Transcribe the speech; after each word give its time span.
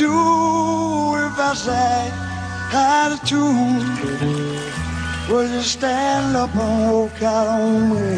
Do 0.00 1.14
if 1.26 1.38
I 1.38 1.52
sang 1.54 2.12
out 2.72 3.12
of 3.12 3.20
tune? 3.28 3.84
Would 5.28 5.50
you 5.50 5.60
stand 5.60 6.36
up 6.36 6.54
and 6.56 6.92
walk 6.92 7.22
out 7.22 7.46
on 7.46 7.90
me? 7.92 8.16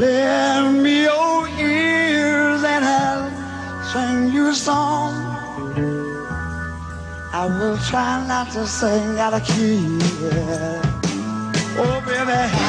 Lend 0.00 0.82
me 0.82 1.02
your 1.02 1.48
ears 1.48 2.62
and 2.64 2.84
I'll 2.84 3.28
sing 3.92 4.32
you 4.32 4.48
a 4.48 4.54
song. 4.54 5.12
I 7.40 7.44
will 7.58 7.78
try 7.90 8.26
not 8.26 8.50
to 8.52 8.66
sing 8.66 9.18
out 9.18 9.34
of 9.34 9.44
key. 9.44 9.98
yeah. 10.22 10.80
Oh, 11.78 12.00
baby, 12.06 12.65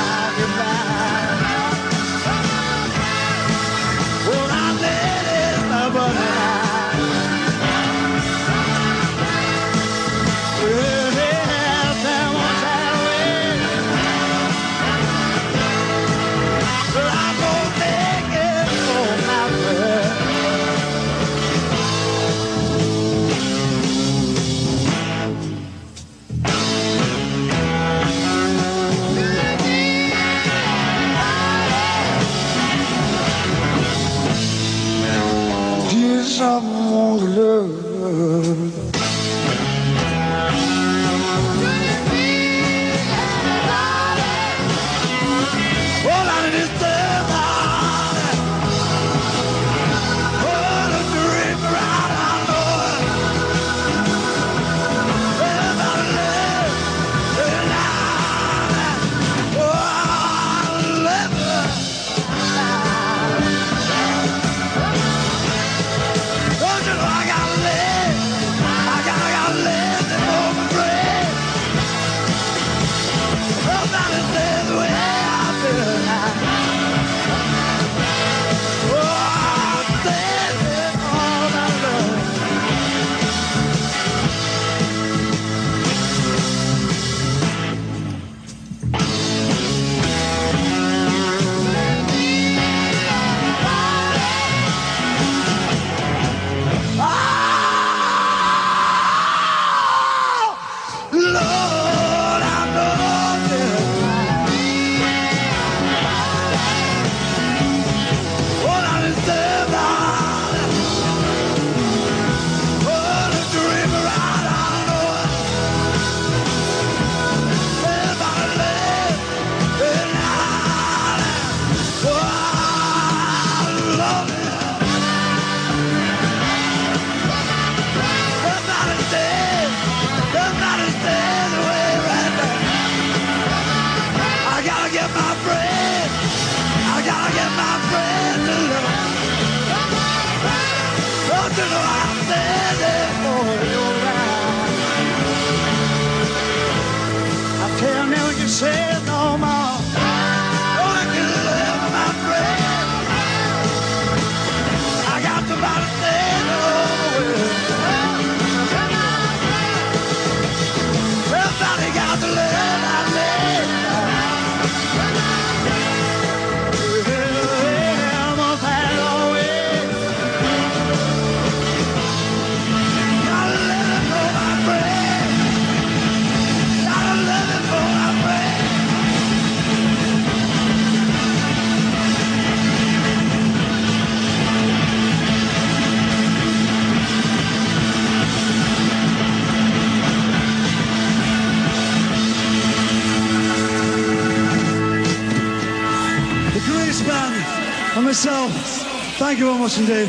Much 199.67 199.77
indeed. 199.79 200.07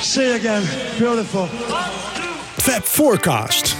See 0.00 0.22
you 0.24 0.34
again. 0.38 0.62
Beautiful. 0.98 1.46
Fab 2.56 2.84
Forecast. 2.84 3.76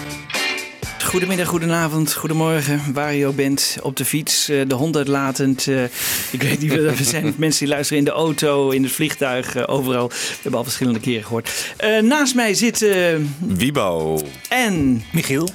Goedemiddag, 1.05 1.47
goedenavond, 1.49 2.15
goedemorgen, 2.15 2.81
waar 2.93 3.15
je 3.15 3.27
ook 3.27 3.37
bent. 3.37 3.77
Op 3.83 3.97
de 3.97 4.05
fiets, 4.05 4.49
eh, 4.49 4.61
de 4.67 4.75
hond 4.75 4.97
uitlatend. 4.97 5.67
eh, 5.67 5.83
ik 6.31 6.43
weet 6.43 6.61
niet, 6.61 6.73
er 6.73 6.97
zijn 7.01 7.35
mensen 7.37 7.65
die 7.65 7.75
luisteren 7.75 7.99
in 7.99 8.05
de 8.05 8.11
auto, 8.11 8.71
in 8.71 8.83
het 8.83 8.93
vliegtuig, 8.93 9.57
eh, 9.57 9.63
overal. 9.67 10.09
We 10.09 10.15
hebben 10.43 10.59
al 10.59 10.65
verschillende 10.65 11.01
keren 11.01 11.23
gehoord. 11.25 11.51
Eh, 11.77 11.99
naast 12.03 12.35
mij 12.35 12.55
zit 12.55 12.83
eh, 12.83 13.15
Wiebo. 13.39 14.21
en 14.49 15.05
Michiel. 15.13 15.49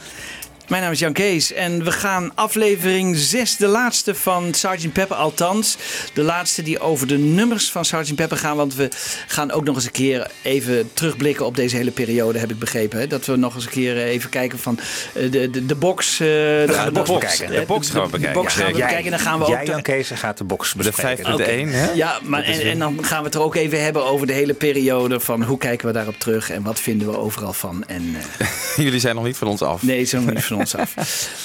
Mijn 0.68 0.82
naam 0.84 0.92
is 0.92 1.00
Jan 1.00 1.14
Kees 1.14 1.54
en 1.54 1.84
we 1.84 1.92
gaan 1.92 2.32
aflevering 2.36 3.18
6, 3.18 3.58
de 3.58 3.68
laatste 3.68 4.16
van 4.16 4.54
Sgt. 4.54 4.92
Pepper. 4.94 5.16
Althans, 5.16 5.78
de 6.14 6.22
laatste 6.22 6.62
die 6.62 6.80
over 6.80 7.08
de 7.08 7.18
nummers 7.18 7.72
van 7.72 7.86
Sgt. 7.86 8.16
Pepper 8.16 8.38
gaan. 8.38 8.56
Want 8.58 8.76
we 8.76 8.90
gaan 9.28 9.52
ook 9.52 9.64
nog 9.64 9.76
eens 9.76 9.86
een 9.86 9.92
keer 9.92 10.32
even 10.42 10.90
terugblikken 10.94 11.46
op 11.46 11.56
deze 11.56 11.76
hele 11.76 11.92
periode, 11.92 12.40
heb 12.40 12.52
ik 12.52 12.60
begrepen. 12.60 13.00
Hè? 13.00 13.08
Dat 13.08 13.26
we 13.26 13.36
nog 13.36 13.56
eens 13.56 13.66
een 13.66 13.72
keer 13.72 13.98
even 13.98 14.30
kijken 14.30 14.60
van 14.60 14.80
eh, 15.14 15.32
de, 15.32 15.50
de, 15.50 15.66
de 15.66 15.76
box. 15.76 16.12
eh, 16.20 16.28
de, 16.28 16.66
gaan 16.70 16.86
de 16.86 16.92
box 16.92 17.10
box, 17.10 17.20
bekijken. 17.22 17.54
eh, 17.56 17.60
De 17.62 17.66
box 17.68 17.90
gaan 17.90 18.02
we 18.02 18.06
De 18.06 18.12
bekijken. 18.18 18.42
box 18.42 18.54
gaan 18.54 18.66
we 18.72 18.72
Jij- 18.78 18.80
bekijken 18.88 19.06
en 19.12 19.18
dan 19.18 19.28
gaan 19.28 19.40
we 19.40 19.46
Jij, 19.48 19.62
ook... 19.62 19.68
Jan 19.68 19.82
Kees, 19.82 20.10
gaat 20.14 20.38
de 20.38 20.44
box 20.44 20.72
De 20.72 20.78
bespreken. 20.78 21.26
5 21.26 21.40
1, 21.48 21.68
hè? 21.70 21.92
Ja, 21.92 22.20
maar 22.24 22.44
en, 22.44 22.62
en 22.62 22.80
dan 22.80 23.06
gaan 23.06 23.20
we 23.20 23.26
het 23.26 23.36
er 23.36 23.42
ook 23.42 23.56
even 23.56 23.84
hebben 23.84 24.06
over 24.06 24.28
de 24.28 24.34
hele 24.34 24.54
periode. 24.54 25.20
Van 25.20 25.44
hoe 25.44 25.58
kijken 25.58 25.88
we 25.88 25.94
daarop 25.94 26.20
terug 26.20 26.50
en 26.50 26.64
wat 26.64 26.80
vinden 26.80 27.12
we 27.12 27.18
overal 27.18 27.54
van. 27.54 27.84
En, 27.88 28.16
eh, 28.38 28.48
Jullie 28.86 29.00
zijn 29.00 29.16
nog 29.16 29.24
niet 29.26 29.38
van 29.38 29.48
ons 29.48 29.62
af. 29.62 29.82
Nee, 29.84 30.04
zo 30.04 30.20
niet 30.20 30.44
van 30.44 30.53
ons 30.54 30.76
af. 30.76 30.96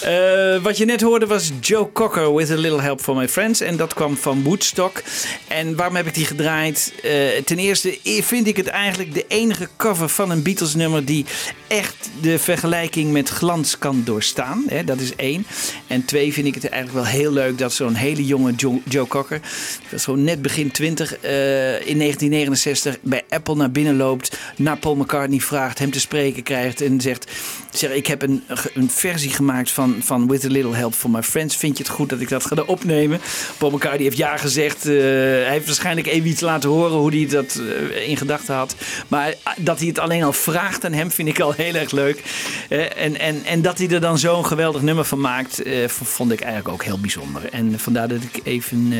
Eh, 0.02 0.62
wat 0.62 0.76
je 0.76 0.84
net 0.84 1.00
hoorde 1.00 1.26
was 1.26 1.50
Joe 1.60 1.92
Cocker 1.92 2.34
with 2.34 2.50
a 2.50 2.54
little 2.54 2.80
help 2.80 3.00
from 3.00 3.16
my 3.16 3.28
friends. 3.28 3.60
En 3.60 3.76
dat 3.76 3.94
kwam 3.94 4.16
van 4.16 4.42
Woodstock. 4.42 5.02
En 5.48 5.76
waarom 5.76 5.96
heb 5.96 6.06
ik 6.06 6.14
die 6.14 6.26
gedraaid? 6.26 6.92
Eh, 7.02 7.12
ten 7.44 7.58
eerste 7.58 7.98
vind 8.02 8.46
ik 8.46 8.56
het 8.56 8.66
eigenlijk 8.66 9.14
de 9.14 9.24
enige 9.28 9.68
cover 9.76 10.08
van 10.08 10.30
een 10.30 10.42
Beatles 10.42 10.74
nummer 10.74 11.04
die 11.04 11.24
echt 11.66 12.10
de 12.20 12.38
vergelijking 12.38 13.12
met 13.12 13.28
glans 13.28 13.78
kan 13.78 14.02
doorstaan. 14.04 14.64
Dat 14.84 15.00
is 15.00 15.16
één. 15.16 15.46
En 15.86 16.04
twee 16.04 16.32
vind 16.32 16.46
ik 16.46 16.54
het 16.54 16.68
eigenlijk 16.68 17.04
wel 17.04 17.12
heel 17.12 17.32
leuk 17.32 17.58
dat 17.58 17.72
zo'n 17.72 17.94
hele 17.94 18.24
jonge 18.24 18.54
Joe, 18.54 19.06
Cocker, 19.08 19.40
die 19.40 19.88
was 19.90 20.04
gewoon 20.04 20.24
net 20.24 20.42
begin 20.42 20.70
20, 20.70 21.18
eh, 21.18 21.86
in 21.86 21.96
1969 21.96 22.98
bij 23.02 23.22
Apple 23.28 23.54
naar 23.54 23.70
binnen 23.70 23.96
loopt, 23.96 24.38
naar 24.56 24.78
Paul 24.78 24.96
McCartney 24.96 25.40
vraagt, 25.40 25.78
hem 25.78 25.90
te 25.90 26.00
spreken 26.00 26.42
krijgt 26.42 26.80
en 26.80 27.00
zegt, 27.00 27.30
zeg, 27.70 27.90
ik 27.90 28.06
heb 28.06 28.22
een, 28.22 28.42
een 28.74 28.90
versie 28.98 29.30
gemaakt 29.30 29.70
van, 29.70 29.96
van 30.00 30.28
With 30.28 30.44
a 30.44 30.48
Little 30.48 30.74
Help 30.74 30.94
from 30.94 31.10
My 31.10 31.22
Friends. 31.22 31.56
Vind 31.56 31.78
je 31.78 31.82
het 31.82 31.92
goed 31.92 32.08
dat 32.08 32.20
ik 32.20 32.28
dat 32.28 32.46
ga 32.46 32.56
opnemen? 32.66 33.20
Paul 33.58 33.70
McCartney 33.70 34.02
heeft 34.02 34.16
ja 34.16 34.36
gezegd. 34.36 34.86
Eh, 34.86 34.92
hij 34.92 35.50
heeft 35.50 35.66
waarschijnlijk 35.66 36.06
even 36.06 36.28
iets 36.28 36.40
laten 36.40 36.70
horen 36.70 36.96
hoe 36.96 37.14
hij 37.14 37.26
dat 37.26 37.60
eh, 37.94 38.08
in 38.08 38.16
gedachten 38.16 38.54
had. 38.54 38.74
Maar 39.08 39.34
ah, 39.42 39.52
dat 39.56 39.78
hij 39.78 39.88
het 39.88 39.98
alleen 39.98 40.22
al 40.22 40.32
vraagt 40.32 40.84
aan 40.84 40.92
hem 40.92 41.10
vind 41.10 41.28
ik 41.28 41.40
al 41.40 41.52
heel 41.52 41.74
erg 41.74 41.90
leuk. 41.90 42.22
Eh, 42.68 43.02
en, 43.04 43.18
en, 43.18 43.44
en 43.44 43.62
dat 43.62 43.78
hij 43.78 43.88
er 43.88 44.00
dan 44.00 44.18
zo'n 44.18 44.46
geweldig 44.46 44.82
nummer 44.82 45.04
van 45.04 45.20
maakt, 45.20 45.62
eh, 45.62 45.88
vond 45.88 46.32
ik 46.32 46.40
eigenlijk 46.40 46.74
ook 46.74 46.84
heel 46.84 47.00
bijzonder. 47.00 47.52
En 47.52 47.78
vandaar 47.78 48.08
dat 48.08 48.22
ik 48.22 48.40
even 48.44 48.88
eh, 48.92 48.98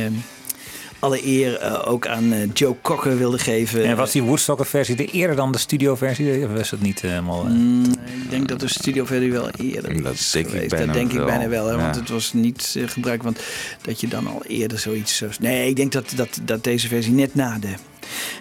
alle 0.99 1.27
eer 1.27 1.57
eh, 1.57 1.89
ook 1.91 2.07
aan 2.07 2.33
eh, 2.33 2.39
Joe 2.55 2.75
Cocker 2.83 3.19
wilde 3.19 3.39
geven. 3.39 3.85
En 3.85 3.97
was 3.97 4.13
die 4.13 4.23
Woodstocker-versie 4.23 4.97
de 4.97 5.05
eerder 5.07 5.37
dan 5.37 5.53
de 5.53 5.59
studio-versie? 5.59 6.45
Of 6.45 6.53
was 6.53 6.71
het 6.71 6.81
niet 6.83 7.01
eh, 7.05 7.11
helemaal... 7.11 7.45
Mm, 7.45 7.85
ik 8.23 8.31
denk 8.31 8.49
dat 8.49 8.61
de 8.61 8.69
studioversie 8.69 9.33
wel 9.33 9.51
eerder 9.51 10.03
Dat 10.03 10.15
is 10.15 10.31
denk 10.31 10.47
ik 10.47 10.53
geweest. 10.53 10.71
bijna 10.71 10.87
dat 10.87 10.95
denk 10.95 11.13
ik 11.13 11.25
bijna 11.25 11.49
wel, 11.49 11.67
hè, 11.67 11.77
want 11.77 11.95
het 11.97 12.09
was 12.09 12.33
niet 12.33 12.77
gebruikt, 12.87 13.25
want 13.25 13.39
dat 13.83 14.01
je 14.01 14.09
dan 14.09 14.27
al 14.27 14.43
eerder 14.47 14.79
zoiets. 14.79 15.17
zo- 15.17 15.27
Nee, 15.41 15.69
ik 15.69 15.77
denk 15.77 15.93
dat, 15.93 16.13
dat, 16.17 16.41
dat 16.43 16.65
deze 16.65 16.89
versie 16.89 17.13
net 17.13 17.35
na 17.35 17.59
de. 17.59 17.69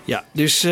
Ja, 0.06 0.24
dus 0.31 0.64
eh, 0.64 0.72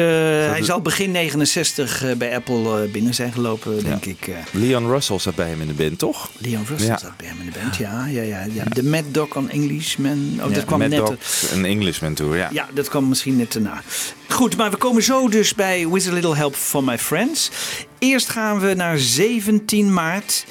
hij 0.50 0.64
zal 0.64 0.82
begin 0.82 1.12
69 1.12 2.04
eh, 2.04 2.16
bij 2.16 2.36
Apple 2.36 2.84
eh, 2.84 2.92
binnen 2.92 3.14
zijn 3.14 3.32
gelopen, 3.32 3.84
denk 3.84 4.06
ik. 4.06 4.30
Leon 4.52 4.88
Russell 4.88 5.20
zat 5.20 5.36
bij 5.36 5.48
hem 5.48 5.62
in 5.62 5.68
de 5.68 5.74
band, 5.74 6.00
toch? 6.00 6.30
Leon 6.38 6.66
Russell 6.68 6.88
Ja. 6.88 6.98
zat 6.98 7.18
bij 7.18 7.28
hem 7.28 7.38
in 7.40 7.46
de 7.46 7.60
band, 7.60 7.76
ja. 7.76 8.06
ja, 8.06 8.22
ja, 8.22 8.46
ja. 8.54 8.64
De 8.64 8.84
Mad 8.84 9.04
Dog 9.12 9.36
on 9.36 9.50
Englishman. 9.50 10.40
Oh, 10.42 10.54
dat 10.54 10.66
kwam 10.66 10.80
Mad 10.80 10.90
net. 10.90 11.00
Dog, 11.00 11.16
een 11.54 11.66
Englishman 11.66 12.14
tour, 12.14 12.38
ja. 12.38 12.50
Ja, 12.52 12.68
dat 12.74 12.90
kwam 12.90 13.08
misschien 13.10 13.36
net 13.38 13.54
daarna. 13.54 13.82
Goed, 14.30 14.58
maar 14.58 14.72
we 14.72 14.78
komen 14.78 15.04
zo 15.04 15.30
dus 15.30 15.54
bij 15.56 15.88
With 15.90 16.08
a 16.08 16.12
Little 16.12 16.36
Help 16.36 16.56
from 16.56 16.86
My 16.86 16.98
Friends. 16.98 17.52
Eerst 18.00 18.30
gaan 18.30 18.60
we 18.60 18.74
naar 18.74 18.98
17 18.98 19.94
maart 19.94 20.46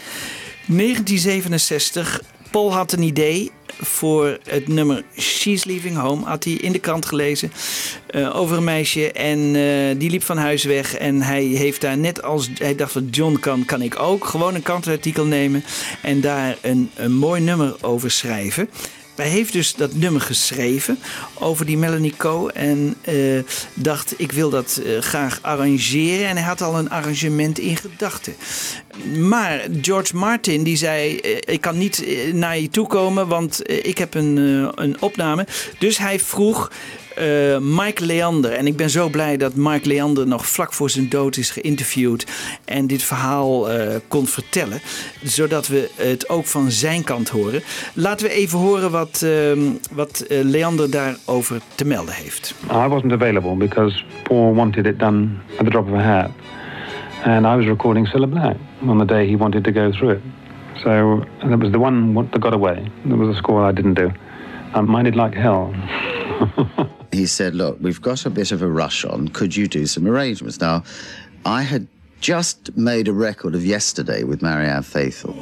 1967. 0.67 2.23
Paul 2.50 2.73
had 2.75 2.93
een 2.93 3.02
idee 3.02 3.50
voor 3.80 4.38
het 4.44 4.68
nummer 4.68 5.04
She's 5.18 5.64
Leaving 5.64 5.96
Home. 5.96 6.24
Had 6.24 6.44
hij 6.44 6.52
in 6.52 6.72
de 6.72 6.78
krant 6.78 7.06
gelezen 7.06 7.52
eh, 8.06 8.36
over 8.36 8.56
een 8.56 8.64
meisje. 8.64 9.12
En 9.12 9.38
eh, 9.38 9.98
die 9.98 10.10
liep 10.10 10.22
van 10.22 10.36
huis 10.36 10.64
weg. 10.64 10.94
En 10.94 11.22
hij 11.22 11.44
heeft 11.44 11.80
daar 11.80 11.98
net 11.98 12.22
als 12.22 12.48
hij 12.54 12.74
dacht 12.74 12.94
wat 12.94 13.04
John 13.10 13.38
kan, 13.40 13.64
kan 13.64 13.82
ik 13.82 13.98
ook. 13.98 14.24
Gewoon 14.24 14.54
een 14.54 14.62
krantenartikel 14.62 15.24
nemen. 15.24 15.64
En 16.02 16.20
daar 16.20 16.56
een, 16.60 16.90
een 16.94 17.12
mooi 17.12 17.40
nummer 17.40 17.74
over 17.80 18.10
schrijven. 18.10 18.68
Hij 19.14 19.28
heeft 19.28 19.52
dus 19.52 19.75
dat 19.75 19.94
nummer 19.94 20.20
geschreven 20.20 20.99
over 21.34 21.66
die 21.66 21.78
Melanie 21.78 22.14
Coe. 22.16 22.52
En 22.52 22.94
eh, 23.00 23.14
dacht, 23.75 24.14
ik 24.16 24.32
wil 24.32 24.50
dat 24.50 24.81
eh, 24.84 24.99
graag 24.99 25.38
arrangeren. 25.43 26.28
En 26.28 26.37
hij 26.37 26.46
had 26.46 26.61
al 26.61 26.78
een 26.78 26.90
arrangement 26.90 27.58
in 27.58 27.76
gedachten. 27.76 28.34
Maar 29.19 29.61
George 29.81 30.16
Martin 30.16 30.62
die 30.62 30.76
zei, 30.76 31.19
eh, 31.19 31.37
ik 31.55 31.61
kan 31.61 31.78
niet 31.78 32.06
naar 32.32 32.58
je 32.58 32.69
toe 32.69 32.87
komen, 32.87 33.28
want 33.28 33.70
ik 33.87 33.99
heb 33.99 34.14
een, 34.14 34.37
een 34.75 34.96
opname. 35.00 35.46
Dus 35.78 35.99
hij 35.99 36.20
vroeg 36.20 36.70
eh, 37.16 37.58
Mike 37.58 38.06
Leander. 38.06 38.52
En 38.52 38.66
ik 38.66 38.76
ben 38.76 38.90
zo 38.90 39.08
blij 39.08 39.37
dat 39.37 39.55
Mike 39.55 39.88
Leander 39.88 40.26
nog 40.26 40.46
vlak 40.46 40.72
voor 40.72 40.90
zijn 40.90 41.08
dood 41.08 41.37
is 41.37 41.50
geïnterviewd. 41.50 42.26
En 42.64 42.87
dit 42.87 43.02
verhaal 43.02 43.70
eh, 43.70 43.96
kon 44.08 44.26
vertellen. 44.26 44.81
Zodat 45.22 45.66
we 45.69 45.90
het 45.96 46.28
ook 46.28 46.46
van 46.46 46.70
zijn 46.70 47.05
kant 47.05 47.28
horen. 47.28 47.62
Laten 47.94 48.26
we 48.26 48.32
even 48.32 48.58
horen 48.58 48.90
wat, 48.90 49.22
ehm, 49.25 49.58
wat 49.93 50.20
eh, 50.20 50.38
Leander 50.43 50.90
daarover 50.90 51.61
te 51.75 51.84
melden 51.84 52.14
heeft. 52.14 52.55
I 52.70 52.88
wasn't 52.88 53.12
available 53.12 53.56
because 53.56 54.02
Paul 54.22 54.55
wanted 54.55 54.87
it 54.87 54.99
done 54.99 55.28
at 55.58 55.64
the 55.64 55.70
drop 55.70 55.87
of 55.87 55.94
a 55.94 56.02
hat. 56.02 56.31
And 57.25 57.46
I 57.46 57.56
was 57.56 57.67
recording 57.67 58.08
Cilla 58.08 58.26
Black 58.26 58.56
on 58.87 58.99
the 58.99 59.05
day 59.05 59.28
he 59.28 59.37
wanted 59.37 59.64
to 59.64 59.72
go 59.72 59.90
through 59.90 60.14
it. 60.14 60.20
So 60.82 61.22
that 61.49 61.58
was 61.58 61.70
the 61.70 61.78
one 61.78 62.14
that 62.14 62.40
got 62.40 62.52
away. 62.52 62.90
There 63.05 63.17
was 63.17 63.34
a 63.34 63.38
score 63.38 63.69
I 63.70 63.72
didn't 63.72 63.94
do. 63.94 64.10
I 64.75 64.81
minded 64.81 65.14
like 65.14 65.34
hell. 65.34 65.72
he 67.14 67.26
said, 67.26 67.55
Look, 67.55 67.78
we've 67.81 68.02
got 68.02 68.26
a 68.26 68.31
bit 68.31 68.52
of 68.52 68.62
a 68.62 68.69
rush 68.69 69.05
on. 69.05 69.28
Could 69.28 69.56
you 69.56 69.66
do 69.66 69.87
some 69.87 70.06
arrangements? 70.06 70.61
Now, 70.61 70.84
I 71.44 71.62
had 71.62 71.87
just 72.20 72.76
made 72.76 73.08
a 73.08 73.12
record 73.12 73.55
of 73.55 73.64
yesterday 73.64 74.25
with 74.25 74.43
Marianne 74.43 74.82
Faithful. 74.82 75.34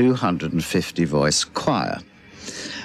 250 0.00 1.04
voice 1.04 1.44
choir. 1.44 1.98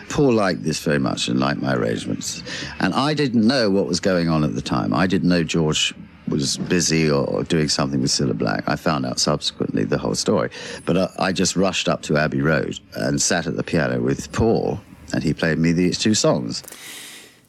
Paul 0.09 0.33
liked 0.33 0.63
this 0.63 0.79
very 0.79 0.99
much 0.99 1.29
and 1.29 1.39
liked 1.39 1.61
my 1.61 1.73
arrangements. 1.73 2.43
And 2.81 2.93
I 2.93 3.13
didn't 3.13 3.47
know 3.47 3.69
what 3.69 3.87
was 3.87 4.01
going 4.01 4.27
on 4.27 4.43
at 4.43 4.53
the 4.53 4.61
time. 4.61 4.93
I 4.93 5.07
didn't 5.07 5.29
know 5.29 5.41
George 5.41 5.93
was 6.27 6.57
busy 6.57 7.09
or, 7.09 7.43
doing 7.45 7.69
something 7.69 8.01
with 8.01 8.11
Cilla 8.11 8.37
Black. 8.37 8.67
I 8.67 8.75
found 8.75 9.05
out 9.05 9.17
subsequently 9.17 9.85
the 9.85 9.97
whole 9.97 10.15
story. 10.15 10.49
But 10.85 10.97
uh, 10.97 11.07
I 11.17 11.31
just 11.31 11.55
rushed 11.55 11.87
up 11.87 12.01
to 12.03 12.17
Abbey 12.17 12.41
Road 12.41 12.81
and 12.95 13.21
sat 13.21 13.47
at 13.47 13.55
the 13.55 13.63
piano 13.63 14.01
with 14.01 14.29
Paul, 14.33 14.81
and 15.13 15.23
he 15.23 15.33
played 15.33 15.57
me 15.57 15.71
these 15.71 15.97
two 15.97 16.15
songs. 16.15 16.63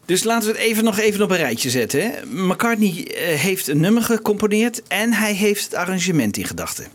Dus 0.07 0.25
laten 0.25 0.49
we 0.49 0.59
het 0.59 0.67
even 0.67 0.85
nog 0.85 0.99
even 0.99 1.23
op 1.23 1.31
een 1.31 1.37
rijtje 1.37 1.71
zetten. 1.71 2.13
McCartney 2.31 3.07
eh, 3.07 3.39
heeft 3.39 3.69
een 3.69 3.81
nummer 3.81 4.03
gecomponeerd 4.03 4.83
en 4.89 5.13
hij 5.13 5.35
heeft 5.35 5.65
het 5.65 5.75
arrangement 5.75 6.37
in 6.37 6.45
gedachten. 6.45 6.87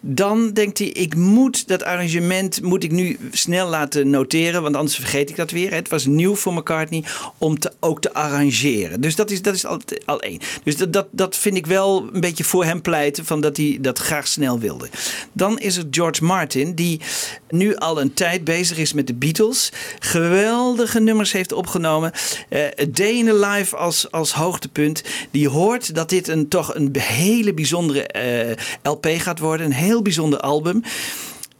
Dan 0.00 0.52
denkt 0.52 0.78
hij, 0.78 0.88
ik 0.88 1.14
moet 1.14 1.68
dat 1.68 1.82
arrangement 1.82 2.62
moet 2.62 2.84
ik 2.84 2.90
nu 2.90 3.18
snel 3.32 3.68
laten 3.68 4.10
noteren, 4.10 4.62
want 4.62 4.76
anders 4.76 4.96
vergeet 4.96 5.30
ik 5.30 5.36
dat 5.36 5.50
weer. 5.50 5.74
Het 5.74 5.88
was 5.88 6.06
nieuw 6.06 6.34
voor 6.34 6.54
McCartney 6.54 7.04
om 7.38 7.58
te, 7.58 7.72
ook 7.80 8.00
te 8.00 8.14
arrangeren. 8.14 9.00
Dus 9.00 9.16
dat 9.16 9.30
is, 9.30 9.42
dat 9.42 9.54
is 9.54 9.66
al, 9.66 9.80
al 10.04 10.20
één. 10.20 10.40
Dus 10.64 10.76
dat, 10.76 10.92
dat, 10.92 11.06
dat 11.10 11.36
vind 11.36 11.56
ik 11.56 11.66
wel 11.66 12.08
een 12.12 12.20
beetje 12.20 12.44
voor 12.44 12.64
hem 12.64 12.82
pleiten, 12.82 13.24
van 13.24 13.40
dat 13.40 13.56
hij 13.56 13.78
dat 13.80 13.98
graag 13.98 14.26
snel 14.26 14.58
wilde. 14.58 14.88
Dan 15.32 15.58
is 15.58 15.76
er 15.76 15.84
George 15.90 16.24
Martin, 16.24 16.74
die 16.74 17.00
nu 17.48 17.76
al 17.76 18.00
een 18.00 18.14
tijd 18.14 18.44
bezig 18.44 18.78
is 18.78 18.92
met 18.92 19.06
de 19.06 19.14
Beatles. 19.14 19.72
Geweldige 19.98 21.00
nummers 21.00 21.32
heeft 21.32 21.52
opgenomen. 21.52 22.12
Eh, 22.48 22.66
the 22.92 23.34
Life 23.34 23.76
als, 23.76 24.10
als 24.10 24.32
hoogtepunt. 24.32 25.02
Die 25.30 25.48
hoort 25.48 25.94
dat 25.94 26.08
dit 26.08 26.28
een, 26.28 26.48
toch 26.48 26.74
een 26.74 26.96
hele 26.98 27.54
bijzondere 27.54 28.06
eh, 28.06 28.56
LP 28.82 29.06
gaat 29.18 29.38
worden. 29.38 29.66
Een 29.66 29.72
heel 29.72 30.02
bijzonder 30.02 30.40
album. 30.40 30.82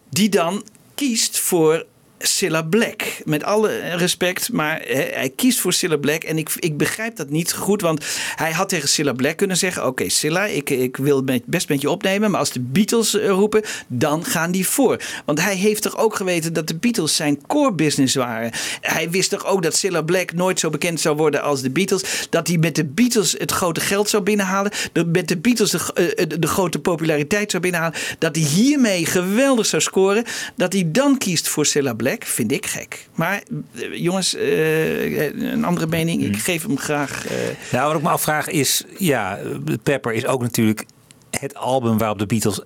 Die 0.08 0.28
dan 0.28 0.64
kiest 0.94 1.38
voor 1.38 1.86
Cilla 2.26 2.62
Black. 2.62 3.02
Met 3.24 3.44
alle 3.44 3.78
respect, 3.78 4.52
maar 4.52 4.82
hij 4.86 5.32
kiest 5.36 5.58
voor 5.58 5.72
Cilla 5.72 5.96
Black. 5.96 6.22
En 6.24 6.38
ik, 6.38 6.50
ik 6.58 6.76
begrijp 6.76 7.16
dat 7.16 7.30
niet 7.30 7.52
goed, 7.52 7.80
want 7.80 8.04
hij 8.36 8.52
had 8.52 8.68
tegen 8.68 8.88
Cilla 8.88 9.12
Black 9.12 9.36
kunnen 9.36 9.56
zeggen... 9.56 9.86
oké, 9.86 10.08
Cilla, 10.08 10.44
ik, 10.44 10.70
ik 10.70 10.96
wil 10.96 11.24
best 11.44 11.68
met 11.68 11.80
je 11.80 11.90
opnemen... 11.90 12.30
maar 12.30 12.40
als 12.40 12.52
de 12.52 12.60
Beatles 12.60 13.14
eh, 13.14 13.28
roepen, 13.28 13.62
dan 13.86 14.24
gaan 14.24 14.50
die 14.50 14.68
voor. 14.68 15.00
Want 15.24 15.40
hij 15.40 15.56
heeft 15.56 15.82
toch 15.82 15.96
ook 15.96 16.16
geweten 16.16 16.52
dat 16.52 16.66
de 16.66 16.76
Beatles 16.76 17.16
zijn 17.16 17.46
core 17.46 17.72
business 17.72 18.14
waren. 18.14 18.50
Hij 18.80 19.10
wist 19.10 19.30
toch 19.30 19.46
ook 19.46 19.62
dat 19.62 19.76
Cilla 19.76 20.02
Black 20.02 20.32
nooit 20.32 20.60
zo 20.60 20.70
bekend 20.70 21.00
zou 21.00 21.16
worden 21.16 21.42
als 21.42 21.62
de 21.62 21.70
Beatles. 21.70 22.26
Dat 22.30 22.48
hij 22.48 22.56
met 22.58 22.74
de 22.74 22.84
Beatles 22.84 23.34
het 23.38 23.52
grote 23.52 23.80
geld 23.80 24.08
zou 24.08 24.22
binnenhalen. 24.22 24.72
Dat 24.92 25.06
met 25.06 25.28
de 25.28 25.36
Beatles 25.36 25.70
de, 25.70 25.92
eh, 25.94 26.28
de, 26.28 26.38
de 26.38 26.46
grote 26.46 26.78
populariteit 26.78 27.50
zou 27.50 27.62
binnenhalen. 27.62 27.98
Dat 28.18 28.36
hij 28.36 28.44
hiermee 28.44 29.06
geweldig 29.06 29.66
zou 29.66 29.82
scoren. 29.82 30.24
Dat 30.56 30.72
hij 30.72 30.88
dan 30.90 31.18
kiest 31.18 31.48
voor 31.48 31.66
Cilla 31.66 31.94
Black, 31.94 32.15
vind 32.24 32.52
ik 32.52 32.66
gek. 32.66 33.08
Maar 33.14 33.42
eh, 33.74 33.94
jongens, 33.94 34.34
eh, 34.34 35.32
een 35.52 35.64
andere 35.64 35.86
mening. 35.86 36.22
Ik 36.24 36.36
geef 36.36 36.62
hem 36.62 36.78
graag. 36.78 37.26
eh, 37.26 37.36
Nou, 37.72 37.86
wat 37.88 37.96
ik 37.96 38.02
me 38.02 38.08
afvraag 38.08 38.48
is, 38.48 38.84
ja, 38.98 39.38
Pepper 39.82 40.12
is 40.12 40.26
ook 40.26 40.40
natuurlijk 40.40 40.84
het 41.30 41.54
album 41.54 41.98
waarop 41.98 42.18
de 42.18 42.26
Beatles 42.26 42.60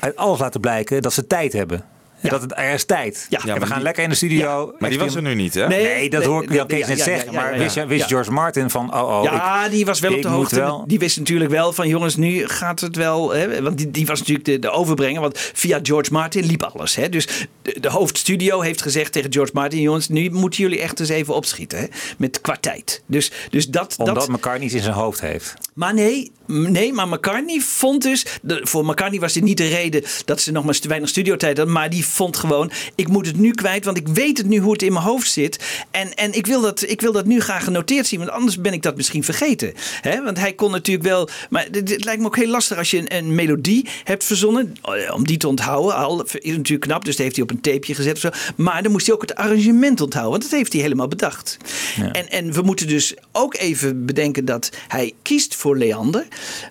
uit 0.00 0.16
alles 0.16 0.38
laten 0.38 0.60
blijken 0.60 1.02
dat 1.02 1.12
ze 1.12 1.26
tijd 1.26 1.52
hebben. 1.52 1.84
En 2.24 2.30
Dat 2.30 2.42
het, 2.42 2.52
er 2.58 2.72
is 2.72 2.84
tijd. 2.84 3.26
Ja. 3.28 3.38
en 3.46 3.60
we 3.60 3.66
gaan 3.66 3.74
die- 3.74 3.82
lekker 3.84 4.02
in 4.02 4.08
de 4.08 4.14
studio. 4.14 4.74
Maar 4.78 4.90
die 4.90 4.98
was 4.98 5.14
er 5.14 5.22
nu 5.22 5.34
niet, 5.34 5.54
hè? 5.54 5.66
Nee, 5.66 6.10
dat 6.10 6.20
nee, 6.20 6.28
hoor 6.28 6.42
ik 6.42 6.48
nee, 6.48 6.58
Jan 6.58 6.66
Kees 6.66 6.86
net 6.86 6.98
ja, 6.98 7.04
zeggen. 7.04 7.34
maar 7.34 7.86
wist. 7.88 8.06
George 8.06 8.30
Martin 8.30 8.70
van, 8.70 8.94
oh, 8.94 9.18
oh. 9.18 9.22
ja, 9.24 9.64
ik- 9.64 9.70
die 9.70 9.84
was 9.84 10.00
wel 10.00 10.14
op 10.14 10.22
de 10.22 10.28
hoogte. 10.28 10.56
wel- 10.56 10.84
Die 10.86 10.98
wist 10.98 11.18
natuurlijk 11.18 11.50
wel 11.50 11.72
van 11.72 11.88
jongens, 11.88 12.16
nu 12.16 12.46
gaat 12.48 12.80
het 12.80 12.96
wel. 12.96 13.30
Hè, 13.34 13.62
want 13.62 13.78
die, 13.78 13.90
die 13.90 14.06
was 14.06 14.18
natuurlijk 14.18 14.46
de, 14.46 14.58
de 14.58 14.70
overbrenger. 14.70 15.20
Want 15.20 15.38
via 15.52 15.78
George 15.82 16.12
Martin 16.12 16.44
liep 16.46 16.62
alles. 16.62 16.94
Hè. 16.96 17.08
Dus 17.08 17.26
de, 17.62 17.80
de 17.80 17.88
hoofdstudio 17.90 18.60
heeft 18.60 18.82
gezegd 18.82 19.12
tegen 19.12 19.32
George 19.32 19.52
Martin: 19.54 19.80
jongens, 19.80 20.08
nu 20.08 20.30
moeten 20.30 20.62
jullie 20.62 20.80
echt 20.80 21.00
eens 21.00 21.08
even 21.08 21.34
opschieten. 21.34 21.78
Hè, 21.78 21.86
met 22.18 22.40
qua 22.40 22.56
tijd. 22.60 23.02
Dus, 23.06 23.30
dus 23.50 23.68
dat. 23.68 23.94
Omdat 23.98 24.14
dat 24.14 24.28
McCartney 24.28 24.64
iets 24.66 24.74
in 24.74 24.82
zijn 24.82 24.94
hoofd 24.94 25.20
heeft. 25.20 25.54
maar 25.74 25.94
nee, 25.94 26.32
nee, 26.46 26.92
maar 26.92 27.08
McCartney 27.08 27.60
vond 27.60 28.02
dus... 28.02 28.26
De, 28.42 28.60
voor 28.62 28.84
McCartney 28.86 29.20
was 29.20 29.32
dit 29.32 29.42
niet 29.42 29.56
de 29.56 29.68
reden 29.68 30.02
dat 30.24 30.40
ze 30.40 30.52
nog 30.52 30.64
maar 30.64 30.78
te 30.78 30.88
weinig 30.88 31.08
studiotijd 31.08 31.56
hadden. 31.56 31.74
Maar 31.74 31.90
die 31.90 32.04
vond 32.14 32.36
gewoon, 32.36 32.70
ik 32.94 33.08
moet 33.08 33.26
het 33.26 33.38
nu 33.38 33.50
kwijt. 33.50 33.84
Want 33.84 33.96
ik 33.96 34.08
weet 34.08 34.38
het 34.38 34.46
nu 34.46 34.58
hoe 34.58 34.72
het 34.72 34.82
in 34.82 34.92
mijn 34.92 35.04
hoofd 35.04 35.30
zit. 35.30 35.58
En, 35.90 36.14
en 36.14 36.32
ik, 36.32 36.46
wil 36.46 36.60
dat, 36.60 36.82
ik 36.88 37.00
wil 37.00 37.12
dat 37.12 37.26
nu 37.26 37.40
graag 37.40 37.64
genoteerd 37.64 38.06
zien. 38.06 38.18
Want 38.18 38.30
anders 38.30 38.60
ben 38.60 38.72
ik 38.72 38.82
dat 38.82 38.96
misschien 38.96 39.24
vergeten. 39.24 39.72
Hè? 40.00 40.22
Want 40.22 40.38
hij 40.38 40.52
kon 40.52 40.70
natuurlijk 40.70 41.06
wel... 41.06 41.28
Maar 41.50 41.66
dit 41.70 42.04
lijkt 42.04 42.20
me 42.20 42.26
ook 42.26 42.36
heel 42.36 42.48
lastig 42.48 42.78
als 42.78 42.90
je 42.90 42.98
een, 42.98 43.16
een 43.16 43.34
melodie 43.34 43.88
hebt 44.04 44.24
verzonnen. 44.24 44.74
eh, 44.82 45.14
Om 45.14 45.26
die 45.26 45.36
te 45.36 45.48
onthouden. 45.48 45.94
Al 45.96 46.24
is 46.24 46.56
natuurlijk 46.56 46.80
knap, 46.80 47.04
dus 47.04 47.16
dat 47.16 47.24
heeft 47.24 47.36
hij 47.36 47.44
op 47.44 47.50
een 47.50 47.60
tapeje 47.60 47.94
gezet. 47.94 48.14
Of 48.14 48.20
zo. 48.20 48.30
Maar 48.56 48.82
dan 48.82 48.92
moest 48.92 49.06
hij 49.06 49.14
ook 49.14 49.20
het 49.20 49.34
arrangement 49.34 50.00
onthouden. 50.00 50.32
Want 50.32 50.42
dat 50.50 50.58
heeft 50.58 50.72
hij 50.72 50.82
helemaal 50.82 51.08
bedacht. 51.08 51.56
En, 52.12 52.28
en 52.30 52.52
we 52.52 52.62
moeten 52.62 52.86
dus 52.88 53.14
ook 53.32 53.56
even 53.56 54.04
bedenken 54.06 54.44
dat 54.44 54.70
hij 54.88 55.12
kiest 55.22 55.54
voor 55.54 55.78
Leander. 55.78 56.26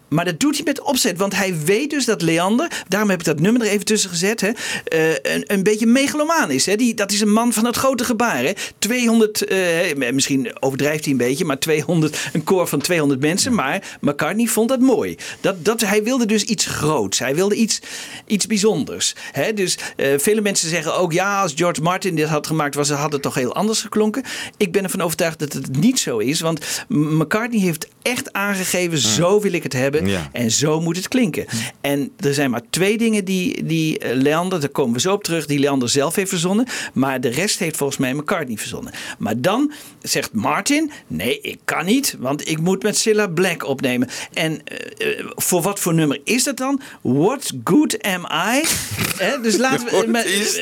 Maar 0.07 0.25
dat 0.25 0.39
doet 0.39 0.55
hij 0.55 0.63
met 0.65 0.81
opzet. 0.81 1.17
Want 1.17 1.35
hij 1.35 1.55
weet 1.65 1.89
dus 1.89 2.05
dat 2.05 2.21
Leander, 2.21 2.83
daarom 2.87 3.09
heb 3.09 3.19
ik 3.19 3.25
dat 3.25 3.39
nummer 3.39 3.61
er 3.61 3.67
even 3.67 3.85
tussen 3.85 4.09
gezet, 4.09 4.41
hè, 4.41 4.49
eh, 4.83 5.32
een, 5.33 5.43
een 5.47 5.63
beetje 5.63 5.85
megalomaan 5.85 6.51
is. 6.51 6.65
Hè. 6.65 6.75
Die, 6.75 6.93
dat 6.93 7.11
is 7.11 7.21
een 7.21 7.31
man 7.31 7.53
van 7.53 7.65
het 7.65 7.75
grote 7.75 8.03
gebaar. 8.03 8.43
Hè. 8.43 8.51
200, 8.79 9.45
eh, 9.45 10.11
misschien 10.13 10.51
overdrijft 10.59 11.03
hij 11.03 11.11
een 11.11 11.17
beetje, 11.19 11.45
maar 11.45 11.59
200, 11.59 12.29
een 12.33 12.43
koor 12.43 12.67
van 12.67 12.79
200 12.79 13.19
mensen. 13.19 13.53
Maar 13.53 13.97
McCartney 14.01 14.45
vond 14.45 14.69
dat 14.69 14.79
mooi. 14.79 15.15
Dat, 15.41 15.65
dat, 15.65 15.81
hij 15.81 16.03
wilde 16.03 16.25
dus 16.25 16.43
iets 16.43 16.65
groots. 16.65 17.19
Hij 17.19 17.35
wilde 17.35 17.55
iets, 17.55 17.79
iets 18.25 18.47
bijzonders. 18.47 19.15
Hè. 19.31 19.53
Dus 19.53 19.77
eh, 19.95 20.07
vele 20.17 20.41
mensen 20.41 20.69
zeggen 20.69 20.95
ook, 20.95 21.13
ja, 21.13 21.41
als 21.41 21.53
George 21.55 21.81
Martin 21.81 22.15
dit 22.15 22.27
had 22.27 22.47
gemaakt, 22.47 22.75
was, 22.75 22.89
had 22.89 23.11
het 23.11 23.21
toch 23.21 23.35
heel 23.35 23.55
anders 23.55 23.81
geklonken. 23.81 24.23
Ik 24.57 24.71
ben 24.71 24.83
ervan 24.83 25.01
overtuigd 25.01 25.39
dat 25.39 25.53
het 25.53 25.77
niet 25.77 25.99
zo 25.99 26.17
is. 26.17 26.41
Want 26.41 26.85
McCartney 26.87 27.59
heeft 27.59 27.87
echt 28.03 28.33
aangegeven, 28.33 28.97
zo 28.97 29.41
wil 29.41 29.53
ik 29.53 29.63
het 29.63 29.73
hebben. 29.73 30.07
Ja. 30.07 30.29
En 30.31 30.51
zo 30.51 30.81
moet 30.81 30.95
het 30.95 31.07
klinken. 31.07 31.45
En 31.81 32.11
er 32.19 32.33
zijn 32.33 32.51
maar 32.51 32.61
twee 32.69 32.97
dingen 32.97 33.25
die, 33.25 33.63
die 33.65 33.99
eh, 33.99 34.15
Leander, 34.15 34.59
daar 34.59 34.69
komen 34.69 34.93
we 34.93 34.99
zo 34.99 35.13
op 35.13 35.23
terug, 35.23 35.45
die 35.45 35.59
Leander 35.59 35.89
zelf 35.89 36.15
heeft 36.15 36.29
verzonnen. 36.29 36.65
Maar 36.93 37.21
de 37.21 37.29
rest 37.29 37.59
heeft 37.59 37.77
volgens 37.77 37.99
mij 37.99 38.13
McCartney 38.13 38.57
verzonnen. 38.57 38.93
Maar 39.17 39.33
dan 39.41 39.71
zegt 40.01 40.33
Martin, 40.33 40.91
nee, 41.07 41.39
ik 41.41 41.59
kan 41.65 41.85
niet, 41.85 42.15
want 42.19 42.49
ik 42.49 42.59
moet 42.59 42.83
met 42.83 42.97
Cilla 42.97 43.27
Black 43.27 43.67
opnemen. 43.67 44.07
En 44.33 44.61
eh, 44.63 45.19
eh, 45.19 45.25
voor 45.35 45.61
wat 45.61 45.79
voor 45.79 45.93
nummer 45.93 46.19
is 46.23 46.43
dat 46.43 46.57
dan? 46.57 46.81
What 47.01 47.51
good 47.63 48.01
am 48.01 48.27
I? 48.55 48.61
Hè, 49.23 49.41
dus 49.41 49.57
laten 49.57 49.85
we... 49.85 50.07
Met- 50.07 50.61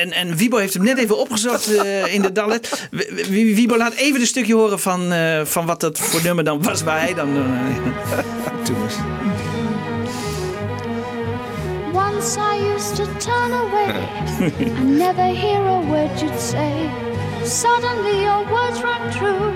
en, 0.00 0.12
en 0.12 0.36
Wiebo 0.36 0.56
heeft 0.56 0.74
hem 0.74 0.82
net 0.84 0.98
even 0.98 1.18
opgezocht 1.18 1.70
in 2.06 2.22
de 2.22 2.60
w- 2.90 3.26
Wiebo, 3.28 3.76
laat 3.76 3.94
even 3.94 4.20
een 4.20 4.26
stukje 4.26 4.54
horen 4.54 4.80
van, 4.80 5.12
van 5.46 5.66
wat 5.66 5.80
dat 5.80 5.98
voor 5.98 6.22
nummer 6.22 6.44
dan 6.44 6.62
was 6.66 6.82
waar 6.82 7.00
hij 7.00 7.14
dan 7.14 7.28
toen 8.62 8.76
was. 8.82 8.96
Once 11.92 12.38
I 12.38 12.74
used 12.74 12.96
to 12.96 13.04
turn 13.18 13.52
away 13.52 14.08
and 14.76 14.98
never 14.98 15.24
hear 15.24 15.60
a 15.60 15.80
word 15.80 16.20
you'd 16.20 16.40
say. 16.40 16.90
Suddenly 17.44 18.22
your 18.22 18.44
words 18.50 18.80
rang 18.82 19.10
true. 19.10 19.52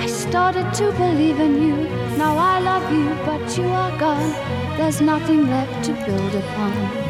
I 0.00 0.08
started 0.08 0.72
to 0.74 0.92
believe 0.92 1.42
in 1.42 1.62
you. 1.62 1.76
Now 2.16 2.38
I 2.38 2.60
love 2.62 2.90
you, 2.90 3.08
but 3.24 3.56
you 3.58 3.66
are 3.74 3.98
gone. 3.98 4.32
There's 4.76 5.00
nothing 5.00 5.50
left 5.50 5.84
to 5.84 5.92
build 5.92 6.34
upon. 6.34 7.05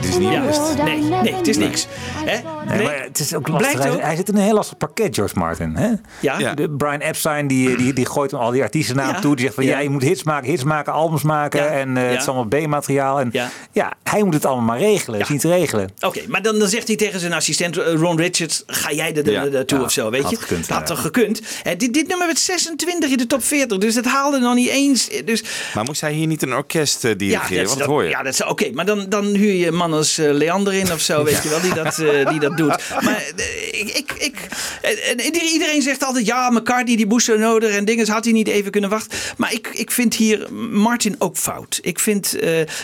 Het 0.00 0.08
is 0.08 0.18
niet 0.18 0.32
Ja, 0.32 0.44
best. 0.46 0.82
nee, 0.84 1.00
nee, 1.02 1.34
het 1.34 1.48
is 1.48 1.56
niks. 1.56 1.86
Hè? 2.14 2.24
Nee, 2.24 2.42
Nee. 2.76 2.82
maar 2.86 3.02
het 3.02 3.18
is 3.18 3.34
ook 3.34 3.42
Blijkt 3.42 3.62
lastig. 3.64 3.82
Hij, 3.82 3.92
ook- 3.92 4.00
hij 4.00 4.16
zit 4.16 4.28
in 4.28 4.36
een 4.36 4.42
heel 4.42 4.54
lastig 4.54 4.76
pakket, 4.76 5.14
George 5.14 5.38
Martin. 5.38 5.76
Hè? 5.76 5.88
Ja. 6.20 6.38
Ja. 6.38 6.54
De 6.54 6.70
Brian 6.70 7.00
Epstein 7.00 7.46
die, 7.46 7.76
die, 7.76 7.92
die 7.92 8.06
gooit 8.06 8.34
al 8.34 8.50
die 8.50 8.62
artiesten 8.62 8.96
naar 8.96 9.04
hem 9.06 9.14
Ja. 9.14 9.20
toe. 9.20 9.34
Die 9.34 9.44
zegt 9.44 9.54
van 9.54 9.64
ja. 9.64 9.70
Ja. 9.70 9.78
je 9.78 9.88
moet 9.90 10.02
hits 10.02 10.22
maken, 10.22 10.50
hits 10.50 10.64
maken, 10.64 10.92
albums 10.92 11.22
maken. 11.22 11.62
Ja. 11.62 11.68
En 11.68 11.96
eh, 11.96 12.02
Ja. 12.04 12.08
het 12.10 12.20
is 12.20 12.28
allemaal 12.28 12.44
B-materiaal. 12.64 13.20
En 13.20 13.28
Ja. 13.32 13.50
ja. 13.72 13.92
hij 14.02 14.22
moet 14.22 14.34
het 14.34 14.46
allemaal 14.46 14.64
maar 14.64 14.78
regelen. 14.78 15.18
Het 15.18 15.28
is 15.28 15.32
niet 15.32 15.40
te 15.42 15.48
regelen. 15.48 15.90
Oké, 16.00 16.20
maar 16.28 16.42
dan, 16.42 16.58
dan 16.58 16.68
zegt 16.68 16.86
hij 16.86 16.96
tegen 16.96 17.20
zijn 17.20 17.32
assistent 17.32 17.76
eh, 17.76 17.94
Ron 17.94 18.16
Richards: 18.16 18.62
ga 18.66 18.92
jij 18.92 19.14
er 19.16 19.30
Ja. 19.30 19.44
naartoe 19.44 19.78
Ja, 19.78 19.84
of 19.84 19.90
zo, 19.92 20.10
weet 20.10 20.22
had 20.22 20.30
je? 20.30 20.36
gekund, 20.36 20.68
had 20.68 20.78
ja. 20.78 20.84
toch 20.84 21.00
gekund? 21.00 21.40
Hè, 21.62 21.76
dit, 21.76 21.94
dit 21.94 22.08
nummer 22.08 22.26
werd 22.26 22.38
26 22.38 23.10
in 23.10 23.16
de 23.16 23.26
top 23.26 23.44
40, 23.44 23.78
dus 23.78 23.94
dat 23.94 24.04
haalde 24.04 24.38
nog 24.38 24.54
niet 24.54 24.68
eens. 24.68 25.08
Dus, 25.24 25.44
Maar 25.74 25.84
moest 25.84 26.00
hij 26.00 26.12
hier 26.12 26.26
niet 26.26 26.42
een 26.42 26.54
orkest 26.54 27.04
eh, 27.04 27.12
dirigeren? 27.16 27.48
dat- 27.48 27.56
Want 27.56 27.68
dat- 27.68 27.78
dat 27.78 27.86
hoor 27.86 28.02
je. 28.04 28.08
Ja, 28.10 28.22
dat 28.22 28.32
is 28.32 28.44
oké. 28.44 28.70
maar 28.72 28.86
dan, 28.86 29.06
dan 29.08 29.24
huur 29.24 29.52
je 29.52 29.70
man 29.72 29.87
als 29.92 30.18
eh, 30.18 30.32
Leander 30.32 30.74
in 30.74 30.92
of 30.92 31.00
zo, 31.00 31.24
weet 31.28 31.42
je 31.42 31.48
wel, 31.48 31.60
die 31.60 31.74
dat, 31.74 31.98
eh, 31.98 32.30
die 32.30 32.40
dat 32.40 32.56
doet. 32.56 32.76
Maar 33.00 33.24
eh, 33.36 33.66
ik, 33.80 33.90
ik, 33.94 34.12
ik, 34.18 34.48
en- 34.82 35.18
en 35.18 35.34
iedereen- 35.44 35.82
zegt 35.82 36.04
altijd, 36.04 36.26
ja, 36.26 36.50
McCartney 36.50 36.96
die 36.96 37.06
moest 37.06 37.36
nodig 37.36 37.70
en 37.76 37.84
dingen, 37.84 38.08
had 38.08 38.24
hij 38.24 38.32
niet 38.32 38.48
even 38.48 38.70
kunnen 38.70 38.90
wachten. 38.90 39.18
Maar 39.36 39.52
ik, 39.52 39.68
ik 39.72 39.90
vind 39.90 40.14
hier 40.14 40.52
Martin 40.70 41.14
ook 41.18 41.36
fout. 41.36 41.78
Ik 41.82 41.98
vind, 41.98 42.36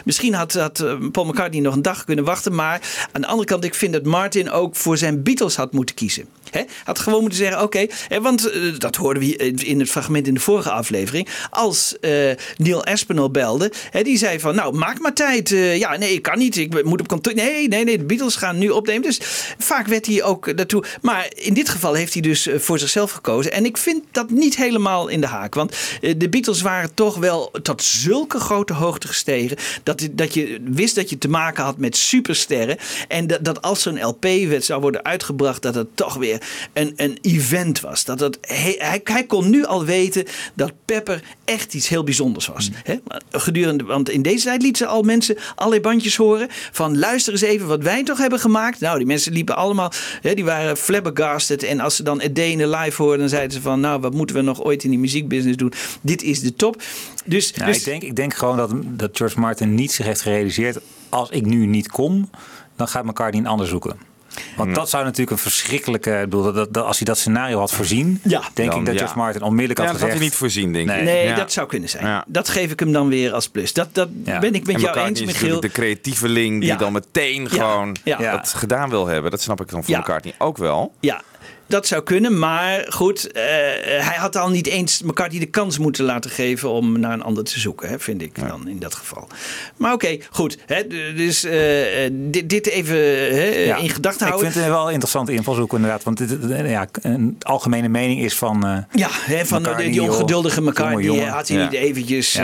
misschien 0.05 0.35
had, 0.35 0.53
had 0.53 0.85
Paul 1.13 1.27
McCartney 1.27 1.61
nog 1.61 1.75
een 1.75 1.83
dag 1.83 2.05
kunnen 2.05 2.25
wachten, 2.25 2.55
maar 2.55 2.81
aan 3.13 3.21
de 3.21 3.27
andere 3.27 3.49
kant, 3.49 3.65
ik 3.65 3.75
vind 3.75 3.93
dat 3.93 4.05
Martin 4.05 4.51
ook 4.51 4.77
voor 4.77 4.97
zijn 4.97 5.23
Beatles 5.23 5.57
had 5.57 5.73
moeten 5.73 5.95
kiezen. 5.95 6.25
Hè? 6.55 6.63
Had 6.85 6.99
gewoon 6.99 7.21
moeten 7.21 7.39
zeggen, 7.39 7.63
oké, 7.63 7.87
want 8.23 8.51
eh, 8.51 8.61
dat 8.79 8.97
hoorden 8.97 9.23
we 9.23 9.37
in 9.55 9.81
het 9.81 9.91
fragment 9.91 10.27
in 10.27 10.35
de 10.35 10.41
vorige 10.41 10.71
aflevering. 10.71 11.29
Als 11.51 11.99
eh, 12.01 12.11
Neil 12.57 12.85
Aspinall 12.85 13.31
belde, 13.31 13.73
hè, 13.91 14.03
die 14.03 14.19
zei 14.19 14.41
van, 14.41 14.55
nou, 14.55 14.77
maak 14.77 15.01
maar 15.01 15.13
tijd. 15.13 15.53
Eh, 15.53 15.79
ja, 15.79 15.97
nee, 15.97 16.13
ik 16.13 16.23
kan 16.23 16.39
niet. 16.39 16.57
Ik 16.57 16.85
moet 16.85 17.01
op 17.01 17.09
kantoor. 17.09 17.35
Nee, 17.35 17.69
nee, 17.69 17.85
nee, 17.85 17.99
de 17.99 18.05
Beatles 18.05 18.37
gaan 18.37 18.59
nu 18.59 18.71
opnemen. 18.71 19.03
Dus 19.03 19.21
vaak 19.59 19.87
werd 19.87 20.07
hij 20.07 20.23
ook 20.23 20.57
daartoe. 20.57 20.85
Maar 21.03 21.27
in 21.35 21.55
dit 21.55 21.69
geval 21.69 21.95
heeft 21.95 22.13
hij 22.13 22.23
dus 22.23 22.49
voor 22.57 22.79
zichzelf 22.79 23.11
gekozen. 23.11 23.53
En 23.53 23.65
ik 23.65 23.77
vind 23.77 24.05
dat 24.11 24.31
niet 24.31 24.57
helemaal 24.57 25.09
in 25.09 25.21
de 25.21 25.27
haak. 25.27 25.55
Want 25.55 25.77
de 26.01 26.29
Beatles 26.29 26.61
waren 26.61 26.95
toch 26.95 27.17
wel 27.17 27.51
tot 27.63 27.83
zulke 27.83 28.39
grote 28.39 28.73
hoogte 28.73 29.07
gestegen. 29.07 29.57
Dat, 29.83 30.09
dat 30.11 30.35
je 30.35 30.61
wist 30.65 30.95
dat 30.95 31.11
je 31.11 31.19
te 31.19 31.29
maken 31.29 31.65
had 31.65 31.79
met 31.79 31.97
supersterren. 31.97 32.77
En 33.09 33.27
dat, 33.27 33.45
dat 33.45 33.63
als 33.63 33.83
zo'n 33.83 34.03
LP 34.05 34.25
werd, 34.25 34.65
zou 34.65 34.81
worden 34.81 35.05
uitgebracht, 35.05 35.63
dat 35.63 35.75
het 35.75 35.97
toch 35.97 36.15
weer 36.15 36.43
een, 36.73 36.93
een 36.97 37.19
event 37.23 37.81
was. 37.81 38.05
Dat 38.05 38.21
het, 38.21 38.39
hij, 38.41 38.75
hij, 38.79 39.01
hij 39.05 39.25
kon 39.25 39.51
nu 39.51 39.65
al 39.65 39.85
weten 39.85 40.25
dat 40.55 40.73
Pepper 40.85 41.23
echt 41.45 41.75
iets 41.75 41.89
heel 41.89 42.05
bijzonders 42.05 42.47
was. 42.47 42.71
Maar 43.07 43.23
Gedurende, 43.31 43.85
want 43.85 44.11
in 44.11 44.23
deze 44.23 44.45
tijd 44.45 44.63
lieten 44.63 44.87
ze 44.87 44.93
al 44.93 45.03
mensen 45.03 45.37
allerlei 45.55 45.83
bandjes 45.83 46.17
horen. 46.17 46.49
Van 46.73 46.99
luister 46.99 47.33
eens 47.33 47.43
even 47.43 47.67
wat 47.67 47.83
wij 47.83 48.05
toch 48.05 48.19
hebben 48.19 48.39
gemaakt. 48.39 48.81
Nou, 48.81 48.99
die 48.99 49.07
mensen 49.07 49.33
liepen 49.33 49.57
allemaal, 49.57 49.93
die 50.23 50.45
waren 50.45 50.77
flabbergasted. 50.77 51.63
En 51.63 51.81
als 51.81 51.97
ze 51.97 52.03
dan 52.03 52.19
the 52.19 52.69
Life 52.69 53.03
hoorden, 53.03 53.19
dan 53.19 53.29
zeiden 53.29 53.53
ze 53.53 53.61
van... 53.61 53.81
nou, 53.81 54.01
wat 54.01 54.15
moeten 54.15 54.37
we 54.37 54.43
nog 54.43 54.63
ooit 54.63 54.85
in 54.85 54.91
die 54.91 54.99
muziekbusiness 54.99 55.57
doen? 55.57 55.73
Dit 56.01 56.23
is 56.23 56.41
de 56.41 56.55
top. 56.55 56.83
Dus, 57.25 57.53
Nou, 57.53 57.67
dus 57.67 57.79
ik, 57.79 57.85
denk, 57.85 58.03
ik 58.03 58.17
denk 58.17 58.35
gewoon 58.35 58.57
dat, 58.57 58.71
dat 58.85 59.11
George 59.13 59.41
Martin 59.41 59.75
niet 59.75 59.93
zich 59.93 60.07
heeft 60.07 60.21
gerealiseerd... 60.21 60.79
als 61.09 61.31
ik 61.31 61.47
nu 61.47 61.67
niet 61.67 61.89
kom, 61.89 62.31
dan 62.77 62.89
gaat 62.89 63.05
McCartney 63.05 63.41
een 63.41 63.49
ander 63.49 63.67
zoeken. 63.67 64.14
Want 64.57 64.75
dat 64.75 64.91
zou 64.91 65.05
natuurlijk 65.05 65.31
een 65.31 65.39
verschrikkelijke... 65.39 66.11
Ik 66.11 66.21
bedoel, 66.31 66.53
dat, 66.53 66.75
dat, 66.75 66.85
als 66.85 66.97
hij 66.99 67.07
dat 67.07 67.19
scenario 67.19 67.59
had 67.59 67.73
voorzien... 67.73 68.21
Ja. 68.23 68.43
denk 68.55 68.71
Dan, 68.71 68.79
ik 68.81 68.85
dat 68.87 68.95
ja. 68.95 69.01
George 69.01 69.19
Martin 69.19 69.43
onmiddellijk 69.43 69.79
Ja, 69.79 69.85
had 69.85 69.93
dat 69.95 70.03
had 70.03 70.11
gezegd... 70.11 70.13
hij 70.19 70.29
niet 70.29 70.35
voorzien, 70.53 70.73
denk 70.73 70.91
ik. 70.91 71.05
Nee. 71.05 71.35
Dat 71.35 71.53
zou 71.53 71.67
kunnen 71.69 71.89
zijn. 71.89 72.07
Ja. 72.07 72.25
Dat 72.27 72.49
geef 72.49 72.71
ik 72.71 72.81
hem 72.81 72.93
dan 72.93 73.09
weer 73.09 73.33
als 73.33 73.49
plus. 73.49 73.73
Dat, 73.73 73.89
dat 73.93 74.09
Ja. 74.25 74.39
ben 74.39 74.55
ik 74.55 74.67
met 74.67 74.75
En 74.75 74.81
jou 74.81 74.99
eens, 74.99 75.21
is 75.21 75.27
Michiel. 75.27 75.61
de 75.61 75.69
creatieveling 75.71 76.61
die 76.61 76.69
Ja. 76.69 76.77
dan 76.77 76.93
meteen 76.93 77.51
gewoon 77.51 77.97
Ja. 78.05 78.37
dat 78.37 78.53
gedaan 78.57 78.91
wil 78.91 79.07
hebben. 79.07 79.31
Dat 79.31 79.41
snap 79.41 79.61
ik 79.61 79.69
dan 79.71 79.85
voor 79.85 79.95
Ja. 79.95 80.01
McCartney 80.01 80.35
ook 80.39 80.57
wel. 80.59 80.93
Ja, 81.01 81.21
dat 81.67 81.87
zou 81.87 82.03
kunnen. 82.03 82.39
Maar 82.39 82.87
goed, 82.89 83.33
eh, 83.33 83.43
hij 83.85 84.17
had 84.17 84.37
al 84.37 84.49
niet 84.51 84.67
eens 84.67 85.03
McCartney 85.03 85.41
de 85.41 85.47
kans 85.47 85.79
moeten 85.79 86.05
laten 86.05 86.31
geven 86.31 86.69
om 86.71 87.01
naar 87.01 87.13
een 87.13 87.23
ander 87.23 87.45
te 87.45 87.61
zoeken, 87.61 87.89
hè, 87.89 87.99
vind 87.99 88.23
ik 88.23 88.49
dan 88.49 88.69
in 88.69 88.79
dat 88.79 88.95
geval. 88.95 89.29
Maar 89.77 89.93
oké, 89.93 90.19
goed. 90.31 90.59
Hè, 90.67 90.87
dus 91.17 91.45
eh, 91.45 92.11
dit, 92.13 92.49
dit 92.49 92.67
even 92.67 92.97
hè, 92.97 93.45
Ja. 93.65 93.77
in 93.77 93.89
gedachten 93.91 94.27
Ik 94.27 94.33
houden. 94.33 94.53
vind 94.53 94.65
het 94.65 94.75
wel 94.75 94.85
een 94.87 94.91
interessante 94.93 95.33
invalshoek 95.33 95.73
inderdaad. 95.73 96.03
Want 96.03 96.19
dit, 96.19 96.39
ja, 96.69 96.87
een 97.03 97.37
algemene 97.41 97.89
mening 97.89 98.21
is 98.21 98.35
van... 98.35 98.67
eh, 98.67 98.77
Ja, 98.93 99.09
hè, 99.11 99.47
van 99.47 99.61
McCartney, 99.61 99.91
die 99.91 100.03
ongeduldige 100.03 100.63
Jonge 100.63 101.03
jongen. 101.03 101.29
had 101.29 101.49
hij 101.49 101.57
Ja. 101.59 101.65
niet 101.65 101.73
eventjes 101.73 102.39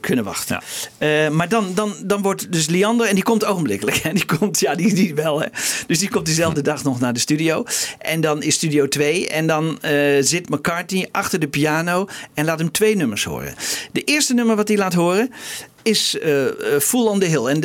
kunnen 0.00 0.24
wachten. 0.24 0.60
Maar 1.30 1.48
dan, 1.48 1.66
dan, 1.74 1.94
dan 2.04 2.22
wordt 2.22 2.52
dus 2.52 2.66
Liander, 2.68 3.06
en 3.06 3.14
die 3.14 3.24
komt 3.24 3.44
ogenblikkelijk. 3.44 3.96
Hè, 3.96 4.12
die 4.12 4.24
komt, 4.38 4.60
ja, 4.60 4.74
die, 4.74 4.94
die 4.94 5.14
wel. 5.14 5.40
Hè. 5.40 5.46
Dus 5.86 5.98
die 5.98 6.08
komt 6.10 6.26
diezelfde 6.26 6.62
dag 6.62 6.84
nog 6.84 7.00
naar 7.00 7.12
de 7.12 7.20
studio. 7.20 7.64
En 7.98 8.20
dan 8.20 8.42
is 8.42 8.58
studio 8.62 8.88
2. 8.88 9.28
En 9.28 9.46
dan 9.46 9.78
eh, 9.80 9.92
zit 10.20 10.48
McCartney 10.48 11.08
achter 11.12 11.38
de 11.38 11.48
piano 11.48 12.06
en 12.34 12.44
laat 12.44 12.58
hem 12.58 12.70
twee 12.70 12.96
nummers 12.96 13.24
horen. 13.24 13.54
De 13.92 14.04
eerste 14.04 14.34
nummer 14.34 14.56
wat 14.56 14.68
hij 14.68 14.76
laat 14.76 14.94
horen 14.94 15.30
is 15.82 16.18
eh 16.18 16.46
eh, 16.46 16.80
Full 16.80 17.06
on 17.06 17.18
the 17.18 17.26
Hill. 17.26 17.46
En 17.46 17.60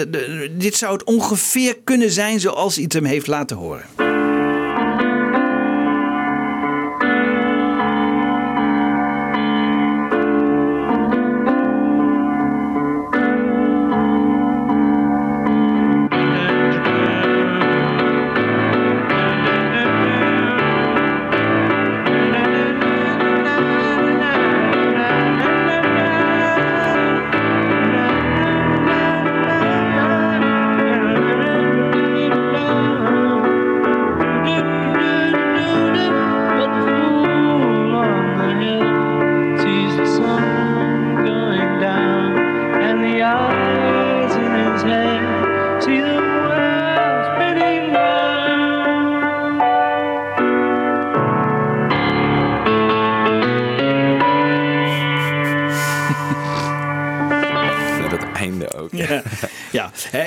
dit 0.58 0.76
zou 0.76 0.94
het 0.94 1.04
ongeveer 1.04 1.78
kunnen 1.84 2.12
zijn 2.12 2.40
zoals 2.40 2.76
hij 2.76 2.84
het 2.84 2.94
hem 2.94 3.06
heeft 3.06 3.28
laten 3.28 3.58
horen. 3.58 4.17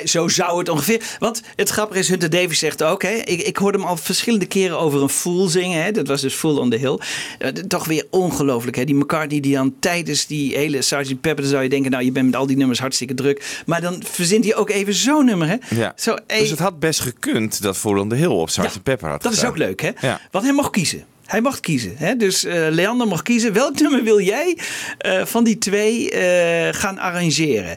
Zo 0.05 0.29
zou 0.29 0.59
het 0.59 0.69
ongeveer. 0.69 1.03
Want 1.19 1.43
het 1.57 1.69
grappige 1.69 1.99
is, 1.99 2.09
Hunter 2.09 2.31
Davies 2.31 2.59
zegt 2.59 2.83
ook, 2.83 3.03
ik, 3.05 3.41
ik 3.41 3.57
hoorde 3.57 3.79
hem 3.79 3.87
al 3.87 3.97
verschillende 3.97 4.47
keren 4.47 4.79
over 4.79 5.03
een 5.03 5.09
Fool 5.09 5.49
zingen. 5.49 5.95
Dat 5.95 6.07
was 6.07 6.21
dus 6.21 6.35
Fool 6.35 6.59
on 6.59 6.71
the 6.71 6.77
Hill. 6.77 6.99
Eh, 7.39 7.49
toch 7.49 7.87
weer 7.87 8.07
ongelooflijk. 8.11 8.77
Hè, 8.77 8.85
die 8.85 8.95
McCartney 8.95 9.41
die 9.41 9.55
dan 9.55 9.75
tijdens 9.81 10.27
die 10.27 10.57
hele 10.57 10.83
Sgt. 10.83 11.21
Pepper, 11.21 11.43
dan 11.43 11.51
zou 11.51 11.63
je 11.63 11.69
denken, 11.69 11.91
nou 11.91 12.05
je 12.05 12.13
bent 12.13 12.27
met 12.27 12.37
al 12.37 12.47
die 12.47 12.57
nummers 12.57 12.79
hartstikke 12.79 13.15
druk. 13.15 13.63
Maar 13.67 13.81
dan 13.81 14.03
verzint 14.11 14.45
hij 14.45 14.55
ook 14.55 14.71
even 14.71 14.95
zo'n 14.95 15.25
nummer. 15.25 15.49
Hè? 15.49 15.57
Ja. 15.77 15.93
Zo, 15.97 16.17
Dus 16.27 16.51
het 16.51 16.59
had 16.59 16.79
best 16.79 17.01
gekund 17.01 17.63
dat 17.63 17.77
Full 17.77 17.99
on 17.99 18.09
the 18.09 18.15
Hill 18.15 18.27
op 18.27 18.51
Sgt. 18.51 18.75
Ja, 18.75 18.81
Pepper 18.83 19.09
had 19.09 19.23
dat 19.23 19.33
is 19.33 19.45
ook 19.45 19.57
leuk, 19.57 19.81
hè? 19.81 19.91
Ja. 20.01 20.21
Want 20.31 20.45
hij 20.45 20.55
mocht 20.55 20.71
kiezen. 20.71 21.05
Hij 21.31 21.41
mocht 21.41 21.61
kiezen. 21.61 21.95
Hè? 21.97 22.17
Dus 22.17 22.45
eh, 22.45 22.67
Leander 22.71 23.07
mocht 23.07 23.23
kiezen. 23.23 23.53
Welk 23.53 23.81
nummer 23.81 24.03
wil 24.03 24.21
jij 24.21 24.59
eh, 24.99 25.25
van 25.25 25.45
die 25.45 25.59
twee 25.59 26.11
eh, 26.11 26.75
gaan 26.75 26.99
arrangeren? 26.99 27.77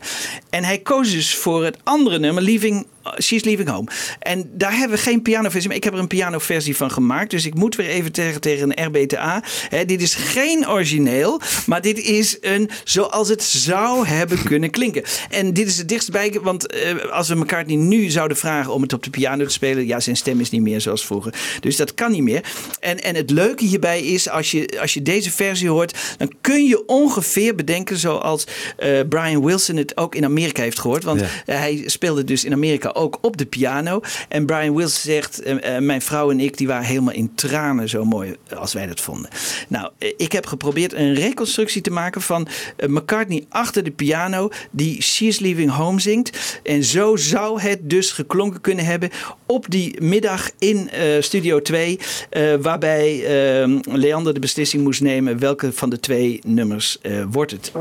En 0.50 0.64
hij 0.64 0.78
koos 0.78 1.12
dus 1.12 1.36
voor 1.36 1.64
het 1.64 1.78
andere 1.84 2.20
nummer, 2.20 2.44
Leaving, 2.44 2.86
She's 3.22 3.44
Leaving 3.44 3.70
Home. 3.70 3.88
En 4.20 4.50
daar 4.54 4.78
hebben 4.78 4.98
we 4.98 5.04
geen 5.04 5.22
pianoversie, 5.22 5.68
maar 5.68 5.78
ik 5.78 5.84
heb 5.84 5.94
er 5.94 6.00
een 6.00 6.08
pianoversie 6.08 6.76
van 6.76 6.92
gemaakt. 6.92 7.32
Dus 7.32 7.46
ik 7.46 7.54
moet 7.54 7.76
weer 7.76 7.88
even 7.90 8.12
tegen, 8.12 8.42
tegen 8.42 8.80
een 8.80 8.86
RBTA. 8.86 9.44
Hè, 9.70 9.86
dit 9.86 10.02
is 10.02 10.16
geen 10.16 10.70
origineel, 10.70 11.42
maar 11.66 11.82
dit 11.82 12.00
is 12.00 12.38
een 12.42 12.70
zoals 12.84 13.30
het 13.30 13.44
zou 13.44 14.08
hebben 14.08 14.44
kunnen 14.44 14.70
klinken. 14.70 15.04
En 15.30 15.54
dit 15.54 15.68
is 15.68 15.78
het 15.78 15.90
dichtst 15.90 16.12
bij, 16.12 16.38
want 16.42 16.68
eh, 16.72 17.12
als 17.12 17.28
we 17.28 17.36
McCartney 17.36 17.76
nu 17.76 18.10
zouden 18.10 18.38
vragen 18.38 18.74
om 18.74 18.82
het 18.82 18.94
op 18.94 19.04
de 19.04 19.10
piano 19.10 19.44
te 19.44 19.50
spelen, 19.52 19.88
ja, 19.88 20.00
zijn 20.00 20.16
stem 20.18 20.40
is 20.40 20.50
niet 20.50 20.62
meer 20.62 20.82
zoals 20.82 21.06
vroeger. 21.06 21.34
Dus 21.60 21.76
dat 21.76 21.94
kan 21.94 22.12
niet 22.12 22.22
meer. 22.24 22.44
En, 22.80 23.04
en 23.04 23.16
het 23.16 23.30
leuke 23.30 23.66
hierbij 23.66 24.02
is, 24.02 24.30
als 24.30 24.52
je, 24.52 24.78
als 24.82 24.94
je 24.94 25.02
deze 25.02 25.32
versie 25.32 25.70
hoort, 25.70 25.98
dan 26.18 26.32
kun 26.42 26.66
je 26.66 26.86
ongeveer 26.86 27.56
bedenken 27.56 27.98
zoals 27.98 28.44
eh, 28.78 29.00
Brian 29.10 29.46
Wilson 29.46 29.76
het 29.76 29.98
ook 29.98 30.16
in 30.16 30.26
Amerika 30.26 30.62
heeft 30.62 30.80
gehoord. 30.80 31.04
Want 31.04 31.20
Ja. 31.20 31.28
eh, 31.46 31.58
hij 31.58 31.84
speelde 31.86 32.24
dus 32.24 32.44
in 32.44 32.54
Amerika 32.54 32.90
ook 32.96 33.18
op 33.22 33.38
de 33.38 33.46
piano. 33.46 34.02
En 34.30 34.46
Brian 34.46 34.76
Wilson 34.76 35.02
zegt, 35.02 35.42
eh, 35.42 35.76
eh, 35.76 35.84
mijn 35.84 36.02
vrouw 36.02 36.32
en 36.32 36.40
ik, 36.40 36.58
die 36.58 36.68
waren 36.68 36.86
helemaal 36.86 37.14
in 37.14 37.32
tranen 37.36 37.90
zo 37.90 38.06
mooi 38.06 38.36
als 38.56 38.74
wij 38.74 38.88
dat 38.88 39.02
vonden. 39.02 39.30
Nou, 39.68 39.90
eh, 39.98 40.14
ik 40.18 40.32
heb 40.32 40.46
geprobeerd 40.46 40.94
een 40.94 41.14
reconstructie 41.14 41.82
te 41.82 41.92
maken 41.92 42.22
van 42.22 42.48
eh, 42.78 42.90
McCartney 42.90 43.46
achter 43.50 43.84
de 43.84 43.92
piano 43.92 44.50
die 44.72 45.02
She's 45.02 45.40
Leaving 45.40 45.72
Home 45.72 46.00
zingt. 46.00 46.60
En 46.64 46.84
zo 46.84 47.16
zou 47.16 47.62
het 47.62 47.90
dus 47.90 48.12
geklonken 48.12 48.62
kunnen 48.62 48.86
hebben 48.86 49.10
op 49.46 49.66
die 49.70 50.02
middag 50.02 50.50
in 50.60 50.90
eh, 50.90 51.22
Studio 51.22 51.62
2, 51.62 52.00
eh, 52.30 52.54
waarbij 52.62 53.26
eh, 53.26 53.78
Leander 53.84 54.34
de 54.34 54.40
beslissing 54.40 54.84
moest 54.84 55.02
nemen 55.02 55.40
welke 55.40 55.74
van 55.74 55.90
de 55.90 56.00
twee 56.00 56.40
nummers 56.46 56.98
eh, 57.02 57.24
wordt 57.30 57.52
het. 57.52 57.72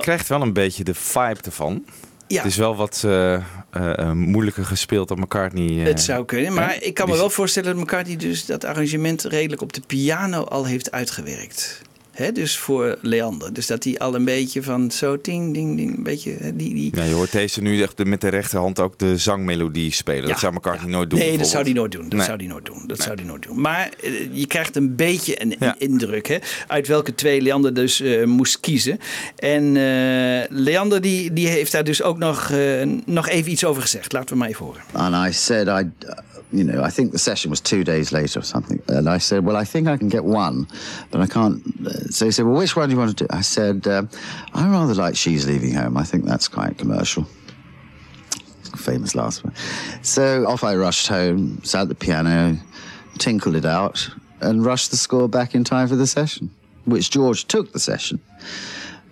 Krijgt 0.00 0.28
wel 0.28 0.42
een 0.42 0.52
beetje 0.52 0.84
de 0.84 0.94
vibe 0.94 1.40
ervan. 1.42 1.84
Ja. 2.26 2.36
Het 2.36 2.46
is 2.46 2.56
wel 2.56 2.76
wat 2.76 3.02
eh, 3.04 3.34
eh, 3.34 3.42
eh, 3.70 4.12
moeilijker 4.12 4.64
gespeeld 4.64 5.08
dan 5.08 5.18
McCartney. 5.18 5.72
Het 5.72 6.00
zou 6.00 6.24
kunnen, 6.24 6.52
maar 6.52 6.82
ik 6.82 6.94
kan 6.94 7.08
me 7.08 7.16
wel 7.16 7.30
voorstellen 7.30 7.74
dat 7.74 7.82
McCartney 7.82 8.16
dus 8.16 8.46
dat 8.46 8.64
arrangement 8.64 9.22
redelijk 9.22 9.62
op 9.62 9.72
de 9.72 9.82
piano 9.86 10.44
al 10.44 10.64
heeft 10.64 10.90
uitgewerkt. 10.90 11.82
Dus 12.32 12.56
voor 12.56 12.98
Leander. 13.00 13.52
Dus 13.52 13.66
dat 13.66 13.84
hij 13.84 13.98
al 13.98 14.14
een 14.14 14.24
beetje 14.24 14.62
van 14.62 14.90
zo 14.90 15.18
ding, 15.22 15.54
ding, 15.54 15.76
ding, 15.76 15.96
een 15.96 16.02
beetje 16.02 16.36
die... 16.54 16.74
die 16.74 16.90
Ja, 16.96 17.02
je 17.04 17.14
hoort 17.14 17.32
deze 17.32 17.60
nu 17.62 17.82
echt 17.82 18.04
met 18.04 18.20
de 18.20 18.28
rechterhand 18.28 18.80
ook 18.80 18.98
de 18.98 19.16
zangmelodie 19.16 19.92
spelen. 19.92 20.22
Dat 20.22 20.30
Ja, 20.30 20.38
zou 20.38 20.52
McCartney 20.54 20.90
nooit 20.90 21.10
doen. 21.10 21.18
Nee, 21.18 21.38
dat 21.38 21.48
zou 21.48 21.64
hij 21.64 21.72
nooit 21.72 21.92
doen. 21.92 22.02
Dat 22.08 22.12
Nee. 22.12 22.24
zou 22.26 22.36
hij 22.38 22.46
nooit 22.46 22.66
doen. 22.66 22.82
Dat 22.86 23.00
zou 23.00 23.14
hij 23.14 23.24
nooit 23.24 23.42
doen. 23.42 23.60
Maar 23.60 23.90
eh, 24.02 24.12
je 24.32 24.46
krijgt 24.46 24.76
een 24.76 24.96
beetje 24.96 25.42
een 25.42 25.54
Ja. 25.58 25.74
indruk 25.78 26.26
hè, 26.28 26.38
uit 26.66 26.86
welke 26.86 27.14
twee 27.14 27.40
Leander 27.40 27.74
dus 27.74 28.00
eh, 28.00 28.24
moest 28.24 28.60
kiezen. 28.60 28.98
En 29.36 29.76
eh, 29.76 30.44
Leander 30.48 31.00
die, 31.00 31.32
die 31.32 31.48
heeft 31.48 31.72
daar 31.72 31.84
dus 31.84 32.02
ook 32.02 32.18
nog, 32.18 32.50
eh, 32.50 32.82
nog 33.04 33.28
even 33.28 33.50
iets 33.50 33.64
over 33.64 33.82
gezegd. 33.82 34.12
Laten 34.12 34.28
we 34.28 34.36
maar 34.36 34.48
even 34.48 34.64
horen. 34.64 34.80
And 34.92 35.28
I 35.28 35.32
said, 35.32 35.66
I, 35.66 35.90
uh, 36.06 36.12
you 36.52 36.64
know, 36.64 36.82
I 36.82 36.90
think 36.90 37.12
the 37.12 37.18
session 37.18 37.50
was 37.50 37.60
two 37.60 37.84
days 37.84 38.12
later 38.12 38.40
or 38.40 38.42
something. 38.42 38.82
And 38.88 39.08
I 39.08 39.18
said, 39.18 39.44
well, 39.44 39.56
I 39.56 39.64
think 39.64 39.86
I 39.86 39.96
can 39.96 40.08
get 40.08 40.24
one, 40.24 40.66
but 41.10 41.20
I 41.20 41.26
can't. 41.26 41.62
Uh, 41.86 41.90
so 42.10 42.24
he 42.24 42.32
said, 42.32 42.44
well, 42.44 42.56
which 42.56 42.74
one 42.74 42.88
do 42.88 42.94
you 42.94 42.98
want 42.98 43.16
to 43.16 43.24
do? 43.24 43.28
I 43.30 43.40
said, 43.40 43.86
uh, 43.86 44.02
I 44.54 44.68
rather 44.68 44.94
like 44.94 45.16
She's 45.16 45.46
Leaving 45.46 45.74
Home. 45.74 45.96
I 45.96 46.02
think 46.02 46.24
that's 46.24 46.48
quite 46.48 46.78
commercial. 46.78 47.26
Famous 48.76 49.14
last 49.14 49.44
one. 49.44 49.54
So 50.02 50.46
off 50.46 50.64
I 50.64 50.74
rushed 50.74 51.06
home, 51.08 51.62
sat 51.62 51.82
at 51.82 51.88
the 51.88 51.94
piano, 51.94 52.56
tinkled 53.18 53.56
it 53.56 53.64
out, 53.64 54.08
and 54.40 54.64
rushed 54.64 54.90
the 54.90 54.96
score 54.96 55.28
back 55.28 55.54
in 55.54 55.64
time 55.64 55.88
for 55.88 55.96
the 55.96 56.06
session, 56.06 56.50
which 56.84 57.10
George 57.10 57.46
took 57.46 57.72
the 57.72 57.80
session. 57.80 58.20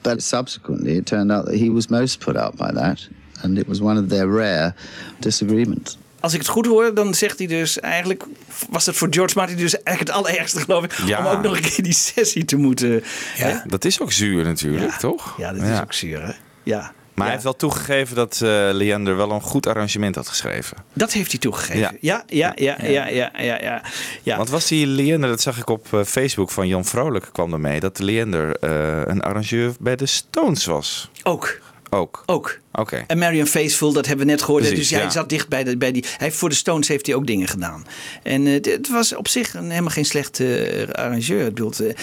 But 0.03 0.23
subsequently, 0.23 0.97
it 0.97 1.07
turned 1.07 1.31
out 1.31 1.47
that 1.47 1.57
he 1.57 1.71
was 1.71 1.91
most 1.91 2.21
put 2.21 2.37
out 2.37 2.57
by 2.57 2.73
that, 2.73 3.07
and 3.43 3.59
it 3.59 3.69
was 3.69 3.83
one 3.83 3.99
of 3.99 4.09
their 4.09 4.27
rare 4.27 4.75
disagreements. 5.21 5.98
Als 6.21 6.33
ik 6.33 6.39
het 6.39 6.49
goed 6.49 6.67
hoor, 6.67 6.95
dan 6.95 7.15
zegt 7.15 7.39
hij 7.39 7.47
dus 7.47 7.81
eigenlijk... 7.81 8.25
Was 8.71 8.87
het 8.87 8.97
voor 8.97 9.09
George 9.11 9.39
Martin 9.39 9.57
dus 9.57 9.83
eigenlijk 9.83 10.17
het 10.17 10.27
allerergste, 10.27 10.61
geloof 10.61 10.85
ik... 10.85 10.93
Ja. 10.93 11.19
om 11.19 11.27
ook 11.27 11.43
nog 11.43 11.57
een 11.57 11.63
keer 11.63 11.85
die 11.85 11.93
sessie 11.93 12.45
te 12.45 12.57
moeten... 12.57 13.03
hè? 13.35 13.59
Dat 13.67 13.85
is 13.85 14.01
ook 14.01 14.13
zuur 14.13 14.45
natuurlijk, 14.45 14.93
toch? 14.93 15.35
Ja, 15.39 15.53
dat 15.53 15.63
is 15.63 15.81
ook 15.81 15.93
zuur, 15.93 16.23
hè? 16.27 16.33
Ja. 16.63 16.93
Maar 17.19 17.27
hij 17.27 17.37
heeft 17.37 17.45
wel 17.45 17.57
toegegeven 17.57 18.17
dat 18.17 18.41
eh 18.43 18.69
Leander 18.73 19.17
wel 19.17 19.31
een 19.31 19.41
goed 19.41 19.67
arrangement 19.67 20.15
had 20.15 20.29
geschreven. 20.29 20.77
Dat 20.93 21.13
heeft 21.13 21.31
hij 21.31 21.41
toegegeven. 21.41 21.81
Ja. 21.81 21.93
Ja, 22.01 22.23
ja, 22.27 22.53
ja, 22.57 22.77
ja, 22.83 23.09
ja, 23.09 23.31
ja, 23.39 23.63
ja. 23.63 23.83
ja. 24.23 24.37
Want 24.37 24.49
was 24.49 24.67
die 24.67 24.87
Leander, 24.87 25.29
dat 25.29 25.41
zag 25.41 25.59
ik 25.59 25.71
op 25.71 25.87
eh, 25.93 26.05
Facebook 26.05 26.51
van 26.51 26.69
Jan 26.69 26.85
Vrolijk, 26.85 27.29
kwam 27.33 27.53
er 27.53 27.61
mee, 27.61 27.81
dat 27.81 27.97
de 27.97 28.05
Leander 28.05 28.57
eh, 28.57 29.03
een 29.05 29.21
arrangeur 29.21 29.73
bij 29.81 29.97
de 29.97 30.07
Stones 30.07 30.65
was. 30.65 31.11
Ook, 31.23 31.61
Ook. 31.91 32.23
ook. 32.27 32.59
Oké. 32.73 33.05
En 33.07 33.19
Marion 33.19 33.47
Faithful, 33.47 33.93
dat 33.93 34.07
hebben 34.07 34.27
we 34.27 34.33
net 34.33 34.43
gehoord. 34.43 34.63
Precies, 34.63 34.79
dus 34.79 34.91
hij 34.91 35.03
ja. 35.03 35.11
zat 35.11 35.29
dicht 35.29 35.49
bij, 35.49 35.65
de, 35.65 35.77
bij 35.77 35.93
die. 35.93 36.05
Hij 36.17 36.33
voor 36.33 36.49
de 36.49 36.55
Stones 36.55 36.89
heeft 36.89 37.07
hij 37.07 37.15
ook 37.15 37.27
dingen 37.27 37.49
gedaan. 37.49 37.87
En 38.23 38.47
eh, 38.47 38.53
het- 38.53 38.67
het 38.67 38.89
was 38.89 39.15
op 39.15 39.29
zich 39.29 39.55
een, 39.55 39.71
helemaal 39.71 39.91
geen 39.91 40.05
slechte 40.05 40.65
eh, 40.67 40.89
arrangeur. 41.05 41.41
Ik 41.47 41.55
bedoel, 41.55 41.73
eh, 41.83 41.95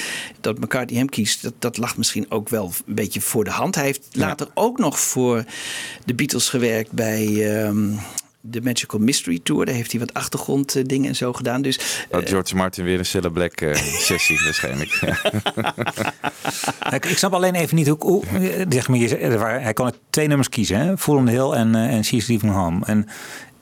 dat 0.41 0.60
McCartney 0.60 1.00
hem 1.00 1.10
kiest, 1.10 1.41
dat, 1.43 1.54
dat 1.60 1.78
lag 1.78 1.98
misschien 1.98 2.26
ook 2.32 2.50
wel 2.50 2.74
een 2.88 2.95
beetje 2.95 3.21
voor 3.21 3.43
de 3.43 3.50
hand. 3.52 3.76
Hij 3.76 3.84
heeft 3.84 4.08
later 4.12 4.48
ook 4.54 4.78
nog 4.78 5.00
voor 5.00 5.43
de 6.06 6.13
Beatles 6.15 6.50
gewerkt 6.50 6.91
bij. 6.91 7.56
ehm, 7.63 7.88
de 8.49 8.62
Magical 8.62 8.99
Mystery 8.99 9.39
Tour, 9.43 9.65
daar 9.65 9.75
heeft 9.75 9.91
hij 9.91 9.99
wat 9.99 10.13
achtergronddingen 10.13 11.10
en 11.10 11.15
zo 11.15 11.34
gedaan. 11.34 11.62
Dus 11.62 12.05
Had 12.12 12.29
George 12.29 12.55
Martin 12.55 12.84
weer 12.84 12.99
een 12.99 13.05
Cilla 13.05 13.29
Black 13.29 13.62
eh, 13.62 13.75
sessie 14.08 14.39
waarschijnlijk. 14.43 15.01
Ik, 16.91 17.05
ik 17.05 17.17
snap 17.17 17.34
alleen 17.34 17.55
even 17.55 17.75
niet 17.75 17.88
hoe. 17.88 17.97
hoe 17.99 18.23
eh, 18.23 18.65
zeg 18.69 18.88
maar, 18.88 18.99
er 18.99 19.62
hij 19.62 19.73
kon 19.73 19.91
twee 20.10 20.27
nummers 20.27 20.49
kiezen: 20.49 20.77
hè? 20.77 20.97
Full 20.97 21.15
on 21.15 21.25
the 21.25 21.31
Hill 21.31 21.51
en, 21.51 21.75
en 21.75 22.05
She's 22.05 22.27
Leaving 22.27 22.53
Home. 22.53 22.86
En 22.86 23.08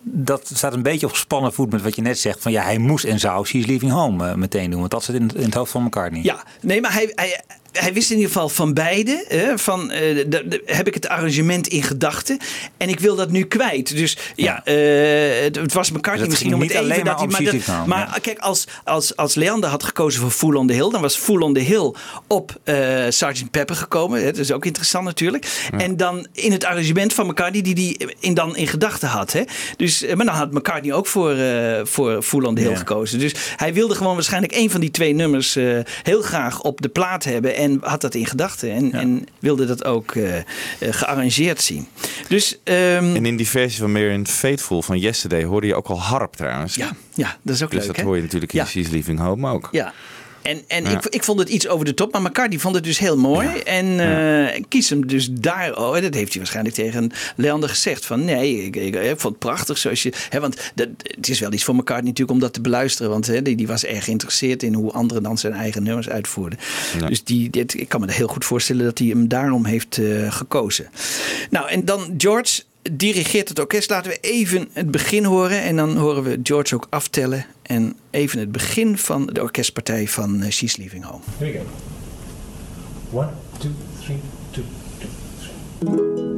dat 0.02 0.52
staat 0.54 0.74
een 0.74 0.84
beetje 0.84 1.06
op 1.06 1.12
gespannen 1.12 1.54
voet 1.54 1.72
met 1.72 1.82
wat 1.82 1.96
je 1.96 2.02
net 2.02 2.19
zegt: 2.19 2.41
van 2.41 2.52
ja, 2.52 2.63
hij 2.63 2.78
moest 2.78 3.06
en 3.06 3.19
zou 3.19 3.46
She's 3.46 3.65
Leaving 3.65 3.91
Home 3.91 4.38
meteen 4.38 4.69
doen. 4.69 4.80
Want 4.80 4.91
dat 4.91 5.04
zit 5.04 5.15
in, 5.15 5.30
in 5.36 5.43
het 5.43 5.54
hoofd 5.54 5.72
van 5.72 5.84
McCartney. 5.84 6.24
Ja, 6.24 6.43
nee, 6.62 6.82
maar 6.82 6.93
hij, 6.93 7.12
hij, 7.15 7.43
hij 7.74 7.94
wist 7.94 8.10
in 8.10 8.16
ieder 8.18 8.32
geval 8.32 8.50
van 8.50 8.74
beide. 8.74 9.26
Hè, 9.28 9.58
van, 9.58 9.92
eh, 9.92 10.16
de- 10.16 10.48
de- 10.48 10.62
heb 10.66 10.88
ik 10.88 10.94
het 10.94 11.08
arrangement 11.08 11.68
in 11.68 11.84
gedachten. 11.84 12.38
En 12.78 12.90
ik 12.90 13.00
wil 13.00 13.16
dat 13.16 13.32
nu 13.32 13.44
kwijt. 13.46 13.96
Dus 13.96 14.18
ja, 14.36 14.66
eh, 14.66 15.44
het, 15.44 15.56
het 15.56 15.74
was 15.74 15.92
McCartney 15.92 16.28
misschien 16.28 16.54
om 16.54 16.62
het 16.62 16.70
even 16.70 16.84
alleen 16.84 17.04
dat 17.04 17.06
maar 17.06 17.18
hij... 17.18 17.28
Maar, 17.28 17.54
dat- 17.54 17.66
Home, 17.66 17.88
maar 17.88 18.20
kijk, 18.22 18.40
als, 18.40 18.68
als, 18.84 19.16
als 19.16 19.36
Leander 19.36 19.70
had 19.70 19.84
gekozen 19.84 20.22
voor 20.22 20.32
Fool 20.32 20.56
on 20.56 20.68
the 20.68 20.74
Hill... 20.74 20.90
dan 20.90 21.02
was 21.02 21.16
Fool 21.16 21.40
on 21.42 21.54
the 21.54 21.60
Hill 21.60 21.94
op 22.28 22.60
eh 22.64 23.06
Sgt. 23.10 23.52
Pepper 23.52 23.76
gekomen. 23.76 24.20
Hè, 24.20 24.26
dat 24.26 24.38
is 24.38 24.52
ook 24.52 24.66
interessant 24.66 25.06
natuurlijk. 25.06 25.46
En 25.78 25.98
dan 25.98 26.28
in 26.34 26.52
het 26.52 26.64
arrangement 26.66 27.14
van 27.14 27.26
McCartney... 27.28 27.62
die 27.62 27.96
hij 27.98 28.16
in, 28.20 28.34
dan 28.34 28.56
in 28.56 28.68
gedachten 28.68 29.08
had. 29.10 29.32
Hè. 29.34 29.42
Dus, 29.78 30.06
maar 30.16 30.26
dan 30.26 30.36
had 30.36 30.52
McCartney 30.52 30.94
ook 30.94 31.08
voor, 31.08 31.36
voor 31.84 32.22
Fool 32.22 32.44
on 32.46 32.56
the 32.56 32.62
Hill 32.62 32.76
gekozen. 32.76 33.20
Dus 33.20 33.34
hij 33.56 33.74
wilde 33.74 33.96
gewoon 33.96 34.14
waarschijnlijk 34.14 34.54
één 34.54 34.70
van 34.70 34.80
die 34.82 34.92
twee 34.92 35.14
nummers 35.14 35.58
heel 36.04 36.22
graag 36.22 36.62
op 36.62 36.82
de 36.82 36.90
plaat 36.90 37.24
hebben. 37.24 37.56
En 37.63 37.78
had 37.82 38.02
dat 38.02 38.15
in 38.15 38.26
gedachten. 38.26 38.71
En, 38.71 38.91
en 38.93 39.26
wilde 39.39 39.65
dat 39.65 39.86
ook 39.86 40.15
eh, 40.15 40.38
eh, 40.38 40.43
gearrangeerd 40.80 41.62
zien. 41.62 41.88
Dus 42.28 42.58
ehm, 42.63 43.15
En 43.15 43.26
in 43.26 43.36
die 43.36 43.47
versie 43.47 43.80
van 43.80 43.91
Marion 43.91 44.28
Faithful 44.28 44.82
van 44.82 44.97
Yesterday 44.99 45.43
hoorde 45.43 45.67
je 45.67 45.76
ook 45.76 45.88
al 45.88 46.02
harp 46.02 46.34
trouwens. 46.36 46.76
ja, 46.76 46.91
ja, 47.13 47.38
dat 47.41 47.56
is 47.56 47.63
ook 47.63 47.69
Dus 47.71 47.78
leuk. 47.80 47.88
dat 47.88 47.95
hè? 47.95 48.04
hoor 48.04 48.15
je 48.15 48.21
natuurlijk 48.21 48.54
in 48.54 48.60
Ja. 48.60 48.65
She's 48.65 48.89
Leaving 48.89 49.19
Home 49.19 49.49
ook. 49.52 49.69
Ja. 49.71 49.93
En, 50.43 50.62
en 50.67 50.84
Ja. 50.84 50.89
ik, 50.89 51.06
ik 51.06 51.23
vond 51.23 51.39
het 51.39 51.49
iets 51.49 51.67
over 51.67 51.86
de 51.86 51.93
top, 51.93 52.12
maar 52.12 52.21
McCartney 52.21 52.60
vond 52.60 52.75
het 52.75 52.84
dus 52.84 52.99
heel 52.99 53.17
mooi. 53.17 53.47
En 53.58 53.99
eh, 53.99 54.63
kies 54.69 54.89
hem 54.89 55.08
dus 55.08 55.27
daar. 55.32 55.77
Oh, 55.77 56.01
dat 56.01 56.13
heeft 56.13 56.29
hij 56.29 56.38
waarschijnlijk 56.38 56.75
tegen 56.75 57.12
Leander 57.36 57.69
gezegd. 57.69 58.06
Van 58.06 58.25
nee, 58.25 58.65
ik, 58.65 58.75
ik, 58.75 58.95
ik 58.95 59.19
vond 59.19 59.23
het 59.34 59.39
prachtig 59.39 59.77
zoals 59.77 60.03
je. 60.03 60.13
Hè, 60.29 60.39
want 60.39 60.71
dat, 60.75 60.88
het 61.03 61.29
is 61.29 61.39
wel 61.39 61.53
iets 61.53 61.63
voor 61.63 61.75
McCartney 61.75 62.08
natuurlijk 62.10 62.32
om 62.32 62.39
dat 62.39 62.53
te 62.53 62.62
beluisteren. 62.62 63.12
Want 63.12 63.27
hè, 63.27 63.41
die, 63.41 63.56
die 63.56 63.67
was 63.67 63.86
erg 63.86 64.03
geïnteresseerd 64.03 64.63
in 64.63 64.73
hoe 64.73 64.91
anderen 64.91 65.23
dan 65.23 65.38
zijn 65.38 65.53
eigen 65.53 65.84
nummers 65.84 66.10
uitvoerden. 66.10 66.60
Ja. 66.99 67.08
Dus 67.08 67.23
die, 67.23 67.49
dit, 67.49 67.79
ik 67.79 67.89
kan 67.89 68.01
me 68.01 68.12
heel 68.12 68.27
goed 68.27 68.45
voorstellen 68.45 68.86
dat 68.86 68.97
hij 68.97 69.08
hem 69.08 69.27
daarom 69.27 69.65
heeft 69.65 69.97
eh, 69.97 70.32
gekozen. 70.32 70.89
Nou, 71.49 71.69
en 71.69 71.86
dan 71.86 72.13
George 72.17 72.62
dirigeert 72.91 73.50
het 73.50 73.60
orkest. 73.60 73.89
Laten 73.89 74.12
we 74.12 74.17
even 74.22 74.69
het 74.74 74.91
begin 74.91 75.24
horen. 75.24 75.62
En 75.62 75.76
dan 75.76 75.98
horen 75.98 76.24
we 76.24 76.39
George 76.43 76.76
ook 76.76 76.88
aftellen. 76.89 77.46
En 77.62 77.96
even 78.10 78.39
het 78.39 78.52
begin 78.52 78.98
van 78.98 79.26
de 79.26 79.41
orkestpartij 79.41 80.08
van 80.08 80.41
eh, 80.41 80.52
She's 80.52 80.76
Leaving 80.76 81.04
Home. 81.04 81.24
Here 81.38 81.52
we 81.52 81.58
go. 81.58 83.17
One, 83.17 83.30
two, 83.60 83.72
three, 84.04 84.19
two, 84.52 84.63
two, 85.00 85.08
three. 85.80 86.33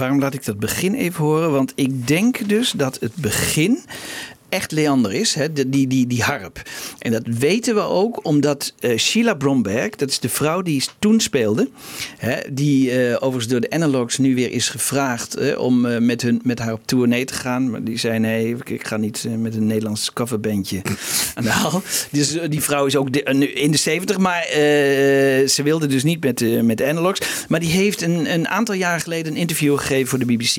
Waarom 0.00 0.20
laat 0.20 0.34
ik 0.34 0.44
dat 0.44 0.58
begin 0.58 0.94
even 0.94 1.24
horen? 1.24 1.52
Want 1.52 1.72
ik 1.74 2.06
denk 2.06 2.48
dus 2.48 2.70
dat 2.70 3.00
het 3.00 3.14
begin 3.14 3.78
echt 4.50 4.72
Leander 4.72 5.12
is, 5.12 5.34
hè? 5.34 5.52
Die, 5.52 5.86
die, 5.86 6.06
die 6.06 6.22
harp. 6.22 6.62
En 6.98 7.12
dat 7.12 7.22
weten 7.26 7.74
we 7.74 7.80
ook 7.80 8.24
omdat 8.26 8.74
eh, 8.80 8.98
Sheila 8.98 9.34
Bromberg, 9.34 9.90
dat 9.96 10.08
is 10.10 10.18
de 10.18 10.28
vrouw 10.28 10.62
die 10.62 10.84
toen 10.98 11.20
speelde, 11.20 11.68
hè? 12.18 12.36
die 12.52 12.90
eh, 12.90 13.14
overigens 13.14 13.46
door 13.48 13.60
de 13.60 13.70
Analogs 13.70 14.18
nu 14.18 14.34
weer 14.34 14.50
is 14.50 14.68
gevraagd 14.68 15.34
eh, 15.36 15.58
om 15.58 16.04
met, 16.04 16.22
hun, 16.22 16.40
met 16.44 16.58
haar 16.58 16.72
op 16.72 16.80
tournee 16.86 17.24
te 17.24 17.34
gaan. 17.34 17.70
Maar 17.70 17.84
die 17.84 17.98
zei 17.98 18.18
nee, 18.18 18.56
ik- 18.64 18.86
ga 18.86 18.96
niet 18.96 19.26
met 19.38 19.54
een 19.54 19.66
Nederlands 19.66 20.12
coverbandje 20.12 20.82
aan 21.34 21.44
de 21.44 21.50
haal. 21.50 21.82
Dus 22.10 22.38
die 22.48 22.60
vrouw 22.60 22.86
is 22.86 22.96
ook 22.96 23.12
de- 23.12 23.22
in 23.54 23.70
de 23.70 23.76
70, 23.78 24.18
maar 24.18 24.46
ze 25.48 25.60
wilde 25.64 25.86
dus 25.86 26.02
niet 26.04 26.24
met, 26.24 26.62
met 26.62 26.78
de 26.78 26.86
Analogs. 26.86 27.20
Maar 27.48 27.60
die 27.60 27.70
heeft 27.70 28.02
een, 28.02 28.32
een 28.32 28.48
aantal 28.48 28.74
jaar 28.74 29.00
geleden 29.00 29.32
een 29.32 29.38
interview 29.38 29.78
gegeven 29.78 30.08
voor 30.08 30.18
de 30.18 30.24
BBC. 30.24 30.56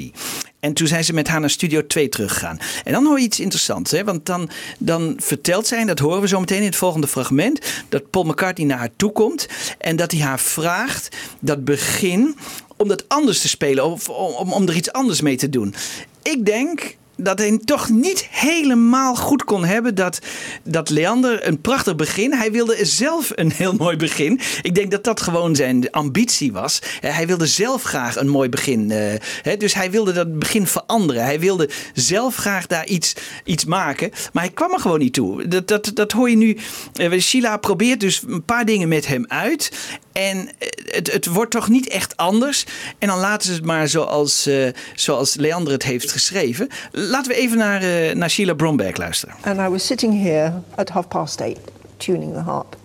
En 0.62 0.74
toen 0.74 0.88
zijn 0.88 1.04
ze 1.04 1.14
met 1.14 1.28
haar 1.28 1.40
naar 1.40 1.50
Studio 1.50 1.88
2 1.88 2.10
teruggegaan. 2.10 2.60
En 2.84 2.94
dan 2.94 3.06
hoor 3.06 3.20
je 3.20 3.26
iets 3.26 3.40
interessants. 3.40 3.92
Hè? 3.92 4.04
Want 4.04 4.26
dan, 4.26 4.50
dan 4.78 5.16
vertelt 5.18 5.68
zij, 5.68 5.80
en 5.80 5.88
dat 5.88 6.00
horen 6.00 6.22
we 6.22 6.28
zo 6.28 6.40
meteen 6.40 6.60
in 6.60 6.66
het 6.66 6.76
volgende 6.76 7.08
fragment... 7.08 7.60
dat 7.90 8.10
Paul 8.10 8.24
McCartney 8.26 8.68
naar 8.68 8.78
haar 8.78 8.96
toe 8.96 9.12
komt... 9.12 9.48
en 9.78 9.96
dat 9.96 10.12
hij 10.12 10.22
haar 10.22 10.40
vraagt 10.40 11.16
dat 11.40 11.66
begin 11.66 12.36
om 12.78 12.88
dat 12.88 13.10
anders 13.10 13.42
te 13.42 13.48
spelen... 13.48 13.86
of 13.86 14.10
om, 14.10 14.54
om 14.54 14.68
er 14.68 14.76
iets 14.76 14.92
anders 14.92 15.22
mee 15.22 15.38
te 15.38 15.50
doen. 15.50 15.76
Ik 16.22 16.46
denk 16.46 16.96
dat 17.24 17.40
hij 17.40 17.60
toch 17.66 17.90
niet 17.90 18.28
helemaal 18.30 19.16
goed 19.16 19.44
kon 19.44 19.66
hebben 19.66 19.96
dat, 19.96 20.20
dat 20.64 20.90
Leander 20.90 21.48
een 21.48 21.62
prachtig 21.62 21.96
begin. 21.96 22.34
Hij 22.34 22.52
wilde 22.52 22.86
zelf 22.86 23.32
een 23.36 23.52
heel 23.52 23.74
mooi 23.74 23.98
begin. 23.98 24.40
Ik 24.62 24.76
denk 24.76 24.92
dat 24.92 25.04
dat 25.04 25.22
gewoon 25.22 25.56
zijn 25.56 25.92
ambitie 25.92 26.52
was. 26.52 26.80
Hij 27.00 27.28
wilde 27.28 27.48
zelf 27.48 27.84
graag 27.84 28.16
een 28.16 28.30
mooi 28.30 28.50
begin. 28.50 28.92
eh, 28.92 29.58
dus 29.58 29.74
hij 29.74 29.92
wilde 29.92 30.12
dat 30.14 30.40
begin 30.40 30.68
veranderen. 30.68 31.24
Hij 31.24 31.40
wilde 31.40 31.70
zelf 31.94 32.36
graag 32.36 32.68
daar 32.68 32.86
iets, 32.86 33.14
iets 33.44 33.66
maken. 33.66 34.10
Maar 34.34 34.44
hij 34.44 34.52
kwam 34.52 34.74
er 34.74 34.80
gewoon 34.80 35.00
niet 35.00 35.14
toe. 35.14 35.48
Dat, 35.48 35.68
dat, 35.68 35.92
dat 35.94 36.12
hoor 36.12 36.30
je 36.30 36.36
nu. 36.36 36.58
Eh, 36.94 37.20
Sheila 37.20 37.58
probeert 37.58 38.00
dus 38.00 38.22
een 38.28 38.46
paar 38.46 38.66
dingen 38.66 38.88
met 38.88 39.08
hem 39.08 39.26
uit. 39.28 39.72
En 40.12 40.50
eh, 40.58 40.68
het, 40.86 41.12
het 41.12 41.26
wordt 41.26 41.52
toch 41.52 41.70
niet 41.70 41.88
echt 41.88 42.18
anders. 42.18 42.66
En 43.00 43.08
dan 43.08 43.20
laten 43.20 43.48
ze 43.48 43.54
het 43.54 43.66
maar 43.66 43.88
zoals, 43.88 44.46
eh, 44.46 44.68
zoals 44.96 45.36
Leander 45.36 45.74
het 45.74 45.84
heeft 45.84 46.12
geschreven. 46.12 46.68
Laten 46.92 47.32
we 47.32 47.38
even 47.38 47.58
naar, 47.58 47.82
eh, 47.82 48.16
naar 48.16 48.30
Sheila 48.30 48.54
Bromberg 48.54 48.98
luisteren. 48.98 49.36
And 49.42 49.58
I 49.58 49.68
was 49.68 49.86
sitting 49.86 50.24
here 50.24 50.54
at 50.76 50.90
half 50.90 51.08
past 51.08 51.40
eight, 51.40 51.60
tuning 51.98 52.34
the 52.34 52.40
harp, 52.40 52.76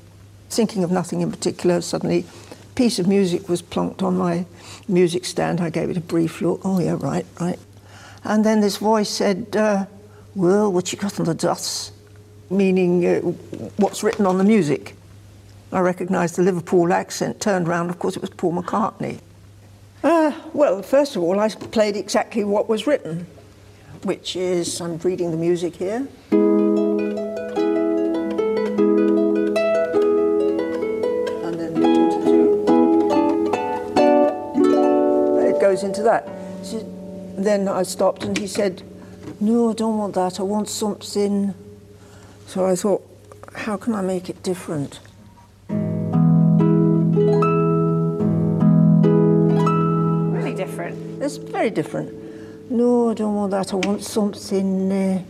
thinking 0.49 0.85
of 0.85 0.91
nothing 0.91 1.21
in 1.21 1.31
particular. 1.31 1.83
Suddenly, 1.83 2.25
a 2.51 2.73
piece 2.73 3.01
of 3.01 3.07
music 3.07 3.47
was 3.47 3.62
plonked 3.62 4.03
on 4.03 4.17
my 4.17 4.45
music 4.87 5.25
stand. 5.25 5.61
I 5.61 5.71
gave 5.71 5.91
it 5.91 5.97
a 5.97 6.07
brief 6.07 6.41
look. 6.41 6.65
Oh, 6.65 6.81
yeah, 6.81 6.97
right, 7.01 7.27
right. 7.41 7.59
And 8.23 8.45
then 8.45 8.61
this 8.61 8.79
voice 8.79 9.09
said, 9.09 9.47
uh, 9.57 9.85
Well, 10.35 10.73
what 10.73 10.93
you 10.93 10.99
got 10.99 11.19
on 11.19 11.27
the 11.27 11.35
dust? 11.35 11.93
Meaning, 12.51 13.05
uh, 13.07 13.21
what's 13.77 14.03
written 14.03 14.27
on 14.27 14.39
the 14.39 14.45
music. 14.45 14.96
I 15.77 15.81
recognised 15.81 16.37
the 16.37 16.43
Liverpool 16.43 16.91
accent, 16.91 17.39
turned 17.39 17.69
round, 17.69 17.91
of 17.91 17.99
course, 17.99 18.17
it 18.17 18.23
was 18.23 18.31
Paul 18.31 18.55
McCartney. 18.55 19.21
Uh, 20.03 20.33
well, 20.55 20.81
first 20.81 21.17
of 21.17 21.23
all, 21.23 21.39
I 21.39 21.51
played 21.51 21.99
exactly 21.99 22.45
what 22.45 22.67
was 22.67 22.87
written, 22.87 23.27
which 24.03 24.37
is 24.37 24.81
I'm 24.81 24.97
reading 24.97 25.33
the 25.33 25.37
music 25.37 25.77
here. 25.77 26.09
And 26.25 26.41
then 31.61 31.77
it 35.45 35.61
goes 35.61 35.83
into 35.83 36.03
that. 36.05 36.27
So 36.62 36.83
then 37.37 37.69
I 37.69 37.83
stopped 37.83 38.25
and 38.25 38.39
he 38.39 38.47
said, 38.47 38.83
No, 39.41 39.73
I 39.73 39.75
don't 39.75 39.99
want 39.99 40.15
that. 40.15 40.41
I 40.41 40.43
want 40.43 40.71
something. 40.71 41.53
So 42.47 42.65
I 42.65 42.75
thought, 42.77 43.07
How 43.53 43.77
can 43.77 43.95
I 43.95 44.01
make 44.01 44.31
it 44.31 44.43
different? 44.43 45.01
Different. 50.66 51.22
It's 51.22 51.37
very 51.37 51.70
different. 51.70 52.11
No, 52.70 53.11
I 53.11 53.14
don't 53.14 53.35
want 53.35 53.52
that. 53.52 53.72
I 53.72 53.76
want 53.76 54.02
something. 54.02 54.92
Uh... 54.92 55.22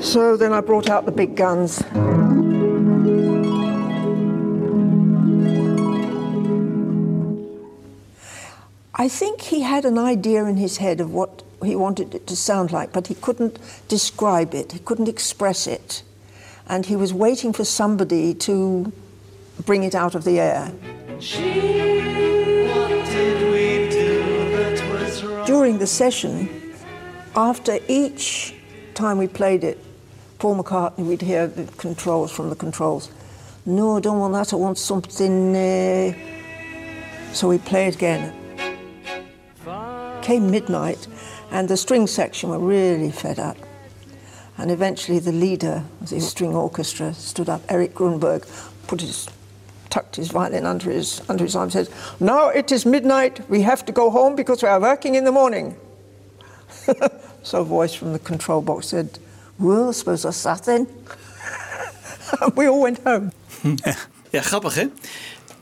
So 0.00 0.36
then 0.36 0.52
I 0.52 0.60
brought 0.60 0.88
out 0.88 1.04
the 1.04 1.12
big 1.12 1.36
guns. 1.36 1.82
I 8.98 9.08
think 9.08 9.42
he 9.42 9.60
had 9.60 9.84
an 9.84 9.98
idea 9.98 10.44
in 10.44 10.56
his 10.56 10.78
head 10.78 11.00
of 11.00 11.12
what 11.12 11.42
he 11.62 11.76
wanted 11.76 12.14
it 12.14 12.26
to 12.28 12.36
sound 12.36 12.72
like, 12.72 12.92
but 12.92 13.08
he 13.08 13.14
couldn't 13.14 13.58
describe 13.88 14.54
it, 14.54 14.72
he 14.72 14.78
couldn't 14.78 15.08
express 15.08 15.66
it. 15.66 16.02
And 16.68 16.86
he 16.86 16.96
was 16.96 17.12
waiting 17.12 17.52
for 17.52 17.64
somebody 17.64 18.34
to 18.34 18.92
bring 19.64 19.84
it 19.84 19.94
out 19.94 20.14
of 20.14 20.24
the 20.24 20.40
air. 20.40 20.72
During 25.58 25.78
the 25.78 25.86
session, 25.86 26.74
after 27.34 27.78
each 27.88 28.54
time 28.92 29.16
we 29.16 29.26
played 29.26 29.64
it, 29.64 29.82
Paul 30.38 30.62
McCartney, 30.62 31.06
we'd 31.06 31.22
hear 31.22 31.46
the 31.46 31.64
controls 31.78 32.30
from 32.30 32.50
the 32.50 32.54
controls. 32.54 33.10
No, 33.64 33.96
I 33.96 34.00
don't 34.00 34.18
want 34.18 34.34
that. 34.34 34.52
I 34.52 34.56
want 34.56 34.76
something. 34.76 35.56
Uh... 35.56 36.12
So 37.32 37.48
we 37.48 37.56
played 37.56 37.94
again. 37.94 38.34
Came 40.20 40.50
midnight, 40.50 41.08
and 41.50 41.70
the 41.70 41.78
string 41.78 42.06
section 42.06 42.50
were 42.50 42.58
really 42.58 43.10
fed 43.10 43.38
up. 43.38 43.56
And 44.58 44.70
eventually, 44.70 45.20
the 45.20 45.32
leader 45.32 45.82
of 46.02 46.10
the 46.10 46.20
string 46.20 46.54
orchestra 46.54 47.14
stood 47.14 47.48
up, 47.48 47.62
Eric 47.70 47.94
Grunberg, 47.94 48.44
put 48.88 49.00
his 49.00 49.26
tucked 49.90 50.16
his 50.16 50.30
violin 50.30 50.66
under 50.66 50.90
his 50.90 51.22
under 51.28 51.44
his 51.44 51.56
arm, 51.56 51.70
said, 51.70 51.88
"Now 52.18 52.48
it 52.48 52.70
is 52.72 52.84
midnight. 52.84 53.40
We 53.48 53.62
have 53.62 53.84
to 53.84 53.92
go 53.92 54.10
home 54.10 54.34
because 54.34 54.62
we 54.62 54.68
are 54.68 54.80
working 54.80 55.14
in 55.14 55.24
the 55.24 55.32
morning." 55.32 55.76
so 57.42 57.60
a 57.60 57.64
voice 57.64 57.94
from 57.94 58.12
the 58.12 58.18
control 58.18 58.60
box 58.62 58.88
said, 58.88 59.18
"Well, 59.58 59.92
suppose 59.92 60.22
that's 60.22 60.42
that 60.42 60.64
then." 60.64 60.86
we 62.56 62.68
all 62.68 62.82
went 62.82 63.00
home. 63.04 63.32
Ja, 64.30 64.42
grappig 64.42 64.74
hè? 64.74 64.86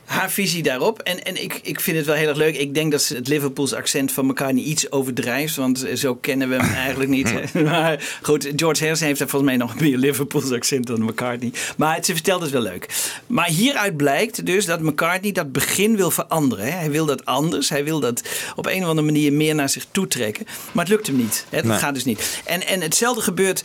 Haar 0.05 0.31
visie 0.31 0.63
daarop. 0.63 0.99
En, 0.99 1.25
en 1.25 1.43
ik, 1.43 1.61
ik 1.63 1.81
vind 1.81 1.97
het 1.97 2.07
wel 2.07 2.15
heel 2.15 2.29
erg 2.29 2.37
leuk. 2.37 2.57
Ik 2.57 2.75
denk 2.75 2.93
dat 2.93 3.03
ze 3.03 3.15
het 3.15 3.29
Liverpools 3.29 3.73
accent 3.73 4.13
van 4.13 4.35
niet 4.53 4.67
iets 4.67 4.91
overdrijft. 4.93 5.57
Want 5.57 5.87
zo 5.95 6.15
kennen 6.15 6.49
we 6.49 6.55
hem 6.57 6.75
eigenlijk 6.85 7.11
niet. 7.11 7.55
maar 7.55 8.19
goed, 8.23 8.49
George 8.57 8.81
Harrison 8.81 9.07
heeft 9.07 9.21
er 9.21 9.29
volgens 9.29 9.51
mij 9.51 9.61
nog 9.61 9.79
meer 9.81 9.97
Liverpools 9.97 10.51
accent 10.51 10.87
dan 10.87 11.03
McCartney. 11.03 11.53
Maar 11.77 11.95
het, 11.95 12.07
ze 12.07 12.13
vertelt 12.15 12.43
het 12.43 12.51
wel 12.51 12.63
leuk. 12.63 12.89
Maar 13.27 13.49
hieruit 13.49 13.97
blijkt 13.97 14.47
dus 14.47 14.65
dat 14.67 14.81
McCartney 14.81 15.33
dat 15.33 15.53
begin 15.53 15.97
wil 15.97 16.11
veranderen. 16.11 16.65
Hè. 16.65 16.71
Hij 16.71 16.91
wil 16.91 17.07
dat 17.07 17.25
anders. 17.25 17.69
Hij 17.69 17.85
wil 17.85 18.01
dat 18.01 18.23
op 18.57 18.67
een 18.67 18.83
of 18.83 18.89
andere 18.89 19.07
manier 19.07 19.33
meer 19.33 19.55
naar 19.55 19.69
zich 19.69 19.87
toe 19.91 20.07
trekken. 20.07 20.47
Maar 20.73 20.85
het 20.85 20.93
lukt 20.95 21.07
hem 21.07 21.17
niet. 21.17 21.47
Hè. 21.49 21.57
Het 21.57 21.67
Nee. 21.67 21.79
gaat 21.79 21.95
dus 21.95 22.05
niet. 22.05 22.41
En, 22.45 22.67
en 22.67 22.81
hetzelfde 22.81 23.23
gebeurt 23.23 23.65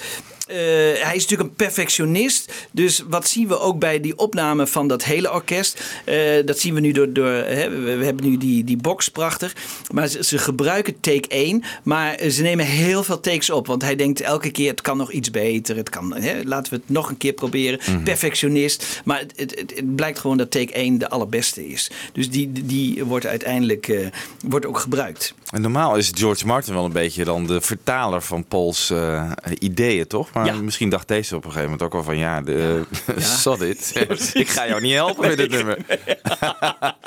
eh, 0.50 0.56
hij 1.04 1.16
is 1.16 1.22
natuurlijk 1.22 1.50
een 1.50 1.56
perfectionist. 1.56 2.54
Dus 2.72 3.04
wat 3.10 3.28
zien 3.28 3.48
we 3.48 3.60
ook 3.60 3.80
bij 3.80 4.00
die 4.00 4.18
opname 4.18 4.68
van 4.68 4.88
dat 4.88 5.04
hele 5.04 5.34
orkest? 5.34 5.84
Eh, 6.06 6.16
dat 6.46 6.60
zien 6.60 6.74
we 6.74 6.80
nu 6.80 6.92
door. 6.92 7.14
door 7.14 7.30
hè, 7.30 7.70
we, 7.70 8.06
hebben 8.06 8.30
nu 8.30 8.38
die, 8.38 8.64
die 8.64 8.78
box 8.78 9.10
prachtig. 9.10 9.56
Maar 9.92 10.08
ze, 10.08 10.24
ze 10.24 10.38
gebruiken 10.38 11.00
take 11.00 11.28
1. 11.28 11.64
Maar 11.84 12.30
ze 12.30 12.42
nemen 12.42 12.66
heel 12.66 13.04
veel 13.04 13.20
takes 13.20 13.50
op. 13.50 13.68
Want 13.68 13.82
hij 13.82 13.96
denkt 13.96 14.22
elke 14.22 14.52
keer: 14.52 14.70
het 14.70 14.82
kan 14.82 14.98
nog 14.98 15.12
iets 15.12 15.32
beter. 15.32 15.76
Het 15.76 15.90
kan, 15.90 16.16
hè, 16.16 16.42
laten 16.44 16.74
we 16.74 16.80
het 16.80 16.90
nog 16.90 17.10
een 17.10 17.18
keer 17.18 17.34
proberen. 17.34 18.04
Perfectionist. 18.04 19.02
Maar 19.06 19.20
het, 19.20 19.34
het, 19.36 19.60
het, 19.60 19.76
het 19.76 19.96
blijkt 19.96 20.20
gewoon 20.20 20.38
dat 20.38 20.52
take 20.52 20.74
1 20.74 20.98
de 20.98 21.10
allerbeste 21.10 21.68
is. 21.68 21.92
Dus 22.14 22.30
die, 22.30 22.52
die, 22.52 22.66
die 22.66 23.04
wordt 23.04 23.26
uiteindelijk 23.26 23.88
eh, 23.88 24.08
wordt 24.48 24.66
ook 24.66 24.80
gebruikt. 24.80 25.34
En 25.50 25.62
normaal 25.62 25.96
is 25.96 26.12
George 26.14 26.46
Martin 26.46 26.74
wel 26.74 26.86
een 26.86 26.92
beetje 26.92 27.24
dan 27.24 27.46
de 27.48 27.62
vertaler 27.62 28.22
van 28.22 28.46
Pauls 28.46 28.90
eh, 28.90 29.32
ideeën, 29.60 30.08
toch? 30.08 30.34
Maar 30.34 30.46
Ja. 30.46 30.54
misschien 30.54 30.90
dacht 30.90 31.08
deze 31.08 31.36
op 31.36 31.44
een 31.46 31.52
gegeven 31.52 31.70
moment 31.72 31.88
ook 31.88 31.94
wel 31.94 32.04
van 32.04 32.18
ja, 32.18 32.42
de, 32.42 32.84
Ja. 33.16 33.20
zat 33.42 33.60
dit. 33.60 33.92
Ik 34.34 34.50
ga 34.50 34.68
jou 34.68 34.82
niet 34.82 34.94
helpen 34.94 35.28
met 35.28 35.38
dit 35.38 35.52
nummer. 35.58 35.78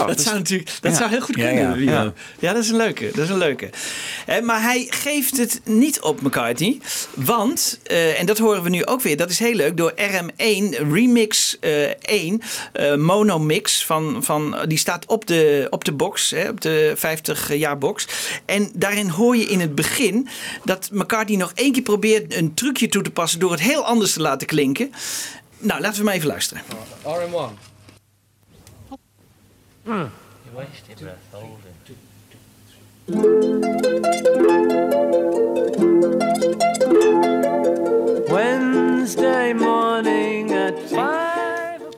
Oh, 0.00 0.06
dat 0.06 0.16
dus- 0.16 0.24
zou 0.26 0.36
natuurlijk 0.38 0.70
dat 0.80 0.92
Ja. 0.92 0.98
zou 0.98 1.10
heel 1.10 1.20
goed 1.20 1.34
kunnen. 1.34 1.54
ja, 1.54 1.74
Ja, 1.74 2.02
ja. 2.02 2.12
ja. 2.38 2.52
dat 2.52 2.62
is 2.62 2.68
een 2.70 2.76
leuke. 2.76 3.10
Dat 3.14 3.24
is 3.24 3.28
een 3.30 3.38
leuke. 3.38 3.70
Hè, 4.26 4.40
maar 4.40 4.62
hij 4.62 4.86
geeft 4.90 5.36
het 5.36 5.60
niet 5.64 6.00
op 6.00 6.20
McCartney. 6.20 6.78
Want, 7.14 7.80
eh, 7.84 8.20
en 8.20 8.26
dat 8.26 8.38
horen 8.38 8.62
we 8.62 8.68
nu 8.68 8.84
ook 8.86 9.00
weer, 9.02 9.16
dat 9.16 9.30
is 9.30 9.38
heel 9.38 9.54
leuk, 9.54 9.76
door 9.76 9.92
RM1 9.96 10.76
Remix 10.92 11.58
eh 11.60 11.90
1 12.00 12.40
eh, 12.72 12.94
Mono 12.94 13.38
Mix 13.38 13.84
van, 13.86 14.24
van 14.24 14.56
die 14.66 14.78
staat 14.78 15.06
op 15.06 15.26
de, 15.26 15.66
op 15.70 15.84
de 15.84 15.92
box, 15.92 16.30
hè, 16.30 16.48
op 16.48 16.60
de 16.60 16.92
50 16.96 17.54
jaar 17.54 17.71
box. 17.78 18.08
En 18.44 18.70
daarin 18.74 19.08
hoor 19.08 19.36
je 19.36 19.44
in 19.44 19.60
het 19.60 19.74
begin 19.74 20.28
dat 20.64 20.90
McCartney 20.92 21.38
nog 21.38 21.52
één 21.54 21.72
keer 21.72 21.82
probeert 21.82 22.34
een 22.34 22.54
trucje 22.54 22.88
toe 22.88 23.02
te 23.02 23.10
passen 23.10 23.40
door 23.40 23.50
het 23.50 23.60
heel 23.60 23.84
anders 23.84 24.12
te 24.12 24.20
laten 24.20 24.46
klinken. 24.46 24.92
Nou, 25.58 25.80
laten 25.80 25.98
we 25.98 26.04
maar 26.04 26.14
even 26.14 26.28
luisteren. 26.28 26.62
RM1. 27.02 27.70
You 29.84 30.10
wasted 30.54 30.94
breath, 30.94 31.16
hold 31.30 31.58
it. 31.64 31.72
Wednesday 38.30 39.52
morning 39.54 40.52
at 40.52 40.74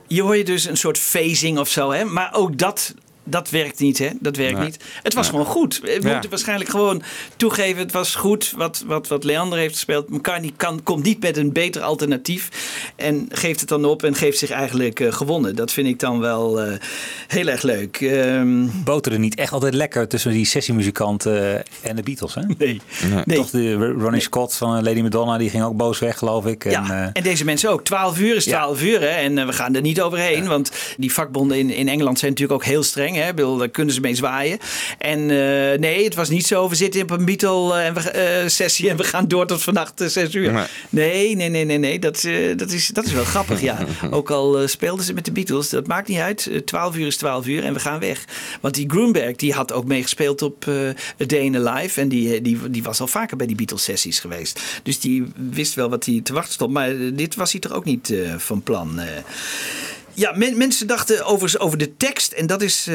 Je 0.06 0.22
hoor 0.22 0.36
je 0.36 0.44
dus 0.44 0.64
een 0.64 0.76
soort 0.76 0.98
phasing 0.98 1.58
of 1.58 1.68
zo, 1.68 1.90
hè? 1.90 2.04
Maar 2.04 2.34
ook 2.34 2.58
dat, 2.58 2.94
dat 3.24 3.50
werkt 3.50 3.78
niet, 3.80 3.98
hè? 3.98 4.08
Dat 4.20 4.36
werkt 4.36 4.56
Nee. 4.58 4.64
niet. 4.66 4.78
Het 5.02 5.14
was 5.14 5.28
gewoon 5.28 5.44
goed. 5.46 5.80
We 5.82 5.98
Ja. 6.02 6.12
moeten 6.12 6.30
waarschijnlijk 6.30 6.70
gewoon 6.70 7.02
toegeven, 7.36 7.82
het 7.82 7.92
was 7.92 8.14
goed 8.14 8.52
wat, 8.56 8.84
wat, 8.86 9.08
wat 9.08 9.24
Leander 9.24 9.58
heeft 9.58 9.74
gespeeld. 9.74 10.08
McCartney 10.10 10.52
kan, 10.56 10.82
komt 10.82 11.04
niet 11.04 11.20
met 11.22 11.36
een 11.36 11.52
beter 11.52 11.82
alternatief 11.82 12.48
en 12.96 13.26
geeft 13.30 13.60
het 13.60 13.68
dan 13.68 13.84
op 13.84 14.02
en 14.02 14.14
geeft 14.14 14.38
zich 14.38 14.50
eigenlijk 14.50 15.00
eh, 15.00 15.12
gewonnen. 15.12 15.56
Dat 15.56 15.72
vind 15.72 15.88
ik 15.88 15.98
dan 15.98 16.20
wel 16.20 16.60
eh, 16.60 16.72
heel 17.28 17.46
erg 17.46 17.62
leuk. 17.62 18.00
Ehm, 18.00 18.66
Boterde 18.84 19.18
niet 19.18 19.34
echt 19.34 19.52
altijd 19.52 19.74
lekker 19.74 20.08
tussen 20.08 20.30
die 20.30 20.46
sessiemuzikanten 20.46 21.62
en 21.82 21.96
de 21.96 22.02
Beatles, 22.02 22.34
hè? 22.34 22.42
Nee. 22.58 22.80
Nee. 23.24 23.36
Toch 23.36 23.50
de 23.50 23.74
Ronnie 23.74 24.20
Scott 24.20 24.54
van 24.54 24.82
Lady 24.82 25.00
Madonna, 25.00 25.38
die 25.38 25.50
ging 25.50 25.64
ook 25.64 25.76
boos 25.76 25.98
weg, 25.98 26.18
geloof 26.18 26.46
ik. 26.46 26.64
En, 26.64 26.70
Ja, 26.70 26.90
eh, 26.90 27.10
en 27.12 27.22
deze 27.22 27.44
mensen 27.44 27.70
ook. 27.70 27.84
12 27.84 28.18
uur 28.18 28.36
is 28.36 28.44
12 28.44 28.82
uur. 28.82 29.00
Hè? 29.00 29.06
En 29.06 29.38
eh, 29.38 29.46
we 29.46 29.52
gaan 29.52 29.74
er 29.74 29.80
niet 29.80 30.00
overheen. 30.00 30.46
Want 30.46 30.70
die 30.96 31.12
vakbonden 31.12 31.58
in, 31.58 31.70
in 31.70 31.88
Engeland 31.88 32.18
zijn 32.18 32.30
natuurlijk 32.30 32.60
ook 32.62 32.68
heel 32.68 32.82
streng. 32.82 33.13
Bang. 33.14 33.26
Hè? 33.26 33.34
Bedoel, 33.34 33.56
daar 33.56 33.68
kunnen 33.68 33.94
ze 33.94 34.00
mee 34.00 34.14
zwaaien. 34.14 34.58
En 34.98 35.20
eh, 35.20 35.78
nee, 35.78 36.04
het 36.04 36.14
was 36.14 36.28
niet 36.28 36.46
zo. 36.46 36.68
We 36.68 36.74
zitten 36.74 37.02
op 37.02 37.10
een 37.10 37.24
Beatle-sessie 37.24 38.90
en 38.90 38.96
we 38.96 39.04
gaan 39.04 39.28
door 39.28 39.46
tot 39.46 39.62
vannacht 39.62 40.00
eh, 40.00 40.08
zes 40.08 40.34
uur. 40.34 40.68
Nee. 40.88 41.36
Nee, 41.36 41.50
nee, 41.50 41.64
nee, 41.64 41.78
nee. 41.78 41.98
Dat, 41.98 42.24
eh, 42.24 42.56
dat, 42.56 42.70
is, 42.70 42.86
dat 42.86 43.04
is 43.04 43.12
wel 43.12 43.24
grappig, 43.24 43.60
ja. 43.60 43.78
Ook 44.10 44.30
al 44.30 44.60
eh, 44.60 44.66
speelden 44.66 45.04
ze 45.04 45.12
met 45.12 45.24
de 45.24 45.32
Beatles, 45.32 45.68
dat 45.68 45.86
maakt 45.86 46.08
niet 46.08 46.18
uit. 46.18 46.46
Eh, 46.46 46.58
12 46.58 46.96
uur 46.96 47.06
is 47.06 47.16
12 47.16 47.46
uur 47.46 47.64
en 47.64 47.72
we 47.72 47.80
gaan 47.80 48.00
weg. 48.00 48.24
Want 48.60 48.74
die 48.74 48.90
Grunberg, 48.90 49.36
die 49.36 49.52
had 49.52 49.72
ook 49.72 49.84
meegespeeld 49.84 50.42
op 50.42 50.66
eh 50.68 50.74
A 51.20 51.24
Day 51.26 51.40
in 51.40 51.54
a 51.54 51.74
Life. 51.74 52.00
En 52.00 52.08
die, 52.08 52.34
eh, 52.34 52.42
die, 52.42 52.70
die 52.70 52.82
was 52.82 53.00
al 53.00 53.06
vaker 53.06 53.36
bij 53.36 53.46
die 53.46 53.56
Beatles-sessies 53.56 54.20
geweest. 54.20 54.60
Dus 54.82 55.00
die 55.00 55.24
wist 55.50 55.74
wel 55.74 55.88
wat 55.88 56.04
hij 56.04 56.20
te 56.20 56.32
wachten 56.32 56.52
stond. 56.52 56.72
Maar 56.72 56.90
eh, 56.90 57.10
dit 57.12 57.34
was 57.34 57.52
hij 57.52 57.60
toch 57.60 57.72
ook 57.72 57.84
niet 57.84 58.10
eh, 58.10 58.34
van 58.36 58.62
plan. 58.62 59.00
Ja, 60.14 60.32
men- 60.36 60.56
mensen 60.56 60.86
dachten 60.86 61.24
overigens 61.24 61.58
over 61.58 61.78
de 61.78 61.96
tekst. 61.96 62.32
En 62.32 62.46
dat 62.46 62.62
is 62.62 62.86
eh, 62.86 62.94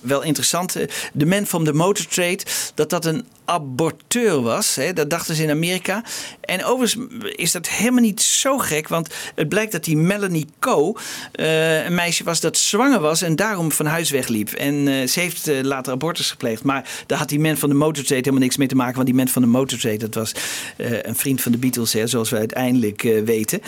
wel 0.00 0.22
interessant. 0.22 0.76
Eh, 0.76 0.86
De 1.12 1.26
Man 1.26 1.46
from 1.46 1.64
the 1.64 1.72
Motor 1.72 2.06
Trade. 2.06 2.38
Dat 2.74 2.90
dat 2.90 3.04
een 3.04 3.24
aborteur 3.44 4.40
was. 4.42 4.74
Hè? 4.74 4.92
Dat 4.92 5.10
dachten 5.10 5.34
ze 5.34 5.42
in 5.42 5.50
Amerika. 5.50 6.04
En 6.40 6.64
overigens 6.64 7.06
is 7.36 7.52
dat 7.52 7.68
helemaal 7.68 8.00
niet 8.00 8.22
zo 8.22 8.58
gek. 8.58 8.88
Want 8.88 9.08
het 9.34 9.48
blijkt 9.48 9.72
dat 9.72 9.84
die 9.84 9.96
Melanie 9.96 10.46
Coe 10.60 10.96
eh, 11.32 11.84
een 11.84 11.94
meisje 11.94 12.24
was 12.24 12.40
dat 12.40 12.56
zwanger 12.58 13.00
was. 13.00 13.22
En 13.22 13.36
daarom 13.36 13.72
van 13.72 13.86
huis 13.86 14.10
wegliep. 14.10 14.48
En 14.50 15.08
ze 15.08 15.20
heeft 15.20 15.46
later 15.62 15.92
abortus 15.92 16.30
gepleegd. 16.30 16.62
Maar 16.62 16.88
daar 17.06 17.18
had 17.18 17.28
die 17.28 17.40
Man 17.40 17.56
van 17.56 17.68
de 17.68 17.74
Motor 17.74 18.04
Trade 18.04 18.14
helemaal 18.14 18.40
niks 18.40 18.56
mee 18.56 18.68
te 18.68 18.74
maken. 18.74 18.94
Want 18.94 19.06
die 19.06 19.14
Man 19.16 19.28
van 19.28 19.42
de 19.42 19.48
Motor 19.48 19.78
Trade, 19.78 19.96
dat 19.96 20.14
was 20.14 20.32
een 21.02 21.16
vriend 21.16 21.40
van 21.42 21.52
de 21.52 21.58
Beatles. 21.58 21.92
Hè, 21.92 22.06
zoals 22.06 22.30
we 22.30 22.36
uiteindelijk 22.36 23.02
weten. 23.24 23.60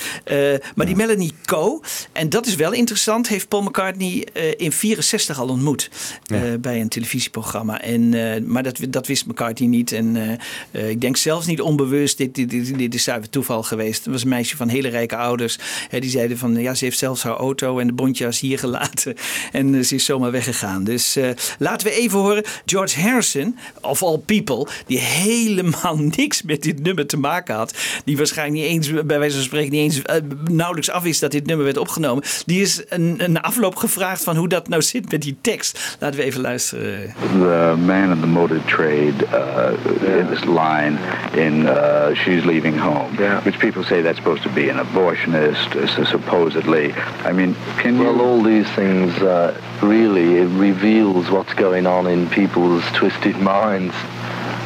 Maar 0.74 0.87
die 0.87 0.96
Melanie 0.96 1.33
Coe. 1.46 1.81
En 2.12 2.28
dat 2.28 2.46
is 2.46 2.54
wel 2.54 2.72
interessant. 2.72 3.28
Heeft 3.28 3.48
Paul 3.48 3.62
McCartney 3.62 4.26
eh, 4.32 4.52
in 4.56 4.72
64 4.72 5.38
al 5.38 5.48
ontmoet. 5.48 5.90
Ja. 6.24 6.44
eh, 6.44 6.58
bij 6.58 6.80
een 6.80 6.88
televisieprogramma. 6.88 7.80
En, 7.80 8.14
eh, 8.14 8.42
maar 8.42 8.62
dat, 8.62 8.78
dat 8.88 9.06
wist 9.06 9.26
McCartney 9.26 9.68
niet. 9.68 9.92
En 9.92 10.38
ik 10.70 11.00
denk 11.00 11.16
zelfs 11.16 11.46
niet 11.46 11.60
onbewust. 11.60 12.16
Dit, 12.18 12.34
dit, 12.34 12.50
dit, 12.50 12.78
dit 12.78 12.94
is 12.94 13.04
zuiver 13.04 13.30
toeval 13.30 13.62
geweest. 13.62 14.04
Het 14.04 14.12
was 14.12 14.22
een 14.22 14.28
meisje 14.28 14.56
van 14.56 14.68
hele 14.68 14.88
rijke 14.88 15.16
ouders. 15.16 15.58
Die 15.90 16.10
zeiden 16.10 16.38
van 16.38 16.54
ja, 16.56 16.74
ze 16.74 16.84
heeft 16.84 16.98
zelfs 16.98 17.22
haar 17.22 17.36
auto 17.36 17.78
en 17.78 17.86
de 17.86 17.92
bontjas 17.92 18.40
hier 18.40 18.58
gelaten. 18.58 19.14
En 19.52 19.84
ze 19.84 19.94
is 19.94 20.04
zomaar 20.04 20.30
weggegaan. 20.30 20.84
Dus 20.84 21.18
laten 21.58 21.86
we 21.86 21.92
even 21.92 22.18
horen. 22.18 22.44
George 22.66 23.00
Harrison, 23.00 23.58
of 23.80 24.02
all 24.02 24.18
people, 24.18 24.66
die 24.86 24.98
helemaal 24.98 25.96
niks 26.16 26.42
met 26.42 26.62
dit 26.62 26.82
nummer 26.82 27.06
te 27.06 27.16
maken 27.16 27.54
had. 27.54 27.74
Die 28.04 28.16
waarschijnlijk 28.16 28.62
niet 28.62 28.72
eens, 28.72 29.06
bij 29.06 29.18
wijze 29.18 29.34
van 29.34 29.44
spreken, 29.44 29.72
niet 29.72 29.80
eens 29.80 30.02
nauwelijks 30.50 30.90
afwist 30.90 31.20
dat 31.20 31.30
dit 31.30 31.46
nummer 31.46 31.64
werd 31.64 31.78
opgenomen. 31.96 32.24
Die 32.46 32.61
is 32.62 32.83
een, 32.88 33.14
een 33.18 33.40
afloop 33.40 33.76
gevraagd 33.76 34.24
van 34.24 34.37
hoe 34.37 34.48
dat 34.48 34.68
nou 34.68 34.83
zit 34.83 35.11
met 35.11 35.22
die 35.22 35.37
tekst. 35.40 35.96
Laten 36.00 36.18
we 36.18 36.24
even 36.24 36.40
luisteren. 36.40 37.14
the 37.38 37.74
man 37.87 38.11
in 38.11 38.20
the 38.20 38.26
motor 38.26 38.61
trade 38.64 39.14
uh, 39.33 40.18
in 40.18 40.26
this 40.28 40.44
line 40.44 40.96
in 41.33 41.66
uh, 41.66 42.07
she's 42.14 42.44
leaving 42.44 42.78
home, 42.80 43.16
which 43.42 43.59
people 43.59 43.85
say 43.85 44.02
that's 44.02 44.16
supposed 44.16 44.42
to 44.42 44.50
be 44.54 44.70
an 44.70 44.78
abortionist, 44.87 45.74
uh, 45.76 45.87
so 45.87 46.04
supposedly. 46.04 46.92
I 47.28 47.33
mean, 47.33 47.57
can 47.76 47.98
Well, 47.98 48.14
you? 48.14 48.22
all 48.22 48.42
these 48.42 48.68
things 48.74 49.12
uh, 49.22 49.52
really 49.83 50.35
it 50.40 50.48
reveals 50.59 51.28
what's 51.30 51.54
going 51.54 51.87
on 51.87 52.07
in 52.07 52.26
people's 52.28 52.83
twisted 52.92 53.37
minds. 53.40 53.94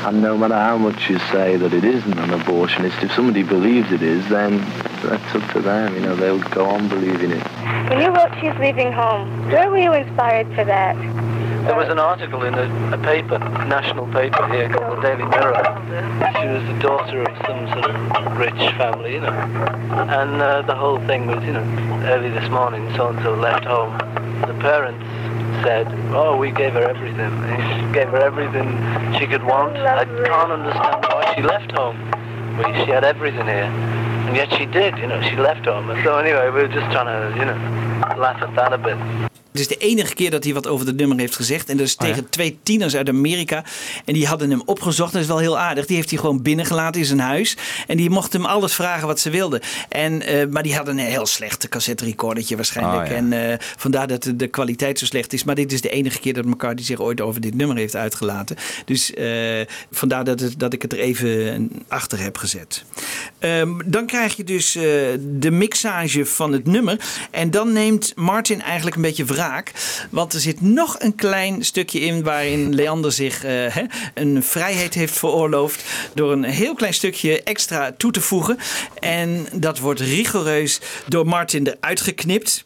And 0.07 0.23
no 0.23 0.39
matter 0.39 0.55
how 0.55 0.79
much 0.79 1.11
you 1.11 1.19
say 1.31 1.57
that 1.57 1.75
it 1.75 1.85
isn't 1.85 2.19
an 2.19 2.31
abortionist, 2.31 3.03
if 3.03 3.13
somebody 3.13 3.43
believes 3.43 3.93
it 3.93 4.03
is, 4.03 4.27
then 4.29 4.59
that's 5.03 5.35
up 5.35 5.53
to 5.53 5.61
them. 5.61 5.95
You 5.95 6.01
know, 6.01 6.17
they'll 6.17 6.43
go 6.51 6.65
on 6.67 6.89
believing 6.89 7.33
it. 7.33 7.43
When 7.91 8.01
you 8.01 8.09
wrote 8.09 8.33
She's 8.41 8.55
Leaving 8.59 8.93
Home, 8.93 9.51
where 9.51 9.69
were 9.71 9.79
you 9.79 9.93
inspired 9.93 10.47
for 10.55 10.65
that? 10.65 10.97
There 11.67 11.77
was 11.77 11.89
an 11.89 11.99
article 11.99 12.45
in 12.45 12.55
a, 12.55 12.95
a 12.95 12.99
paper, 12.99 13.35
a 13.35 13.65
national 13.67 14.07
paper 14.07 14.47
here 14.49 14.71
called 14.73 14.99
the 14.99 15.03
Daily 15.03 15.25
Mirror. 15.25 15.63
She 16.41 16.47
was 16.47 16.65
the 16.67 16.79
daughter 16.81 17.23
of 17.23 17.37
some 17.47 17.69
sort 17.73 17.91
of 17.91 18.39
rich 18.39 18.75
family, 18.79 19.15
you 19.15 19.21
know. 19.21 19.29
And 19.29 20.41
uh, 20.41 20.63
the 20.63 20.75
whole 20.75 20.99
thing 21.07 21.27
was, 21.27 21.45
you 21.45 21.53
know, 21.53 21.63
early 22.07 22.31
this 22.31 22.49
morning, 22.49 22.89
so-and-so 22.97 23.35
left 23.35 23.67
home. 23.67 23.99
The 24.47 24.55
parents 24.61 25.05
said, 25.63 25.87
oh, 26.15 26.37
we 26.37 26.51
gave 26.51 26.73
her 26.73 26.83
everything. 26.83 27.41
We 27.41 27.93
gave 27.93 28.09
her 28.09 28.21
everything 28.21 28.69
she 29.19 29.27
could 29.27 29.43
want. 29.43 29.77
I 29.77 30.05
can't 30.05 30.53
understand 30.53 31.05
why 31.05 31.35
she 31.35 31.43
left 31.43 31.73
home. 31.73 31.97
We, 32.59 32.65
she 32.85 32.91
had 32.91 33.05
everything 33.05 33.47
here. 33.47 33.71
And 34.29 34.37
yet 34.37 34.53
she 34.59 34.67
did, 34.67 34.99
you 34.99 35.07
know, 35.07 35.23
she 35.23 35.37
left 35.37 35.65
home. 35.65 35.91
And 35.91 36.05
so 36.05 36.19
anyway, 36.19 36.47
we 36.51 36.63
were 36.63 36.69
just 36.69 36.91
trying 36.93 37.07
to, 37.07 37.39
you 37.39 37.45
know, 37.47 37.55
laugh 38.19 38.43
at 38.43 38.55
that 38.57 38.73
a 38.73 38.79
bit. 38.79 39.29
Het 39.59 39.71
is 39.71 39.77
de 39.79 39.85
enige 39.85 40.15
keer 40.15 40.31
dat 40.31 40.45
hij 40.45 40.53
wat 40.53 40.67
over 40.67 40.87
het 40.87 40.97
nummer 40.97 41.19
heeft 41.19 41.37
gezegd. 41.37 41.69
En 41.69 41.77
dat 41.77 41.87
is 41.87 41.95
tegen 41.95 42.29
twee 42.29 42.59
tieners 42.63 42.97
uit 42.97 43.09
Amerika. 43.09 43.65
En 44.05 44.15
die 44.15 44.27
hadden 44.27 44.51
hem 44.51 44.63
opgezocht. 44.65 45.13
Dat 45.13 45.23
is 45.23 45.29
wel 45.29 45.39
heel 45.39 45.59
aardig. 45.59 45.87
Die 45.87 45.97
heeft 45.97 46.11
hij 46.11 46.19
gewoon 46.19 46.43
binnengelaten 46.43 47.01
in 47.01 47.07
zijn 47.07 47.19
huis. 47.19 47.57
En 47.87 47.97
die 47.97 48.11
mochten 48.11 48.41
hem 48.41 48.51
alles 48.51 48.75
vragen 48.75 49.07
wat 49.07 49.21
ze 49.21 49.31
wilden. 49.31 49.61
En, 49.89 50.23
eh, 50.23 50.47
maar 50.47 50.63
die 50.63 50.75
hadden 50.75 50.99
een 50.99 51.05
heel 51.05 51.27
slecht 51.27 51.69
cassette 51.69 52.05
recordertje 52.05 52.57
waarschijnlijk. 52.57 53.03
Oh, 53.03 53.09
ja. 53.09 53.15
En 53.17 53.33
eh, 53.33 53.59
vandaar 53.77 54.07
dat 54.07 54.23
de, 54.23 54.37
de 54.37 54.47
kwaliteit 54.47 54.99
zo 54.99 55.05
slecht 55.05 55.33
is. 55.33 55.45
Maar 55.45 55.55
dit 55.55 55.73
is 55.73 55.81
de 55.81 55.91
enige 55.91 56.19
keer 56.19 56.35
dat 56.35 56.45
McCartney 56.45 56.85
zich 56.85 57.01
ooit 57.01 57.21
over 57.21 57.41
dit 57.41 57.55
nummer 57.55 57.77
heeft 57.77 57.97
uitgelaten. 57.97 58.57
Dus 58.85 59.15
eh, 59.15 59.61
vandaar 59.91 60.25
dat, 60.25 60.41
het, 60.41 60.59
dat 60.59 60.73
ik 60.73 60.83
het 60.83 60.93
er 60.93 60.99
even 60.99 61.71
achter 61.89 62.21
heb 62.21 62.37
gezet. 62.37 62.85
Ehm, 63.39 63.73
dan 63.85 64.07
krijg 64.07 64.37
je 64.37 64.45
dus 64.45 64.73
de 65.21 65.51
mixage 65.51 66.27
van 66.27 66.53
het 66.53 66.67
nummer. 66.67 67.01
En 67.31 67.51
dan 67.51 67.73
neemt 67.73 68.13
Martin 68.17 68.63
eigenlijk 68.63 68.97
een 68.97 69.03
beetje 69.03 69.25
wraak. 69.25 69.47
Want 70.11 70.33
er 70.33 70.41
zit 70.41 70.61
nog 70.61 70.97
een 70.99 71.15
klein 71.15 71.65
stukje 71.65 72.01
in 72.01 72.23
waarin 72.23 72.75
Leander 72.75 73.13
zich 73.13 73.45
eh, 73.45 73.77
een 74.15 74.43
vrijheid 74.43 74.95
heeft 74.95 75.19
veroorloofd. 75.19 75.85
Door 76.15 76.33
een 76.33 76.45
heel 76.45 76.75
klein 76.75 76.95
stukje 76.95 77.43
extra 77.43 77.93
toe 77.97 78.13
te 78.13 78.21
voegen. 78.21 78.59
En 79.01 79.47
dat 79.53 79.79
wordt 79.79 80.01
rigoureus 80.01 80.81
door 81.07 81.27
Martin 81.27 81.67
eruit 81.67 82.01
geknipt. 82.01 82.65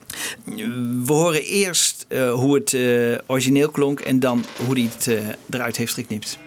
We 1.05 1.13
horen 1.13 1.43
eerst 1.43 2.05
eh, 2.09 2.33
hoe 2.33 2.55
het 2.55 2.75
eh, 2.75 3.19
origineel 3.27 3.71
klonk 3.71 4.01
en 4.01 4.21
dan 4.21 4.45
hoe 4.67 4.75
hij 4.79 4.91
het 4.95 5.35
eruit 5.51 5.77
heeft 5.77 5.95
geknipt. 5.95 6.39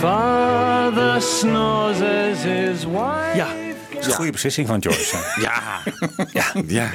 Father 0.00 1.20
snores 1.20 2.00
as 2.00 2.42
his 2.42 2.84
wife. 2.84 3.36
Ja. 3.36 3.46
Dat 3.92 4.00
is 4.00 4.06
een 4.06 4.12
goede 4.12 4.30
beslissing 4.32 4.66
van 4.66 4.82
George. 4.82 5.16
Ja, 5.40 5.82
ja, 6.32 6.44
ja. 6.66 6.90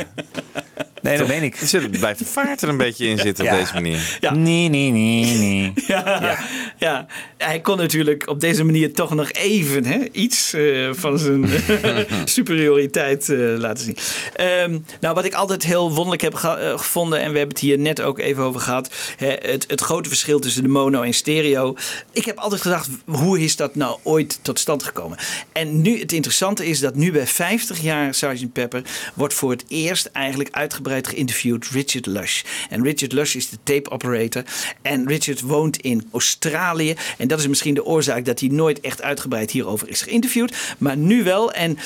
Nee, 1.05 1.17
dat 1.17 1.27
meen 1.27 1.43
ik. 1.43 1.55
Er 1.61 1.67
zit, 1.67 1.91
blijft 1.91 2.19
de 2.19 2.25
vaart 2.25 2.61
er 2.61 2.69
een 2.69 2.77
beetje 2.77 3.07
in 3.07 3.17
zitten 3.17 3.43
Ja. 3.45 3.53
op 3.53 3.59
deze 3.59 3.73
manier. 3.73 4.17
Ja. 4.19 4.33
Nee, 4.33 4.69
nee, 4.69 4.89
nee, 4.91 5.25
nee. 5.37 5.73
Ja, 5.87 6.37
ja. 6.77 7.05
hij 7.37 7.59
kon 7.61 7.77
natuurlijk 7.77 8.27
op 8.29 8.39
deze 8.39 8.63
manier 8.63 8.93
toch 8.93 9.13
nog 9.15 9.31
even 9.31 9.85
hè, 9.85 9.99
iets 10.11 10.53
eh, 10.53 10.89
van 10.91 11.19
zijn 11.19 11.45
superioriteit 12.25 13.29
eh, 13.29 13.37
laten 13.57 13.83
zien. 13.83 13.97
Ehm, 14.35 14.79
nou, 14.99 15.15
wat 15.15 15.25
ik 15.25 15.33
altijd 15.33 15.63
heel 15.63 15.87
wonderlijk 15.91 16.21
heb 16.21 16.33
ge- 16.33 16.47
eh, 16.57 16.77
gevonden, 16.77 17.19
en 17.19 17.31
we 17.31 17.37
hebben 17.37 17.55
het 17.55 17.59
hier 17.65 17.79
net 17.79 18.01
ook 18.01 18.19
even 18.19 18.43
over 18.43 18.61
gehad, 18.61 18.89
hè, 19.17 19.27
het, 19.41 19.65
het 19.67 19.81
grote 19.81 20.09
verschil 20.09 20.39
tussen 20.39 20.63
de 20.63 20.69
mono 20.69 21.01
en 21.01 21.13
stereo. 21.13 21.75
Ik 22.11 22.25
heb 22.25 22.37
altijd 22.37 22.61
gedacht, 22.61 22.89
hoe 23.05 23.39
is 23.39 23.55
dat 23.55 23.75
nou 23.75 23.97
ooit 24.03 24.39
tot 24.41 24.59
stand 24.59 24.83
gekomen? 24.83 25.17
En 25.51 25.81
nu, 25.81 25.99
het 25.99 26.11
interessante 26.11 26.65
is 26.67 26.79
dat 26.79 26.95
nu 26.95 27.11
bij 27.11 27.27
50 27.27 27.79
jaar 27.81 28.13
Sgt. 28.13 28.51
Pepper 28.53 28.81
wordt 29.13 29.33
voor 29.33 29.51
het 29.51 29.63
eerst 29.67 30.05
eigenlijk 30.13 30.49
uitgebreid 30.51 30.94
geïnterviewd 31.03 31.67
Richard 31.67 32.05
Lush. 32.05 32.43
En 32.69 32.83
Richard 32.83 33.11
Lush 33.11 33.35
is 33.35 33.49
de 33.49 33.57
tape 33.63 33.89
operator. 33.89 34.43
En 34.81 35.07
Richard 35.07 35.41
woont 35.41 35.77
in 35.77 36.07
Australië. 36.11 36.95
En 37.17 37.27
dat 37.27 37.39
is 37.39 37.47
misschien 37.47 37.73
de 37.73 37.85
oorzaak 37.85 38.25
dat 38.25 38.39
hij 38.39 38.49
nooit 38.49 38.79
echt 38.79 39.01
uitgebreid 39.01 39.51
hierover 39.51 39.89
is 39.89 40.01
geïnterviewd. 40.01 40.55
Maar 40.77 40.97
nu 40.97 41.23
wel. 41.23 41.51
En 41.51 41.77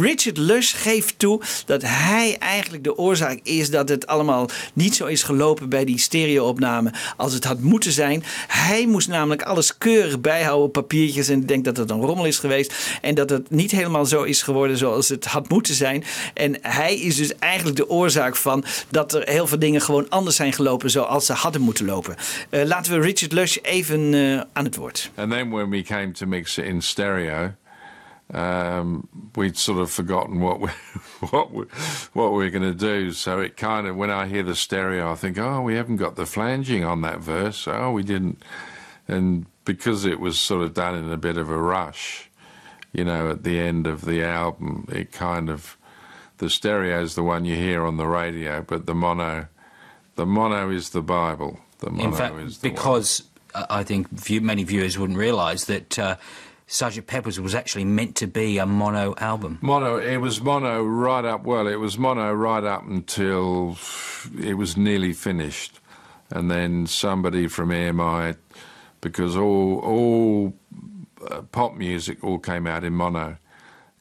Richard 0.00 0.36
Lush 0.36 0.74
geeft 0.74 1.18
toe 1.18 1.40
dat 1.66 1.82
hij 1.82 2.36
eigenlijk 2.38 2.84
de 2.84 2.96
oorzaak 2.96 3.40
is 3.42 3.70
dat 3.70 3.88
het 3.88 4.06
allemaal 4.06 4.48
niet 4.72 4.94
zo 4.94 5.06
is 5.06 5.22
gelopen 5.22 5.68
bij 5.68 5.84
die 5.84 5.98
stereo-opname 5.98 6.92
als 7.16 7.32
het 7.32 7.44
had 7.44 7.60
moeten 7.60 7.92
zijn. 7.92 8.24
Hij 8.48 8.86
moest 8.86 9.08
namelijk 9.08 9.42
alles 9.42 9.78
keurig 9.78 10.20
bijhouden 10.20 10.66
op 10.66 10.72
papiertjes. 10.72 11.28
En 11.28 11.40
ik 11.40 11.48
denk 11.48 11.64
dat 11.64 11.76
het 11.76 11.90
een 11.90 12.00
rommel 12.00 12.26
is 12.26 12.38
geweest. 12.38 12.74
En 13.00 13.14
dat 13.14 13.30
het 13.30 13.50
niet 13.50 13.70
helemaal 13.70 14.06
zo 14.06 14.22
is 14.22 14.42
geworden 14.42 14.76
zoals 14.76 15.08
het 15.08 15.24
had 15.24 15.48
moeten 15.48 15.74
zijn. 15.74 16.04
En 16.34 16.58
hij 16.62 16.96
is 16.96 17.16
dus 17.16 17.38
eigenlijk 17.38 17.76
de 17.76 17.88
oorzaak 17.88 18.36
van 18.46 18.64
dat 18.90 19.14
er 19.14 19.28
heel 19.28 19.46
veel 19.46 19.58
dingen 19.58 19.80
gewoon 19.80 20.08
anders 20.08 20.36
zijn 20.36 20.52
gelopen 20.52 20.90
zoals 20.90 21.26
ze 21.26 21.32
hadden 21.32 21.60
moeten 21.60 21.84
lopen. 21.84 22.16
Eh, 22.50 22.64
laten 22.64 22.92
we 22.92 23.00
Richard 23.00 23.32
Lush 23.32 23.56
even 23.62 24.14
eh, 24.14 24.40
aan 24.52 24.64
het 24.64 24.76
woord. 24.76 25.10
And 25.14 25.30
then 25.30 25.50
when 25.50 25.70
we 25.70 25.82
came 25.82 26.10
to 26.12 26.26
mix 26.26 26.58
it 26.58 26.64
in 26.64 26.82
stereo, 26.82 27.52
um, 28.34 29.08
we'd 29.32 29.58
sort 29.58 29.78
of 29.78 29.90
forgotten 29.90 30.40
what 30.40 30.60
we 30.60 30.68
what 31.30 31.50
we 31.50 31.66
what 32.12 32.30
we 32.32 32.38
were 32.38 32.50
going 32.50 32.78
to 32.78 32.86
do. 32.86 33.12
So 33.12 33.40
it 33.40 33.56
kind 33.56 33.86
of 33.86 33.96
when 33.96 34.10
I 34.10 34.26
hear 34.26 34.44
the 34.44 34.54
stereo, 34.54 35.12
I 35.12 35.16
think, 35.16 35.38
oh, 35.38 35.60
we 35.66 35.76
haven't 35.76 35.98
got 35.98 36.14
the 36.14 36.26
flanging 36.26 36.84
on 36.84 37.02
that 37.02 37.20
verse. 37.20 37.70
Oh, 37.70 37.92
we 37.96 38.02
didn't. 38.02 38.42
And 39.08 39.46
because 39.64 40.04
it 40.04 40.18
was 40.18 40.38
sort 40.38 40.62
of 40.62 40.74
done 40.74 40.96
in 40.96 41.12
a 41.12 41.16
bit 41.16 41.36
of 41.36 41.48
a 41.48 41.56
rush, 41.56 42.30
you 42.92 43.04
know, 43.04 43.30
at 43.30 43.42
the 43.42 43.60
end 43.60 43.86
of 43.86 44.00
the 44.00 44.22
album, 44.24 44.86
it 44.90 45.12
kind 45.12 45.50
of 45.50 45.76
the 46.38 46.50
stereo 46.50 47.02
is 47.02 47.14
the 47.14 47.22
one 47.22 47.44
you 47.44 47.56
hear 47.56 47.84
on 47.84 47.96
the 47.96 48.06
radio, 48.06 48.62
but 48.62 48.86
the 48.86 48.94
mono, 48.94 49.46
the 50.16 50.26
mono 50.26 50.70
is 50.70 50.90
the 50.90 51.02
Bible. 51.02 51.58
The 51.78 51.90
mono 51.90 52.04
In 52.04 52.12
fact, 52.12 52.34
is 52.36 52.58
the 52.58 52.68
one. 52.68 52.74
because 52.74 53.22
uh, 53.54 53.66
I 53.70 53.82
think 53.84 54.08
view, 54.10 54.40
many 54.40 54.64
viewers 54.64 54.98
wouldn't 54.98 55.18
realise 55.18 55.64
that 55.66 55.98
uh, 55.98 56.16
Sgt. 56.68 57.06
Pepper's 57.06 57.38
was 57.40 57.54
actually 57.54 57.84
meant 57.84 58.16
to 58.16 58.26
be 58.26 58.58
a 58.58 58.66
mono 58.66 59.14
album. 59.18 59.58
Mono, 59.62 59.96
it 59.98 60.16
was 60.18 60.40
mono 60.40 60.82
right 60.84 61.24
up. 61.24 61.44
Well, 61.44 61.66
it 61.66 61.76
was 61.76 61.96
mono 61.98 62.32
right 62.32 62.64
up 62.64 62.86
until 62.86 63.76
it 64.42 64.54
was 64.54 64.76
nearly 64.76 65.12
finished, 65.12 65.80
and 66.30 66.50
then 66.50 66.86
somebody 66.86 67.46
from 67.46 67.70
EMI, 67.70 68.36
because 69.00 69.36
all 69.36 69.78
all 69.78 70.54
uh, 71.30 71.42
pop 71.42 71.74
music 71.76 72.22
all 72.24 72.38
came 72.38 72.66
out 72.66 72.82
in 72.84 72.92
mono, 72.94 73.36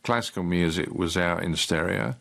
classical 0.03 0.43
music 0.43 0.91
was 0.93 1.15
out 1.17 1.43
in 1.43 1.55
stereo, 1.55 2.15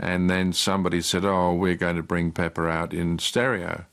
and 0.00 0.30
then 0.30 0.52
somebody 0.52 1.02
said, 1.02 1.24
"Oh, 1.24 1.52
we're 1.52 1.76
going 1.76 1.96
to 1.96 2.02
bring 2.02 2.32
Pepper 2.32 2.68
out 2.68 2.92
in 2.92 3.18
stereo." 3.18 3.84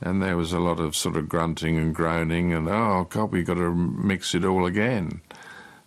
And 0.00 0.22
there 0.22 0.36
was 0.36 0.52
a 0.52 0.58
lot 0.58 0.80
of 0.80 0.96
sort 0.96 1.16
of 1.16 1.28
grunting 1.28 1.78
and 1.78 1.94
groaning, 1.94 2.52
and 2.52 2.68
oh 2.68 3.06
God, 3.10 3.30
we've 3.30 3.46
got 3.46 3.54
to 3.54 3.74
mix 3.74 4.34
it 4.34 4.44
all 4.44 4.66
again. 4.66 5.20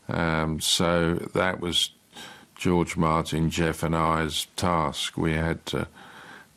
Um, 0.08 0.60
so 0.62 1.16
that 1.34 1.60
was 1.60 1.90
George 2.56 2.96
Martin, 2.96 3.50
Jeff, 3.50 3.84
and 3.84 3.96
I's 3.96 4.46
task. 4.56 5.18
We 5.18 5.34
had 5.34 5.66
to 5.68 5.88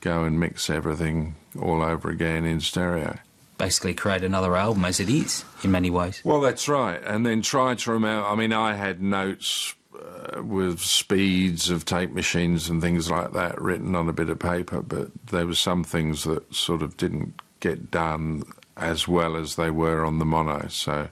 go 0.01 0.25
and 0.25 0.39
mix 0.39 0.71
everything 0.71 1.37
all 1.61 1.83
over 1.83 2.11
again 2.11 2.45
in 2.45 2.61
stereo. 2.61 3.19
Basically, 3.57 3.95
create 3.95 4.25
another 4.25 4.57
album 4.57 4.85
as 4.85 5.01
it 5.01 5.09
is 5.09 5.45
in 5.65 5.71
many 5.71 5.91
ways. 5.91 6.21
Well, 6.23 6.41
that's 6.41 6.69
right. 6.69 7.03
And 7.03 7.25
then 7.25 7.41
try 7.41 7.75
to 7.75 7.93
remember. 7.93 8.27
I 8.27 8.35
mean, 8.35 8.53
I 8.53 8.75
had 8.75 9.03
notes 9.03 9.75
uh, 10.01 10.43
with 10.43 10.81
speeds 10.81 11.71
of 11.71 11.85
tape 11.85 12.13
machines 12.13 12.69
and 12.69 12.81
things 12.81 13.11
like 13.11 13.33
that 13.33 13.61
written 13.61 13.95
on 13.95 14.09
a 14.09 14.13
bit 14.13 14.31
of 14.31 14.39
paper, 14.39 14.83
but 14.83 15.09
there 15.27 15.47
were 15.47 15.55
some 15.55 15.85
things 15.85 16.25
that 16.25 16.55
sort 16.55 16.83
of 16.83 16.97
didn't 16.97 17.35
get 17.61 17.91
done 17.91 18.43
as 18.77 19.07
well 19.07 19.37
as 19.37 19.57
they 19.57 19.71
were 19.71 20.05
on 20.05 20.19
the 20.19 20.25
mono. 20.25 20.69
So 20.69 21.09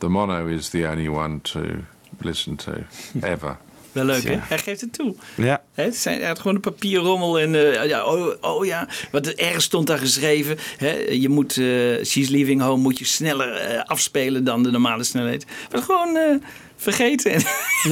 the 0.00 0.10
mono 0.10 0.46
is 0.46 0.70
the 0.70 0.86
only 0.86 1.08
one 1.08 1.40
to 1.40 1.84
listen 2.22 2.56
to 2.58 2.84
ever. 3.22 3.58
Wel 3.98 4.06
leuk, 4.06 4.24
hè? 4.24 4.32
Ja. 4.32 4.44
Hij 4.48 4.58
geeft 4.58 4.80
het 4.80 4.92
toe. 4.92 5.14
Ja. 5.34 5.62
Hè, 5.74 5.84
Het 5.84 5.96
zijn, 5.96 6.22
had 6.22 6.38
gewoon 6.38 6.54
een 6.54 6.60
papierrommel 6.60 7.38
en 7.38 7.54
eh, 7.54 7.88
ja, 7.88 8.04
oh, 8.04 8.34
oh 8.40 8.66
ja, 8.66 8.88
wat 9.10 9.26
er 9.26 9.38
ergens 9.38 9.64
stond 9.64 9.86
daar 9.86 9.98
geschreven. 9.98 10.58
Hè, 10.76 10.90
je 11.10 11.28
moet 11.28 11.56
eh, 11.56 12.04
She's 12.04 12.28
Leaving 12.28 12.60
Home 12.60 12.82
moet 12.82 12.98
je 12.98 13.04
sneller 13.04 13.52
eh, 13.54 13.84
afspelen 13.84 14.44
dan 14.44 14.62
de 14.62 14.70
normale 14.70 15.04
snelheid. 15.04 15.46
Maar 15.72 15.82
gewoon 15.82 16.40
vergeten. 16.76 17.42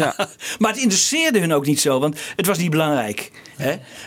maar 0.59 0.73
het 0.73 0.79
interesseerde 0.79 1.39
hun 1.39 1.53
ook 1.53 1.67
niet 1.67 1.81
zo, 1.81 1.99
want 1.99 2.19
het 2.37 2.47
was 2.47 2.59
niet 2.59 2.71
belangrijk. 2.71 3.31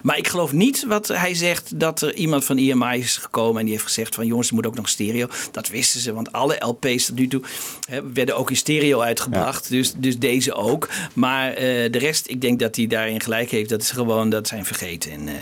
Maar 0.04 0.18
ik 0.18 0.28
geloof 0.28 0.52
niet 0.52 0.86
wat 0.88 1.08
hij 1.08 1.34
zegt 1.34 1.80
dat 1.80 2.02
er 2.02 2.14
iemand 2.14 2.46
van 2.46 2.58
EMI 2.58 2.98
is 2.98 3.18
gekomen 3.18 3.60
en 3.60 3.64
die 3.64 3.74
heeft 3.74 3.86
gezegd 3.86 4.16
van 4.16 4.26
jongens, 4.26 4.48
er 4.48 4.54
moet 4.54 4.68
ook 4.68 4.76
nog 4.76 4.90
stereo. 4.90 5.28
Dat 5.52 5.68
wisten 5.68 6.00
ze, 6.00 6.14
want 6.14 6.32
alle 6.32 6.56
LP's 6.60 7.06
tot 7.06 7.16
nu 7.16 7.28
toe 7.28 7.42
hè, 7.90 8.12
werden 8.12 8.38
ook 8.38 8.50
in 8.50 8.56
stereo 8.56 9.00
uitgebracht. 9.00 9.70
Dus, 9.70 9.94
dus 9.94 10.18
deze 10.18 10.54
ook. 10.54 10.90
Maar 11.14 11.54
eh, 11.54 11.92
de 11.92 11.98
rest, 11.98 12.30
ik 12.30 12.42
denk 12.42 12.60
dat 12.60 12.76
hij 12.76 12.88
daarin 12.88 13.22
gelijk 13.22 13.52
heeft. 13.52 13.70
Dat 13.70 13.82
is 13.82 13.92
gewoon, 13.92 14.30
dat 14.30 14.48
zijn 14.48 14.66
vergeten. 14.66 15.12
En 15.12 15.28
eh, 15.28 15.36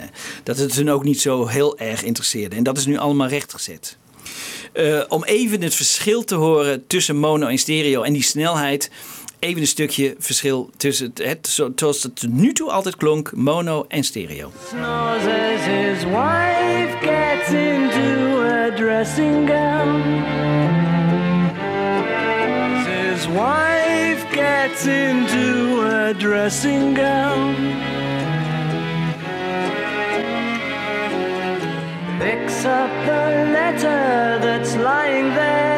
dat 0.44 0.58
het 0.58 0.76
hun 0.76 0.92
ook 0.92 1.04
niet 1.04 1.22
zo 1.22 1.48
heel 1.48 1.78
erg 1.78 2.04
interesseerde. 2.04 2.56
En 2.56 2.64
dat 2.64 2.78
is 2.78 2.86
nu 2.86 2.98
allemaal 2.98 3.28
rechtgezet. 3.28 3.98
Eh, 4.74 5.04
om 5.08 5.24
even 5.24 5.62
het 5.62 5.76
verschil 5.76 6.24
te 6.24 6.36
horen 6.36 6.88
tussen 6.88 7.18
mono 7.18 7.48
en 7.48 7.58
stereo 7.58 8.02
en 8.02 8.14
die 8.14 8.24
snelheid. 8.24 8.92
Even 9.40 9.62
een 9.62 9.68
stukje 9.68 10.16
verschil 10.20 10.70
tussen 10.78 11.06
het, 11.14 11.26
het 11.28 11.48
zo- 11.48 11.72
zoals 11.76 12.04
het 12.04 12.16
tot 12.20 12.30
nu 12.32 12.54
toe 12.54 12.72
altijd 12.72 12.96
klonk, 12.96 13.32
mono 13.36 13.86
en 13.88 14.04
stereo. 14.04 14.52
His 15.68 16.04
wife 16.04 16.98
gets 17.02 17.50
into 17.52 18.42
a 18.42 18.70
dressing 18.76 19.48
gown. 19.50 20.02
His 22.88 23.28
wife 23.28 24.26
gets 24.32 24.86
into 24.86 25.82
a 25.82 26.14
dressing 26.14 26.96
gown. 26.98 27.56
Picks 32.20 32.66
up 32.66 32.90
the 33.06 33.50
letter 33.52 34.40
that's 34.42 34.76
lying 34.76 35.34
there. 35.34 35.77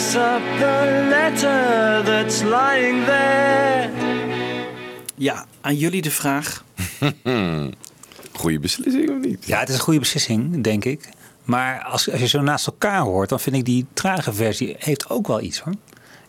Picks 0.00 0.14
up 0.14 0.42
the 0.58 1.06
letter 1.08 2.02
that's 2.04 2.42
lying 2.42 3.04
there. 3.04 3.90
Ja, 5.14 5.46
aan 5.60 5.76
jullie 5.76 6.02
de 6.02 6.10
vraag. 6.10 6.64
Goeie 8.40 8.58
beslissing 8.58 9.10
of 9.10 9.18
niet? 9.18 9.46
Ja, 9.46 9.58
het 9.58 9.68
is 9.68 9.74
een 9.74 9.80
goede 9.80 9.98
beslissing, 9.98 10.62
denk 10.62 10.84
ik. 10.84 11.08
Maar 11.44 11.82
als, 11.82 12.10
als 12.10 12.20
je 12.20 12.26
zo 12.26 12.40
naast 12.40 12.66
elkaar 12.66 13.00
hoort, 13.00 13.28
dan 13.28 13.40
vind 13.40 13.56
ik 13.56 13.64
die 13.64 13.86
trage 13.92 14.32
versie 14.32 14.76
heeft 14.78 15.10
ook 15.10 15.26
wel 15.26 15.40
iets 15.40 15.60
hoor. 15.60 15.74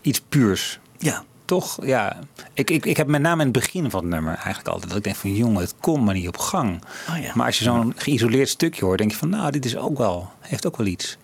Iets 0.01 0.21
puurs. 0.29 0.79
Ja. 0.97 1.23
Toch? 1.45 1.85
Ja. 1.85 2.19
Ik, 2.53 2.69
ik, 2.69 2.85
ik 2.85 2.97
heb 2.97 3.07
met 3.07 3.21
name 3.21 3.39
in 3.39 3.47
het 3.47 3.59
begin 3.59 3.89
van 3.89 3.99
het 3.99 4.09
nummer 4.09 4.33
eigenlijk 4.33 4.67
altijd 4.67 4.87
dat 4.87 4.97
ik 4.97 5.03
denk 5.03 5.15
van 5.15 5.35
jongen, 5.35 5.61
het 5.61 5.75
komt 5.79 6.05
maar 6.05 6.13
niet 6.13 6.27
op 6.27 6.37
gang. 6.37 6.83
Oh 7.09 7.17
ja. 7.21 7.31
Maar 7.35 7.45
als 7.45 7.57
je 7.57 7.63
zo'n 7.63 7.93
geïsoleerd 7.97 8.49
stukje 8.49 8.85
hoort, 8.85 8.97
denk 8.97 9.11
je 9.11 9.17
van 9.17 9.29
nou, 9.29 9.51
dit 9.51 9.65
is 9.65 9.77
ook 9.77 9.97
wel, 9.97 10.31
heeft 10.39 10.67
ook 10.67 10.77
wel 10.77 10.87
iets. 10.87 11.17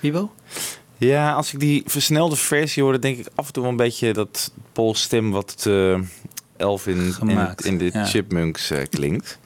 Wiebo? 0.00 0.32
Ja, 0.96 1.32
als 1.32 1.52
ik 1.52 1.60
die 1.60 1.82
versnelde 1.86 2.36
versie 2.36 2.82
hoor, 2.82 2.92
dan 2.92 3.00
denk 3.00 3.18
ik 3.18 3.26
af 3.34 3.46
en 3.46 3.52
toe 3.52 3.62
wel 3.62 3.70
een 3.72 3.78
beetje 3.78 4.12
dat 4.12 4.52
Paul 4.72 4.94
stem 4.94 5.30
wat 5.30 5.64
eh 5.66 5.98
Elvin 6.56 6.96
in, 6.96 7.12
Gemaakt, 7.12 7.64
in 7.64 7.78
de 7.78 7.90
ja. 7.92 8.04
Chipmunks 8.04 8.70
eh, 8.70 8.82
klinkt. 8.90 9.38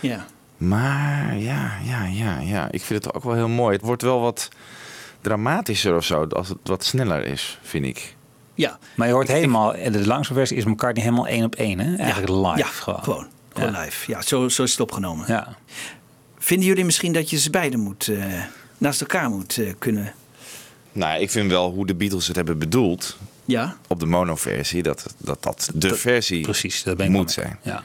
Ja. 0.00 0.26
Maar 0.56 1.36
ja, 1.36 1.72
ja, 1.84 2.04
ja, 2.04 2.38
ja, 2.40 2.68
ik 2.70 2.82
vind 2.82 3.04
het 3.04 3.14
ook 3.14 3.24
wel 3.24 3.34
heel 3.34 3.48
mooi. 3.48 3.76
Het 3.76 3.84
wordt 3.84 4.02
wel 4.02 4.20
wat 4.20 4.48
dramatischer 5.20 5.96
of 5.96 6.04
zo, 6.04 6.24
als 6.24 6.48
het 6.48 6.58
wat 6.62 6.84
sneller 6.84 7.24
is, 7.26 7.58
vind 7.62 7.84
ik. 7.84 8.14
Ja. 8.54 8.78
Maar 8.94 9.06
je 9.06 9.12
hoort 9.12 9.28
helemaal, 9.28 9.72
de 9.72 10.06
langste 10.06 10.34
versie 10.34 10.56
is 10.56 10.64
McCartney 10.64 11.04
helemaal 11.04 11.26
één 11.26 11.44
op 11.44 11.54
één, 11.54 11.78
hè? 11.78 11.96
Eigenlijk 11.96 12.32
live 12.32 12.58
Ja, 12.58 12.66
gewoon. 12.66 13.02
gewoon. 13.02 13.26
Gewoon 13.52 13.80
live. 13.80 14.10
Ja, 14.10 14.22
zo, 14.22 14.48
zo 14.48 14.62
is 14.62 14.70
het 14.70 14.80
opgenomen. 14.80 15.24
Ja. 15.28 15.56
Vinden 16.38 16.66
jullie 16.66 16.84
misschien 16.84 17.12
dat 17.12 17.30
je 17.30 17.38
ze 17.38 17.50
beide 17.50 17.76
moet, 17.76 18.08
eh, 18.08 18.24
naast 18.78 19.00
elkaar 19.00 19.30
moet 19.30 19.58
eh, 19.58 19.72
kunnen? 19.78 20.12
Nou, 20.92 21.20
ik 21.20 21.30
vind 21.30 21.50
wel 21.50 21.70
hoe 21.70 21.86
de 21.86 21.94
Beatles 21.94 22.26
het 22.26 22.36
hebben 22.36 22.58
bedoeld 22.58 23.16
Ja. 23.44 23.76
op 23.88 24.00
de 24.00 24.06
mono-versie, 24.06 24.82
dat 24.82 25.14
dat, 25.18 25.42
dat 25.42 25.70
de 25.74 25.94
versie 25.94 26.40
precies, 26.42 26.82
dat 26.82 26.96
ben 26.96 27.06
ik 27.06 27.12
moet 27.12 27.30
zijn. 27.32 27.58
Ja. 27.62 27.82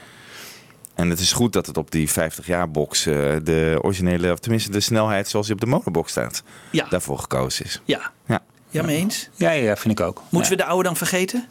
En 0.94 1.10
het 1.10 1.18
is 1.20 1.32
goed 1.32 1.52
dat 1.52 1.66
het 1.66 1.76
op 1.76 1.90
die 1.90 2.10
50 2.10 2.46
jaar 2.46 2.70
box 2.70 3.06
eh, 3.06 3.14
de 3.42 3.78
originele, 3.82 4.32
of 4.32 4.38
tenminste 4.38 4.70
de 4.70 4.80
snelheid 4.80 5.28
zoals 5.28 5.46
die 5.46 5.54
op 5.54 5.60
de 5.60 5.66
monobox 5.66 6.10
staat, 6.10 6.42
Ja. 6.70 6.86
daarvoor 6.88 7.18
gekozen 7.18 7.64
is. 7.64 7.80
Ja. 7.84 8.10
Ja. 8.26 8.42
Ja, 8.70 8.82
mee 8.82 8.96
eens? 8.96 9.28
Ja, 9.34 9.50
ja, 9.50 9.76
vind 9.76 9.98
ik 10.00 10.06
ook. 10.06 10.22
Moeten 10.28 10.50
we 10.50 10.56
de 10.56 10.64
oude 10.64 10.82
dan 10.84 10.96
vergeten? 10.96 11.48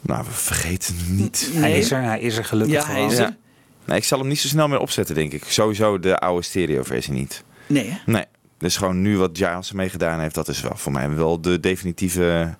Nou, 0.00 0.24
we 0.24 0.30
vergeten 0.30 0.94
niet. 1.08 1.48
Hij 1.52 1.78
is 1.78 1.90
er, 1.90 2.02
hij 2.02 2.20
is 2.20 2.36
er 2.36 2.44
gelukkig 2.44 2.86
Ja, 2.86 2.92
hij 2.92 3.04
is 3.06 3.18
er. 3.18 3.36
Nee, 3.84 3.96
ik 3.98 4.04
zal 4.04 4.18
hem 4.18 4.28
niet 4.28 4.38
zo 4.40 4.48
snel 4.48 4.68
meer 4.68 4.78
opzetten, 4.78 5.14
denk 5.14 5.32
ik. 5.32 5.44
Sowieso 5.48 5.98
de 6.00 6.18
oude 6.18 6.42
stereo-versie 6.44 7.12
niet. 7.12 7.42
Nee, 7.66 7.90
hè? 7.90 7.96
Nee. 8.12 8.24
Dus 8.60 8.76
gewoon 8.76 9.02
nu 9.02 9.18
wat 9.18 9.30
Giles 9.32 9.68
ermee 9.70 9.88
gedaan 9.88 10.20
heeft, 10.20 10.34
dat 10.34 10.48
is 10.48 10.60
wel 10.60 10.76
voor 10.76 10.92
mij 10.92 11.10
wel 11.14 11.40
de 11.40 11.60
definitieve 11.60 12.54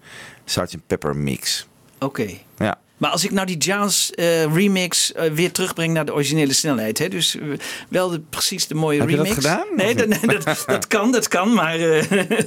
Sgt. 0.45 0.77
Pepper 0.87 1.17
mix. 1.17 1.67
Oké. 1.99 2.27
Ja. 2.59 2.79
Maar 2.97 3.11
als 3.11 3.25
ik 3.25 3.31
nou 3.31 3.47
die 3.47 3.57
jazz 3.57 4.11
eh, 4.11 4.55
remix 4.55 5.13
eh, 5.13 5.33
weer 5.33 5.53
terugbreng 5.53 5.93
naar 5.93 6.05
de 6.05 6.15
originele 6.15 6.53
snelheid, 6.53 6.99
hè? 6.99 7.09
dus 7.09 7.39
eh, 7.39 7.43
wel 7.89 8.09
de, 8.11 8.21
precies 8.21 8.67
de 8.67 8.75
mooie 8.75 9.01
Heb 9.01 9.09
je 9.09 9.17
dat 9.17 9.27
remix. 9.27 9.47
gedaan, 9.47 9.67
Nee, 9.77 9.95
dat, 9.95 10.45
dat, 10.45 10.63
dat 10.67 10.87
kan, 10.87 11.13
dat 11.13 11.29
kan, 11.29 11.53
maar 11.55 11.75
eh, 11.81 12.05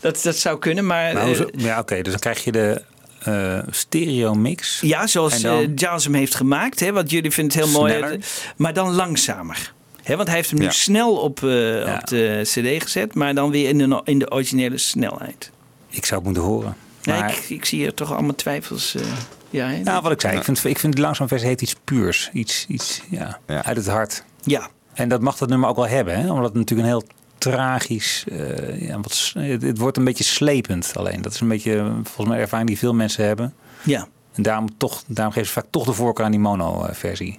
dat, 0.00 0.20
dat 0.22 0.36
zou 0.36 0.58
kunnen. 0.58 0.86
Maar, 0.86 1.14
eh, 1.16 1.40
ja, 1.56 1.78
oké, 1.78 2.02
dus 2.02 2.10
dan 2.12 2.20
krijg 2.20 2.44
je 2.44 2.52
de 2.52 2.82
eh, 3.22 3.58
stereo 3.70 4.34
mix. 4.34 4.80
ja, 4.80 5.06
zoals 5.06 5.40
dan- 5.40 5.74
Jazz 5.74 6.04
hem 6.04 6.14
heeft 6.14 6.34
gemaakt, 6.34 6.80
hè, 6.80 6.92
wat 6.92 7.10
jullie 7.10 7.30
vinden 7.30 7.58
het 7.58 7.66
heel 7.70 7.80
mooi, 7.80 7.92
Sneller. 7.96 8.18
maar 8.56 8.72
dan 8.72 8.94
langzamer. 8.94 9.72
Hè, 10.02 10.16
want 10.16 10.28
hij 10.28 10.36
heeft 10.36 10.50
hem 10.50 10.58
nu 10.58 10.64
Ja. 10.64 10.70
snel 10.70 11.16
op, 11.16 11.42
eh, 11.42 11.94
op 12.00 12.06
de 12.06 12.40
CD 12.44 12.82
gezet, 12.82 13.14
maar 13.14 13.34
dan 13.34 13.50
weer 13.50 13.68
in 13.68 13.78
de, 13.78 14.00
in 14.04 14.18
de 14.18 14.30
originele 14.30 14.78
snelheid. 14.78 15.50
Ik 15.88 16.04
zou 16.04 16.14
het 16.20 16.24
moeten 16.24 16.42
horen. 16.50 16.76
Nee, 17.02 17.18
Maar- 17.20 17.30
ik, 17.30 17.48
ik 17.48 17.64
zie 17.64 17.78
hier 17.78 17.94
toch 17.94 18.12
allemaal 18.12 18.34
twijfels. 18.34 18.94
eh, 18.94 19.02
ja, 19.50 19.68
hè? 19.68 19.78
Nou, 19.82 20.02
wat 20.02 20.12
ik 20.12 20.20
zei, 20.20 20.36
ik 20.36 20.44
vind, 20.44 20.64
ik 20.64 20.78
vind 20.78 20.96
de 20.96 21.02
langzaam 21.02 21.28
versie 21.28 21.48
heeft 21.48 21.62
iets 21.62 21.74
puurs. 21.84 22.30
Iets, 22.32 22.64
iets 22.68 23.02
ja, 23.10 23.38
uit 23.46 23.76
het 23.76 23.86
hart. 23.86 24.24
Ja. 24.44 24.68
En 24.92 25.08
dat 25.08 25.20
mag 25.20 25.36
dat 25.36 25.48
nummer 25.48 25.68
ook 25.68 25.76
wel 25.76 25.88
hebben, 25.88 26.20
hè? 26.20 26.28
omdat 26.30 26.44
het 26.44 26.54
natuurlijk 26.54 26.88
een 26.88 26.94
heel 26.94 27.04
tragisch... 27.38 28.24
eh, 28.30 28.88
ja, 28.88 29.00
wat, 29.00 29.30
het, 29.34 29.62
het 29.62 29.78
wordt 29.78 29.96
een 29.96 30.04
beetje 30.04 30.24
slepend 30.24 30.92
alleen. 30.96 31.22
Dat 31.22 31.32
is 31.32 31.40
een 31.40 31.48
beetje, 31.48 31.92
volgens 32.02 32.28
mij, 32.28 32.38
ervaring 32.38 32.68
die 32.68 32.78
veel 32.78 32.94
mensen 32.94 33.24
hebben. 33.24 33.54
Ja. 33.82 34.08
En 34.34 34.42
daarom, 34.42 34.76
toch, 34.78 35.02
daarom 35.06 35.32
geven 35.34 35.48
ze 35.48 35.54
vaak 35.54 35.66
toch 35.70 35.84
de 35.84 35.92
voorkeur 35.92 36.24
aan 36.24 36.30
die 36.30 36.40
mono-versie. 36.40 37.38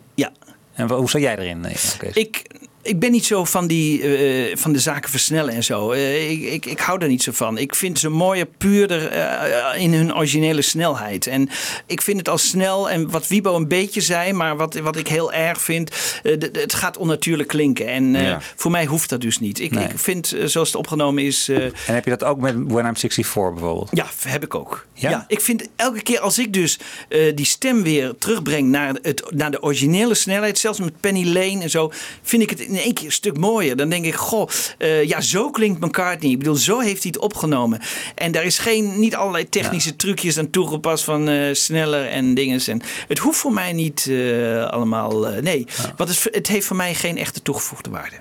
En 0.73 0.89
hoe 0.89 1.09
sta 1.09 1.19
jij 1.19 1.37
erin? 1.37 1.59
Nee, 1.59 1.75
Kees? 1.97 2.13
Ik, 2.13 2.45
ik 2.83 2.99
ben 2.99 3.11
niet 3.11 3.25
zo 3.25 3.45
van, 3.45 3.67
die, 3.67 4.01
eh, 4.01 4.55
van 4.57 4.73
de 4.73 4.79
zaken 4.79 5.09
versnellen 5.09 5.53
en 5.53 5.63
zo. 5.63 5.91
Eh, 5.91 6.31
ik, 6.31 6.41
ik, 6.41 6.65
ik 6.65 6.79
hou 6.79 6.99
daar 6.99 7.09
niet 7.09 7.23
zo 7.23 7.31
van. 7.31 7.57
Ik 7.57 7.75
vind 7.75 7.99
ze 7.99 8.09
mooier, 8.09 8.45
puurder 8.57 9.07
eh, 9.07 9.81
in 9.81 9.93
hun 9.93 10.15
originele 10.15 10.61
snelheid. 10.61 11.27
En 11.27 11.49
ik 11.85 12.01
vind 12.01 12.17
het 12.17 12.29
al 12.29 12.37
snel, 12.37 12.89
en 12.89 13.09
wat 13.09 13.27
Wiebo 13.27 13.55
een 13.55 13.67
beetje 13.67 14.01
zei, 14.01 14.33
maar 14.33 14.57
wat, 14.57 14.75
wat 14.75 14.95
ik 14.95 15.07
heel 15.07 15.33
erg 15.33 15.61
vind, 15.61 15.95
het 16.51 16.73
gaat 16.73 16.97
onnatuurlijk 16.97 17.49
klinken. 17.49 17.87
En 17.87 18.11
Ja. 18.13 18.41
voor 18.55 18.71
mij 18.71 18.85
hoeft 18.85 19.09
dat 19.09 19.21
dus 19.21 19.39
niet. 19.39 19.59
Ik, 19.59 19.71
Nee. 19.71 19.83
ik 19.87 19.99
vind, 19.99 20.35
zoals 20.45 20.67
het 20.67 20.77
opgenomen 20.77 21.23
is, 21.23 21.49
En 21.49 21.71
heb 21.93 22.03
je 22.03 22.09
dat 22.09 22.23
ook 22.23 22.39
met 22.39 22.53
When 22.67 22.85
I'm 22.85 22.95
64 22.97 23.31
bijvoorbeeld? 23.53 23.89
ja, 23.91 24.05
heb 24.27 24.43
ik 24.43 24.55
ook. 24.55 24.85
Ja? 24.93 25.09
Ja? 25.09 25.25
ik 25.27 25.41
vind 25.41 25.67
elke 25.75 26.01
keer 26.01 26.19
als 26.19 26.39
ik 26.39 26.53
dus 26.53 26.79
die 27.35 27.45
stem 27.45 27.83
weer 27.83 28.13
terugbreng 28.17 28.69
naar, 28.69 28.95
het, 29.01 29.23
naar 29.29 29.51
de 29.51 29.61
originele 29.63 30.13
snelheid, 30.13 30.57
zelfs 30.59 30.79
met 30.79 30.99
Penny 30.99 31.25
Lane 31.25 31.61
en 31.61 31.69
zo, 31.69 31.91
vind 32.21 32.41
ik 32.43 32.49
het 32.49 32.69
in 32.71 32.77
één 32.77 32.93
keer 32.93 33.05
een 33.05 33.11
stuk 33.11 33.37
mooier. 33.37 33.75
Dan 33.75 33.89
denk 33.89 34.05
ik, 34.05 34.15
goh, 34.15 34.49
eh, 34.77 35.03
ja, 35.03 35.21
zo 35.21 35.49
klinkt 35.49 35.79
McCartney. 35.79 36.31
Ik 36.31 36.37
bedoel, 36.37 36.55
zo 36.55 36.79
heeft 36.79 37.03
hij 37.03 37.11
het 37.13 37.21
opgenomen. 37.21 37.79
En 38.15 38.31
daar 38.31 38.43
is 38.43 38.57
geen, 38.57 38.99
niet 38.99 39.15
allerlei 39.15 39.49
technische 39.49 39.95
trucjes 39.95 40.37
aan 40.37 40.49
toegepast 40.49 41.03
van 41.03 41.29
eh, 41.29 41.53
sneller 41.53 42.07
en 42.07 42.33
dingen. 42.33 42.59
En 42.65 42.81
het 43.07 43.17
hoeft 43.17 43.39
voor 43.39 43.53
mij 43.53 43.73
niet 43.73 44.07
eh, 44.09 44.65
allemaal, 44.65 45.27
nee. 45.41 45.65
Want 45.97 46.09
het, 46.09 46.27
het 46.31 46.47
heeft 46.47 46.65
voor 46.65 46.75
mij 46.75 46.95
geen 46.95 47.17
echte 47.17 47.41
toegevoegde 47.41 47.89
waarde. 47.89 48.15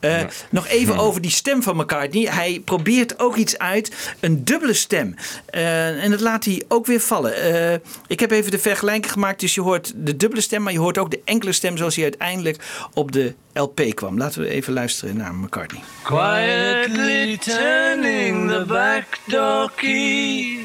Eh, 0.00 0.20
Nog 0.50 0.68
even 0.68 0.96
over 0.96 1.20
die 1.20 1.30
stem 1.30 1.62
van 1.62 1.76
McCartney. 1.76 2.22
Hij 2.22 2.62
probeert 2.64 3.18
ook 3.18 3.36
iets 3.36 3.58
uit. 3.58 3.92
Een 4.20 4.44
dubbele 4.44 4.72
stem. 4.72 5.14
Eh, 5.46 6.04
en 6.04 6.10
dat 6.10 6.20
laat 6.20 6.44
hij 6.44 6.62
ook 6.68 6.86
weer 6.86 7.00
vallen. 7.00 7.34
Eh, 7.34 7.78
ik 8.06 8.20
heb 8.20 8.30
even 8.30 8.50
de 8.50 8.58
vergelijking 8.58 9.12
gemaakt. 9.12 9.40
Dus 9.40 9.54
je 9.54 9.60
hoort 9.60 9.92
de 9.96 10.16
dubbele 10.16 10.42
stem, 10.42 10.62
maar 10.62 10.72
je 10.72 10.78
hoort 10.78 10.98
ook 10.98 11.10
de 11.10 11.20
enkele 11.24 11.52
stem 11.52 11.76
zoals 11.76 11.94
hij 11.94 12.04
uiteindelijk 12.04 12.56
op 12.94 13.12
de 13.12 13.34
LP 13.52 13.80
kwam. 13.94 14.18
Laten 14.18 14.40
we 14.40 14.48
even 14.48 14.72
luisteren 14.72 15.16
naar 15.16 15.34
McCartney. 15.34 15.80
Quietly 16.02 17.36
turning 17.36 18.50
the 18.50 18.64
back 18.66 19.04
door 19.26 19.70
key. 19.76 20.58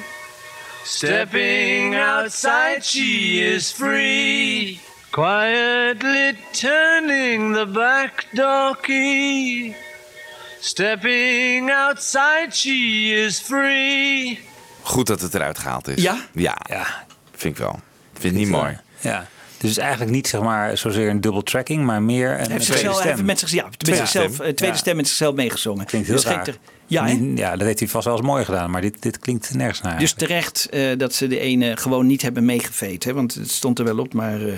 Stepping 0.86 1.96
outside, 2.02 2.80
she 2.82 3.02
is 3.54 3.72
free. 3.72 4.80
Quietly 5.14 6.36
turning 6.52 7.54
the 7.56 7.66
back 7.74 8.26
door 8.32 8.78
key. 8.82 9.74
Stepping 10.60 11.72
outside, 11.72 12.48
she 12.52 12.72
is 13.26 13.40
free. 13.40 14.40
Goed 14.82 15.08
dat 15.08 15.22
het 15.22 15.34
eruit 15.36 15.60
gehaald 15.60 15.88
is. 15.88 16.02
Ja? 16.04 16.18
Ja, 16.34 16.58
vind 17.36 17.54
ik 17.58 17.64
wel. 17.64 17.80
Vind 18.14 18.34
ik 18.34 18.40
niet 18.40 18.50
mooi. 18.50 18.80
Ja. 19.00 19.28
Dus 19.58 19.78
eigenlijk 19.78 20.12
niet 20.12 20.28
zeg 20.28 20.42
maar 20.42 20.78
zozeer 20.78 21.10
een 21.10 21.22
double 21.22 21.44
tracking, 21.44 21.86
maar 21.86 22.02
meer 22.02 22.30
een 22.30 22.38
Hij 22.38 22.38
heeft 22.38 22.50
tweede 22.50 22.64
zichzelf 22.74 22.98
stem. 23.00 23.12
even 23.12 23.26
met, 23.26 23.40
zich, 23.40 23.52
ja, 23.52 23.64
met 23.64 23.80
Tweede 23.80 24.02
zichzelf, 24.02 24.34
stem. 24.34 24.56
tweede 24.56 24.66
Ja. 24.76 24.76
stem 24.82 24.96
met 24.96 25.08
zichzelf 25.08 25.36
meegezongen. 25.36 25.86
Klinkt 25.86 26.08
heel 26.08 26.16
Dus 26.18 26.26
raar. 26.26 26.44
ter- 26.44 26.58
ja? 26.94 27.06
Niet- 27.06 27.38
ja, 27.38 27.56
dat 27.56 27.68
heeft 27.68 27.80
hij 27.80 27.88
vast 27.88 28.06
wel 28.06 28.18
eens 28.18 28.26
mooi 28.26 28.46
gedaan, 28.46 28.72
maar 28.72 28.82
dit, 28.82 29.02
dit 29.02 29.20
klinkt 29.20 29.54
nergens 29.54 29.82
naar. 29.82 30.00
Dus 30.00 30.14
terecht 30.14 30.68
eh, 30.70 30.98
dat 30.98 31.14
ze 31.14 31.28
de 31.28 31.40
ene 31.40 31.78
gewoon 31.78 32.06
niet 32.08 32.22
hebben 32.22 32.46
meegeveed. 32.46 33.04
Hè? 33.04 33.14
Want 33.14 33.34
het 33.34 33.52
stond 33.52 33.80
er 33.80 33.86
wel 33.86 33.98
op. 33.98 34.14
Maar, 34.14 34.42
eh, 34.48 34.54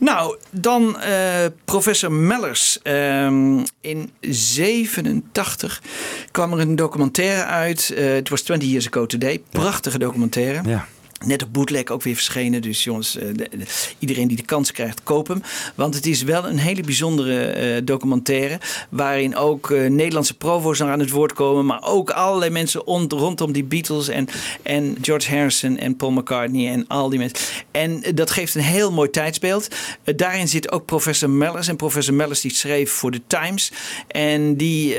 Nou, 0.00 0.36
dan 0.50 1.00
eh, 1.00 1.44
professor 1.64 2.12
Mellers. 2.12 2.78
Ehm, 2.82 3.58
in 3.80 4.10
87 4.20 5.82
kwam 6.30 6.52
er 6.52 6.58
een 6.60 6.76
documentaire 6.76 7.44
uit. 7.44 7.92
Het 7.94 8.28
was 8.28 8.42
20 8.42 8.68
Years 8.68 8.86
Ago 8.86 9.06
Today. 9.06 9.42
Prachtige 9.50 9.98
documentaire. 9.98 10.68
Ja. 10.68 10.86
Net 11.26 11.42
op 11.42 11.52
bootleg 11.52 11.84
ook 11.86 12.02
weer 12.02 12.14
verschenen. 12.14 12.62
Dus 12.62 12.84
jongens, 12.84 13.16
eh, 13.16 13.26
de- 13.34 13.48
de- 13.50 13.64
iedereen 13.98 14.28
die 14.28 14.36
de 14.36 14.42
kans 14.42 14.72
krijgt, 14.72 15.02
koop 15.02 15.28
hem. 15.28 15.42
Want 15.74 15.94
het 15.94 16.06
is 16.06 16.22
wel 16.22 16.46
een 16.48 16.58
hele 16.58 16.82
bijzondere 16.82 17.44
eh, 17.44 17.80
documentaire. 17.84 18.58
Waarin 18.88 19.36
ook 19.36 19.70
eh, 19.70 19.90
Nederlandse 19.90 20.36
provo's 20.36 20.82
aan 20.82 21.00
het 21.00 21.10
woord 21.10 21.32
komen. 21.32 21.66
Maar 21.66 21.82
ook 21.82 22.10
allerlei 22.10 22.50
mensen 22.50 22.86
on- 22.86 23.08
rondom 23.08 23.52
die 23.52 23.64
Beatles. 23.64 24.08
En, 24.08 24.28
en 24.62 24.96
George 25.02 25.30
Harrison 25.34 25.76
en 25.78 25.96
Paul 25.96 26.10
McCartney 26.10 26.72
en 26.72 26.86
al 26.86 27.08
die 27.08 27.18
mensen. 27.18 27.38
En 27.70 28.02
dat 28.14 28.30
geeft 28.30 28.54
een 28.54 28.60
heel 28.62 28.92
mooi 28.92 29.10
tijdsbeeld. 29.10 29.68
Daarin 30.16 30.48
zit 30.48 30.72
ook 30.72 30.84
professor 30.86 31.30
Mellers. 31.30 31.68
En 31.68 31.76
professor 31.76 32.14
Mellers 32.14 32.40
die 32.40 32.54
schreef 32.54 32.90
voor 32.90 33.10
de 33.10 33.20
Times. 33.26 33.72
En 34.06 34.56
die 34.56 34.96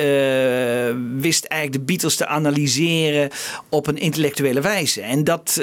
wist 1.18 1.46
eigenlijk 1.46 1.74
de 1.82 1.94
Beatles 1.94 2.16
te 2.16 2.28
analyseren 2.28 3.30
op 3.70 3.88
een 3.88 3.98
intellectuele 3.98 4.62
wijze. 4.62 5.02
En 5.02 5.24
dat 5.24 5.62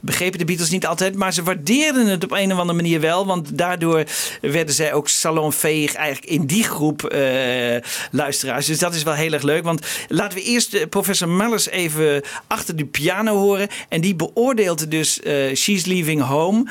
begrepen 0.00 0.38
de 0.38 0.44
Beatles 0.44 0.70
niet 0.70 0.86
altijd, 0.86 1.14
maar 1.14 1.32
ze 1.32 1.42
waardeerden 1.42 2.06
het 2.06 2.24
op 2.24 2.32
een 2.32 2.52
of 2.52 2.58
andere 2.58 2.78
manier 2.78 3.00
wel. 3.00 3.26
Want 3.26 3.58
daardoor 3.58 4.04
werden 4.40 4.74
zij 4.74 4.92
ook 4.92 5.08
salonveeg 5.08 5.94
eigenlijk 5.94 6.32
in 6.32 6.46
die 6.46 6.64
groep 6.64 7.04
eh, 7.04 7.76
luisteraars. 8.10 8.66
Dus 8.66 8.78
dat 8.78 8.94
is 8.94 9.02
wel 9.02 9.14
heel 9.14 9.32
erg 9.32 9.42
leuk. 9.42 9.64
Want 9.64 9.86
laten 10.08 10.38
we 10.38 10.44
eerst 10.44 10.74
eh, 10.74 10.86
professor 10.86 11.28
Mellers 11.28 11.68
even 11.68 12.22
achter 12.46 12.76
de 12.76 12.86
piano 12.86 13.36
horen. 13.36 13.68
En 13.88 14.00
die 14.00 14.14
beoordeelde 14.14 14.88
dus 14.88 15.20
eh, 15.20 15.54
She's 15.54 15.84
Leaving 15.84 16.22
Home 16.22 16.66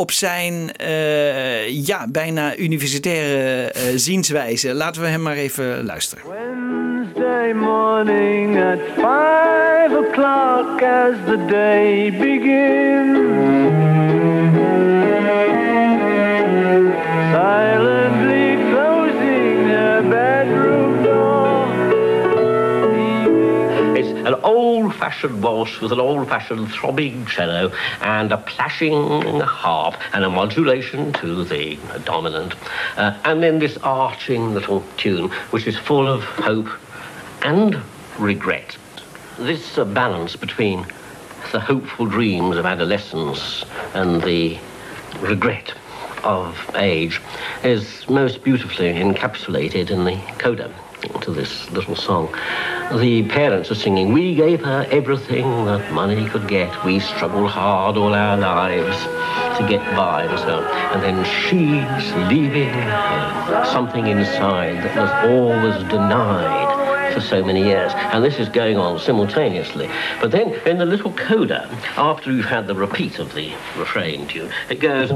op 0.00 0.10
zijn 0.10 0.72
eh, 0.76 1.86
ja, 1.86 2.06
bijna 2.08 2.56
universitaire 2.56 3.70
eh, 3.70 3.82
zienswijze. 3.94 4.74
Laten 4.74 5.02
we 5.02 5.08
hem 5.08 5.22
maar 5.22 5.36
even 5.36 5.84
luisteren. 5.84 6.24
Wednesday 6.28 7.52
morning 7.52 8.62
at 8.62 8.78
five 8.94 10.06
o'clock 10.08 10.82
as 10.82 11.14
the 11.26 11.44
day 11.48 12.10
begins. 12.18 13.18
Silently 17.32 18.19
an 24.30 24.40
old-fashioned 24.44 25.42
waltz 25.42 25.80
with 25.80 25.90
an 25.90 25.98
old-fashioned 25.98 26.70
throbbing 26.70 27.26
cello 27.26 27.72
and 28.00 28.30
a 28.30 28.36
plashing 28.36 29.40
harp 29.40 29.96
and 30.14 30.24
a 30.24 30.30
modulation 30.30 31.12
to 31.12 31.42
the 31.42 31.76
dominant. 32.04 32.54
Uh, 32.96 33.18
and 33.24 33.42
then 33.42 33.58
this 33.58 33.76
arching 33.78 34.54
little 34.54 34.84
tune, 34.96 35.28
which 35.50 35.66
is 35.66 35.76
full 35.76 36.06
of 36.06 36.22
hope 36.22 36.68
and 37.42 37.76
regret. 38.20 38.76
This 39.36 39.76
uh, 39.76 39.84
balance 39.84 40.36
between 40.36 40.86
the 41.50 41.58
hopeful 41.58 42.06
dreams 42.06 42.56
of 42.56 42.66
adolescence 42.66 43.64
and 43.94 44.22
the 44.22 44.58
regret 45.18 45.74
of 46.22 46.56
age 46.76 47.20
is 47.64 48.08
most 48.08 48.44
beautifully 48.44 48.92
encapsulated 48.92 49.90
in 49.90 50.04
the 50.04 50.16
coda 50.38 50.72
to 51.02 51.32
this 51.32 51.70
little 51.70 51.96
song. 51.96 52.32
The 52.94 53.26
parents 53.28 53.70
are 53.70 53.74
singing, 53.74 54.12
We 54.12 54.34
gave 54.34 54.60
her 54.64 54.86
everything 54.90 55.64
that 55.66 55.92
money 55.92 56.28
could 56.28 56.48
get. 56.48 56.84
We 56.84 57.00
struggled 57.00 57.50
hard 57.50 57.96
all 57.96 58.14
our 58.14 58.36
lives 58.36 58.96
to 59.58 59.66
get 59.68 59.84
by 59.96 60.24
and 60.24 60.38
so 60.38 60.58
on. 60.58 60.64
And 60.64 61.02
then 61.02 61.24
she's 61.24 62.12
leaving 62.28 62.72
something 63.72 64.06
inside 64.06 64.82
that 64.84 64.96
was 64.96 65.30
always 65.30 65.88
denied 65.88 67.14
for 67.14 67.20
so 67.20 67.44
many 67.44 67.64
years. 67.64 67.92
And 67.94 68.24
this 68.24 68.38
is 68.38 68.48
going 68.48 68.76
on 68.76 68.98
simultaneously. 68.98 69.90
But 70.20 70.30
then 70.30 70.54
in 70.66 70.78
the 70.78 70.86
little 70.86 71.12
coda, 71.12 71.68
after 71.96 72.32
you've 72.32 72.46
had 72.46 72.66
the 72.66 72.74
repeat 72.74 73.18
of 73.18 73.34
the 73.34 73.52
refrain 73.76 74.26
tune, 74.26 74.50
it 74.68 74.80
goes. 74.80 75.10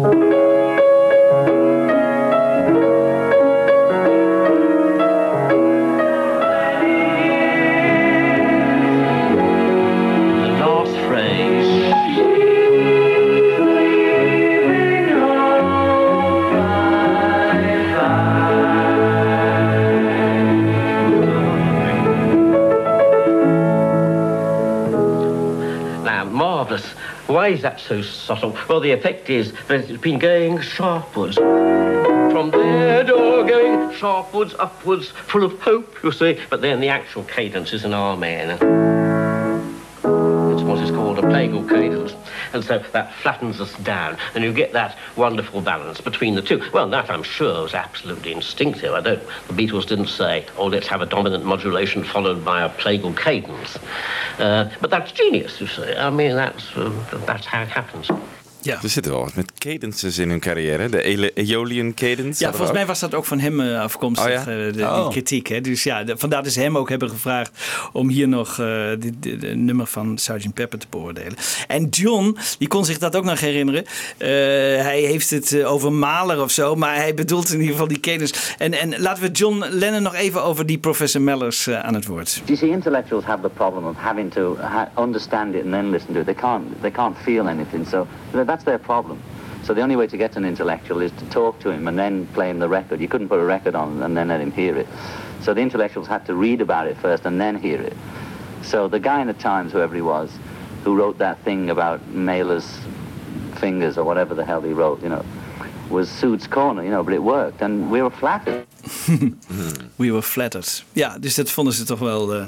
Why 27.44 27.50
is 27.50 27.60
that 27.60 27.78
so 27.78 28.00
subtle? 28.00 28.56
Well, 28.70 28.80
the 28.80 28.92
effect 28.92 29.28
is 29.28 29.52
that 29.68 29.90
it's 29.90 30.00
been 30.00 30.18
going 30.18 30.56
sharpwards. 30.60 31.34
From 32.32 32.50
there, 32.50 33.04
door, 33.04 33.44
going 33.44 33.90
sharpwards, 33.90 34.54
upwards, 34.58 35.08
full 35.08 35.44
of 35.44 35.60
hope, 35.60 36.02
you 36.02 36.10
see. 36.10 36.40
But 36.48 36.62
then 36.62 36.80
the 36.80 36.88
actual 36.88 37.22
cadence 37.24 37.74
is 37.74 37.84
an 37.84 37.92
amen. 37.92 38.52
It's 38.52 38.62
what 40.62 40.78
is 40.78 40.90
called 40.90 41.18
a 41.18 41.22
plagal 41.22 41.68
cadence. 41.68 42.14
And 42.54 42.64
so 42.64 42.78
that 42.92 43.12
flattens 43.14 43.60
us 43.60 43.72
down, 43.78 44.16
and 44.34 44.44
you 44.44 44.52
get 44.52 44.72
that 44.72 44.96
wonderful 45.16 45.60
balance 45.60 46.00
between 46.00 46.36
the 46.36 46.42
two. 46.42 46.62
Well, 46.72 46.88
that 46.90 47.10
I'm 47.10 47.24
sure 47.24 47.62
was 47.62 47.74
absolutely 47.74 48.32
instinctive. 48.32 48.94
I 48.94 49.00
don't. 49.00 49.22
The 49.48 49.54
Beatles 49.54 49.86
didn't 49.86 50.06
say, 50.06 50.46
"Oh, 50.56 50.66
let's 50.66 50.86
have 50.86 51.02
a 51.02 51.06
dominant 51.06 51.44
modulation 51.44 52.04
followed 52.04 52.44
by 52.44 52.62
a 52.62 52.68
plagal 52.68 53.16
cadence," 53.16 53.76
uh, 54.38 54.70
but 54.80 54.90
that's 54.90 55.10
genius, 55.10 55.60
you 55.60 55.66
see. 55.66 55.92
I 55.94 56.10
mean, 56.10 56.36
that's 56.36 56.76
uh, 56.76 56.90
that's 57.26 57.44
how 57.44 57.62
it 57.62 57.68
happens. 57.68 58.08
Ja. 58.64 58.78
Er 58.82 58.88
zit 58.88 59.06
wel 59.06 59.20
wat 59.20 59.34
met 59.34 59.52
cadences 59.58 60.18
in 60.18 60.28
hun 60.28 60.40
carrière. 60.40 60.88
De 60.88 61.32
Aeolian 61.34 61.94
cadence. 61.94 62.42
Ja, 62.44 62.48
volgens 62.48 62.68
ook. 62.70 62.76
mij 62.76 62.86
was 62.86 63.00
dat 63.00 63.14
ook 63.14 63.24
van 63.24 63.38
hem 63.38 63.60
eh, 63.60 63.80
afkomstig, 63.80 64.26
Oh 64.26 64.32
ja? 64.32 64.38
eh, 64.40 64.46
de, 64.46 64.70
die 64.74 64.84
Oh. 64.84 65.08
kritiek. 65.10 65.46
Hè? 65.46 65.60
Dus 65.60 65.82
ja, 65.82 66.04
de- 66.04 66.16
vandaar 66.16 66.42
dat 66.42 66.52
ze 66.52 66.60
hem 66.60 66.78
ook 66.78 66.88
hebben 66.88 67.10
gevraagd 67.10 67.50
om 67.92 68.08
hier 68.08 68.28
nog 68.28 68.58
eh 68.58 68.88
dit, 68.98 69.14
dit- 69.22 69.40
dit 69.40 69.56
nummer 69.56 69.86
van 69.86 70.18
Sgt. 70.18 70.54
Pepper 70.54 70.78
te 70.78 70.86
beoordelen. 70.90 71.34
En 71.68 71.88
John, 71.88 72.36
die 72.58 72.68
kon 72.68 72.84
zich 72.84 72.98
dat 72.98 73.16
ook 73.16 73.24
nog 73.24 73.40
herinneren. 73.40 73.84
Eh, 74.16 74.28
hij 74.84 75.00
heeft 75.00 75.30
het 75.30 75.52
eh, 75.52 75.72
over 75.72 75.92
Mahler 75.92 76.42
of 76.42 76.50
zo, 76.50 76.74
maar 76.76 76.94
hij 76.96 77.14
bedoelt 77.14 77.48
in 77.48 77.56
ieder 77.58 77.72
geval 77.72 77.88
die 77.88 78.00
cadence. 78.00 78.34
En, 78.58 78.72
en 78.72 79.00
laten 79.00 79.22
we 79.22 79.30
John 79.30 79.64
Lennon 79.70 80.02
nog 80.02 80.14
even 80.14 80.42
over 80.44 80.66
die 80.66 80.78
professor 80.78 81.20
Mellers 81.22 81.66
eh, 81.66 81.80
aan 81.80 81.94
het 81.94 82.06
woord. 82.06 82.42
You 82.44 82.58
see, 82.58 82.70
intellectuals 82.70 83.24
have 83.24 83.42
the 83.42 83.48
problem 83.48 83.84
of 83.86 83.96
having 83.96 84.32
to 84.32 84.56
understand 84.98 85.54
it 85.54 85.62
and 85.62 85.70
then 85.72 85.90
listen 85.90 86.12
to 86.12 86.18
it. 86.18 86.24
They 86.24 86.34
can't. 86.34 86.64
They 86.80 86.90
can't 86.90 87.16
feel 87.22 87.46
anything. 87.48 87.86
So 87.90 88.06
that's 88.54 88.64
their 88.64 88.78
problem. 88.78 89.20
So 89.64 89.74
the 89.74 89.80
only 89.80 89.96
way 89.96 90.06
to 90.06 90.16
get 90.16 90.36
an 90.36 90.44
intellectual 90.44 91.02
is 91.02 91.10
to 91.10 91.24
talk 91.30 91.58
to 91.60 91.70
him 91.70 91.88
and 91.88 91.98
then 91.98 92.28
play 92.28 92.50
him 92.50 92.60
the 92.60 92.68
record. 92.68 93.00
You 93.00 93.08
couldn't 93.08 93.28
put 93.28 93.40
a 93.40 93.44
record 93.44 93.74
on 93.74 94.00
and 94.04 94.16
then 94.16 94.28
let 94.28 94.40
him 94.40 94.52
hear 94.52 94.76
it. 94.76 94.86
So 95.40 95.54
the 95.54 95.60
intellectuals 95.60 96.06
had 96.06 96.24
to 96.26 96.36
read 96.36 96.60
about 96.60 96.86
it 96.86 96.96
first 96.98 97.26
and 97.26 97.40
then 97.40 97.56
hear 97.56 97.80
it. 97.82 97.96
So 98.62 98.86
the 98.86 99.00
guy 99.00 99.20
in 99.20 99.26
the 99.26 99.34
Times, 99.34 99.72
whoever 99.72 99.92
he 99.92 100.02
was, 100.02 100.30
who 100.84 100.94
wrote 100.94 101.18
that 101.18 101.42
thing 101.42 101.70
about 101.70 102.06
Mailer's 102.08 102.78
fingers 103.56 103.98
or 103.98 104.04
whatever 104.04 104.36
the 104.36 104.44
hell 104.44 104.60
he 104.60 104.72
wrote, 104.72 105.02
you 105.02 105.08
know, 105.08 105.24
was 105.90 106.08
Sood's 106.08 106.46
corner, 106.46 106.84
you 106.84 106.90
know, 106.90 107.02
but 107.02 107.12
it 107.12 107.22
worked 107.22 107.60
and 107.60 107.90
we 107.90 108.02
were 108.02 108.10
flattered. 108.10 108.66
We 109.96 110.10
were 110.10 110.22
flattered. 110.22 110.84
Ja, 110.92 111.18
dus 111.18 111.34
dat 111.34 111.50
vonden 111.50 111.74
ze 111.74 111.84
toch 111.84 111.98
wel, 111.98 112.34
eh, 112.34 112.44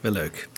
wel 0.00 0.12
leuk. 0.12 0.48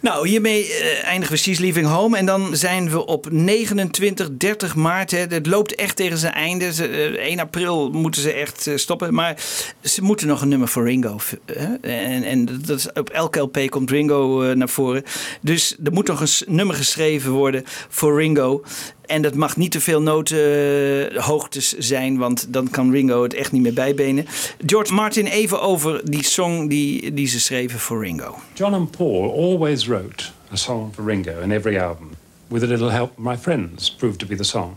Nou, 0.00 0.28
hiermee 0.28 0.72
eh, 0.72 1.04
eindigen 1.04 1.34
we 1.34 1.40
She's 1.40 1.58
Leaving 1.58 1.86
Home. 1.86 2.16
En 2.16 2.26
dan 2.26 2.56
zijn 2.56 2.90
we 2.90 3.06
op 3.06 3.30
29, 3.30 4.28
30 4.36 4.74
maart. 4.74 5.10
Hè. 5.10 5.18
Het 5.18 5.46
loopt 5.46 5.74
echt 5.74 5.96
tegen 5.96 6.18
zijn 6.18 6.32
einde. 6.32 6.72
Ze, 6.72 6.86
eh, 6.86 7.26
1 7.28 7.38
april 7.38 7.90
moeten 7.90 8.22
ze 8.22 8.32
echt 8.32 8.66
eh, 8.66 8.76
stoppen. 8.76 9.14
Maar 9.14 9.36
ze 9.82 10.02
moeten 10.02 10.26
nog 10.26 10.42
een 10.42 10.48
nummer 10.48 10.68
voor 10.68 10.84
Ringo. 10.84 11.18
Hè. 11.44 11.74
En, 11.74 12.22
en 12.22 12.44
dat 12.66 12.78
is, 12.78 12.92
op 12.92 13.10
elke 13.10 13.38
LP 13.38 13.58
komt 13.68 13.90
Ringo 13.90 14.54
naar 14.54 14.68
voren. 14.68 15.02
Dus 15.40 15.76
er 15.84 15.92
moet 15.92 16.06
nog 16.06 16.20
een 16.20 16.54
nummer 16.54 16.76
geschreven 16.76 17.30
worden 17.30 17.64
voor 17.88 18.20
Ringo. 18.20 18.62
En 19.10 19.22
dat 19.22 19.34
mag 19.34 19.56
niet 19.56 19.70
te 19.70 19.80
veel 19.80 20.02
notenhoogtes 20.02 21.78
zijn, 21.78 22.18
want 22.18 22.52
dan 22.52 22.70
kan 22.70 22.90
Ringo 22.90 23.22
het 23.22 23.34
echt 23.34 23.52
niet 23.52 23.62
meer 23.62 23.74
bijbenen. 23.74 24.26
George 24.66 24.92
Martin, 24.94 25.26
even 25.26 25.60
over 25.60 26.10
die 26.10 26.24
song 26.24 26.68
die, 26.68 27.14
die 27.14 27.26
ze 27.26 27.40
schreven 27.40 27.78
voor 27.78 28.04
Ringo. 28.04 28.38
John 28.54 28.74
and 28.74 28.90
Paul 28.90 29.32
always 29.32 29.86
wrote 29.86 30.24
a 30.52 30.56
song 30.56 30.94
for 30.94 31.04
Ringo 31.04 31.40
in 31.40 31.52
every 31.52 31.78
album. 31.78 32.10
With 32.48 32.62
a 32.62 32.66
little 32.66 32.90
help 32.90 33.18
my 33.18 33.36
friends 33.36 33.94
proved 33.94 34.18
to 34.18 34.26
be 34.26 34.36
the 34.36 34.44
song. 34.44 34.74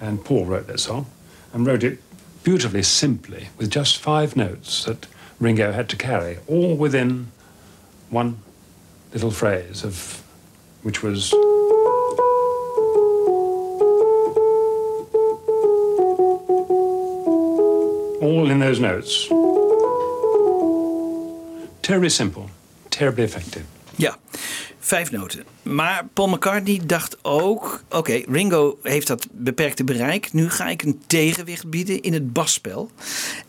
And 0.00 0.22
Paul 0.22 0.44
wrote 0.44 0.66
that 0.66 0.80
song 0.80 1.06
and 1.52 1.66
wrote 1.66 1.86
it 1.86 1.98
beautifully 2.42 2.82
simply 2.82 3.48
with 3.56 3.74
just 3.74 3.96
five 3.96 4.36
notes 4.36 4.84
that 4.84 5.06
Ringo 5.40 5.72
had 5.72 5.88
to 5.88 5.96
carry, 5.96 6.36
all 6.46 6.76
within 6.76 7.26
one 8.10 8.34
little 9.12 9.30
phrase 9.30 9.86
of 9.86 10.22
which 10.82 11.02
was 11.02 11.34
all 18.28 18.50
in 18.50 18.60
those 18.60 18.80
notes. 18.80 19.28
Terribly 21.80 22.08
simple, 22.08 22.42
terribly 22.88 23.24
effective. 23.24 23.64
Ja, 23.96 24.16
vijf 24.78 25.10
noten. 25.10 25.44
Maar 25.62 26.06
Paul 26.12 26.28
McCartney 26.28 26.80
dacht 26.86 27.16
ook: 27.22 27.82
oké, 27.90 28.22
Ringo 28.28 28.78
heeft 28.82 29.06
dat 29.06 29.26
beperkte 29.30 29.84
bereik. 29.84 30.32
Nu 30.32 30.50
ga 30.50 30.68
ik 30.68 30.82
een 30.82 31.02
tegenwicht 31.06 31.70
bieden 31.70 32.02
in 32.02 32.12
het 32.12 32.32
basspel. 32.32 32.90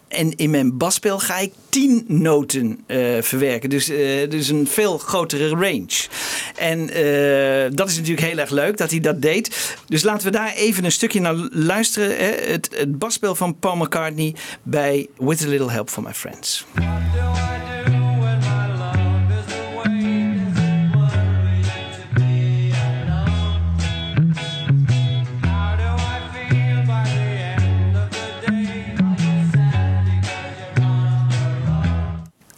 En 0.09 0.35
in 0.35 0.49
mijn 0.49 0.77
basspel 0.77 1.19
ga 1.19 1.37
ik 1.37 1.53
tien 1.69 2.05
noten 2.07 2.79
eh, 2.85 2.97
verwerken. 3.21 3.69
Dus, 3.69 3.89
eh, 3.89 4.29
dus 4.29 4.47
een 4.47 4.67
veel 4.67 4.97
grotere 4.97 5.49
range. 5.49 6.07
En 6.55 6.89
eh, 6.89 7.71
dat 7.71 7.89
is 7.89 7.95
natuurlijk 7.95 8.27
heel 8.27 8.37
erg 8.37 8.49
leuk 8.49 8.77
dat 8.77 8.89
hij 8.89 8.99
dat 8.99 9.21
deed. 9.21 9.75
Dus 9.87 10.03
laten 10.03 10.25
we 10.25 10.31
daar 10.31 10.53
even 10.53 10.83
een 10.85 10.91
stukje 10.91 11.21
naar 11.21 11.35
luisteren. 11.51 12.17
Hè? 12.17 12.51
Het, 12.51 12.69
het 12.75 12.99
basspel 12.99 13.35
van 13.35 13.59
Paul 13.59 13.75
McCartney 13.75 14.35
bij 14.63 15.07
With 15.17 15.43
a 15.43 15.47
Little 15.47 15.71
Help 15.71 15.89
from 15.89 16.03
My 16.03 16.13
Friends. 16.13 16.65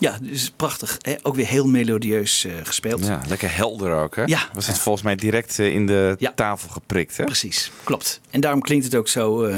Ja, 0.01 0.17
dus 0.21 0.51
prachtig. 0.55 0.97
Hè? 1.01 1.15
Ook 1.21 1.35
weer 1.35 1.47
heel 1.47 1.67
melodieus 1.67 2.45
eh, 2.45 2.53
gespeeld. 2.63 3.05
Ja, 3.05 3.21
lekker 3.27 3.55
helder 3.55 3.93
ook, 3.93 4.15
hè? 4.15 4.23
Ja. 4.25 4.39
Was 4.53 4.67
het 4.67 4.77
volgens 4.77 5.03
mij 5.03 5.15
direct 5.15 5.59
eh, 5.59 5.73
in 5.73 5.85
de 5.85 6.17
tafel 6.35 6.69
geprikt, 6.69 7.17
hè? 7.17 7.23
Precies, 7.23 7.71
klopt. 7.83 8.21
En 8.31 8.41
daarom 8.41 8.61
klinkt 8.61 8.85
het 8.85 8.95
ook 8.95 9.07
zo, 9.07 9.43
eh, 9.43 9.57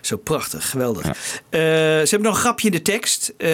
zo 0.00 0.16
prachtig, 0.16 0.70
geweldig. 0.70 1.06
Eh, 1.06 1.14
ze 1.50 2.06
hebben 2.08 2.22
nog 2.22 2.34
een 2.34 2.40
grapje 2.40 2.66
in 2.66 2.72
de 2.72 2.82
tekst. 2.82 3.32
Eh 3.36 3.48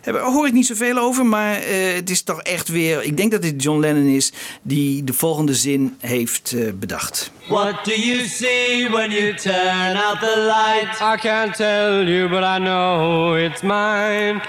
hebben, 0.00 0.22
hoor 0.22 0.46
ik 0.46 0.52
niet 0.52 0.66
zoveel 0.66 0.98
over, 0.98 1.26
maar 1.26 1.56
eh, 1.56 1.94
het 1.94 2.10
is 2.10 2.22
toch 2.22 2.42
echt 2.42 2.68
weer... 2.68 3.02
Ik 3.02 3.16
denk 3.16 3.30
dat 3.30 3.42
dit 3.42 3.62
John 3.62 3.80
Lennon 3.80 4.06
is 4.06 4.32
die 4.62 5.04
de 5.04 5.12
volgende 5.12 5.54
zin 5.54 5.96
heeft 6.00 6.54
bedacht. 6.74 7.30
What 7.48 7.84
do 7.84 7.92
you 7.92 8.26
see 8.26 8.88
when 8.90 9.10
you 9.10 9.34
turn 9.34 9.96
out 9.96 10.20
the 10.20 10.34
light? 10.36 11.00
I 11.00 11.28
can't 11.28 11.56
tell 11.56 12.04
you, 12.04 12.28
but 12.28 12.42
I 12.42 12.58
know 12.58 13.38
it's 13.38 13.62
mine. 13.62 14.40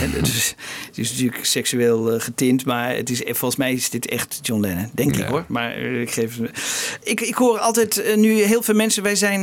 En 0.00 0.10
dus 0.42 0.54
het 0.86 0.98
is 0.98 1.10
natuurlijk 1.10 1.44
seksueel 1.44 2.12
eh, 2.12 2.20
getint, 2.20 2.64
maar 2.64 2.94
het 2.94 3.10
is, 3.10 3.22
volgens 3.24 3.56
mij 3.56 3.72
is 3.72 3.90
dit 3.90 4.08
echt 4.08 4.38
John 4.42 4.60
Lennon. 4.60 4.90
Denk 4.94 5.16
ik 5.16 5.24
hoor. 5.24 5.44
Maar 5.48 5.72
eh, 5.74 6.00
ik 6.00 6.10
geef. 6.10 6.36
Ik, 7.02 7.20
ik 7.20 7.34
hoor 7.34 7.58
altijd 7.58 8.02
eh, 8.02 8.16
nu 8.16 8.42
heel 8.42 8.62
veel 8.62 8.74
mensen. 8.74 9.02
Wij 9.02 9.16
zijn 9.16 9.40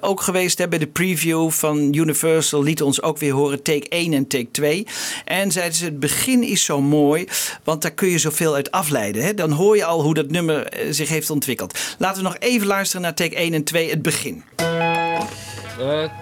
ook 0.00 0.20
geweest 0.20 0.68
bij 0.68 0.78
de 0.78 0.86
preview 0.86 1.50
van 1.50 1.94
Universal. 1.94 2.62
Liet 2.62 2.82
ons 2.82 3.02
ook 3.02 3.18
weer 3.18 3.32
horen 3.32 3.62
take 3.62 3.88
1 3.88 4.12
en 4.12 4.26
take 4.26 4.50
2. 4.50 4.86
En 5.24 5.52
zeiden 5.52 5.74
ze: 5.74 5.84
het 5.84 6.00
begin 6.00 6.42
is 6.42 6.64
zo 6.64 6.80
mooi, 6.80 7.26
want 7.64 7.82
daar 7.82 7.90
kun 7.90 8.08
je 8.08 8.18
zoveel 8.18 8.54
uit 8.54 8.70
afleiden. 8.70 9.22
Hè? 9.22 9.34
Dan 9.34 9.50
hoor 9.50 9.76
je 9.76 9.84
al 9.84 10.02
hoe 10.02 10.14
dat 10.14 10.30
nummer 10.30 10.72
zich 10.90 11.08
heeft 11.08 11.30
ontwikkeld. 11.30 11.78
Laten 11.98 12.22
we 12.22 12.28
nog 12.28 12.36
even 12.38 12.66
luisteren 12.66 13.02
naar 13.02 13.14
take 13.14 13.36
1 13.36 13.54
en 13.54 13.64
2, 13.64 13.90
het 13.90 14.02
begin. 14.02 14.42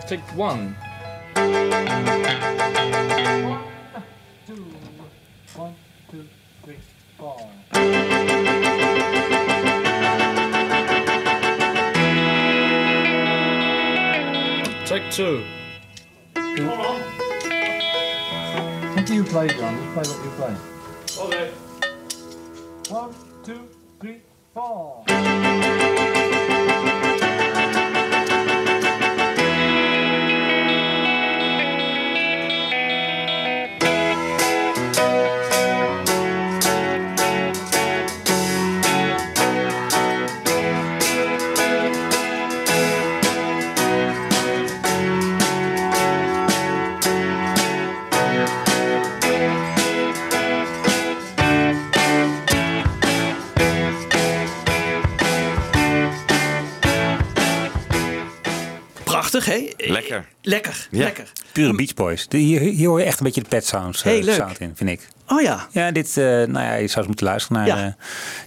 Take 0.07 0.21
1. 0.37 0.77
Three, 7.21 7.29
four. 7.29 7.51
Take 14.87 15.11
two. 15.11 15.45
What 18.95 19.07
do 19.07 19.15
you 19.15 19.25
play, 19.25 19.49
John? 19.49 19.75
You 19.77 19.83
play 19.93 20.03
what 20.03 20.25
you 20.25 20.31
play. 20.37 20.55
Okay. 21.19 21.51
One, 22.89 23.15
two, 23.45 23.69
three, 24.01 24.21
four. 24.55 25.05
Hè? 59.47 59.69
Lekker. 59.77 60.27
Lekker, 60.43 60.89
Ja. 60.91 60.99
lekker. 61.05 61.33
Pure 61.53 61.75
Beach 61.75 61.95
Boys. 61.95 62.27
Hier, 62.29 62.61
hier 62.61 62.89
hoor 62.89 62.99
je 63.01 63.05
echt 63.05 63.19
een 63.19 63.25
beetje 63.25 63.43
de 63.43 63.49
Pet 63.49 63.67
Sounds 63.67 63.99
eh, 64.03 64.05
Hey, 64.13 64.23
leuk. 64.23 64.35
sound 64.35 64.61
in, 64.61 64.73
vind 64.75 64.91
ik. 64.91 65.09
Oh 65.27 65.41
ja. 65.43 65.69
Ja, 65.73 65.91
dit, 65.91 66.17
eh, 66.17 66.25
nou 66.25 66.53
ja, 66.53 66.75
je 66.75 66.87
zou 66.87 66.99
eens 66.99 67.07
moeten 67.07 67.27
luisteren 67.27 67.57
naar 67.59 67.67
Ja. 67.67 67.85
eh, 67.87 67.93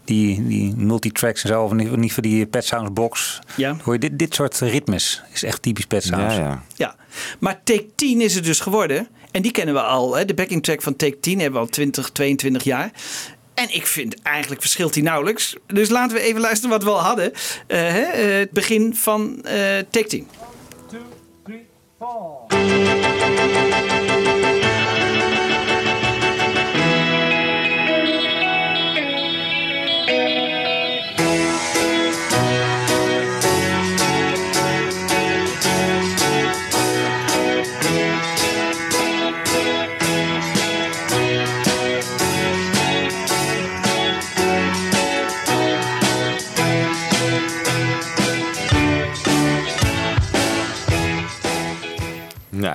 die, 0.06 0.48
die 0.48 0.74
multitracks 0.76 1.42
en 1.44 1.48
zo. 1.50 1.64
Of 1.64 1.72
in 1.72 1.80
ieder 1.80 2.00
geval 2.08 2.24
die 2.24 2.46
Pet 2.46 2.66
Sounds 2.66 2.94
box. 2.94 3.40
Ja. 3.56 3.78
Hoor 3.84 3.94
je 3.94 4.00
dit, 4.00 4.20
dit 4.20 4.34
soort 4.36 4.60
ritmes. 4.60 5.22
Is 5.34 5.44
echt 5.44 5.62
typisch 5.62 5.86
Pet 5.86 6.04
Sounds. 6.04 6.36
Ja, 6.36 6.42
ja. 6.42 6.64
Ja, 6.76 6.96
maar 7.40 7.62
Take 7.64 7.86
10 7.96 8.22
is 8.22 8.36
het 8.36 8.44
dus 8.44 8.60
geworden. 8.60 9.08
En 9.32 9.42
die 9.42 9.52
kennen 9.52 9.74
we 9.76 9.82
al. 9.82 10.16
Hè? 10.16 10.26
De 10.26 10.34
backing 10.34 10.64
track 10.64 10.82
van 10.82 10.96
Take 10.96 11.20
10 11.20 11.40
hebben 11.40 11.60
we 11.60 11.66
al 11.66 11.72
20, 11.72 12.10
22 12.10 12.64
jaar. 12.64 12.92
En 13.54 13.74
ik 13.76 13.88
vind 13.88 14.22
eigenlijk 14.22 14.62
verschilt 14.62 14.94
hij 14.94 15.04
nauwelijks. 15.04 15.56
Dus 15.68 15.90
laten 15.90 16.18
we 16.18 16.24
even 16.24 16.42
luisteren 16.42 16.70
wat 16.70 16.84
we 16.84 16.90
al 16.90 17.00
hadden. 17.02 17.32
Eh, 17.68 17.80
hè, 17.80 18.04
het 18.22 18.52
begin 18.52 18.96
van 18.96 19.44
eh 19.44 19.54
Take 19.90 20.06
10. 20.08 20.28
哦。 22.04 23.23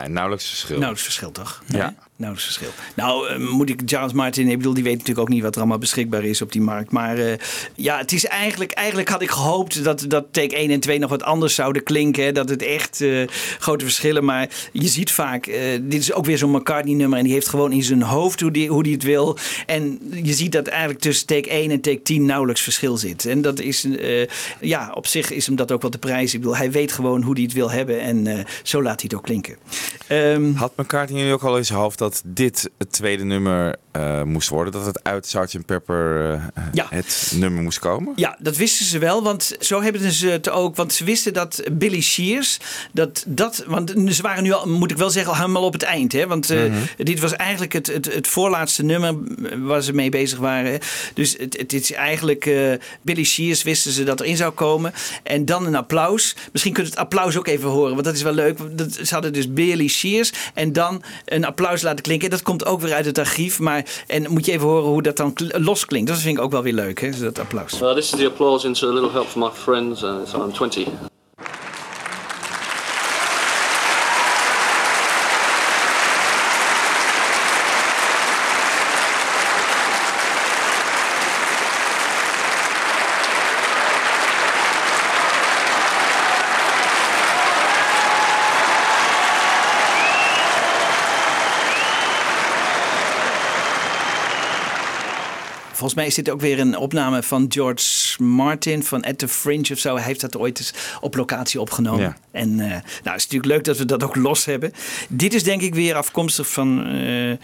Nauwelijks 0.08 0.48
verschil. 0.48 0.76
Nauwelijks 0.76 1.02
verschil 1.02 1.32
toch? 1.32 1.62
Ja. 1.66 1.94
Nauwelijks 2.18 2.54
verschil. 2.54 2.82
Nou, 2.94 3.28
eh, 3.28 3.38
moet 3.38 3.68
ik 3.68 3.82
Charles 3.84 4.12
Martin, 4.12 4.48
ik 4.48 4.56
bedoel, 4.56 4.74
die 4.74 4.82
weet 4.82 4.92
natuurlijk 4.92 5.20
ook 5.20 5.28
niet 5.28 5.42
wat 5.42 5.54
er 5.54 5.60
allemaal 5.60 5.78
beschikbaar 5.78 6.24
is 6.24 6.42
op 6.42 6.52
die 6.52 6.60
markt. 6.60 6.90
Maar 6.90 7.18
eh, 7.18 7.32
ja, 7.74 7.98
het 7.98 8.12
is 8.12 8.26
eigenlijk, 8.26 8.72
eigenlijk 8.72 9.08
had 9.08 9.22
ik 9.22 9.30
gehoopt 9.30 9.84
dat, 9.84 10.04
dat 10.08 10.24
take 10.30 10.56
1 10.56 10.70
en 10.70 10.80
2 10.80 10.98
nog 10.98 11.10
wat 11.10 11.22
anders 11.22 11.54
zouden 11.54 11.82
klinken. 11.82 12.34
Dat 12.34 12.48
het 12.48 12.62
echt 12.62 13.00
eh, 13.00 13.28
grote 13.58 13.84
verschillen. 13.84 14.24
Maar 14.24 14.48
je 14.72 14.88
ziet 14.88 15.10
vaak, 15.10 15.44
dit 15.80 16.00
is 16.00 16.12
ook 16.12 16.24
weer 16.24 16.38
zo'n 16.38 16.50
McCartney-nummer. 16.50 17.18
En 17.18 17.24
die 17.24 17.32
heeft 17.32 17.48
gewoon 17.48 17.72
in 17.72 17.82
zijn 17.82 18.02
hoofd 18.02 18.40
hoe 18.40 18.50
die, 18.50 18.68
hoe 18.68 18.82
die 18.82 18.92
het 18.92 19.02
wil. 19.02 19.38
En 19.66 19.98
je 20.22 20.32
ziet 20.32 20.52
dat 20.52 20.66
eigenlijk 20.66 21.00
tussen 21.00 21.26
take 21.26 21.48
1 21.48 21.70
en 21.70 21.80
take 21.80 22.02
10 22.02 22.26
nauwelijks 22.26 22.60
verschil 22.60 22.96
zit. 22.96 23.26
En 23.26 23.42
dat 23.42 23.60
is, 23.60 23.86
ja, 24.60 24.90
op 24.94 25.06
zich 25.06 25.30
is 25.30 25.46
hem 25.46 25.56
dat 25.56 25.72
ook 25.72 25.82
wel 25.82 25.90
de 25.90 25.98
prijs. 25.98 26.34
Ik 26.34 26.40
bedoel, 26.40 26.56
hij 26.56 26.70
weet 26.70 26.92
gewoon 26.92 27.22
hoe 27.22 27.34
hij 27.34 27.42
het 27.42 27.52
wil 27.52 27.70
hebben. 27.70 28.00
En 28.00 28.46
zo 28.62 28.82
laat 28.82 29.00
hij 29.00 29.10
het 29.10 29.14
ook 29.14 29.24
klinken. 29.24 29.56
Ehm, 30.06 30.52
Had 30.54 30.72
McCartney 30.76 31.22
nu 31.22 31.32
ook 31.32 31.42
al 31.42 31.64
zijn 31.64 31.78
hoofd 31.78 31.98
dat 31.98 32.07
dit 32.24 32.70
het 32.78 32.92
tweede 32.92 33.24
nummer 33.24 33.76
eh, 33.90 34.22
moest 34.22 34.48
worden? 34.48 34.72
Dat 34.72 34.86
het 34.86 35.02
uit 35.04 35.26
Sgt. 35.26 35.66
Pepper 35.66 36.32
eh, 36.74 36.84
het 36.90 37.32
nummer 37.34 37.62
moest 37.62 37.78
komen? 37.78 38.12
Ja, 38.16 38.36
dat 38.38 38.56
wisten 38.56 38.86
ze 38.86 38.98
wel, 38.98 39.22
want 39.22 39.56
zo 39.60 39.82
hebben 39.82 40.12
ze 40.12 40.28
het 40.28 40.48
ook. 40.50 40.76
Want 40.76 40.92
ze 40.92 41.04
wisten 41.04 41.32
dat 41.32 41.62
Billy 41.72 42.00
Shears, 42.00 42.58
dat 42.92 43.24
dat, 43.26 43.64
want 43.66 43.94
ze 44.08 44.22
waren 44.22 44.42
nu 44.42 44.52
al, 44.52 44.68
moet 44.68 44.90
ik 44.90 44.96
wel 44.96 45.10
zeggen, 45.10 45.32
al 45.32 45.38
helemaal 45.38 45.62
op 45.64 45.72
het 45.72 45.82
eind. 45.82 46.12
Hè? 46.12 46.26
Want 46.26 46.50
eh, 46.50 46.64
Mhm. 46.64 46.78
dit 46.96 47.20
was 47.20 47.32
eigenlijk 47.32 47.72
het, 47.72 47.86
het, 47.86 48.14
het 48.14 48.26
voorlaatste 48.26 48.82
nummer 48.84 49.14
waar 49.66 49.82
ze 49.82 49.92
mee 49.92 50.08
bezig 50.10 50.38
waren. 50.38 50.80
Dus 51.14 51.36
het, 51.38 51.56
het 51.56 51.72
is 51.72 51.92
eigenlijk 51.92 52.50
Billy 53.02 53.24
Shears 53.24 53.62
wisten 53.62 53.92
ze 53.92 54.04
dat 54.04 54.20
erin 54.20 54.36
zou 54.36 54.52
komen. 54.52 54.92
En 55.22 55.44
dan 55.44 55.66
een 55.66 55.74
applaus. 55.76 56.36
Misschien 56.52 56.72
kunt 56.72 56.86
u 56.86 56.90
het 56.90 56.98
applaus 56.98 57.36
ook 57.36 57.46
even 57.46 57.68
horen, 57.68 57.92
want 57.92 58.04
dat 58.04 58.14
is 58.14 58.22
wel 58.22 58.32
leuk. 58.32 58.58
Dat, 58.78 58.92
ze 59.02 59.14
hadden 59.14 59.32
dus 59.32 59.52
Billy 59.52 59.88
Shears 59.88 60.32
en 60.54 60.72
dan 60.72 61.02
een 61.24 61.44
applaus 61.44 61.82
laten 61.82 61.97
klinken. 62.00 62.30
Dat 62.30 62.42
komt 62.42 62.66
ook 62.66 62.80
weer 62.80 62.94
uit 62.94 63.04
het 63.04 63.18
archief. 63.18 63.58
Maar, 63.58 64.04
en 64.06 64.30
moet 64.30 64.46
je 64.46 64.52
even 64.52 64.66
horen 64.66 64.88
hoe 64.88 65.02
dat 65.02 65.16
dan 65.16 65.32
los 65.36 65.84
klinkt. 65.84 66.08
Dat 66.08 66.18
vind 66.18 66.36
ik 66.38 66.44
ook 66.44 66.50
wel 66.50 66.62
weer 66.62 66.72
leuk, 66.72 67.00
hè? 67.00 67.10
dat 67.18 67.38
applaus. 67.38 67.80
Uh, 67.82 67.94
this 67.94 68.12
is 68.12 68.18
the 68.18 68.26
applause 68.26 68.66
into 68.66 68.88
a 68.88 68.92
little 68.92 69.10
help 69.10 69.26
from 69.26 69.42
my 69.42 69.50
friends. 69.50 70.02
Uh, 70.02 70.14
so 70.26 70.42
I'm 70.44 70.52
20. 70.52 70.86
Volgens 95.78 95.94
mij 95.94 96.06
is 96.06 96.14
dit 96.14 96.30
ook 96.30 96.40
weer 96.40 96.58
een 96.58 96.76
opname 96.76 97.22
van 97.22 97.46
George 97.48 98.22
Martin 98.22 98.84
van 98.84 99.02
At 99.04 99.18
the 99.18 99.28
Fringe 99.28 99.68
of 99.72 99.78
zo. 99.78 99.94
Hij 99.94 100.04
heeft 100.04 100.20
dat 100.20 100.36
ooit 100.36 100.58
eens 100.58 100.72
op 101.00 101.14
locatie 101.16 101.60
opgenomen. 101.60 102.00
Ja. 102.00 102.16
En 102.30 102.60
eh, 102.60 102.68
nou, 102.68 102.82
het 102.82 103.16
is 103.16 103.22
natuurlijk 103.28 103.44
leuk 103.44 103.64
dat 103.64 103.78
we 103.78 103.84
dat 103.84 104.02
ook 104.02 104.16
los 104.16 104.44
hebben. 104.44 104.72
Dit 105.08 105.34
is 105.34 105.42
denk 105.42 105.60
ik 105.62 105.74
weer 105.74 105.94
afkomstig 105.94 106.48
van 106.52 106.86
eh, 106.86 107.28
een 107.28 107.38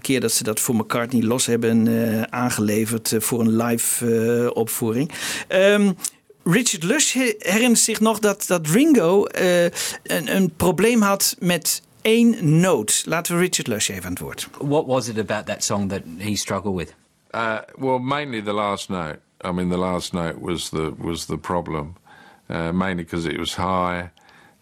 keer 0.00 0.20
dat 0.20 0.32
ze 0.32 0.42
dat 0.42 0.60
voor 0.60 0.74
McCartney 0.74 1.22
los 1.22 1.46
hebben 1.46 1.88
eh, 2.12 2.22
aangeleverd 2.22 3.14
voor 3.18 3.40
een 3.40 3.56
live 3.56 4.06
eh, 4.44 4.56
opvoering. 4.56 5.10
Ehm, 5.48 5.92
Richard 6.44 6.82
Lush 6.82 7.12
he- 7.12 7.34
herinnert 7.38 7.80
zich 7.80 8.00
nog 8.00 8.18
dat, 8.18 8.44
dat 8.46 8.66
Ringo 8.66 9.24
eh, 9.24 9.64
een, 9.64 10.36
een 10.36 10.52
probleem 10.56 11.02
had 11.02 11.36
met 11.38 11.82
één 12.02 12.60
noot. 12.60 13.02
Laten 13.06 13.34
we 13.34 13.40
Richard 13.40 13.66
Lush 13.66 13.88
even 13.88 14.04
aan 14.04 14.10
het 14.10 14.20
woord. 14.20 14.48
What 14.60 14.86
was 14.86 15.08
it 15.08 15.18
about 15.18 15.46
that 15.46 15.64
song 15.64 15.88
that 15.88 16.00
he 16.18 16.36
struggled 16.36 16.74
with? 16.74 16.94
Uh, 17.32 17.62
well, 17.78 17.98
mainly 17.98 18.40
the 18.40 18.52
last 18.52 18.90
note. 18.90 19.20
I 19.44 19.52
mean, 19.52 19.70
the 19.70 19.78
last 19.78 20.14
note 20.14 20.40
was 20.40 20.70
the 20.70 20.92
was 20.92 21.26
the 21.26 21.38
problem, 21.38 21.96
uh, 22.48 22.72
mainly 22.72 23.04
because 23.04 23.26
it 23.26 23.38
was 23.38 23.54
high, 23.54 24.10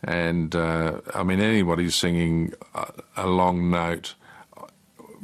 and 0.04 0.54
uh, 0.54 1.00
I 1.14 1.22
mean, 1.22 1.40
anybody 1.40 1.90
singing 1.90 2.54
a, 2.74 2.92
a 3.16 3.26
long 3.26 3.70
note, 3.70 4.14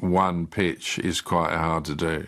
one 0.01 0.47
pitch 0.47 0.99
is 0.99 1.21
quite 1.21 1.53
hard 1.53 1.85
to 1.87 1.95
do, 1.95 2.27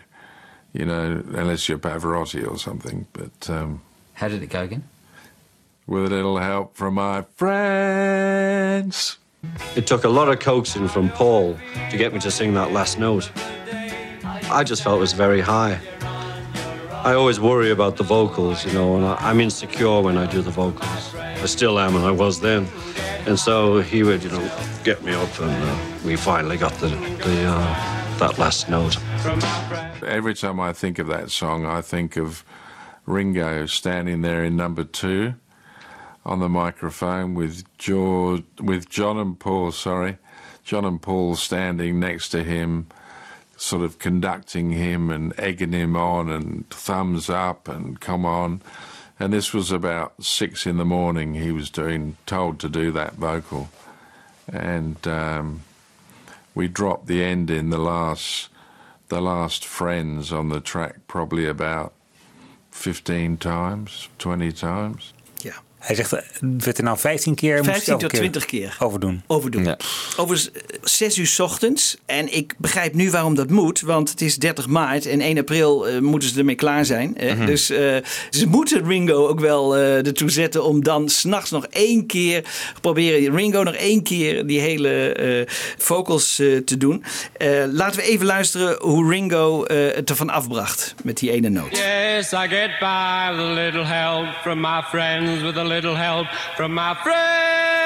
you 0.73 0.85
know, 0.85 1.23
unless 1.35 1.67
you're 1.69 1.77
Pavarotti 1.77 2.49
or 2.49 2.57
something. 2.57 3.05
But 3.13 3.49
um, 3.49 3.81
How 4.13 4.27
did 4.27 4.41
it 4.41 4.47
go 4.47 4.63
again? 4.63 4.83
with 5.85 6.05
a 6.05 6.09
little 6.15 6.37
help 6.37 6.75
from 6.75 6.93
my 6.95 7.23
friends. 7.35 9.17
It 9.75 9.87
took 9.87 10.03
a 10.03 10.09
lot 10.09 10.29
of 10.29 10.39
coaxing 10.39 10.87
from 10.87 11.09
Paul 11.09 11.57
to 11.89 11.97
get 11.97 12.13
me 12.13 12.19
to 12.19 12.29
sing 12.29 12.53
that 12.53 12.71
last 12.71 12.99
note. 12.99 13.31
I 14.51 14.63
just 14.63 14.83
felt 14.83 14.97
it 14.97 14.99
was 14.99 15.13
very 15.13 15.41
high. 15.41 15.79
I 16.91 17.13
always 17.13 17.39
worry 17.39 17.71
about 17.71 17.97
the 17.97 18.03
vocals, 18.03 18.65
you 18.65 18.73
know, 18.73 18.95
and 18.95 19.05
I, 19.05 19.15
I'm 19.19 19.39
insecure 19.39 20.01
when 20.01 20.17
I 20.17 20.25
do 20.25 20.41
the 20.41 20.51
vocals. 20.51 21.15
I 21.15 21.45
still 21.45 21.79
am, 21.79 21.95
and 21.95 22.05
I 22.05 22.11
was 22.11 22.41
then. 22.41 22.67
And 23.25 23.39
so 23.39 23.79
he 23.79 24.03
would, 24.03 24.23
you 24.23 24.29
know, 24.29 24.51
get 24.83 25.03
me 25.03 25.13
up, 25.13 25.39
and 25.39 25.51
uh, 25.51 25.79
we 26.03 26.15
finally 26.15 26.57
got 26.57 26.73
the, 26.73 26.87
the 26.87 27.45
uh, 27.45 28.17
that 28.17 28.37
last 28.37 28.69
note. 28.69 28.97
Every 30.03 30.33
time 30.33 30.59
I 30.59 30.73
think 30.73 30.99
of 30.99 31.07
that 31.07 31.31
song, 31.31 31.65
I 31.65 31.81
think 31.81 32.17
of 32.17 32.43
Ringo 33.05 33.65
standing 33.65 34.21
there 34.21 34.43
in 34.43 34.57
number 34.57 34.83
two 34.83 35.35
on 36.25 36.39
the 36.39 36.49
microphone 36.49 37.33
with 37.33 37.63
George, 37.77 38.43
with 38.59 38.89
John 38.89 39.17
and 39.17 39.39
Paul. 39.39 39.71
Sorry, 39.71 40.17
John 40.63 40.85
and 40.85 41.01
Paul 41.01 41.35
standing 41.35 41.99
next 41.99 42.29
to 42.29 42.43
him, 42.43 42.87
sort 43.59 43.83
of 43.83 43.99
conducting 43.99 44.71
him 44.71 45.09
and 45.09 45.37
egging 45.37 45.73
him 45.73 45.95
on, 45.95 46.29
and 46.29 46.69
thumbs 46.69 47.29
up 47.29 47.67
and 47.67 47.99
come 47.99 48.25
on. 48.25 48.61
And 49.19 49.33
this 49.33 49.53
was 49.53 49.71
about 49.71 50.23
six 50.23 50.65
in 50.65 50.77
the 50.77 50.85
morning. 50.85 51.35
He 51.35 51.51
was 51.51 51.69
doing 51.69 52.15
told 52.25 52.59
to 52.61 52.69
do 52.69 52.91
that 52.93 53.15
vocal, 53.15 53.69
and 54.51 55.05
um, 55.07 55.61
we 56.55 56.67
dropped 56.69 57.07
the 57.07 57.23
end 57.23 57.49
in 57.51 57.69
the 57.69 57.77
last 57.77 58.49
the 59.09 59.21
last 59.21 59.65
friends 59.65 60.31
on 60.31 60.49
the 60.49 60.59
track 60.59 60.95
probably 61.07 61.47
about 61.47 61.93
15 62.71 63.37
times 63.37 64.07
20 64.19 64.51
times. 64.51 65.13
Hij 65.79 65.95
zegt, 65.95 66.13
eh, 66.13 66.19
werd 66.59 66.77
er 66.77 66.83
nou 66.83 66.97
15 66.97 67.35
keer? 67.35 67.53
moest 67.55 67.65
hij 67.65 67.73
15 67.73 67.93
elke 67.93 68.07
tot 68.07 68.15
20 68.17 68.45
keer. 68.45 68.75
Overdoen. 68.79 69.21
Overdoen. 69.27 69.75
Overigens, 70.17 70.51
eh, 70.51 70.61
6 70.83 71.17
uur 71.17 71.27
's 71.27 71.39
ochtends. 71.39 71.97
En 72.05 72.33
ik 72.35 72.53
begrijp 72.57 72.93
nu 72.93 73.11
waarom 73.11 73.35
dat 73.35 73.49
moet. 73.49 73.81
Want 73.81 74.09
het 74.09 74.21
is 74.21 74.37
30 74.37 74.67
maart. 74.67 75.05
En 75.05 75.21
1 75.21 75.37
april 75.37 75.87
eh, 75.87 75.99
moeten 75.99 76.29
ze 76.29 76.39
ermee 76.39 76.55
klaar 76.55 76.85
zijn. 76.85 77.17
eh. 77.17 77.33
Mhm. 77.35 77.45
Dus 77.45 77.69
eh, 77.69 77.95
ze 78.29 78.47
moeten 78.47 78.87
Ringo 78.87 79.27
ook 79.27 79.39
wel 79.39 79.75
eh 79.77 80.05
ertoe 80.05 80.29
zetten. 80.29 80.63
Om 80.63 80.83
dan 80.83 81.09
s'nachts 81.09 81.51
nog 81.51 81.65
één 81.69 82.05
keer. 82.05 82.43
Proberen 82.81 83.35
Ringo 83.35 83.63
nog 83.63 83.73
één 83.75 84.03
keer 84.03 84.45
die 84.47 84.59
hele 84.59 85.11
eh, 85.13 85.53
vocals 85.77 86.39
eh, 86.39 86.57
te 86.57 86.77
doen. 86.77 87.03
Eh, 87.37 87.49
laten 87.71 87.99
we 87.99 88.05
even 88.05 88.25
luisteren 88.25 88.77
hoe 88.81 89.09
Ringo 89.09 89.63
eh, 89.63 89.95
het 89.95 90.09
ervan 90.09 90.29
afbracht. 90.29 90.95
Met 91.03 91.17
die 91.17 91.31
ene 91.31 91.49
noot. 91.49 91.77
Yes, 91.77 92.31
I 92.33 92.47
get 92.47 92.69
by 92.79 93.35
with 93.35 93.45
a 93.45 93.53
little 93.53 93.85
help 93.85 94.27
from 94.41 94.59
my 94.59 94.81
friends, 94.89 95.41
with 95.41 95.57
a 95.57 95.63
little 95.69 95.95
help 95.95 96.27
from 96.55 96.73
my 96.73 96.93
friends. 97.03 97.79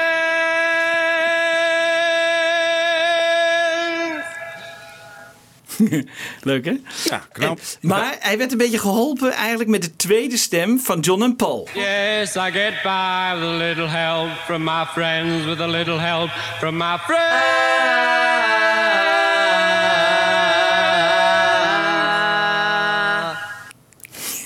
Leuk 6.42 6.64
hè? 6.64 6.74
Ja, 7.04 7.26
knap. 7.32 7.58
Maar 7.80 8.16
hij 8.20 8.38
werd 8.38 8.52
een 8.52 8.58
beetje 8.58 8.78
geholpen 8.78 9.32
eigenlijk 9.32 9.70
met 9.70 9.82
de 9.82 9.96
tweede 9.96 10.36
stem 10.36 10.78
van 10.80 11.00
John 11.00 11.22
en 11.22 11.36
Paul. 11.36 11.68
Yes, 11.74 12.36
I 12.36 12.50
get 12.50 12.82
by 12.82 13.34
with 13.34 13.48
a 13.48 13.56
little 13.56 13.88
help 13.88 14.30
from 14.44 14.64
my 14.64 14.84
friends, 14.92 15.44
with 15.44 15.60
a 15.60 15.68
little 15.68 16.00
help 16.00 16.30
from 16.58 16.76
my 16.76 16.98
friends. 16.98 18.63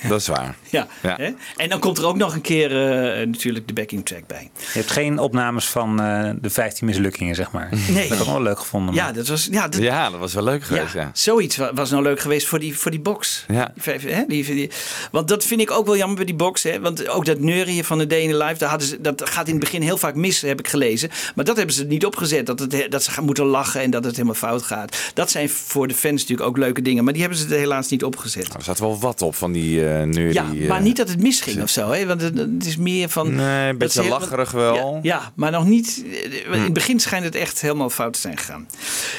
Dat 0.09 0.21
is 0.21 0.27
waar. 0.27 0.55
Ja. 0.71 0.87
Ja. 1.03 1.15
Hè? 1.17 1.31
En 1.57 1.69
dan 1.69 1.79
komt 1.79 1.99
er 1.99 2.07
ook 2.07 2.17
nog 2.17 2.35
een 2.35 2.41
keer 2.41 2.71
eh, 2.93 3.27
natuurlijk 3.27 3.67
de 3.69 3.73
backing 3.75 4.07
track 4.07 4.27
bij. 4.27 4.51
Je 4.73 4.79
hebt 4.79 4.91
geen 4.91 5.19
opnames 5.19 5.67
van 5.69 6.01
eh, 6.03 6.31
de 6.41 6.51
15 6.51 6.87
mislukkingen, 6.87 7.35
zeg 7.35 7.51
maar. 7.51 7.69
Nee. 7.71 7.85
Dat 7.87 7.95
heb 7.97 8.13
ik 8.13 8.21
ook 8.21 8.27
wel 8.33 8.43
leuk 8.43 8.59
gevonden. 8.59 8.95
Ja, 8.95 9.13
dat 9.13 9.27
was, 9.29 9.49
ja, 9.51 9.69
dat, 9.69 9.81
Ja, 9.83 10.11
dat 10.11 10.21
was 10.21 10.35
wel 10.35 10.45
leuk 10.45 10.63
geweest, 10.65 10.93
ja. 10.93 11.11
Zoiets 11.15 11.57
wa- 11.57 11.75
was 11.75 11.91
nou 11.91 12.03
leuk 12.03 12.21
geweest 12.21 12.47
voor 12.47 12.59
die, 12.59 12.79
voor 12.79 12.91
die 12.91 13.01
box. 13.01 13.45
Ja. 13.49 13.73
Die 13.85 14.13
hè, 14.13 14.25
die, 14.29 14.45
die- 14.45 14.71
want 15.11 15.29
dat 15.29 15.45
vind 15.45 15.61
ik 15.61 15.71
ook 15.71 15.87
wel 15.87 15.97
jammer 15.97 16.17
bij 16.17 16.25
die 16.27 16.35
box. 16.35 16.63
Hè? 16.63 16.81
Want 16.81 17.09
ook 17.09 17.25
dat 17.25 17.39
neurien 17.39 17.85
van 17.85 17.99
de 17.99 18.07
Day 18.07 18.21
in 18.21 18.31
the 18.31 18.37
Life, 18.37 18.59
daar 18.59 18.69
hadden 18.69 18.89
ze, 18.89 19.01
dat 19.01 19.31
gaat 19.31 19.47
in 19.47 19.53
het 19.55 19.63
begin 19.63 19.83
heel 19.83 19.99
vaak 19.99 20.15
mis, 20.15 20.41
heb 20.41 20.59
ik 20.59 20.69
gelezen. 20.69 21.11
Maar 21.35 21.45
dat 21.45 21.57
hebben 21.57 21.75
ze 21.75 21.85
niet 21.85 22.07
opgezet. 22.07 22.47
Dat, 22.47 22.59
het, 22.59 22.87
dat 22.91 23.03
ze 23.05 23.11
gaan 23.11 23.25
moeten 23.25 23.45
lachen 23.45 23.81
en 23.81 23.91
dat 23.91 24.05
het 24.05 24.13
helemaal 24.13 24.35
fout 24.35 24.63
gaat. 24.63 24.97
Dat 25.15 25.31
zijn 25.31 25.49
voor 25.49 25.89
de 25.89 25.95
fans 25.95 26.21
natuurlijk 26.21 26.49
ook 26.49 26.57
leuke 26.57 26.83
dingen. 26.83 27.05
Maar 27.05 27.13
die 27.13 27.23
hebben 27.23 27.39
ze 27.41 27.47
er 27.49 27.59
helaas 27.59 27.89
niet 27.89 28.05
opgezet. 28.05 28.55
Er 28.55 28.63
zat 28.63 28.79
wel 28.79 28.99
wat 28.99 29.23
op 29.23 29.35
van 29.35 29.53
die 29.53 29.88
eh 29.89 30.03
nu. 30.03 30.33
Ja, 30.33 30.51
die, 30.51 30.63
eh, 30.63 30.69
maar 30.69 30.81
niet 30.83 30.97
dat 30.97 31.09
het 31.09 31.21
misging 31.23 31.63
of 31.63 31.69
zo. 31.71 31.91
Hè? 31.91 32.07
Want 32.07 32.21
het, 32.23 32.39
het 32.39 32.67
is 32.67 32.77
meer 32.77 33.09
van... 33.09 33.35
Nee, 33.35 33.69
een 33.69 33.79
beetje 33.79 34.01
heel- 34.01 34.11
lacherig 34.11 34.51
wel. 34.51 34.75
Ja, 34.95 34.99
ja, 35.03 35.33
maar 35.37 35.51
nog 35.51 35.65
niet... 35.67 36.05
In 36.25 36.53
Hm. 36.53 36.63
het 36.63 36.73
begin 36.73 37.01
schijnt 37.01 37.25
het 37.25 37.35
echt 37.35 37.61
helemaal 37.61 37.91
fout 37.91 38.13
te 38.13 38.21
zijn 38.21 38.37
gegaan. 38.37 38.69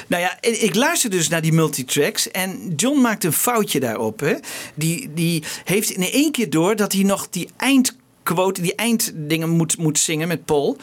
Nou 0.07 0.21
ja, 0.23 0.37
ik 0.41 0.75
luister 0.75 1.09
dus 1.09 1.27
naar 1.27 1.41
die 1.41 1.53
multitracks. 1.53 2.31
En 2.31 2.73
John 2.75 3.01
maakt 3.01 3.23
een 3.23 3.33
foutje 3.33 3.79
daarop. 3.79 4.19
Hè? 4.19 4.33
Die, 4.75 5.09
die 5.13 5.43
heeft 5.63 5.89
in 5.89 6.03
één 6.11 6.31
keer 6.31 6.49
door 6.49 6.75
dat 6.75 6.91
hij 6.93 7.03
nog 7.03 7.29
die 7.29 7.49
eindquote, 7.57 8.61
die 8.61 8.75
einddingen 8.75 9.49
moet, 9.49 9.77
moet 9.77 9.99
zingen 9.99 10.27
met 10.27 10.45
Paul. 10.45 10.77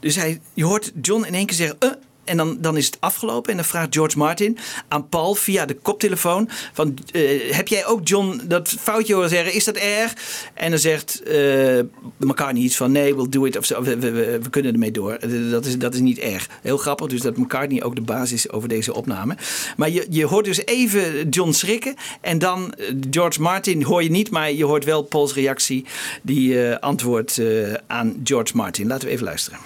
Dus 0.00 0.16
hij, 0.16 0.40
je 0.54 0.64
hoort 0.64 0.92
John 1.02 1.24
in 1.24 1.34
één 1.34 1.46
keer 1.46 1.56
zeggen... 1.56 1.76
"Eh", 1.78 1.90
en 2.24 2.36
dan, 2.36 2.56
dan 2.60 2.76
is 2.76 2.86
het 2.86 2.96
afgelopen. 3.00 3.50
En 3.50 3.56
dan 3.56 3.66
vraagt 3.66 3.94
George 3.94 4.18
Martin 4.18 4.58
aan 4.88 5.08
Paul 5.08 5.34
via 5.34 5.66
de 5.66 5.74
koptelefoon: 5.74 6.48
van, 6.72 6.98
eh, 7.12 7.52
Heb 7.54 7.68
jij 7.68 7.86
ook 7.86 8.08
John 8.08 8.40
dat 8.44 8.68
foutje 8.68 9.14
horen 9.14 9.28
zeggen? 9.28 9.54
Is 9.54 9.64
dat 9.64 9.76
erg? 9.76 10.14
En 10.54 10.70
dan 10.70 10.78
zegt 10.78 11.22
eh 11.22 11.78
McCartney 12.16 12.62
iets 12.62 12.76
van: 12.76 12.92
Nee, 12.92 13.14
we'll 13.14 13.28
do 13.28 13.44
it. 13.44 13.56
Of 13.56 13.64
zo. 13.64 13.82
We, 13.82 13.98
we, 13.98 14.40
kunnen 14.50 14.72
ermee 14.72 14.90
door. 14.90 15.12
Eh, 15.12 15.50
Dat 15.50 15.66
is, 15.66 15.78
dat 15.78 15.94
is 15.94 16.00
niet 16.00 16.18
erg. 16.18 16.48
Heel 16.62 16.76
grappig, 16.76 17.06
dus 17.06 17.20
dat 17.20 17.36
McCartney 17.36 17.82
ook 17.82 17.94
de 17.94 18.00
basis 18.00 18.44
is 18.44 18.50
over 18.50 18.68
deze 18.68 18.94
opname. 18.94 19.36
Maar 19.76 19.90
je, 19.90 20.06
je 20.10 20.26
hoort 20.26 20.44
dus 20.44 20.64
even 20.64 21.28
John 21.28 21.52
schrikken. 21.52 21.94
En 22.20 22.38
dan 22.38 22.74
George 23.10 23.40
Martin 23.40 23.82
hoor 23.82 24.02
je 24.02 24.10
niet, 24.10 24.30
maar 24.30 24.52
je 24.52 24.64
hoort 24.64 24.84
wel 24.84 25.02
Pauls 25.02 25.34
reactie. 25.34 25.84
Die 26.22 26.68
eh, 26.68 26.78
antwoordt 26.78 27.40
aan 27.86 28.20
George 28.24 28.56
Martin. 28.56 28.86
Laten 28.86 29.08
we 29.08 29.12
even 29.14 29.24
luisteren. 29.24 29.58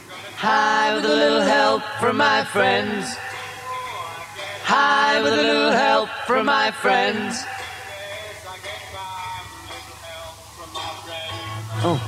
Hi, 0.46 0.94
with 0.94 1.06
a 1.06 1.08
little 1.08 1.40
help 1.40 1.82
from 1.98 2.18
my 2.18 2.44
friends. 2.44 3.16
Hi, 4.64 5.22
with 5.22 5.32
a 5.32 5.36
little 5.36 5.70
help 5.70 6.10
from 6.26 6.44
my 6.44 6.70
friends. 6.70 7.42
Oh. 11.82 11.98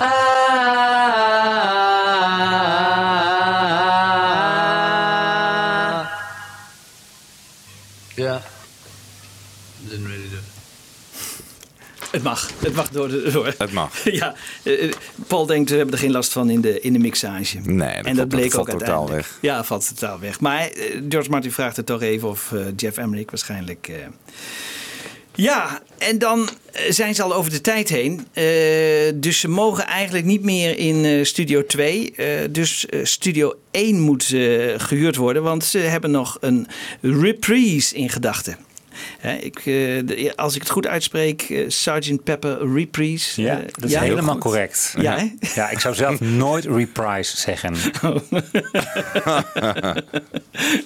Ah. 0.00 1.65
Het 12.16 12.24
mag. 12.24 12.50
Het 12.58 12.74
mag 12.74 12.88
door. 12.88 13.08
De, 13.08 13.30
door. 13.32 13.54
Het 13.58 13.72
mag. 13.72 14.04
Ja, 14.12 14.34
eh, 14.62 14.92
Paul 15.26 15.46
denkt, 15.46 15.70
we 15.70 15.76
hebben 15.76 15.94
er 15.94 16.00
geen 16.00 16.10
last 16.10 16.32
van 16.32 16.50
in 16.50 16.60
de, 16.60 16.80
in 16.80 16.92
de 16.92 16.98
mixage. 16.98 17.58
Nee, 17.62 17.96
dat 17.96 18.04
en 18.06 18.16
dat 18.16 18.28
bleek 18.28 18.50
dat 18.50 18.60
ook 18.60 18.66
valt 18.68 18.78
totaal 18.78 19.08
weg. 19.10 19.38
Ja, 19.40 19.64
valt 19.64 19.88
totaal 19.88 20.18
weg. 20.20 20.40
Maar 20.40 20.60
eh, 20.68 21.00
George 21.08 21.30
Martin 21.30 21.52
vraagt 21.52 21.76
het 21.76 21.86
toch 21.86 22.02
even 22.02 22.28
of 22.28 22.52
eh, 22.52 22.60
Jeff 22.76 22.96
Emmerich 22.98 23.30
waarschijnlijk... 23.30 23.88
eh, 23.88 23.94
ja, 25.34 25.80
en 25.98 26.18
dan 26.18 26.48
eh, 26.72 26.82
zijn 26.92 27.14
ze 27.14 27.22
al 27.22 27.34
over 27.34 27.50
de 27.50 27.60
tijd 27.60 27.88
heen. 27.88 28.26
Eh, 28.32 28.44
dus 29.14 29.40
ze 29.40 29.48
mogen 29.48 29.86
eigenlijk 29.86 30.24
niet 30.24 30.42
meer 30.42 30.78
in 30.78 31.04
eh, 31.04 31.24
Studio 31.24 31.66
2. 31.66 32.12
Eh, 32.12 32.26
dus 32.50 32.86
eh, 32.86 33.00
Studio 33.04 33.54
1 33.70 34.00
moet 34.00 34.32
eh, 34.32 34.40
gehuurd 34.76 35.16
worden. 35.16 35.42
Want 35.42 35.64
ze 35.64 35.78
hebben 35.78 36.10
nog 36.10 36.36
een 36.40 36.66
reprise 37.00 37.94
in 37.96 38.08
gedachten. 38.10 38.56
Hè, 39.18 39.34
ik, 39.36 39.58
eh, 39.66 40.30
als 40.34 40.54
ik 40.54 40.60
het 40.60 40.70
goed 40.70 40.86
uitspreek, 40.86 41.42
eh, 41.42 41.64
Sgt. 41.68 42.24
Pepper 42.24 42.72
Reprise. 42.74 43.42
Ja, 43.42 43.58
Eh, 43.58 43.64
dat 43.72 43.84
is 43.84 43.90
ja, 43.90 44.00
helemaal 44.00 44.32
goed. 44.34 44.42
correct. 44.42 44.94
Ja, 44.98 45.30
ja, 45.54 45.70
ik 45.70 45.78
zou 45.80 45.94
zelf 45.94 46.20
nooit 46.44 46.64
reprise 46.64 47.36
zeggen. 47.36 47.74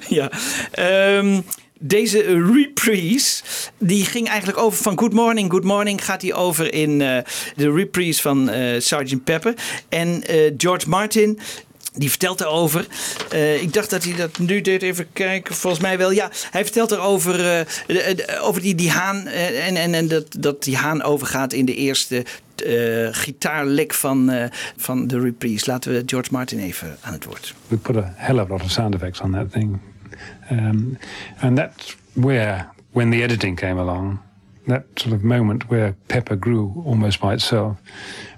ja. 0.08 0.30
Ehm, 0.70 1.40
deze 1.78 2.18
reprise, 2.52 3.42
die 3.78 4.04
ging 4.04 4.28
eigenlijk 4.28 4.58
over 4.58 4.82
van 4.82 4.98
Good 4.98 5.12
Morning, 5.12 5.50
Good 5.50 5.64
Morning 5.64 6.04
gaat 6.04 6.20
die 6.20 6.34
over 6.34 6.74
in 6.74 6.98
de 6.98 7.24
reprise 7.72 8.20
van 8.22 8.50
Sgt. 8.78 9.24
Pepper. 9.24 9.54
En 9.88 10.22
George 10.56 10.88
Martin, 10.88 11.38
die 11.94 12.08
vertelt 12.10 12.40
erover. 12.40 12.86
Eh, 13.30 13.62
ik 13.62 13.72
dacht 13.72 13.90
dat 13.90 14.04
hij 14.04 14.14
dat 14.16 14.38
nu 14.38 14.60
deed. 14.60 14.82
Even 14.82 15.06
kijken. 15.12 15.54
Volgens 15.54 15.82
mij 15.82 15.98
wel. 15.98 16.10
Ja, 16.10 16.30
hij 16.50 16.62
vertelt 16.62 16.90
erover 16.90 17.36
de- 17.86 18.38
over 18.40 18.60
die, 18.62 18.74
die 18.74 18.90
haan. 18.90 19.26
en 19.26 19.76
en, 19.76 19.94
en 19.94 20.08
dat, 20.08 20.26
dat 20.38 20.64
die 20.64 20.76
haan 20.76 21.02
overgaat 21.02 21.52
in 21.52 21.64
de 21.64 21.74
eerste 21.74 22.24
gitaarlek 23.10 23.94
van, 23.94 24.30
van 24.76 25.06
de 25.06 25.20
reprise. 25.20 25.70
Laten 25.70 25.92
we 25.92 26.02
George 26.06 26.28
Martin 26.32 26.58
even 26.58 26.96
aan 27.00 27.12
het 27.12 27.24
woord. 27.24 27.54
We 27.68 27.76
put 27.76 27.96
a 27.96 28.12
hell 28.16 28.38
of 28.38 28.48
a 28.50 28.52
lot 28.52 28.62
of 28.62 28.70
sound 28.70 28.94
effects 28.94 29.20
on 29.20 29.32
that 29.32 29.52
thing. 29.52 29.78
Um, 30.50 30.98
and 31.40 31.56
that's 31.56 31.96
where, 32.12 32.68
when 32.92 33.10
the 33.10 33.22
editing 33.22 33.56
came 33.56 33.80
along, 33.80 34.18
that 34.66 34.82
sort 34.94 35.14
of 35.14 35.22
moment 35.22 35.64
where 35.68 35.94
Pepper 36.06 36.38
grew 36.38 36.82
almost 36.84 37.20
by 37.20 37.32
itself, 37.32 37.76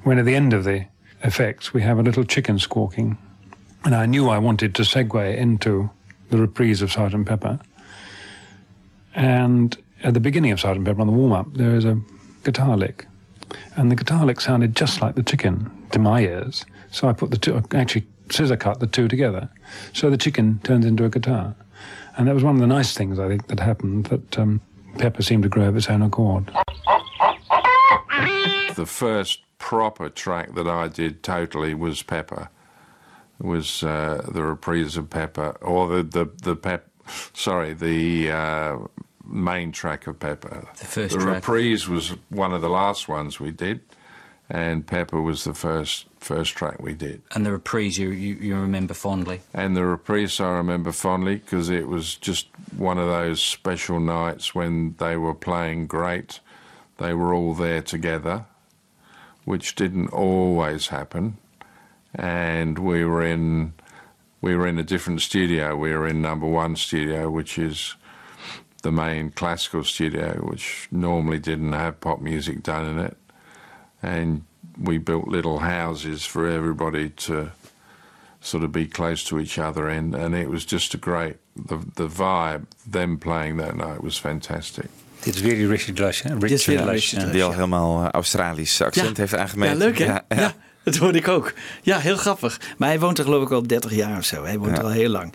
when 0.02 0.18
at 0.18 0.24
the 0.24 0.34
end 0.34 0.52
of 0.52 0.64
the 0.64 0.84
effects 1.22 1.72
we 1.72 1.82
have 1.82 1.98
a 1.98 2.02
little 2.02 2.24
chicken 2.24 2.58
squawking. 2.58 3.16
And 3.84 3.94
I 3.94 4.06
knew 4.06 4.28
I 4.28 4.38
wanted 4.38 4.74
to 4.76 4.82
segue 4.82 5.36
into 5.36 5.90
the 6.30 6.38
reprise 6.38 6.82
of 6.82 6.92
Sergeant 6.92 7.26
Pepper. 7.26 7.58
And 9.14 9.76
at 10.02 10.14
the 10.14 10.20
beginning 10.20 10.52
of 10.52 10.60
Sergeant 10.60 10.86
Pepper 10.86 11.00
on 11.00 11.06
the 11.06 11.12
warm 11.12 11.32
up, 11.32 11.52
there 11.54 11.74
is 11.74 11.84
a 11.84 12.00
guitar 12.44 12.76
lick. 12.76 13.06
And 13.76 13.90
the 13.90 13.96
guitar 13.96 14.24
lick 14.24 14.40
sounded 14.40 14.76
just 14.76 15.02
like 15.02 15.14
the 15.14 15.22
chicken 15.22 15.70
to 15.90 15.98
my 15.98 16.20
ears. 16.20 16.64
So 16.90 17.08
I 17.08 17.12
put 17.12 17.30
the 17.30 17.38
two, 17.38 17.62
actually 17.74 18.06
scissor 18.30 18.56
cut 18.56 18.80
the 18.80 18.86
two 18.86 19.08
together. 19.08 19.48
So 19.92 20.10
the 20.10 20.16
chicken 20.16 20.60
turns 20.62 20.86
into 20.86 21.04
a 21.04 21.10
guitar. 21.10 21.54
And 22.16 22.28
that 22.28 22.34
was 22.34 22.44
one 22.44 22.54
of 22.54 22.60
the 22.60 22.66
nice 22.66 22.94
things 22.94 23.18
I 23.18 23.28
think 23.28 23.48
that 23.48 23.60
happened 23.60 24.06
that 24.06 24.38
um, 24.38 24.60
Pepper 24.98 25.22
seemed 25.22 25.42
to 25.42 25.48
grow 25.48 25.64
of 25.64 25.76
its 25.76 25.88
own 25.88 26.02
accord. 26.02 26.50
The 28.74 28.86
first 28.86 29.40
proper 29.58 30.08
track 30.08 30.54
that 30.54 30.66
I 30.66 30.88
did 30.88 31.22
totally 31.22 31.74
was 31.74 32.02
Pepper. 32.02 32.48
Was 33.42 33.82
uh, 33.82 34.24
the 34.32 34.42
reprise 34.42 34.96
of 34.96 35.10
Pepper, 35.10 35.56
or 35.60 35.88
the 35.88 36.02
the 36.04 36.30
the 36.42 36.56
pep? 36.56 36.88
Sorry, 37.34 37.74
the 37.74 38.30
uh, 38.30 38.78
main 39.24 39.72
track 39.72 40.06
of 40.06 40.20
Pepper. 40.20 40.68
The 40.78 40.84
first 40.84 41.14
The 41.14 41.20
track. 41.24 41.34
reprise 41.34 41.88
was 41.88 42.10
one 42.28 42.52
of 42.52 42.62
the 42.62 42.68
last 42.70 43.08
ones 43.08 43.40
we 43.40 43.50
did, 43.50 43.80
and 44.48 44.86
Pepper 44.86 45.20
was 45.20 45.42
the 45.42 45.54
first 45.54 46.06
first 46.20 46.54
track 46.54 46.80
we 46.80 46.94
did. 46.94 47.20
And 47.34 47.44
the 47.44 47.50
reprise 47.50 47.98
you, 47.98 48.10
you, 48.10 48.34
you 48.36 48.54
remember 48.54 48.94
fondly. 48.94 49.40
And 49.52 49.76
the 49.76 49.84
reprise 49.84 50.38
I 50.38 50.50
remember 50.50 50.92
fondly 50.92 51.36
because 51.36 51.68
it 51.68 51.88
was 51.88 52.14
just 52.14 52.46
one 52.76 52.96
of 52.98 53.08
those 53.08 53.42
special 53.42 53.98
nights 53.98 54.54
when 54.54 54.94
they 54.98 55.16
were 55.16 55.34
playing 55.34 55.88
great. 55.88 56.38
They 56.98 57.12
were 57.12 57.34
all 57.34 57.54
there 57.54 57.82
together, 57.82 58.44
which 59.44 59.74
didn't 59.74 60.10
always 60.12 60.88
happen. 60.88 61.38
And 62.14 62.78
we 62.78 63.04
were 63.04 63.32
in 63.32 63.72
we 64.40 64.56
were 64.56 64.68
in 64.68 64.78
a 64.78 64.82
different 64.82 65.20
studio. 65.22 65.76
We 65.76 65.90
were 65.96 66.08
in 66.10 66.20
number 66.20 66.46
one 66.46 66.76
studio, 66.76 67.30
which 67.30 67.58
is 67.58 67.96
the 68.82 68.90
main 68.90 69.30
classical 69.30 69.84
studio, 69.84 70.40
which 70.50 70.88
normally 70.90 71.38
didn't 71.38 71.72
have 71.72 71.92
pop 72.00 72.20
music 72.20 72.62
done 72.62 72.84
in 72.90 72.98
it. 72.98 73.16
And 74.02 74.42
we 74.76 74.98
built 74.98 75.28
little 75.28 75.58
houses 75.60 76.26
for 76.26 76.46
everybody 76.46 77.10
to 77.10 77.52
sort 78.40 78.64
of 78.64 78.72
be 78.72 78.86
close 78.86 79.24
to 79.24 79.38
each 79.38 79.58
other 79.58 79.88
in, 79.88 80.14
and 80.14 80.34
it 80.34 80.48
was 80.48 80.64
just 80.64 80.94
a 80.94 80.98
great 80.98 81.36
the 81.68 81.78
the 81.94 82.08
vibe. 82.08 82.66
Them 82.90 83.18
playing 83.18 83.58
that 83.58 83.76
night 83.76 84.02
was 84.02 84.18
fantastic. 84.18 84.86
Dit 85.20 85.34
is 85.34 85.40
weer 85.40 85.54
die 85.54 85.66
Richard 85.68 85.98
Lush. 85.98 86.22
hè? 86.22 86.38
Dit 86.38 86.50
is 86.50 86.66
weer 86.66 86.78
de 86.78 86.84
Lush, 86.84 87.12
Richard. 87.12 87.22
Lush. 87.22 87.32
Die 87.32 87.44
al 87.44 87.52
helemaal 87.52 88.10
Australisch 88.10 88.82
accent 88.82 89.16
heeft 89.16 89.34
aangemeten. 89.36 89.78
Ja, 89.78 89.84
leuk 89.84 89.98
hè? 89.98 90.04
Ja, 90.04 90.24
Ja, 90.28 90.36
ja. 90.36 90.54
dat 90.84 90.96
hoorde 90.96 91.18
ik 91.18 91.28
ook. 91.28 91.52
Ja, 91.82 91.98
heel 91.98 92.16
grappig. 92.16 92.60
Maar 92.76 92.88
hij 92.88 93.00
woont 93.00 93.18
er 93.18 93.24
geloof 93.24 93.42
ik 93.42 93.50
al 93.50 93.66
30 93.66 93.94
jaar 93.94 94.18
of 94.18 94.24
zo. 94.24 94.44
Hij 94.44 94.58
woont 94.58 94.78
er 94.78 94.84
al 94.84 94.90
heel 94.90 95.10
lang. 95.10 95.32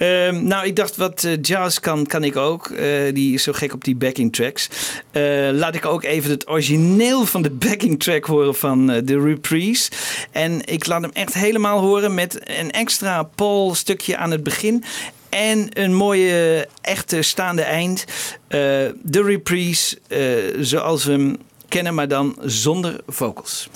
Ehm, 0.00 0.46
nou, 0.46 0.66
ik 0.66 0.76
dacht 0.76 0.96
wat 0.96 1.24
eh, 1.24 1.32
jazz 1.42 1.78
kan, 1.78 2.06
kan 2.06 2.24
ik 2.24 2.36
ook. 2.36 2.70
Eh, 2.70 3.14
die 3.14 3.34
is 3.34 3.42
zo 3.42 3.52
gek 3.52 3.72
op 3.72 3.84
die 3.84 3.96
backing 3.96 4.32
tracks. 4.32 4.68
Eh, 5.10 5.22
laat 5.52 5.74
ik 5.74 5.86
ook 5.86 6.04
even 6.04 6.30
het 6.30 6.48
origineel 6.48 7.26
van 7.26 7.42
de 7.42 7.50
backing 7.68 8.02
track 8.02 8.24
horen 8.24 8.54
van 8.54 8.86
de 8.86 9.20
reprise. 9.20 9.90
En 10.30 10.66
ik 10.66 10.86
laat 10.86 11.02
hem 11.02 11.10
echt 11.12 11.34
helemaal 11.34 11.80
horen 11.80 12.14
met 12.14 12.40
een 12.58 12.70
extra 12.70 13.22
Paul 13.22 13.74
stukje 13.74 14.16
aan 14.16 14.30
het 14.30 14.42
begin. 14.42 14.84
En 15.28 15.68
een 15.72 15.94
mooie, 15.94 16.68
echte 16.80 17.22
staande 17.22 17.62
eind. 17.62 18.04
De 19.02 19.22
reprise 19.22 19.98
zoals 20.60 21.04
we 21.04 21.12
hem 21.12 21.36
kennen, 21.68 21.94
maar 21.94 22.08
dan 22.08 22.36
zonder 22.40 23.00
vocals. 23.06 23.68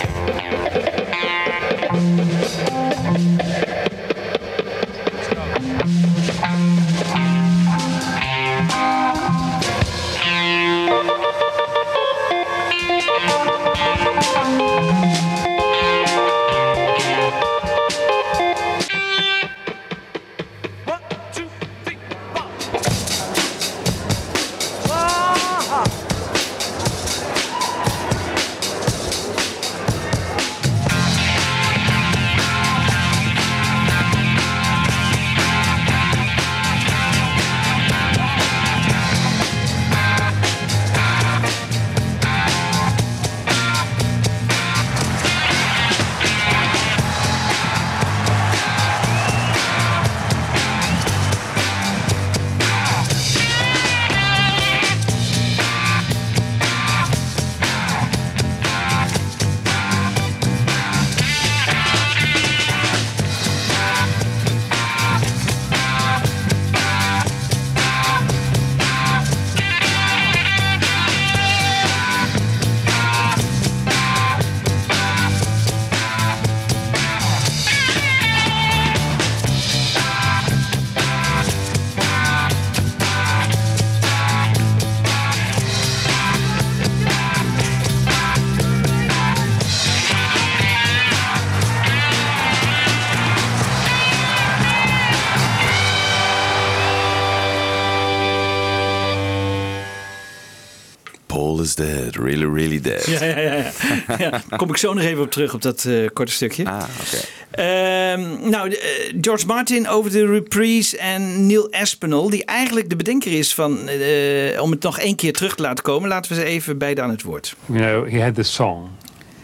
kom 104.57 104.69
ik 104.69 104.77
zo 104.77 104.93
nog 104.93 105.03
even 105.03 105.23
op 105.23 105.31
terug 105.31 105.53
op 105.53 105.61
dat 105.61 105.85
eh, 105.85 106.07
korte 106.13 106.31
stukje. 106.31 106.65
Ah, 106.65 106.83
oké. 107.01 107.17
Ehm, 107.51 108.49
nou, 108.49 108.69
eh, 108.69 108.77
George 109.21 109.45
Martin 109.45 109.87
over 109.87 110.11
de 110.11 110.25
reprise 110.25 110.97
en 110.97 111.47
Neil 111.47 111.71
Aspinall, 111.71 112.29
die 112.29 112.45
eigenlijk 112.45 112.89
de 112.89 112.95
bedenker 112.95 113.31
is 113.31 113.53
van, 113.53 113.87
eh, 113.87 114.61
om 114.61 114.71
het 114.71 114.83
nog 114.83 114.99
één 114.99 115.15
keer 115.15 115.33
terug 115.33 115.55
te 115.55 115.61
laten 115.61 115.83
komen. 115.83 116.09
Laten 116.09 116.31
we 116.31 116.37
ze 116.37 116.43
even 116.43 116.77
beide 116.77 117.01
aan 117.01 117.09
het 117.09 117.21
woord. 117.21 117.55
You 117.65 117.79
know, 117.79 118.11
he 118.11 118.21
had 118.21 118.35
this 118.35 118.53
song, 118.53 118.87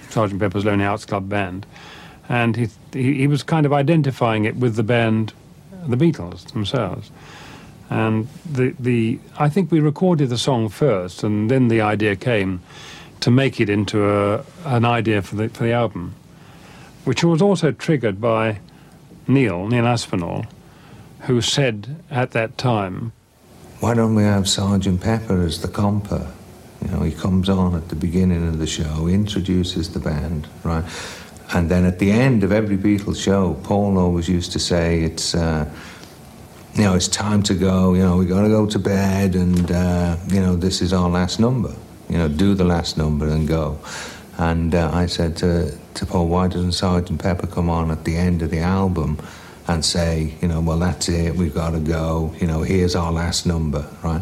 Sgt. 0.10 0.38
Pepper's 0.38 0.64
Lonely 0.64 0.84
Hearts 0.84 1.06
Club 1.06 1.30
Band, 1.30 1.66
and 2.28 2.56
he, 2.56 2.68
he 2.92 3.14
he 3.14 3.28
was 3.28 3.44
kind 3.44 3.66
of 3.66 3.72
identifying 3.72 4.46
it 4.46 4.54
with 4.60 4.76
the 4.76 4.84
band, 4.84 5.34
the 5.90 5.98
Beatles 5.98 6.46
themselves. 6.52 7.12
And 7.88 8.28
the 8.54 8.74
the 8.84 9.20
I 9.40 9.50
think 9.50 9.72
we 9.72 9.82
recorded 9.82 10.30
the 10.30 10.38
song 10.38 10.72
first, 10.72 11.24
and 11.24 11.50
then 11.50 11.68
the 11.68 11.82
idea 11.82 12.16
came 12.16 12.60
to 13.22 13.32
make 13.32 13.62
it 13.62 13.70
into 13.70 14.10
a, 14.10 14.44
an 14.66 14.84
idea 14.84 15.22
for 15.22 15.36
the 15.36 15.50
for 15.50 15.64
the 15.64 15.72
album, 15.72 16.14
which 17.06 17.24
was 17.24 17.42
also 17.42 17.72
triggered 17.72 18.20
by 18.20 18.60
Neil 19.28 19.68
Neil 19.68 19.88
Aspinall, 19.88 20.46
who 21.22 21.42
said 21.42 22.04
at 22.10 22.32
that 22.32 22.58
time, 22.58 23.14
Why 23.80 23.94
don't 23.94 24.16
we 24.16 24.24
have 24.24 24.50
Sergeant 24.50 25.02
Pepper 25.02 25.42
as 25.42 25.62
the 25.62 25.68
comper? 25.68 26.32
You 26.84 26.92
know, 26.92 27.04
he 27.04 27.12
comes 27.12 27.48
on 27.48 27.76
at 27.76 27.90
the 27.90 27.96
beginning 27.96 28.48
of 28.48 28.58
the 28.58 28.66
show, 28.66 29.08
introduces 29.08 29.94
the 29.94 30.00
band, 30.00 30.48
right? 30.64 30.84
And 31.54 31.70
then 31.70 31.86
at 31.86 32.00
the 32.00 32.12
end 32.12 32.44
of 32.44 32.52
every 32.52 32.78
Beatles 32.78 33.22
show, 33.22 33.56
Paul 33.64 33.98
always 33.98 34.28
used 34.28 34.52
to 34.54 34.60
say, 34.60 35.04
it's, 35.04 35.36
uh, 35.36 35.70
you 36.74 36.84
know, 36.84 36.96
it's 36.96 37.10
time 37.10 37.44
to 37.44 37.54
go, 37.54 37.94
you 37.94 38.02
know, 38.02 38.18
we 38.18 38.26
got 38.26 38.42
to 38.44 38.48
go 38.48 38.66
to 38.66 38.80
bed 38.80 39.36
and, 39.36 39.70
uh, 39.72 40.16
you 40.30 40.40
know, 40.40 40.56
this 40.56 40.82
is 40.82 40.94
our 40.94 41.10
last 41.10 41.40
number. 41.40 41.76
You 42.12 42.18
know, 42.18 42.28
do 42.28 42.54
the 42.54 42.66
last 42.66 42.98
number 42.98 43.28
and 43.28 43.48
go. 43.48 43.80
And 44.38 44.76
uh, 44.76 44.92
I 44.94 45.06
said 45.06 45.38
to, 45.38 45.72
to 45.94 46.06
Paul, 46.06 46.28
why 46.28 46.50
doesn't 46.50 46.74
Sergeant 46.74 47.22
Pepper 47.22 47.48
come 47.48 47.70
on 47.70 47.90
at 47.90 48.04
the 48.04 48.18
end 48.18 48.42
of 48.42 48.50
the 48.50 48.60
album 48.60 49.18
and 49.68 49.86
say, 49.86 50.34
you 50.42 50.48
know, 50.50 50.60
well, 50.60 50.80
that's 50.80 51.08
it, 51.08 51.36
we've 51.36 51.54
got 51.54 51.72
to 51.72 51.80
go, 51.80 52.34
you 52.38 52.48
know, 52.48 52.64
here's 52.64 52.96
our 52.96 53.12
last 53.12 53.46
number, 53.46 53.88
right? 54.04 54.22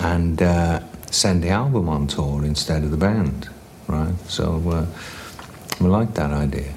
And 0.00 0.40
uh, 0.40 0.80
send 1.10 1.42
the 1.42 1.50
album 1.50 1.88
on 1.88 2.06
tour 2.06 2.44
instead 2.44 2.82
of 2.82 2.90
the 2.90 2.96
band, 2.96 3.48
right? 3.88 4.14
So 4.28 4.62
uh, 4.70 4.86
we 5.80 5.88
like 5.88 6.14
that 6.14 6.30
idea. 6.30 6.72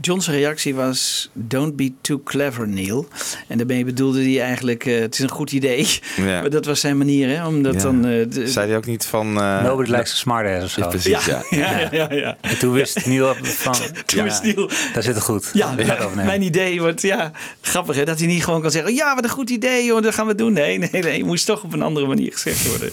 John's 0.00 0.28
reactie 0.28 0.74
was: 0.74 1.30
Don't 1.32 1.76
be 1.76 1.92
too 2.00 2.20
clever, 2.24 2.68
Neil. 2.68 3.08
En 3.48 3.58
daarmee 3.58 3.84
bedoelde 3.84 4.22
hij 4.22 4.40
eigenlijk: 4.42 4.86
eh, 4.86 5.00
Het 5.00 5.14
is 5.14 5.20
een 5.20 5.28
goed 5.28 5.52
idee. 5.52 5.88
Ja. 6.16 6.40
Maar 6.40 6.50
dat 6.50 6.64
was 6.64 6.80
zijn 6.80 6.98
manier, 6.98 7.28
hè? 7.28 7.46
Om 7.46 7.62
dat 7.62 7.74
Ja. 7.74 7.80
dan. 7.80 8.04
eh, 8.06 8.24
de- 8.30 8.48
Zei 8.48 8.68
hij 8.68 8.76
ook 8.76 8.86
niet 8.86 9.04
van... 9.06 9.40
eh, 9.40 9.62
Nobody 9.62 9.90
likes 9.90 10.12
a 10.12 10.14
smart 10.16 10.46
ass 10.56 10.64
of 10.64 10.70
zo. 10.70 10.80
Ja, 10.80 10.86
precies, 10.88 11.24
ja. 11.24 11.42
ja, 11.50 11.78
ja, 11.78 11.88
ja, 11.90 12.12
ja. 12.12 12.36
En 12.50 12.58
toen 12.58 12.72
wist 12.72 13.06
Neil 13.06 13.34
van... 13.42 13.72
Toen 14.06 14.18
ja, 14.18 14.22
wist 14.24 14.42
Neil- 14.42 14.68
Daar 14.92 15.02
zit 15.02 15.14
het 15.14 15.24
goed. 15.24 15.50
Ja, 15.52 15.74
mijn 16.14 16.42
idee 16.42 16.80
wordt 16.80 17.02
ja, 17.02 17.30
grappig 17.60 17.96
hè, 17.96 18.04
dat 18.04 18.18
hij 18.18 18.26
niet 18.26 18.44
gewoon 18.44 18.60
kan 18.62 18.70
zeggen: 18.70 18.94
Ja, 18.94 19.14
wat 19.14 19.24
een 19.24 19.30
goed 19.30 19.50
idee, 19.50 19.84
joh, 19.84 20.02
dat 20.02 20.14
gaan 20.14 20.26
we 20.26 20.34
doen. 20.34 20.52
Nee, 20.52 20.78
nee, 20.78 20.88
nee, 21.02 21.16
het 21.18 21.26
moest 21.26 21.46
toch 21.46 21.62
op 21.64 21.72
een 21.72 21.82
andere 21.82 22.06
manier 22.06 22.32
gezegd 22.32 22.66
worden. 22.68 22.90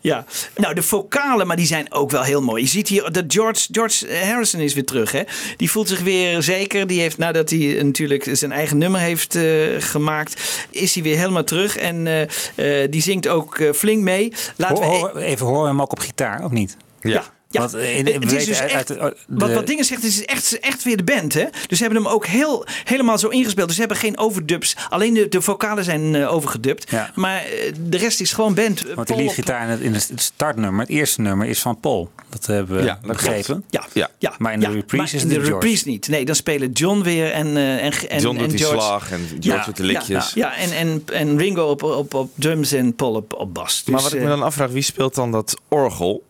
Ja, 0.00 0.24
nou, 0.56 0.74
de 0.74 0.82
vocalen, 0.82 1.46
maar 1.46 1.56
die 1.56 1.66
zijn 1.66 1.92
ook 1.92 2.10
wel 2.10 2.22
heel 2.22 2.42
mooi. 2.42 2.62
Je 2.62 2.68
ziet 2.68 2.88
hier 2.88 3.12
dat 3.12 3.24
George, 3.28 3.66
George 3.72 4.06
Harrison 4.24 4.60
is 4.60 4.74
weer 4.74 4.84
terug. 4.84 5.12
Hè? 5.12 5.22
Die 5.56 5.70
voelt 5.70 5.88
zich 5.88 6.00
weer 6.00 6.33
zeker. 6.42 6.86
Die 6.86 7.00
heeft, 7.00 7.18
nadat 7.18 7.50
hij 7.50 7.78
natuurlijk 7.82 8.28
zijn 8.32 8.52
eigen 8.52 8.78
nummer 8.78 9.00
heeft 9.00 9.34
eh, 9.34 9.42
gemaakt, 9.78 10.66
is 10.70 10.94
hij 10.94 11.02
weer 11.02 11.16
helemaal 11.16 11.44
terug. 11.44 11.76
En 11.76 12.06
eh, 12.06 12.82
eh, 12.82 12.90
die 12.90 13.02
zingt 13.02 13.28
ook 13.28 13.58
eh, 13.58 13.72
flink 13.72 14.02
mee. 14.02 14.32
Laten 14.56 15.12
we 15.12 15.20
even 15.20 15.46
horen 15.46 15.62
we 15.62 15.68
hem 15.68 15.82
ook 15.82 15.92
op 15.92 15.98
gitaar, 15.98 16.44
of 16.44 16.50
niet? 16.50 16.76
Ja. 17.00 17.24
Ja, 17.54 17.60
Want, 17.60 17.74
eh, 17.74 17.98
in- 17.98 18.06
het 18.22 18.32
is 18.32 18.44
dus 18.44 18.58
echt, 18.60 18.86
de- 18.88 19.16
wat, 19.28 19.52
wat 19.52 19.66
dingen 19.66 19.84
zegt, 19.84 20.02
het 20.02 20.10
is 20.10 20.24
echt, 20.24 20.58
echt 20.58 20.82
weer 20.84 20.96
de 20.96 21.04
band. 21.04 21.34
Hè? 21.34 21.44
Dus 21.66 21.78
ze 21.78 21.84
hebben 21.84 22.02
hem 22.02 22.12
ook 22.12 22.26
heel, 22.26 22.66
helemaal 22.84 23.18
zo 23.18 23.28
ingespeeld. 23.28 23.66
Dus 23.66 23.74
ze 23.74 23.80
hebben 23.80 23.98
geen 23.98 24.18
overdubs. 24.18 24.76
Alleen 24.88 25.14
de, 25.14 25.28
de 25.28 25.40
vocalen 25.42 25.84
zijn 25.84 26.14
eh, 26.14 26.32
overgedubt. 26.34 26.92
Maar 27.14 27.44
eh, 27.44 27.72
de 27.80 27.96
rest 27.96 28.20
is 28.20 28.32
gewoon 28.32 28.54
band. 28.54 28.82
Want 28.82 28.96
die 29.06 29.16
Paul 29.16 29.18
liedgitaar 29.18 29.62
in 29.64 29.68
het, 29.68 29.80
in 29.80 29.92
het 29.94 30.12
startnummer, 30.16 30.80
het 30.80 30.88
eerste 30.90 31.20
nummer, 31.20 31.46
is 31.46 31.60
van 31.60 31.80
Paul. 31.80 32.10
Dat 32.28 32.46
hebben 32.46 32.76
we 32.76 32.82
Ja, 32.82 32.98
begrepen. 33.06 33.64
Ja, 33.70 33.84
Ja. 33.92 34.10
ja, 34.18 34.32
Maar 34.38 34.52
in 34.52 34.60
de 34.60 34.66
ja, 34.66 34.72
reprise 34.72 34.96
maar 34.96 35.04
is 35.06 35.12
in 35.12 35.18
het 35.18 35.28
de 35.28 35.34
George. 35.34 35.52
reprise 35.52 35.88
niet. 35.88 36.08
Nee, 36.08 36.24
dan 36.24 36.34
spelen 36.34 36.70
John 36.72 37.02
weer 37.02 37.30
en, 37.32 37.56
eh, 37.56 37.84
en, 37.84 37.92
en, 38.08 38.20
John 38.20 38.36
en 38.36 38.42
doet 38.42 38.50
die 38.50 38.58
George. 38.66 38.80
slag 38.80 39.10
en 39.10 39.28
George 39.40 39.64
doet 39.64 39.76
de 39.76 39.82
likjes. 39.82 40.32
Ja, 40.34 40.52
ja, 40.52 40.56
en, 40.56 40.72
en, 40.72 41.02
en 41.12 41.38
Ringo 41.38 41.64
op, 41.70 41.82
op, 41.82 42.14
op 42.14 42.30
drums 42.34 42.72
en 42.72 42.94
Paul 42.94 43.12
op, 43.14 43.32
op 43.34 43.54
bas. 43.54 43.82
Dus, 43.84 43.94
maar 43.94 44.02
wat 44.02 44.12
ik 44.12 44.18
me 44.18 44.24
eh, 44.24 44.30
dan 44.30 44.42
afvraag, 44.42 44.70
wie 44.70 44.82
speelt 44.82 45.14
dan 45.14 45.32
dat 45.32 45.56
orgel? 45.68 46.22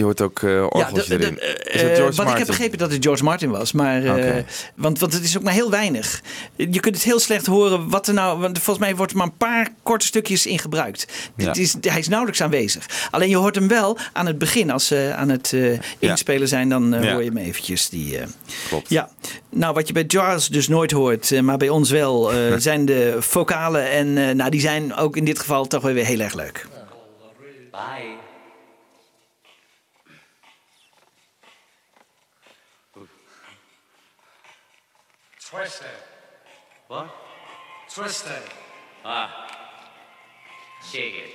Je 0.00 0.06
hoort 0.06 0.20
ook 0.20 0.42
eh 0.42 0.66
orgeltje 0.68 1.10
de- 1.10 1.18
de- 1.18 1.24
erin. 1.24 1.38
eh, 1.40 1.74
Is 1.74 1.80
eh, 1.82 1.86
George 1.86 2.00
wat 2.02 2.10
ik 2.10 2.16
Martin? 2.16 2.36
heb 2.36 2.46
begrepen 2.46 2.78
dat 2.78 2.92
het 2.92 3.04
George 3.04 3.24
Martin 3.24 3.50
was. 3.50 3.72
Maar, 3.72 4.04
eh, 4.04 4.42
want, 4.74 4.98
want 4.98 5.12
het 5.12 5.22
is 5.24 5.36
ook 5.36 5.42
maar 5.42 5.52
heel 5.52 5.70
weinig. 5.70 6.20
Je 6.56 6.80
kunt 6.80 6.94
het 6.94 7.04
heel 7.04 7.18
slecht 7.18 7.46
horen 7.46 7.88
wat 7.88 8.06
er 8.08 8.14
nou... 8.14 8.38
Want 8.40 8.58
volgens 8.58 8.86
mij 8.86 8.96
wordt 8.96 9.12
er 9.12 9.18
maar 9.18 9.26
een 9.26 9.36
paar 9.36 9.68
korte 9.82 10.06
stukjes 10.06 10.46
in 10.46 10.58
gebruikt. 10.58 11.06
Ja. 11.36 11.46
Het 11.46 11.56
is, 11.56 11.74
hij 11.80 11.98
is 11.98 12.08
nauwelijks 12.08 12.42
aanwezig. 12.42 12.86
Alleen 13.10 13.28
je 13.28 13.36
hoort 13.36 13.54
hem 13.54 13.68
wel 13.68 13.98
aan 14.12 14.26
het 14.26 14.38
begin. 14.38 14.70
Als 14.70 14.86
ze 14.86 15.12
aan 15.16 15.28
het 15.28 15.52
eh, 15.52 15.78
inspelen 15.98 16.48
zijn, 16.48 16.68
dan 16.68 16.94
eh, 16.94 17.02
Ja. 17.04 17.12
hoor 17.12 17.22
je 17.22 17.28
hem 17.28 17.38
eventjes. 17.38 17.88
Die, 17.88 18.18
eh, 18.18 18.26
Klopt. 18.68 18.88
ja, 18.88 19.08
nou 19.50 19.74
wat 19.74 19.86
je 19.86 19.92
bij 19.92 20.04
Charles 20.06 20.48
dus 20.48 20.68
nooit 20.68 20.90
hoort, 20.90 21.30
eh, 21.32 21.40
maar 21.40 21.56
bij 21.56 21.68
ons 21.68 21.90
wel, 21.90 22.32
eh, 22.32 22.38
zijn 22.68 22.84
de 22.84 23.16
vocalen. 23.18 23.90
En 23.90 24.18
eh, 24.18 24.34
nou, 24.34 24.50
die 24.50 24.60
zijn 24.60 24.94
ook 24.94 25.16
in 25.16 25.24
dit 25.24 25.38
geval 25.38 25.66
toch 25.66 25.82
wel 25.82 25.92
weer 25.92 26.04
heel 26.06 26.20
erg 26.20 26.34
leuk. 26.34 26.66
Bye. 27.70 28.18
Twisted. 35.60 35.88
What? 36.88 37.10
Twisted. 37.92 38.42
Ah. 39.04 39.28
Shake 40.82 41.16
it. 41.16 41.34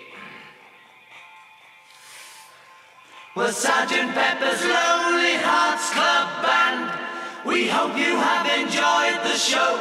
Well, 3.35 3.51
Sergeant 3.51 4.15
Pepper's 4.15 4.63
Lonely 4.63 5.35
Hearts 5.45 5.91
Club 5.93 6.41
Band, 6.41 6.89
we 7.45 7.67
hope 7.67 7.95
you 7.95 8.17
have 8.17 8.47
enjoyed 8.49 9.21
the 9.29 9.37
show. 9.37 9.77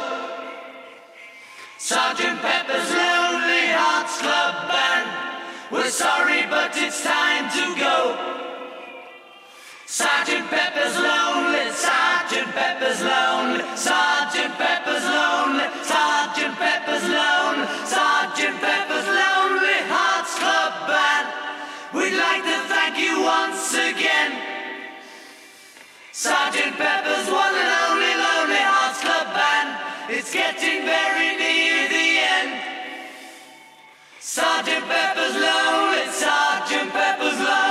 Sergeant 1.79 2.39
Pepper's 2.39 2.91
Lonely 2.93 3.65
Hearts 3.73 4.19
Club 4.21 4.69
Band, 4.69 5.09
we're 5.71 5.89
sorry, 5.89 6.45
but 6.51 6.69
it's 6.75 7.03
time 7.03 7.49
to 7.49 7.79
go. 7.79 8.45
Sergeant 9.87 10.47
Pepper's 10.51 10.95
lonely, 10.99 11.71
Sergeant 12.27 12.55
Pepper's 12.55 13.01
lonely, 13.01 13.61
Sergeant 13.77 14.57
Pepper's 14.57 15.05
lonely, 15.05 15.67
Sergeant 15.85 16.57
Pepper's 16.57 17.05
lonely, 17.05 17.67
Sergeant 17.85 18.57
Pepper's 18.65 19.05
lonely 19.05 19.77
Hearts 19.85 20.33
Club 20.41 20.73
Band. 20.89 21.27
We'd 21.93 22.17
like 22.17 22.41
to 22.41 22.57
thank 22.65 22.97
you 22.97 23.21
once 23.21 23.75
again. 23.77 24.41
Sergeant 26.11 26.75
Pepper's 26.77 27.29
one 27.29 27.53
and 27.53 27.71
only 27.93 28.13
Lonely 28.17 28.63
Hearts 28.73 29.01
Club 29.05 29.29
Band. 29.29 29.69
It's 30.09 30.33
getting 30.33 30.81
very 30.81 31.37
near 31.37 31.89
the 31.93 32.09
end. 32.25 32.51
Sergeant 34.19 34.85
Pepper's 34.89 35.35
lonely, 35.37 36.09
Sergeant 36.09 36.89
Pepper's 36.89 37.37
lonely, 37.37 37.64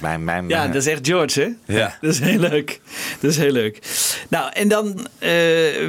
Mijn, 0.00 0.24
mijn, 0.24 0.48
Ja, 0.48 0.66
dat 0.66 0.74
is 0.74 0.86
echt 0.86 1.06
George, 1.06 1.40
hè? 1.40 1.74
Ja. 1.74 1.96
Dat 2.00 2.12
is 2.12 2.20
heel 2.20 2.38
leuk. 2.38 2.80
Dat 3.20 3.30
is 3.30 3.36
heel 3.36 3.52
leuk. 3.52 3.78
Nou, 4.28 4.50
en 4.52 4.68
dan 4.68 5.06
eh, 5.18 5.30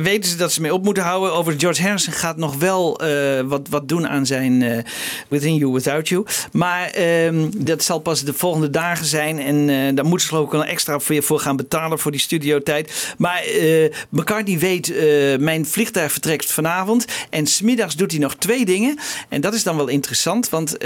weten 0.01 0.29
ze 0.29 0.35
dat 0.35 0.51
ze 0.51 0.61
mee 0.61 0.73
op 0.73 0.83
moeten 0.83 1.03
houden. 1.03 1.33
Over 1.33 1.53
George 1.57 1.81
Harrison 1.81 2.13
gaat 2.13 2.37
nog 2.37 2.55
wel 2.55 2.99
eh, 2.99 3.41
wat, 3.41 3.67
wat 3.69 3.87
doen 3.87 4.07
aan 4.07 4.25
zijn 4.25 4.61
eh, 4.61 4.77
Within 5.27 5.55
You, 5.55 5.71
Without 5.71 6.07
You. 6.09 6.25
Maar 6.51 6.89
ehm, 6.89 7.49
dat 7.57 7.83
zal 7.83 7.99
pas 7.99 8.23
de 8.23 8.33
volgende 8.33 8.69
dagen 8.69 9.05
zijn. 9.05 9.39
En 9.39 9.95
daar 9.95 10.05
moeten 10.05 10.27
ze 10.27 10.27
geloof 10.27 10.45
ik 10.45 10.51
wel 10.51 10.65
extra 10.65 10.99
voor 10.99 11.39
gaan 11.39 11.55
betalen 11.55 11.99
voor 11.99 12.11
die 12.11 12.19
studiotijd. 12.19 13.13
Maar 13.17 13.43
McCartney 14.09 14.59
weet, 14.59 14.93
mijn 15.39 15.65
vliegtuig 15.65 16.11
vertrekt 16.11 16.51
vanavond. 16.51 17.05
En 17.29 17.47
smiddags 17.47 17.95
doet 17.95 18.11
hij 18.11 18.19
nog 18.19 18.35
twee 18.35 18.65
dingen. 18.65 18.99
En 19.29 19.41
dat 19.41 19.53
is 19.53 19.63
dan 19.63 19.77
wel 19.77 19.87
interessant. 19.87 20.49
Want 20.49 20.77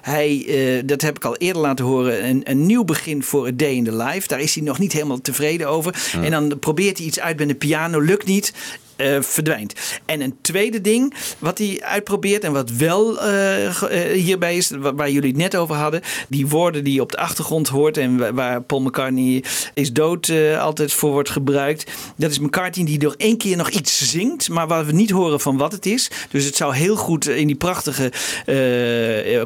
hij, 0.00 0.46
dat 0.84 1.00
heb 1.00 1.16
ik 1.16 1.24
al 1.24 1.36
eerder 1.36 1.62
laten 1.62 1.84
horen, 1.84 2.28
een, 2.28 2.40
een 2.44 2.63
nieuw 2.66 2.84
begin 2.84 3.22
voor 3.22 3.46
A 3.46 3.50
Day 3.54 3.72
in 3.72 3.84
the 3.84 3.96
Life. 3.96 4.28
Daar 4.28 4.40
is 4.40 4.54
hij 4.54 4.64
nog 4.64 4.78
niet 4.78 4.92
helemaal 4.92 5.20
tevreden 5.20 5.68
over. 5.68 6.12
En 6.22 6.30
dan 6.30 6.58
probeert 6.58 6.98
hij 6.98 7.06
iets 7.06 7.20
uit 7.20 7.38
met 7.38 7.48
de 7.48 7.54
piano, 7.54 8.00
lukt 8.00 8.26
niet. 8.26 8.52
Eh, 8.96 9.16
verdwijnt. 9.20 9.72
En 10.06 10.20
een 10.20 10.34
tweede 10.40 10.80
ding 10.80 11.14
wat 11.38 11.58
hij 11.58 11.78
uitprobeert 11.82 12.44
en 12.44 12.52
wat 12.52 12.70
wel 12.70 13.20
eh, 13.20 13.66
eh, 13.66 14.22
hierbij 14.22 14.56
is, 14.56 14.70
wa- 14.70 14.94
waar 14.94 15.10
jullie 15.10 15.28
het 15.28 15.38
net 15.38 15.56
over 15.56 15.74
hadden, 15.74 16.00
die 16.28 16.46
woorden 16.46 16.84
die 16.84 16.94
je 16.94 17.00
op 17.00 17.10
de 17.10 17.16
achtergrond 17.18 17.68
hoort 17.68 17.96
en 17.96 18.16
wa- 18.18 18.32
waar 18.32 18.62
Paul 18.62 18.80
McCartney 18.80 19.44
is 19.74 19.92
dood 19.92 20.32
altijd 20.58 20.92
voor 20.92 21.10
wordt 21.10 21.30
gebruikt. 21.30 21.90
Dat 22.16 22.30
is 22.30 22.38
McCartney 22.38 22.84
die 22.86 22.98
door 22.98 23.14
één 23.16 23.36
keer 23.36 23.56
nog 23.56 23.70
iets 23.70 24.10
zingt, 24.10 24.48
maar 24.48 24.66
waar 24.66 24.86
we 24.86 24.92
niet 24.92 25.10
horen 25.10 25.40
van 25.40 25.56
wat 25.56 25.72
het 25.72 25.86
is. 25.86 26.10
Dus 26.30 26.44
het 26.44 26.56
zou 26.56 26.74
heel 26.74 26.96
goed 26.96 27.28
in 27.28 27.46
die 27.46 27.56
prachtige 27.56 28.12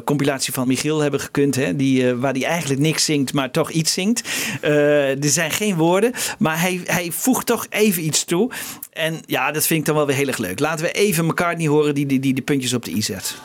compilatie 0.05 0.53
van 0.53 0.67
Michiel 0.67 0.99
hebben 0.99 1.19
gekund, 1.19 1.55
hè, 1.55 1.75
die, 1.75 2.13
waar 2.13 2.33
hij 2.33 2.43
eigenlijk 2.45 2.81
niks 2.81 3.05
zingt, 3.05 3.33
maar 3.33 3.51
toch 3.51 3.69
iets 3.71 3.93
zingt. 3.93 4.21
Er 4.61 5.17
zijn 5.19 5.51
geen 5.51 5.75
woorden, 5.75 6.11
maar 6.39 6.59
hij, 6.61 6.81
hij 6.85 7.11
voegt 7.11 7.45
toch 7.45 7.65
even 7.69 8.05
iets 8.05 8.23
toe. 8.23 8.51
En 8.91 9.19
ja, 9.25 9.38
dat 9.47 9.65
vind 9.65 9.79
ik 9.79 9.85
dan 9.85 9.95
wel 9.95 10.05
weer 10.05 10.15
heel 10.15 10.27
erg 10.27 10.37
leuk. 10.37 10.59
Laten 10.59 10.85
we 10.85 10.91
even 10.91 11.25
McCartney 11.25 11.67
horen 11.67 11.93
die, 11.93 12.05
die, 12.05 12.19
die 12.19 12.33
de 12.33 12.41
puntjes 12.41 12.73
op 12.73 12.85
de 12.85 12.91
i 12.91 13.01
zet. 13.01 13.35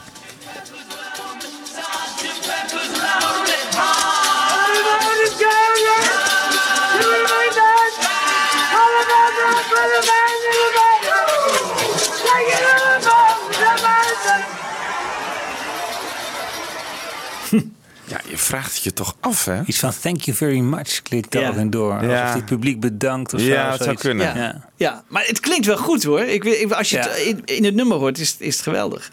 Ja, 18.07 18.21
je 18.29 18.39
vraagt 18.39 18.75
het 18.75 18.83
je 18.83 18.93
toch 18.93 19.17
af, 19.21 19.45
hè? 19.45 19.63
Iets 19.67 19.79
van 19.79 19.93
thank 20.01 20.21
you 20.21 20.37
very 20.37 20.59
much 20.59 21.03
klinkt 21.03 21.33
daar 21.33 21.57
in 21.57 21.71
door. 21.71 22.05
Ja. 22.05 22.21
Alsof 22.23 22.35
het 22.35 22.45
publiek 22.45 22.81
bedankt 22.81 23.35
of 23.35 23.41
zo. 23.41 23.47
Ja, 23.47 23.71
het 23.73 23.83
zou 23.83 23.97
kunnen. 23.97 24.27
Ja. 24.27 24.37
Ja. 24.37 24.69
Ja, 24.77 25.05
maar 25.09 25.25
het 25.27 25.41
klinkt 25.41 25.67
wel 25.67 25.77
goed 25.77 26.03
hoor. 26.05 26.21
Ik, 26.21 26.43
weet- 26.45 26.61
ik- 26.61 26.71
als 26.73 26.91
je 26.91 26.97
Ja. 26.97 27.03
het 27.09 27.17
in, 27.19 27.43
in 27.45 27.65
het 27.65 27.75
nummer 27.75 27.97
hoort, 27.97 28.19
is, 28.19 28.37
is 28.39 28.55
het 28.55 28.63
geweldig. 28.63 29.11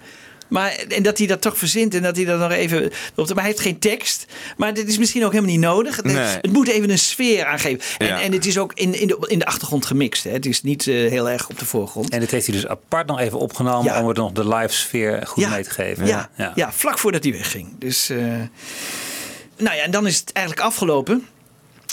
Maar, 0.52 0.72
en 0.89 1.04
dat 1.04 1.18
hij 1.18 1.28
dat 1.28 1.41
toch 1.41 1.58
verzint 1.58 1.95
en 1.95 2.02
dat 2.02 2.16
hij 2.16 2.26
dat 2.26 2.39
nog 2.39 2.52
even. 2.52 2.86
op 3.16 3.28
de- 3.28 3.34
Maar 3.34 3.43
hij 3.43 3.52
heeft 3.52 3.60
geen 3.64 3.80
tekst. 3.80 4.26
Maar 4.58 4.74
dit 4.74 4.88
is 4.88 4.97
misschien 4.97 5.26
ook 5.26 5.32
helemaal 5.32 5.52
niet 5.52 5.62
nodig. 5.62 5.95
Het, 5.95 6.06
Nee. 6.06 6.16
het 6.16 6.52
moet 6.52 6.68
even 6.68 6.89
een 6.89 6.99
sfeer 6.99 7.45
aangeven. 7.45 7.80
En, 7.97 8.08
Ja. 8.08 8.22
en 8.22 8.32
het 8.32 8.45
is 8.45 8.58
ook 8.58 8.72
in, 8.74 8.93
in, 8.99 9.08
de, 9.08 9.26
in 9.28 9.39
de 9.39 9.45
achtergrond 9.45 9.86
gemixt. 9.86 10.24
Hè. 10.24 10.32
Het 10.32 10.45
is 10.45 10.62
niet 10.64 10.88
eh, 10.88 10.93
heel 10.95 11.30
erg 11.30 11.49
op 11.49 11.60
de 11.60 11.66
voorgrond. 11.66 12.10
En 12.10 12.20
dit 12.20 12.32
heeft 12.32 12.45
hij 12.47 12.56
dus 12.56 12.68
apart 12.68 13.08
nog 13.08 13.20
even 13.20 13.39
opgenomen 13.39 13.93
Ja. 13.93 14.02
om 14.02 14.10
er 14.10 14.16
nog 14.16 14.32
de 14.32 14.47
live 14.47 14.74
sfeer 14.74 15.28
goed 15.28 15.43
Ja. 15.43 15.49
mee 15.49 15.64
te 15.64 15.70
geven. 15.70 16.06
Ja, 16.06 16.30
ja. 16.56 16.72
vlak 16.74 16.97
voordat 16.99 17.24
hij 17.24 17.34
wegging. 17.34 17.68
Dus, 17.80 18.10
eh, 18.10 18.18
nou 19.58 19.76
ja, 19.76 19.84
en 19.84 19.91
dan 19.91 20.08
is 20.08 20.18
het 20.20 20.32
eigenlijk 20.32 20.66
afgelopen. 20.66 21.28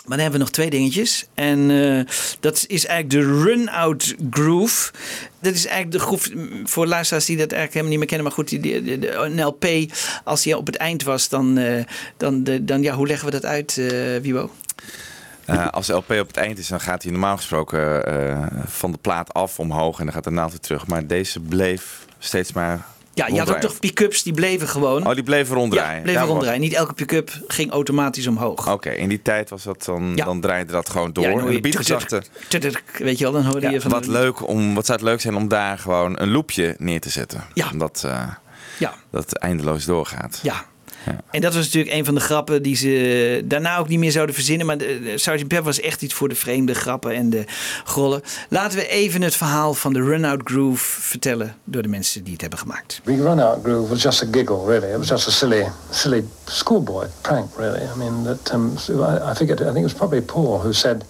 Maar 0.07 0.17
dan 0.17 0.27
hebben 0.27 0.33
we 0.33 0.47
nog 0.47 0.55
twee 0.55 0.71
dingetjes. 0.71 1.27
En 1.35 1.71
eh, 1.71 2.15
dat 2.41 2.65
is 2.67 2.87
eigenlijk 2.87 3.11
de 3.11 3.43
Run-Out 3.43 4.15
Groove. 4.31 4.93
Dat 5.41 5.55
is 5.55 5.67
eigenlijk 5.67 5.99
de 5.99 6.07
groove, 6.07 6.35
mm, 6.35 6.69
voor 6.69 6.87
luisteraars 6.87 7.25
die 7.25 7.37
dat 7.37 7.53
eigenlijk 7.53 7.73
helemaal 7.73 7.91
niet 7.91 7.99
meer 7.99 8.09
kennen. 8.09 8.27
Maar 8.27 8.37
goed, 8.37 8.63
die, 8.63 9.17
een 9.17 9.43
LP, 9.43 9.67
als 10.25 10.43
die 10.43 10.57
op 10.57 10.67
het 10.67 10.77
eind 10.77 11.03
was, 11.03 11.29
dan, 11.29 11.59
eh, 11.59 11.85
dan, 12.17 12.45
de, 12.45 12.65
dan 12.65 12.83
ja, 12.83 12.95
hoe 12.95 13.07
leggen 13.07 13.27
we 13.27 13.33
dat 13.33 13.45
uit, 13.45 13.79
eh 13.79 14.17
Wibo? 14.23 14.51
Als 15.71 15.87
de 15.87 15.93
LP 15.93 16.11
op 16.11 16.27
het 16.27 16.37
eind 16.37 16.59
is, 16.59 16.69
dan 16.69 16.81
gaat 16.81 17.03
hij 17.03 17.13
normaal 17.13 17.37
gesproken 17.37 18.03
van 18.67 18.93
de 18.93 18.99
plaat 18.99 19.33
af 19.35 19.59
omhoog 19.59 19.99
en 19.99 20.05
dan 20.05 20.15
gaat 20.15 20.25
de 20.25 20.31
naald 20.31 20.51
weer 20.51 20.61
terug. 20.61 20.87
Maar 20.87 21.07
deze 21.07 21.41
bleef 21.41 22.07
steeds 22.19 22.53
maar. 22.53 22.87
Ja, 23.19 23.27
je 23.27 23.39
had 23.39 23.51
ook 23.51 23.61
toch 23.61 23.79
pick-ups, 23.79 24.23
die 24.23 24.33
bleven 24.33 24.69
gewoon. 24.69 25.07
Oh, 25.07 25.15
die 25.15 25.23
bleven 25.23 25.55
ronddraaien. 25.57 25.97
Ja, 25.97 26.03
bleven 26.03 26.23
ronddraaien. 26.27 26.61
Niet 26.61 26.73
elke 26.73 26.93
pick-up 26.93 27.31
ging 27.47 27.71
automatisch 27.71 28.27
omhoog. 28.27 28.73
Oké, 28.73 28.91
in 28.91 29.09
die 29.09 29.23
tijd 29.23 29.51
was 29.51 29.63
dat 29.63 29.85
dan, 29.85 30.13
Ja. 30.17 30.25
dan 30.25 30.41
draaide 30.41 30.73
dat 30.73 30.89
gewoon 30.91 31.13
door. 31.13 31.25
Ja, 31.25 31.31
en 31.31 31.37
de 31.47 32.73
Weet 32.99 33.19
je 33.19 33.25
wel, 33.25 33.33
dan 33.33 33.45
hoorde 33.45 33.61
ja, 33.61 33.71
je 33.71 33.81
van... 33.81 33.91
wat, 33.91 34.07
leuk 34.07 34.49
om, 34.49 34.75
wat 34.75 34.87
zou 34.87 34.99
het 34.99 35.09
leuk 35.09 35.21
zijn 35.21 35.35
om 35.37 35.49
daar 35.49 35.79
gewoon 35.79 36.21
een 36.21 36.31
loopje 36.31 36.75
neer 36.79 37.01
te 37.01 37.11
zetten. 37.11 37.45
Ja. 37.55 37.69
Omdat 37.73 38.03
eh, 38.07 38.29
Ja. 38.79 38.95
dat 39.11 39.33
eindeloos 39.33 39.85
doorgaat. 39.85 40.41
Ja. 40.43 40.65
En 41.31 41.41
dat 41.41 41.55
was 41.55 41.65
natuurlijk 41.65 41.95
een 41.95 42.05
van 42.05 42.15
de 42.15 42.21
grappen 42.21 42.63
die 42.63 42.77
ze 42.77 43.43
daarna 43.45 43.79
ook 43.79 43.89
niet 43.89 43.99
meer 43.99 44.13
zouden 44.13 44.35
verzinnen. 44.35 44.67
Maar 44.67 44.79
de, 44.79 45.01
de 45.03 45.19
Sgt. 45.19 45.37
Pepper 45.37 45.63
was 45.63 45.81
echt 45.81 46.03
iets 46.03 46.15
voor 46.15 46.29
de 46.29 46.35
vreemde 46.35 46.75
grappen 46.75 47.15
en 47.15 47.31
de 47.31 47.45
grollen. 47.85 48.23
Laten 48.49 48.79
we 48.79 48.89
even 48.89 49.23
het 49.23 49.37
verhaal 49.37 49.75
van 49.75 49.93
de 49.93 50.03
Run-Out 50.03 50.41
Groove 50.45 51.01
vertellen 51.01 51.57
door 51.65 51.83
de 51.83 51.89
mensen 51.89 52.23
die 52.23 52.33
het 52.33 52.41
hebben 52.41 52.59
gemaakt. 52.59 53.01
The 53.05 53.23
run 53.23 53.41
out 53.41 53.59
groove 53.63 53.89
was 53.89 54.03
just 54.03 54.23
a 54.23 54.27
giggle, 54.31 54.67
really. 54.67 54.93
It 54.93 54.99
was 54.99 55.09
just 55.09 55.29
a 55.29 55.31
silly, 55.31 55.67
silly 55.91 56.25
schoolboy 56.45 57.07
prank, 57.21 57.57
really. 57.57 57.83
I 57.83 57.97
mean, 57.97 58.25
that 58.25 58.53
um, 58.53 58.73
I 59.31 59.35
forget. 59.35 59.61
I 59.61 59.65
think 59.65 59.77
it 59.77 59.83
was 59.83 59.95
probably 59.95 60.21
Paul 60.21 60.61
who 60.61 60.73
said, 60.73 61.05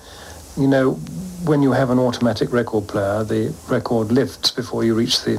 you 0.56 0.66
know, 0.66 0.98
when 1.44 1.62
you 1.62 1.72
have 1.72 1.90
an 1.90 1.98
automatic 1.98 2.52
record 2.52 2.86
player, 2.86 3.24
the 3.24 3.52
record 3.68 4.12
lifts 4.12 4.50
before 4.50 4.84
you 4.84 4.94
reach 4.94 5.22
the 5.22 5.38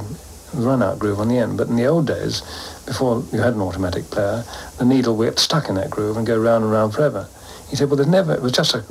run 0.54 0.82
out 0.82 0.98
groove 0.98 1.20
on 1.20 1.28
the 1.28 1.38
end. 1.38 1.56
But 1.58 1.68
in 1.68 1.76
the 1.76 1.86
old 1.86 2.06
days, 2.06 2.40
before 2.86 3.22
you 3.32 3.40
had 3.40 3.54
an 3.54 3.60
automatic 3.60 4.04
player, 4.10 4.44
the 4.78 4.84
needle 4.84 5.16
would 5.16 5.30
get 5.30 5.38
stuck 5.38 5.68
in 5.68 5.74
that 5.76 5.90
groove 5.90 6.16
and 6.16 6.26
go 6.26 6.38
round 6.38 6.64
and 6.64 6.72
round 6.72 6.94
forever. 6.94 7.28
He 7.68 7.76
said, 7.76 7.88
well, 7.88 7.96
there's 7.96 8.08
never. 8.08 8.34
It 8.34 8.42
was 8.42 8.52
just 8.52 8.74
a 8.74 8.84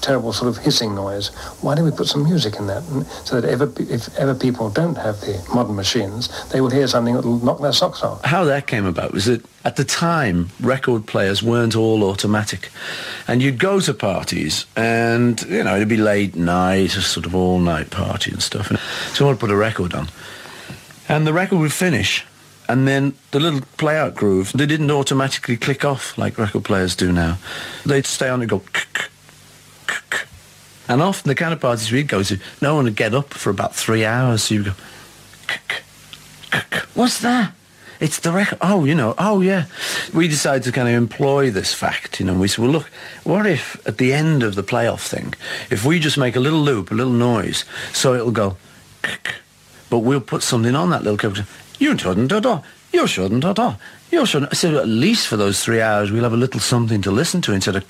terrible 0.00 0.32
sort 0.32 0.48
of 0.48 0.62
hissing 0.62 0.94
noise. 0.94 1.28
Why 1.62 1.74
don't 1.74 1.84
we 1.84 1.90
put 1.90 2.06
some 2.06 2.22
music 2.22 2.56
in 2.56 2.68
that, 2.68 2.82
and 2.84 3.04
so 3.06 3.40
that 3.40 3.50
ever, 3.50 3.72
if 3.76 4.16
ever 4.16 4.34
people 4.34 4.70
don't 4.70 4.96
have 4.96 5.20
the 5.20 5.44
modern 5.52 5.74
machines, 5.74 6.28
they 6.50 6.60
will 6.60 6.70
hear 6.70 6.86
something 6.86 7.14
that 7.14 7.24
will 7.24 7.40
knock 7.40 7.60
their 7.60 7.72
socks 7.72 8.02
off. 8.02 8.24
How 8.24 8.44
that 8.44 8.68
came 8.68 8.86
about 8.86 9.12
was 9.12 9.24
that 9.24 9.44
at 9.64 9.76
the 9.76 9.84
time, 9.84 10.48
record 10.60 11.06
players 11.06 11.42
weren't 11.42 11.76
all 11.76 12.02
automatic. 12.04 12.70
And 13.28 13.42
you'd 13.42 13.58
go 13.58 13.80
to 13.80 13.92
parties 13.92 14.64
and, 14.74 15.40
you 15.42 15.62
know, 15.62 15.76
it'd 15.76 15.88
be 15.88 15.98
late 15.98 16.34
night, 16.34 16.96
a 16.96 17.02
sort 17.02 17.26
of 17.26 17.34
all 17.34 17.58
night 17.58 17.90
party 17.90 18.30
and 18.30 18.42
stuff. 18.42 18.70
And 18.70 18.78
someone 19.12 19.34
would 19.34 19.40
put 19.40 19.50
a 19.50 19.56
record 19.56 19.92
on. 19.92 20.08
And 21.10 21.26
the 21.26 21.32
record 21.32 21.58
would 21.58 21.72
finish. 21.72 22.24
And 22.68 22.86
then 22.86 23.14
the 23.32 23.40
little 23.40 23.62
play 23.78 23.98
out 23.98 24.14
groove, 24.14 24.52
they 24.52 24.64
didn't 24.64 24.92
automatically 24.92 25.56
click 25.56 25.84
off 25.84 26.16
like 26.16 26.38
record 26.38 26.64
players 26.64 26.94
do 26.94 27.10
now. 27.10 27.38
They'd 27.84 28.06
stay 28.06 28.28
on 28.28 28.42
and 28.42 28.48
go. 28.48 28.62
And 30.88 31.02
often 31.02 31.28
the 31.28 31.34
kind 31.34 31.52
of 31.52 31.60
parties 31.60 31.90
we'd 31.90 32.06
go 32.06 32.22
to, 32.22 32.38
no 32.62 32.76
one 32.76 32.84
would 32.84 32.94
get 32.94 33.12
up 33.12 33.34
for 33.34 33.50
about 33.50 33.74
three 33.74 34.04
hours. 34.04 34.44
So 34.44 34.54
you 34.54 34.64
go. 34.64 34.72
What's 36.94 37.20
that? 37.22 37.54
It's 37.98 38.20
the 38.20 38.30
record. 38.30 38.58
Oh, 38.60 38.84
you 38.84 38.94
know, 38.94 39.16
oh 39.18 39.40
yeah. 39.40 39.66
We 40.14 40.28
decided 40.28 40.62
to 40.62 40.72
kind 40.72 40.88
of 40.88 40.94
employ 40.94 41.50
this 41.50 41.74
fact, 41.74 42.20
you 42.20 42.26
know. 42.26 42.34
We 42.34 42.46
said, 42.46 42.62
well, 42.62 42.70
look, 42.70 42.90
what 43.24 43.46
if 43.46 43.84
at 43.86 43.98
the 43.98 44.12
end 44.12 44.44
of 44.44 44.54
the 44.54 44.62
playoff 44.62 45.08
thing, 45.08 45.34
if 45.70 45.84
we 45.84 45.98
just 45.98 46.16
make 46.16 46.36
a 46.36 46.40
little 46.40 46.60
loop, 46.60 46.92
a 46.92 46.94
little 46.94 47.12
noise, 47.12 47.64
so 47.92 48.14
it'll 48.14 48.30
go, 48.30 48.56
but 49.90 49.98
we'll 49.98 50.20
put 50.20 50.42
something 50.42 50.74
on 50.74 50.90
that 50.90 51.02
little 51.02 51.18
character. 51.18 51.44
You 51.78 51.98
shouldn't, 51.98 52.30
da 52.30 52.40
da. 52.40 52.62
You 52.92 53.06
shouldn't, 53.06 53.42
da 53.42 53.52
da. 53.52 53.74
You 54.10 54.26
shouldn't. 54.26 54.52
I 54.52 54.54
said, 54.54 54.74
at 54.74 54.88
least 54.88 55.28
for 55.28 55.36
those 55.36 55.62
three 55.62 55.80
hours, 55.80 56.10
we'll 56.10 56.24
have 56.24 56.32
a 56.32 56.36
little 56.36 56.60
something 56.60 57.02
to 57.02 57.10
listen 57.10 57.40
to 57.42 57.52
instead 57.52 57.76
of, 57.76 57.84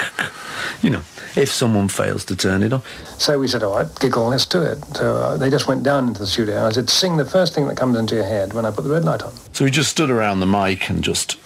you 0.82 0.90
know, 0.90 1.02
if 1.36 1.50
someone 1.50 1.88
fails 1.88 2.24
to 2.26 2.36
turn 2.36 2.62
it 2.62 2.72
off. 2.72 2.84
So 3.18 3.38
we 3.38 3.48
said, 3.48 3.62
all 3.62 3.76
right, 3.76 4.00
giggle, 4.00 4.28
let's 4.28 4.46
do 4.46 4.60
it. 4.62 4.84
So 4.96 5.16
uh, 5.16 5.36
they 5.36 5.48
just 5.48 5.68
went 5.68 5.82
down 5.82 6.08
into 6.08 6.20
the 6.20 6.26
studio 6.26 6.56
and 6.56 6.66
I 6.66 6.70
said, 6.70 6.90
sing 6.90 7.16
the 7.16 7.24
first 7.24 7.54
thing 7.54 7.68
that 7.68 7.76
comes 7.76 7.96
into 7.96 8.14
your 8.14 8.24
head 8.24 8.52
when 8.52 8.64
I 8.66 8.70
put 8.70 8.84
the 8.84 8.90
red 8.90 9.04
light 9.04 9.22
on. 9.22 9.32
So 9.52 9.64
we 9.64 9.70
just 9.70 9.90
stood 9.90 10.10
around 10.10 10.40
the 10.40 10.46
mic 10.46 10.90
and 10.90 11.02
just 11.02 11.36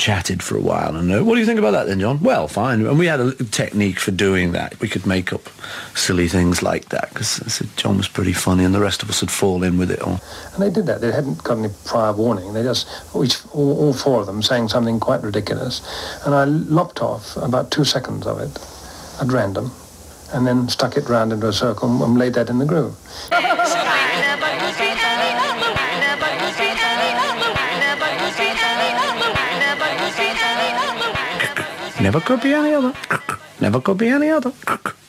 chatted 0.00 0.42
for 0.42 0.56
a 0.56 0.60
while. 0.60 0.96
And 0.96 1.12
uh, 1.12 1.22
what 1.22 1.34
do 1.34 1.40
you 1.40 1.46
think 1.46 1.58
about 1.58 1.72
that 1.72 1.86
then, 1.86 2.00
John? 2.00 2.20
Well, 2.20 2.48
fine. 2.48 2.86
And 2.86 2.98
we 2.98 3.06
had 3.06 3.20
a 3.20 3.32
technique 3.34 4.00
for 4.00 4.10
doing 4.10 4.52
that. 4.52 4.80
We 4.80 4.88
could 4.88 5.06
make 5.06 5.30
up 5.30 5.42
silly 5.94 6.26
things 6.26 6.62
like 6.62 6.88
that 6.88 7.10
because 7.10 7.62
John 7.76 7.98
was 7.98 8.08
pretty 8.08 8.32
funny 8.32 8.64
and 8.64 8.74
the 8.74 8.80
rest 8.80 9.02
of 9.02 9.10
us 9.10 9.20
would 9.20 9.30
fall 9.30 9.62
in 9.62 9.76
with 9.76 9.90
it 9.90 10.00
all. 10.00 10.18
And 10.54 10.62
they 10.62 10.70
did 10.70 10.86
that. 10.86 11.02
They 11.02 11.12
hadn't 11.12 11.44
got 11.44 11.58
any 11.58 11.68
prior 11.84 12.14
warning. 12.14 12.54
They 12.54 12.62
just, 12.62 12.88
each, 13.22 13.44
all, 13.52 13.78
all 13.78 13.92
four 13.92 14.20
of 14.20 14.26
them 14.26 14.42
sang 14.42 14.68
something 14.68 14.98
quite 14.98 15.22
ridiculous. 15.22 15.82
And 16.24 16.34
I 16.34 16.44
lopped 16.44 17.02
off 17.02 17.36
about 17.36 17.70
two 17.70 17.84
seconds 17.84 18.26
of 18.26 18.40
it 18.40 18.58
at 19.20 19.30
random 19.30 19.70
and 20.32 20.46
then 20.46 20.68
stuck 20.70 20.96
it 20.96 21.08
round 21.10 21.32
into 21.32 21.48
a 21.48 21.52
circle 21.52 22.02
and 22.02 22.16
laid 22.16 22.32
that 22.34 22.48
in 22.48 22.58
the 22.58 22.64
groove. 22.64 22.96
Never 32.00 32.20
could 32.20 32.40
be 32.40 32.54
any 32.54 32.72
other. 32.72 32.94
Never 33.60 33.78
could 33.78 33.98
be 33.98 34.08
any 34.08 34.30
other. 34.30 34.52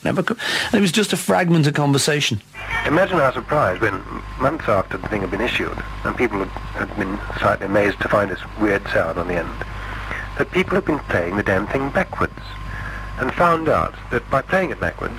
Never 0.04 0.22
could. 0.22 0.38
And 0.66 0.74
it 0.74 0.80
was 0.80 0.92
just 0.92 1.14
a 1.14 1.16
fragment 1.16 1.66
of 1.66 1.72
conversation. 1.72 2.42
Imagine 2.86 3.18
our 3.18 3.32
surprise 3.32 3.80
when, 3.80 4.02
months 4.38 4.68
after 4.68 4.98
the 4.98 5.08
thing 5.08 5.22
had 5.22 5.30
been 5.30 5.40
issued, 5.40 5.76
and 6.04 6.14
people 6.16 6.38
had, 6.38 6.48
had 6.88 6.96
been 6.98 7.18
slightly 7.38 7.64
amazed 7.64 7.98
to 8.00 8.08
find 8.08 8.30
this 8.30 8.40
weird 8.60 8.86
sound 8.88 9.18
on 9.18 9.28
the 9.28 9.36
end, 9.36 9.64
that 10.36 10.50
people 10.52 10.74
had 10.74 10.84
been 10.84 10.98
playing 10.98 11.36
the 11.36 11.42
damn 11.42 11.66
thing 11.66 11.88
backwards, 11.90 12.38
and 13.18 13.32
found 13.32 13.70
out 13.70 13.94
that 14.10 14.28
by 14.30 14.42
playing 14.42 14.70
it 14.70 14.80
backwards, 14.80 15.18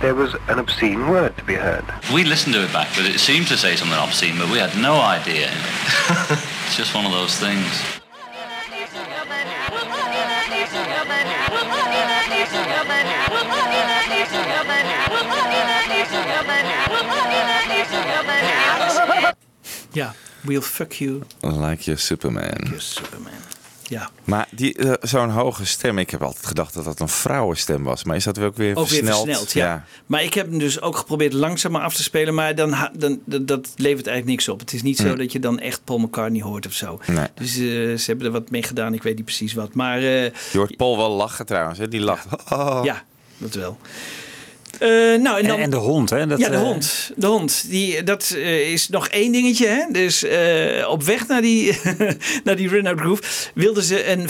there 0.00 0.14
was 0.14 0.34
an 0.48 0.58
obscene 0.58 1.08
word 1.08 1.36
to 1.36 1.44
be 1.44 1.54
heard. 1.54 1.84
We 2.12 2.24
listened 2.24 2.54
to 2.54 2.64
it 2.64 2.72
back, 2.72 2.88
but 2.96 3.04
it 3.04 3.20
seemed 3.20 3.48
to 3.48 3.58
say 3.58 3.76
something 3.76 3.96
obscene, 3.98 4.38
but 4.38 4.50
we 4.50 4.58
had 4.58 4.76
no 4.80 4.94
idea. 4.94 5.50
it's 6.66 6.76
just 6.76 6.94
one 6.94 7.04
of 7.04 7.12
those 7.12 7.38
things. 7.38 8.01
Ja, 19.94 20.14
we'll 20.44 20.62
fuck 20.62 21.00
you. 21.00 21.22
Like 21.42 21.86
your 21.86 21.98
Superman. 21.98 22.56
Your 22.70 22.80
Superman. 22.80 23.61
Ja. 23.88 24.10
Maar 24.24 24.48
die, 24.50 24.74
eh, 24.74 24.92
zo'n 25.00 25.30
hoge 25.30 25.66
stem, 25.66 25.98
ik 25.98 26.10
heb 26.10 26.22
altijd 26.22 26.46
gedacht 26.46 26.74
dat 26.74 26.84
dat 26.84 27.00
een 27.00 27.08
vrouwenstem 27.08 27.82
was. 27.84 28.04
Maar 28.04 28.16
is 28.16 28.24
dat 28.24 28.38
ook 28.38 28.56
weer 28.56 28.76
Ook 28.76 28.88
weer 28.88 29.04
versneld? 29.04 29.24
versneld, 29.24 29.52
ja. 29.52 29.84
Maar 30.06 30.22
ik 30.22 30.34
heb 30.34 30.48
hem 30.48 30.58
dus 30.58 30.80
ook 30.80 30.96
geprobeerd 30.96 31.32
langzamer 31.32 31.80
af 31.80 31.94
te 31.94 32.02
spelen. 32.02 32.34
Maar 32.34 32.54
dan, 32.54 32.74
dan, 32.92 33.20
dat, 33.24 33.72
levert 33.76 34.06
eigenlijk 34.06 34.26
niks 34.26 34.48
op. 34.48 34.60
Het 34.60 34.72
is 34.72 34.82
niet 34.82 34.98
zo 34.98 35.16
dat 35.16 35.32
je 35.32 35.38
dan 35.38 35.58
echt 35.58 35.84
Paul 35.84 35.98
McCartney 35.98 36.42
hoort 36.42 36.66
of 36.66 36.72
zo. 36.72 37.00
Nee. 37.06 37.26
Dus 37.34 37.50
eh, 37.50 37.58
ze 37.58 38.02
hebben 38.06 38.26
er 38.26 38.32
wat 38.32 38.50
mee 38.50 38.62
gedaan. 38.62 38.94
Ik 38.94 39.02
weet 39.02 39.16
niet 39.16 39.24
precies 39.24 39.54
wat. 39.54 39.74
Maar 39.74 39.98
eh, 39.98 40.24
Je 40.24 40.32
hoort 40.52 40.76
Paul 40.76 40.96
wel 40.96 41.10
lachen 41.10 41.46
trouwens, 41.46 41.78
hè? 41.78 41.88
die 41.88 42.00
lacht. 42.00 42.26
Oh. 42.52 42.80
ja, 42.84 43.04
dat 43.38 43.54
wel. 43.54 43.78
Eh, 44.78 44.88
nou, 44.88 45.38
en, 45.40 45.46
dan, 45.46 45.56
En, 45.56 45.62
en 45.62 45.70
de 45.70 45.76
hond, 45.76 46.10
hè? 46.10 46.26
Dat, 46.26 46.38
ja, 46.38 46.48
de 46.48 46.54
eh, 46.54 46.62
hond. 46.62 47.10
De 47.16 47.26
hond. 47.26 47.64
Die, 47.68 48.02
dat 48.02 48.34
eh, 48.36 48.72
is 48.72 48.88
nog 48.88 49.08
één 49.08 49.32
dingetje. 49.32 49.66
Hè? 49.66 49.84
Dus 49.90 50.24
op 50.86 51.02
weg 51.02 51.26
naar 51.26 51.40
die, 51.40 51.78
naar 52.44 52.56
die 52.56 52.68
run-out 52.68 53.00
groove 53.00 53.22
wilden 53.54 53.82
ze 53.82 54.10
een 54.10 54.28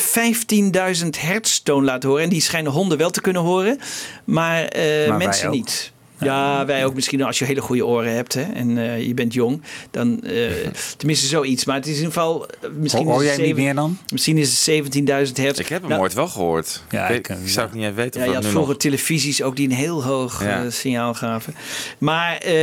15.000 1.03 1.09
hertz 1.19 1.59
toon 1.59 1.85
laten 1.85 2.09
horen. 2.09 2.25
En 2.25 2.31
die 2.31 2.41
schijnen 2.41 2.73
honden 2.73 2.99
wel 2.99 3.11
te 3.11 3.21
kunnen 3.21 3.43
horen, 3.43 3.79
maar, 4.25 4.73
Maar 5.09 5.17
mensen 5.17 5.51
niet. 5.51 5.93
Ja, 6.25 6.67
wij 6.67 6.85
ook 6.85 6.95
misschien 6.95 7.23
als 7.23 7.39
je 7.39 7.45
hele 7.45 7.61
goede 7.61 7.87
oren 7.87 8.15
hebt 8.15 8.35
hè, 8.35 8.43
en 8.43 8.79
eh, 8.79 9.07
je 9.07 9.15
bent 9.15 9.33
jong. 9.35 9.63
Dan, 9.91 10.23
eh, 10.23 10.51
tenminste 10.97 11.27
zoiets. 11.27 11.65
Maar 11.65 11.77
het 11.77 11.87
is 11.87 11.91
in 11.97 11.99
ieder 11.99 12.13
geval... 12.13 12.47
eh, 12.47 12.71
Misschien 12.77 13.07
Hoor 13.07 13.17
is 13.19 13.23
jij 13.23 13.33
het 13.33 13.45
niet 13.45 13.57
meer 13.57 13.75
dan? 13.75 13.99
Misschien 14.13 14.39
is 14.39 14.67
het 14.67 14.85
17.000 15.29 15.33
hertz. 15.37 15.59
Ik 15.59 15.69
heb 15.69 15.81
hem 15.81 15.91
Nou, 15.91 16.03
ooit 16.03 16.15
wel 16.15 16.29
gehoord. 16.29 16.83
Ja, 16.91 17.09
ik, 17.09 17.29
ik, 17.29 17.37
ik 17.43 17.49
zou 17.49 17.67
het 17.67 17.75
niet 17.77 17.85
even 17.85 17.97
weten 17.97 18.21
ja, 18.21 18.27
of 18.27 18.31
je 18.33 18.37
had 18.37 18.45
nu 18.45 18.51
vroeger 18.51 18.73
nog... 18.73 18.83
televisies 18.83 19.43
ook 19.43 19.57
die 19.57 19.69
een 19.69 19.75
heel 19.75 20.05
hoog 20.05 20.45
Ja. 20.45 20.71
signaal 20.71 21.15
gaven. 21.15 21.55
Maar 21.99 22.37
eh, 22.37 22.55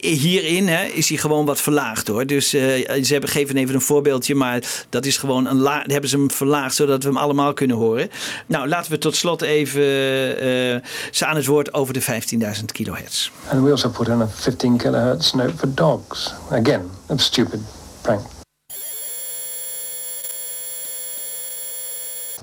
hierin 0.00 0.68
hè, 0.68 0.84
is 0.84 1.08
hij 1.08 1.18
gewoon 1.18 1.44
wat 1.46 1.60
verlaagd 1.60 2.08
hoor. 2.08 2.26
Dus 2.26 2.54
eh, 2.54 2.62
ze 3.02 3.12
hebben, 3.12 3.30
geven 3.30 3.56
even 3.56 3.74
een 3.74 3.80
voorbeeldje, 3.80 4.34
maar 4.34 4.62
dat 4.88 5.06
is 5.06 5.16
gewoon 5.16 5.46
een 5.46 5.60
la 5.60 5.82
hebben 5.86 6.10
ze 6.10 6.16
hem 6.16 6.30
verlaagd 6.30 6.74
zodat 6.74 7.02
we 7.02 7.08
hem 7.08 7.18
allemaal 7.18 7.52
kunnen 7.52 7.76
horen. 7.76 8.10
Nou, 8.46 8.68
laten 8.68 8.90
we 8.92 8.98
tot 8.98 9.16
slot 9.16 9.42
even 9.42 9.80
eh, 9.82 10.76
ze 11.10 11.26
aan 11.26 11.36
het 11.36 11.46
woord 11.46 11.74
over 11.74 11.94
de 11.94 12.02
15.000 12.02 12.08
kilohertz. 12.52 13.30
And 13.50 13.64
we 13.64 13.70
also 13.70 13.88
put 13.88 14.08
in 14.08 14.22
a 14.22 14.26
15 14.26 14.78
kilohertz 14.78 15.34
note 15.34 15.54
for 15.54 15.66
dogs. 15.66 16.32
Again, 16.50 16.90
a 17.08 17.18
stupid 17.18 17.60
prank. 18.02 18.22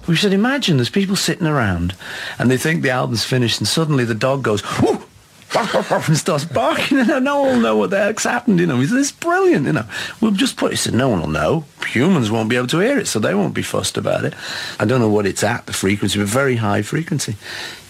We 0.07 0.15
should 0.15 0.33
imagine 0.33 0.77
there's 0.77 0.89
people 0.89 1.15
sitting 1.15 1.45
around 1.45 1.95
and 2.39 2.49
they 2.49 2.57
think 2.57 2.81
the 2.81 2.89
album's 2.89 3.23
finished 3.23 3.59
and 3.59 3.67
suddenly 3.67 4.05
the 4.05 4.15
dog 4.15 4.41
goes, 4.41 4.61
whoo, 4.81 5.03
and 5.55 6.17
starts 6.17 6.45
barking 6.45 6.99
and 6.99 7.25
no 7.25 7.41
one 7.41 7.55
will 7.55 7.61
know 7.61 7.77
what 7.77 7.89
the 7.89 7.97
heck's 7.97 8.23
happened, 8.23 8.59
you 8.59 8.67
know. 8.67 8.79
He 8.79 8.87
said, 8.87 8.97
it's 8.97 9.11
brilliant, 9.11 9.65
you 9.65 9.73
know. 9.73 9.85
We'll 10.21 10.31
just 10.31 10.57
put 10.57 10.67
it, 10.67 10.71
he 10.73 10.77
said, 10.77 10.93
no 10.93 11.09
one 11.09 11.21
will 11.21 11.27
know. 11.27 11.65
Humans 11.87 12.31
won't 12.31 12.49
be 12.49 12.55
able 12.55 12.67
to 12.67 12.79
hear 12.79 12.97
it, 12.99 13.07
so 13.07 13.19
they 13.19 13.33
won't 13.33 13.53
be 13.53 13.61
fussed 13.61 13.97
about 13.97 14.25
it. 14.25 14.33
I 14.79 14.85
don't 14.85 14.99
know 14.99 15.09
what 15.09 15.25
it's 15.25 15.43
at, 15.43 15.65
the 15.65 15.73
frequency, 15.73 16.19
but 16.19 16.27
very 16.27 16.57
high 16.57 16.81
frequency. 16.81 17.35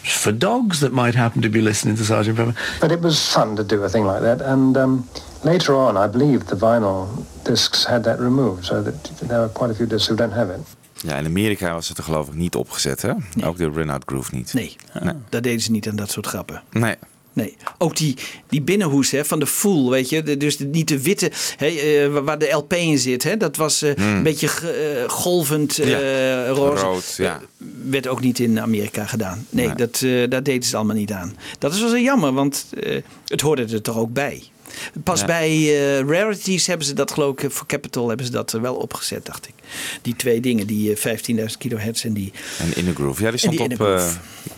For 0.03 0.37
dogs 0.37 0.79
that 0.79 0.91
might 0.91 1.15
happen 1.15 1.41
to 1.41 1.49
be 1.49 1.61
listening 1.61 1.97
to 1.97 2.03
Sergeant 2.03 2.37
Pepper. 2.37 2.53
But 2.79 2.91
it 2.91 3.01
was 3.01 3.31
fun 3.31 3.55
to 3.55 3.63
do 3.65 3.83
a 3.83 3.89
thing 3.89 4.05
like 4.05 4.21
that. 4.21 4.41
And 4.41 4.77
um, 4.77 5.07
later 5.41 5.75
on, 5.75 5.97
I 5.97 6.07
believe 6.11 6.45
the 6.45 6.55
vinyl 6.55 7.07
discs 7.43 7.85
had 7.85 8.03
that 8.03 8.19
removed, 8.19 8.65
so 8.65 8.83
that 8.83 9.03
there 9.27 9.39
are 9.39 9.49
quite 9.49 9.71
a 9.71 9.75
few 9.75 9.87
discs 9.87 10.09
who 10.09 10.15
don't 10.15 10.33
have 10.33 10.53
it. 10.53 10.59
Ja, 11.01 11.15
in 11.17 11.25
Amerika 11.25 11.73
was 11.73 11.87
het 11.87 11.97
er 11.97 12.03
geloof 12.03 12.27
ik 12.27 12.33
niet 12.33 12.55
opgezet, 12.55 13.01
hè? 13.01 13.13
Ook 13.43 13.57
de 13.57 13.69
run-out 13.69 14.03
groove 14.05 14.35
niet. 14.35 14.53
Nee, 14.53 14.75
daar 15.29 15.41
deden 15.41 15.61
ze 15.61 15.71
niet 15.71 15.87
aan 15.89 15.95
dat 15.95 16.11
soort 16.11 16.27
grappen. 16.27 16.61
Nee. 16.71 16.95
Nee, 17.39 17.55
ook 17.77 17.95
die, 17.97 18.15
die 18.49 18.61
binnenhoes 18.61 19.11
hè, 19.11 19.25
van 19.25 19.39
de 19.39 19.47
Fool, 19.47 19.89
weet 19.89 20.09
je. 20.09 20.23
De- 20.23 20.37
dus 20.37 20.57
de- 20.57 20.65
niet 20.65 20.87
de 20.87 21.01
witte, 21.01 21.31
hè, 21.57 21.67
eh, 21.67 22.07
waar- 22.23 22.37
de 22.39 22.49
LP 22.51 22.73
in 22.73 22.97
zit. 22.99 23.23
Hè, 23.23 23.37
dat 23.37 23.55
was 23.55 23.81
eh, 23.81 23.95
Hmm. 23.95 24.15
een 24.15 24.23
beetje 24.23 24.47
eh, 24.47 25.09
golvend 25.09 25.75
Ja, 25.75 26.47
roze. 26.47 26.83
rood, 26.83 27.13
ja. 27.17 27.41
Werd 27.89 28.07
ook 28.07 28.21
niet 28.21 28.39
in 28.39 28.59
Amerika 28.59 29.05
gedaan. 29.05 29.45
Nee, 29.49 29.65
Nee. 29.65 29.75
Dat, 29.75 29.99
daar 30.31 30.43
deden 30.43 30.63
ze 30.63 30.75
allemaal 30.75 30.95
niet 30.95 31.11
aan. 31.11 31.35
Dat 31.59 31.73
is 31.73 31.79
wel 31.79 31.89
zo 31.89 31.97
jammer, 31.99 32.33
want 32.33 32.65
het 33.27 33.41
hoorde 33.41 33.65
er 33.65 33.81
toch 33.81 33.97
ook 33.97 34.13
bij. 34.13 34.43
Pas 35.03 35.19
Ja. 35.19 35.25
bij 35.25 35.49
eh, 35.49 35.99
Rarities 35.99 36.67
hebben 36.67 36.85
ze 36.85 36.93
dat, 36.93 37.11
geloof 37.11 37.41
ik, 37.41 37.51
voor 37.51 37.67
Capital 37.67 38.07
hebben 38.07 38.25
ze 38.25 38.31
dat 38.31 38.53
er 38.53 38.61
wel 38.61 38.75
opgezet, 38.75 39.25
dacht 39.25 39.47
ik. 39.47 39.53
Die 40.01 40.15
twee 40.15 40.41
dingen, 40.41 40.67
die 40.67 40.95
eh, 40.95 41.17
15.000 41.37 41.45
kilohertz 41.57 42.05
en 42.05 42.13
die... 42.13 42.33
En 42.59 42.75
In 42.75 42.85
the 42.85 42.93
Groove. 42.93 43.23
Ja, 43.23 43.29
die 43.29 43.39
stond 43.39 43.57
die 43.57 43.71
op, 43.71 43.81
eh, 43.81 44.07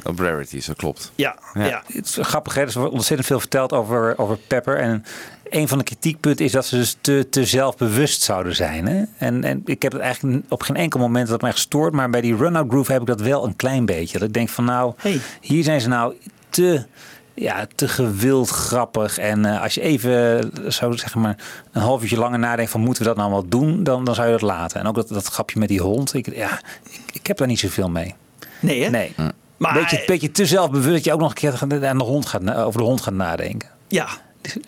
op 0.04 0.20
Rarities, 0.20 0.66
dat 0.66 0.76
klopt. 0.76 1.12
Ja, 1.16 1.36
ja. 1.54 1.84
Het 1.94 2.06
is 2.06 2.18
grappig, 2.22 2.54
hè? 2.54 2.62
er 2.62 2.80
wordt 2.80 2.94
ontzettend 2.94 3.28
veel 3.28 3.40
verteld 3.40 3.74
over, 3.74 4.18
over 4.18 4.38
Pepper. 4.48 4.78
En 4.78 5.06
een 5.50 5.68
van 5.68 5.78
de 5.78 5.84
kritiekpunten 5.84 6.46
is 6.46 6.52
dat 6.52 6.66
ze 6.66 6.76
dus 6.76 6.98
te, 7.02 7.28
te 7.30 7.46
zelfbewust 7.46 8.22
zouden 8.22 8.56
zijn. 8.56 8.88
Hè? 8.88 9.04
En, 9.18 9.44
en 9.44 9.62
ik 9.66 9.82
heb 9.82 9.92
het 9.92 10.02
eigenlijk 10.02 10.44
op 10.50 10.62
geen 10.64 10.76
enkel 10.76 11.00
moment 11.00 11.28
dat 11.28 11.42
mij 11.42 11.52
gestoord. 11.52 11.94
Maar 11.94 12.10
bij 12.10 12.22
die 12.22 12.36
run-out 12.36 12.70
groove 12.70 12.92
heb 12.92 13.02
ik 13.02 13.08
dat 13.08 13.22
wel 13.22 13.46
een 13.46 13.56
klein 13.56 13.86
beetje. 13.86 14.20
Dat 14.20 14.28
ik 14.28 14.34
denk 14.34 14.50
van 14.50 14.66
nou, 14.66 14.94
hier 15.42 15.64
zijn 15.64 15.82
ze 15.82 15.88
nou 15.88 16.16
te, 16.50 16.86
ja, 17.34 17.68
te 17.76 17.88
gewild 17.88 18.50
grappig. 18.50 19.18
En 19.18 19.46
eh, 19.46 19.62
als 19.62 19.74
je 19.74 19.82
even 19.82 20.52
zo 20.74 20.92
zeg 20.92 21.16
maar 21.16 21.38
een 21.72 21.82
half 21.82 22.02
uurtje 22.02 22.18
langer 22.18 22.40
nadenkt 22.40 22.72
van 22.72 22.82
moeten 22.82 23.04
we 23.04 23.10
dat 23.10 23.18
nou 23.18 23.32
wel 23.32 23.48
doen, 23.48 23.84
dan, 23.84 24.04
dan 24.04 24.16
zou 24.16 24.28
je 24.28 24.34
dat 24.34 24.42
laten. 24.42 24.80
En 24.80 24.88
ook 24.88 24.96
dat, 24.96 25.08
dat 25.08 25.26
grapje 25.28 25.60
met 25.60 25.68
die 25.68 25.82
hond. 25.82 26.14
Ik, 26.14 26.36
ja, 26.36 26.62
ik, 26.90 27.02
ik 27.14 27.28
heb 27.28 27.38
daar 27.38 27.48
niet 27.48 27.60
zoveel 27.60 27.90
mee. 27.90 28.16
Nee, 28.60 28.84
hè? 28.84 28.90
Nee. 28.90 29.14
Maar- 29.58 29.74
beetje, 29.74 30.04
beetje 30.06 30.32
te 30.32 30.46
zelfbewust 30.46 30.94
dat 30.94 31.04
je 31.04 31.14
ook 31.14 31.20
nog 31.20 31.30
een 31.30 31.36
keer 31.36 31.88
aan 31.88 31.98
de 31.98 32.04
hond 32.04 32.26
gaat, 32.26 32.54
over 32.56 32.80
de 32.80 32.86
hond 32.86 33.02
gaat 33.02 33.14
nadenken. 33.14 33.70
Ja, 33.88 34.08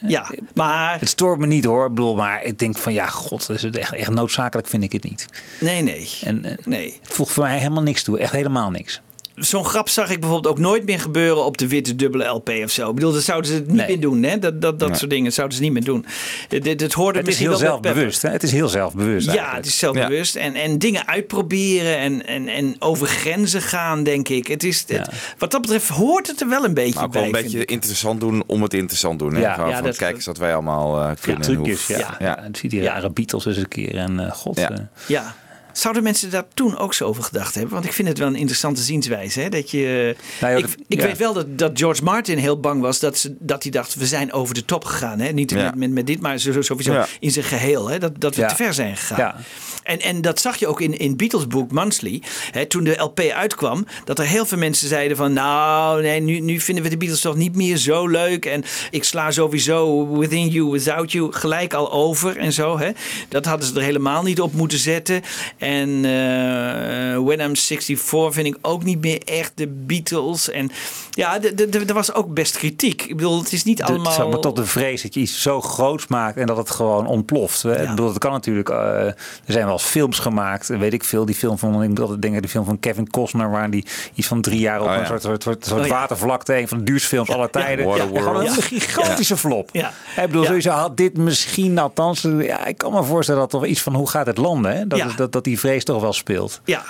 ja, 0.07 0.31
maar... 0.53 0.99
Het 0.99 1.10
stoort 1.10 1.40
me 1.40 1.48
niet 1.48 1.65
hoor. 1.65 1.85
Ik 1.85 1.94
bedoel, 1.94 2.15
maar 2.15 2.44
ik 2.44 2.60
denk 2.60 2.77
van 2.77 2.94
ja, 2.94 3.07
god, 3.07 3.49
is 3.49 3.61
het 3.61 3.77
echt, 3.77 3.94
echt 3.94 4.10
noodzakelijk 4.10 4.68
vind 4.68 4.84
ik 4.84 4.91
het 4.91 5.03
niet. 5.03 5.26
Nee, 5.60 5.81
nee. 5.81 6.10
En, 6.23 6.45
eh, 6.45 6.65
nee. 6.65 6.99
Het 7.02 7.14
voegt 7.14 7.31
voor 7.31 7.44
mij 7.44 7.57
helemaal 7.57 7.84
niks 7.84 8.03
toe. 8.03 8.19
Echt 8.19 8.31
helemaal 8.31 8.72
niks. 8.72 9.02
Zo'n 9.35 9.65
grap 9.65 9.89
zag 9.89 10.10
ik 10.10 10.19
bijvoorbeeld 10.19 10.53
ook 10.53 10.60
nooit 10.60 10.85
meer 10.85 10.99
gebeuren 10.99 11.45
op 11.45 11.57
de 11.57 11.68
witte 11.68 11.95
dubbele 11.95 12.26
LP 12.26 12.49
of 12.64 12.72
zo. 12.72 12.89
Ik 12.89 12.95
bedoel, 12.95 13.11
dat 13.14 13.23
zouden 13.23 13.51
ze 13.51 13.55
het 13.57 13.68
niet 13.68 13.88
meer 13.88 13.99
doen. 13.99 14.23
Hè? 14.23 14.39
Dat, 14.39 14.61
dat, 14.61 14.80
dat 14.80 14.89
Nee. 14.89 14.97
soort 14.97 15.10
dingen 15.11 15.34
zouden 15.34 15.57
ze 15.57 15.64
niet 15.64 15.72
meer 15.73 15.84
doen. 15.84 16.05
Dit, 16.47 16.64
dit, 16.64 16.81
het 16.81 16.93
hoorde 16.93 17.19
Het 17.19 17.27
is 17.27 17.34
misschien 17.34 17.49
heel 17.49 17.57
zelfbewust. 17.68 18.22
Hè? 18.22 18.30
Het 18.30 18.43
is 18.43 18.51
heel 18.51 18.68
zelfbewust 18.68 19.26
Ja, 19.26 19.31
eigenlijk. 19.31 19.57
het 19.64 19.73
is 19.73 19.77
zelfbewust. 19.80 20.35
En, 20.35 20.55
en 20.55 20.77
dingen 20.77 21.07
uitproberen 21.07 21.97
en, 21.97 22.26
en, 22.27 22.47
en 22.47 22.76
over 22.80 23.07
grenzen 23.07 23.61
gaan, 23.61 24.03
denk 24.03 24.30
ik. 24.30 24.47
Het 24.47 24.64
is, 24.64 24.84
het- 24.88 25.10
wat 25.38 25.51
dat 25.51 25.61
betreft 25.61 25.88
hoort 25.88 26.27
het 26.27 26.41
er 26.41 26.49
wel 26.49 26.65
een 26.65 26.73
beetje 26.73 26.93
Maar 26.93 27.03
ook 27.03 27.11
bij. 27.11 27.22
wel 27.22 27.35
een 27.35 27.41
beetje 27.43 27.65
interessant 27.65 28.19
doen 28.19 28.43
om 28.47 28.61
het 28.61 28.73
interessant 28.73 29.19
doen. 29.19 29.34
Hè? 29.34 29.39
Ja. 29.41 29.68
Ja, 29.68 29.73
van, 29.76 29.84
dat- 29.84 29.97
kijk 29.97 30.15
eens 30.15 30.26
wat 30.26 30.38
wij 30.38 30.53
allemaal 30.53 30.99
eh, 31.01 31.11
kunnen. 31.22 31.41
en 31.41 31.53
Trucjes, 31.55 31.88
hoe- 31.88 31.97
ja. 31.97 32.15
ja. 32.19 32.38
Het 32.41 32.57
ziet 32.57 32.72
die 32.72 32.81
rare 32.84 33.10
Beatles 33.11 33.45
eens 33.45 33.57
een 33.57 33.68
keer. 33.68 33.97
En 33.97 34.19
eh, 34.19 34.31
god. 34.31 34.57
Ja. 34.60 34.72
eh, 34.72 34.77
Ja. 35.07 35.35
Zouden 35.74 36.04
mensen 36.04 36.30
daar 36.30 36.44
toen 36.54 36.78
ook 36.78 36.94
zo 36.94 37.06
over 37.06 37.24
gedacht 37.24 37.54
hebben? 37.56 37.74
Want 37.74 37.86
ik 37.86 37.94
vind 37.94 38.08
het 38.08 38.18
wel 38.18 38.28
een 38.28 38.36
interessante 38.36 38.82
zienswijze. 38.82 39.40
Hè? 39.40 39.50
Dat 39.50 39.72
je, 39.72 40.16
Nou 40.41 40.58
ik 40.58 40.66
ik 40.88 41.00
ja. 41.00 41.06
weet 41.06 41.18
wel 41.18 41.34
dat, 41.34 41.58
dat 41.58 41.72
George 41.74 42.04
Martin 42.04 42.38
heel 42.38 42.60
bang 42.60 42.82
was 42.82 43.00
dat, 43.00 43.18
ze, 43.18 43.36
dat 43.40 43.64
hij 43.64 43.72
dacht: 43.72 43.95
we 43.95 44.06
zijn 44.06 44.32
over 44.34 44.54
de 44.54 44.66
top 44.66 44.86
gegaan. 44.86 45.20
Hè? 45.20 45.32
Niet 45.32 45.52
Ja. 45.52 45.64
met, 45.64 45.76
met, 45.76 45.91
met 45.91 46.08
dit, 46.08 46.22
maar 46.22 46.40
sowieso 46.40 46.76
Ja. 46.94 47.08
in 47.20 47.32
zijn 47.32 47.45
geheel. 47.45 47.90
Hè? 47.90 48.00
Dat, 48.00 48.20
dat 48.22 48.36
we 48.36 48.45
te 48.45 48.56
ver 48.56 48.74
zijn 48.74 48.98
gegaan. 48.98 49.36
En, 49.84 49.99
en 50.01 50.22
dat 50.22 50.39
zag 50.39 50.55
je 50.57 50.68
ook 50.68 50.81
in, 50.81 50.97
in 50.97 51.18
Beatles 51.18 51.47
boek 51.47 51.72
Monthly. 51.72 52.22
Hè, 52.51 52.65
toen 52.65 52.84
de 52.84 52.95
LP 53.01 53.19
uitkwam, 53.19 53.85
dat 54.05 54.19
er 54.19 54.26
heel 54.26 54.45
veel 54.45 54.57
mensen 54.57 54.88
zeiden 54.88 55.18
van... 55.18 55.34
nou, 55.34 56.01
nee, 56.01 56.19
nu, 56.19 56.39
nu 56.39 56.60
vinden 56.60 56.84
we 56.84 56.89
de 56.89 56.97
Beatles 56.97 57.22
toch 57.22 57.35
niet 57.35 57.55
meer 57.55 57.77
zo 57.77 58.07
leuk. 58.07 58.45
En 58.45 58.64
ik 58.91 59.03
sla 59.03 59.31
sowieso 59.31 60.07
Within 60.18 60.47
You, 60.47 60.69
Without 60.72 61.11
You 61.11 61.31
gelijk 61.34 61.73
al 61.73 61.91
over 61.91 62.38
en 62.38 62.53
zo. 62.53 62.77
Hè. 62.77 62.91
Dat 63.30 63.45
hadden 63.45 63.68
ze 63.68 63.76
er 63.76 63.81
helemaal 63.81 64.23
niet 64.23 64.41
op 64.41 64.53
moeten 64.53 64.77
zetten. 64.77 65.22
En 65.57 65.89
eh, 66.05 67.23
When 67.26 67.39
I'm 67.39 67.55
64 67.55 68.34
vind 68.34 68.47
ik 68.47 68.57
ook 68.61 68.84
niet 68.84 69.01
meer 69.01 69.22
echt 69.26 69.51
de 69.55 69.68
Beatles. 69.68 70.49
En 70.49 70.72
ja, 71.11 71.41
er 71.88 71.93
was 71.93 72.14
ook 72.14 72.34
best 72.34 72.57
kritiek. 72.57 73.01
Ik 73.01 73.15
bedoel, 73.15 73.39
het 73.39 73.53
is 73.53 73.64
niet 73.64 73.77
de- 73.77 73.84
allemaal... 73.84 74.11
zeg 74.11 74.27
maar 74.27 74.39
tot 74.39 74.55
de 74.55 74.65
vrees 74.65 75.01
dat 75.01 75.14
je 75.14 75.19
iets 75.19 75.41
zo 75.41 75.61
groots 75.61 76.07
maakt 76.07 76.38
en 76.38 76.45
dat 76.45 76.57
het 76.57 76.69
gewoon 76.72 77.07
ontploft. 77.07 77.64
Ik 77.64 77.88
bedoel, 77.89 78.07
het 78.07 78.18
kan 78.18 78.31
natuurlijk. 78.31 78.69
eh, 78.69 79.05
er 79.05 79.15
zijn 79.45 79.65
wel 79.65 79.73
eens 79.74 79.84
films 79.84 80.20
gemaakt, 80.20 80.68
weet 80.68 80.94
ik 80.94 81.04
veel. 81.04 81.26
Die 81.26 81.36
film 81.36 81.58
van, 81.58 81.84
ik 81.84 81.95
denken, 81.95 82.41
die 82.41 82.50
film 82.50 82.66
van 82.66 82.80
Kevin 82.80 83.10
Costner, 83.10 83.52
waar 83.52 83.70
die 83.70 83.86
iets 84.14 84.28
van 84.28 84.41
drie 84.41 84.60
jaar 84.60 84.82
op 84.82 84.88
Oh, 84.88 84.94
ja. 84.94 85.00
een 85.00 85.06
soort, 85.06 85.22
soort, 85.22 85.44
soort, 85.44 85.66
soort 85.66 85.82
Oh, 85.82 85.88
ja. 85.88 85.94
watervlakte, 85.94 86.58
een 86.58 86.68
van 86.68 86.78
de 86.78 86.84
duurste 86.84 87.08
films 87.08 87.30
aller 87.30 87.50
tijden. 87.50 87.94
Gewoon 87.94 88.36
een 88.45 88.52
gigantische 88.52 89.38
flop. 89.38 89.70
Ja. 89.72 89.91
Ik 90.16 90.28
bedoel, 90.28 90.45
sowieso 90.45 90.70
had 90.70 90.98
dit 90.98 91.18
misschien, 91.18 91.80
althans, 91.80 92.28
ja, 92.40 92.66
ik 92.66 92.78
kan 92.78 92.94
me 92.94 93.04
voorstellen 93.04 93.41
dat 93.41 93.50
toch 93.50 93.66
iets 93.66 93.82
van 93.82 93.94
hoe 93.95 94.10
gaat 94.10 94.26
het 94.26 94.38
landen, 94.38 94.76
hè? 94.78 94.88
Dat, 94.88 95.18
dat, 95.18 95.32
dat 95.32 95.44
die 95.44 95.60
vrees 95.60 95.84
toch 95.84 96.02
wel 96.02 96.14
speelt. 96.14 96.62
Ja. 96.66 96.84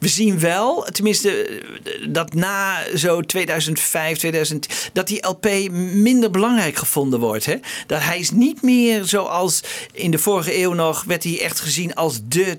We 0.00 0.08
zien 0.08 0.38
wel, 0.38 0.86
tenminste, 0.92 1.60
dat 2.08 2.34
na 2.34 2.78
zo 2.96 3.20
2005, 3.20 4.18
2000, 4.18 4.90
dat 4.92 5.06
die 5.06 5.26
LP 5.26 5.70
minder 5.92 6.30
belangrijk 6.30 6.76
gevonden 6.76 7.20
wordt. 7.20 7.46
Hè? 7.46 7.56
Dat 7.86 8.02
hij 8.02 8.18
is 8.18 8.30
niet 8.30 8.62
meer 8.62 9.04
zoals 9.04 9.60
in 9.92 10.10
de 10.10 10.18
vorige 10.18 10.58
eeuw 10.58 10.72
nog, 10.72 11.04
werd 11.04 11.24
hij 11.24 11.40
echt 11.40 11.60
gezien 11.60 11.94
als 11.94 12.20
de, 12.24 12.58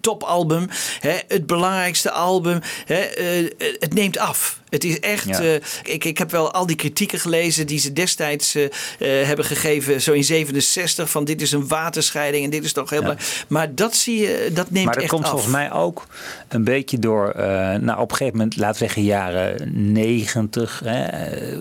topalbum, 0.00 0.68
hè? 1.00 1.18
het 1.28 1.46
belangrijkste 1.46 2.10
album. 2.10 2.60
Hè? 2.84 3.00
Eh, 3.00 3.50
het 3.78 3.94
neemt 3.94 4.18
af. 4.18 4.62
Het 4.74 4.84
is 4.84 5.00
echt. 5.00 5.24
Ja. 5.24 5.40
eh, 5.40 5.54
ik, 5.82 6.04
ik 6.04 6.18
heb 6.18 6.30
wel 6.30 6.52
al 6.52 6.66
die 6.66 6.76
kritieken 6.76 7.20
gelezen 7.20 7.66
die 7.66 7.78
ze 7.78 7.92
destijds 7.92 8.54
eh, 8.54 8.64
eh, 8.64 9.26
hebben 9.26 9.44
gegeven, 9.44 10.02
zo 10.02 10.12
in 10.12 10.24
67, 10.24 11.10
van 11.10 11.24
dit 11.24 11.42
is 11.42 11.52
een 11.52 11.68
waterscheiding 11.68 12.44
en 12.44 12.50
dit 12.50 12.64
is 12.64 12.72
toch 12.72 12.90
heel 12.90 13.00
belangrijk. 13.00 13.44
Maar 13.48 13.74
dat 13.74 13.94
zie 13.96 14.20
je, 14.20 14.50
dat 14.54 14.70
neemt 14.70 14.84
maar 14.84 14.94
dat 14.94 15.02
echt 15.02 15.12
komt 15.12 15.24
af. 15.24 15.30
volgens 15.30 15.52
mij 15.52 15.72
ook 15.72 16.06
een 16.48 16.64
beetje 16.64 16.98
door, 16.98 17.30
eh, 17.30 17.44
nou 17.74 18.00
op 18.00 18.10
een 18.10 18.16
gegeven 18.16 18.38
moment, 18.38 18.56
laten 18.56 18.72
we 18.72 18.84
zeggen 18.84 19.02
jaren 19.02 19.70
90, 19.92 20.80
hè, 20.84 21.06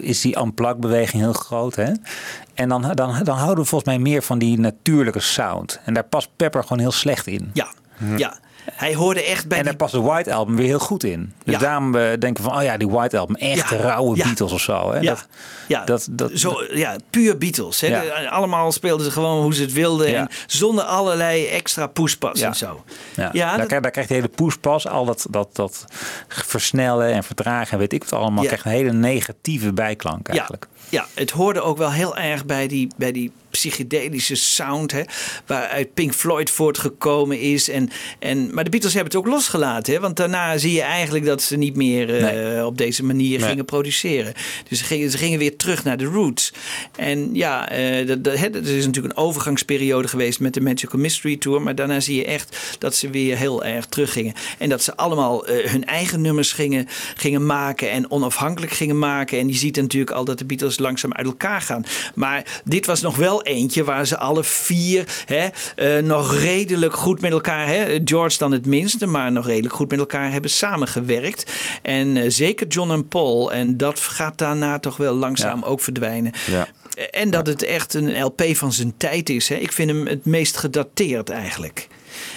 is 0.01 0.21
die 0.21 0.39
unplug-beweging 0.39 1.21
heel 1.21 1.33
groot. 1.33 1.75
Hè? 1.75 1.91
En 2.53 2.69
dan, 2.69 2.81
dan, 2.81 3.23
dan 3.23 3.37
houden 3.37 3.63
we 3.63 3.69
volgens 3.69 3.89
mij 3.89 3.99
meer 3.99 4.23
van 4.23 4.39
die 4.39 4.59
natuurlijke 4.59 5.19
sound. 5.19 5.79
En 5.85 5.93
daar 5.93 6.03
past 6.03 6.29
Pepper 6.35 6.61
gewoon 6.61 6.79
heel 6.79 6.91
slecht 6.91 7.27
in. 7.27 7.49
Ja, 7.53 7.73
ja. 8.17 8.37
Hij 8.71 8.95
hoorde 8.95 9.23
echt 9.23 9.47
bij 9.47 9.57
En 9.57 9.63
daar 9.65 9.75
past 9.75 9.93
de 9.93 10.01
White 10.01 10.33
Album 10.33 10.55
weer 10.55 10.65
heel 10.65 10.79
goed 10.79 11.03
in. 11.03 11.33
Dus 11.43 11.53
Ja. 11.53 11.59
daarom 11.59 11.95
eh, 11.95 12.09
denken 12.19 12.43
van, 12.43 12.55
oh 12.55 12.63
ja, 12.63 12.77
die 12.77 12.89
White 12.89 13.17
Album, 13.17 13.35
echt 13.35 13.69
Ja. 13.69 13.75
rauwe 13.77 14.17
Ja. 14.17 14.23
Beatles 14.23 14.51
of 14.51 14.61
zo. 14.61 14.91
Hè? 14.91 14.99
Ja. 14.99 15.09
Dat, 15.13 15.27
Ja, 15.67 15.83
dat, 15.85 16.07
dat, 16.11 16.31
Zo, 16.33 16.63
ja, 16.71 16.95
puur 17.09 17.37
Beatles. 17.37 17.81
Hè? 17.81 17.87
De- 17.89 18.29
allemaal 18.29 18.71
speelden 18.71 19.05
ze 19.05 19.11
gewoon 19.11 19.41
hoe 19.43 19.53
ze 19.53 19.61
het 19.61 19.73
wilden. 19.73 20.15
En 20.15 20.29
zonder 20.47 20.83
allerlei 20.83 21.45
extra 21.45 21.87
poespas 21.87 22.41
en 22.41 22.55
zo. 22.55 22.83
Ja, 23.15 23.29
Ja, 23.33 23.47
daar, 23.49 23.57
dat- 23.57 23.67
krijg- 23.67 23.81
daar 23.81 23.91
krijgt 23.91 24.09
de 24.09 24.15
hele 24.15 24.27
poespas, 24.27 24.87
al 24.87 25.05
dat, 25.05 25.25
dat, 25.29 25.55
dat 25.55 25.85
versnellen 26.27 27.13
en 27.13 27.23
vertragen, 27.23 27.71
en 27.73 27.77
weet 27.79 27.93
ik 27.93 28.03
wat 28.03 28.19
allemaal, 28.19 28.43
krijgt 28.43 28.65
een 28.65 28.71
hele 28.71 28.91
negatieve 28.93 29.73
bijklank 29.73 30.27
eigenlijk. 30.27 30.67
Ja, 30.89 31.05
het 31.13 31.31
hoorde 31.31 31.61
ook 31.61 31.77
wel 31.77 31.91
heel 31.91 32.17
erg 32.17 32.45
bij 32.45 32.67
die, 32.67 32.87
bij 32.97 33.11
die 33.11 33.31
psychedelische 33.57 34.35
sound, 34.35 34.91
hè, 34.91 35.01
waaruit 35.45 35.93
Pink 35.93 36.13
Floyd 36.13 36.49
voortgekomen 36.49 37.39
is. 37.39 37.69
En, 37.69 37.89
en, 38.19 38.53
maar 38.53 38.63
de 38.63 38.69
Beatles 38.69 38.93
hebben 38.93 39.11
het 39.13 39.21
ook 39.21 39.31
losgelaten, 39.33 39.93
hè, 39.93 39.99
want 39.99 40.17
daarna 40.17 40.57
zie 40.57 40.71
je 40.73 40.81
eigenlijk 40.81 41.25
dat 41.25 41.41
ze 41.41 41.57
niet 41.57 41.75
meer 41.75 42.15
eh, 42.15 42.23
Nee. 42.23 42.65
op 42.65 42.77
deze 42.77 43.03
manier 43.03 43.39
Nee. 43.39 43.49
gingen 43.49 43.65
produceren. 43.65 44.33
Dus 44.69 44.77
ze 44.79 44.83
gingen, 44.83 45.11
ze 45.11 45.17
gingen 45.17 45.39
weer 45.39 45.55
terug 45.57 45.83
naar 45.83 45.97
de 45.97 46.05
roots. 46.05 46.53
En 46.95 47.29
ja, 47.35 47.69
eh, 47.69 48.07
dat, 48.07 48.23
dat, 48.23 48.37
hè, 48.37 48.49
dat 48.49 48.65
is 48.65 48.85
natuurlijk 48.85 49.17
een 49.17 49.23
overgangsperiode 49.23 50.07
geweest 50.07 50.39
met 50.39 50.53
de 50.53 50.61
Magical 50.61 50.99
Mystery 50.99 51.37
Tour, 51.37 51.61
maar 51.61 51.75
daarna 51.75 51.99
zie 51.99 52.15
je 52.15 52.25
echt 52.25 52.75
dat 52.79 52.95
ze 52.95 53.09
weer 53.09 53.37
heel 53.37 53.63
erg 53.63 53.85
teruggingen. 53.85 54.33
En 54.57 54.69
dat 54.69 54.83
ze 54.83 54.95
allemaal 54.95 55.45
eh, 55.45 55.69
hun 55.71 55.85
eigen 55.85 56.21
nummers 56.21 56.51
gingen, 56.51 56.87
gingen 57.15 57.45
maken 57.45 57.91
en 57.91 58.11
onafhankelijk 58.11 58.71
gingen 58.71 58.99
maken. 58.99 59.39
En 59.39 59.47
je 59.47 59.53
ziet 59.55 59.75
natuurlijk 59.75 60.11
al 60.11 60.25
dat 60.25 60.37
de 60.37 60.45
Beatles 60.45 60.79
langzaam 60.79 61.13
uit 61.13 61.25
elkaar 61.25 61.61
gaan. 61.61 61.85
Maar 62.15 62.61
dit 62.63 62.85
was 62.85 63.01
nog 63.01 63.15
wel 63.15 63.42
eentje 63.43 63.83
waar 63.83 64.07
ze 64.07 64.17
alle 64.17 64.43
vier 64.43 65.23
hè, 65.25 65.47
eh, 65.75 66.03
nog 66.03 66.39
redelijk 66.39 66.93
goed 66.93 67.21
met 67.21 67.31
elkaar, 67.31 67.67
hè, 67.67 67.99
George 68.05 68.37
dan 68.37 68.51
het 68.51 68.65
minste, 68.65 69.05
maar 69.05 69.31
nog 69.31 69.45
redelijk 69.45 69.75
goed 69.75 69.89
met 69.89 69.99
elkaar 69.99 70.31
hebben 70.31 70.49
samengewerkt. 70.49 71.51
En 71.81 72.17
eh, 72.17 72.23
zeker 72.27 72.67
John 72.67 72.91
en 72.91 73.07
Paul. 73.07 73.51
En 73.51 73.77
dat 73.77 73.99
gaat 73.99 74.37
daarna 74.37 74.79
toch 74.79 74.97
wel 74.97 75.13
langzaam 75.13 75.63
ook 75.63 75.81
verdwijnen. 75.81 76.31
Ja. 76.47 76.67
En 77.11 77.29
dat 77.29 77.47
het 77.47 77.63
echt 77.63 77.93
een 77.93 78.23
LP 78.23 78.43
van 78.51 78.73
zijn 78.73 78.93
tijd 78.97 79.29
is. 79.29 79.49
Hè. 79.49 79.55
Ik 79.55 79.71
vind 79.71 79.89
hem 79.89 80.07
het 80.07 80.25
meest 80.25 80.57
gedateerd 80.57 81.29
eigenlijk. 81.29 81.87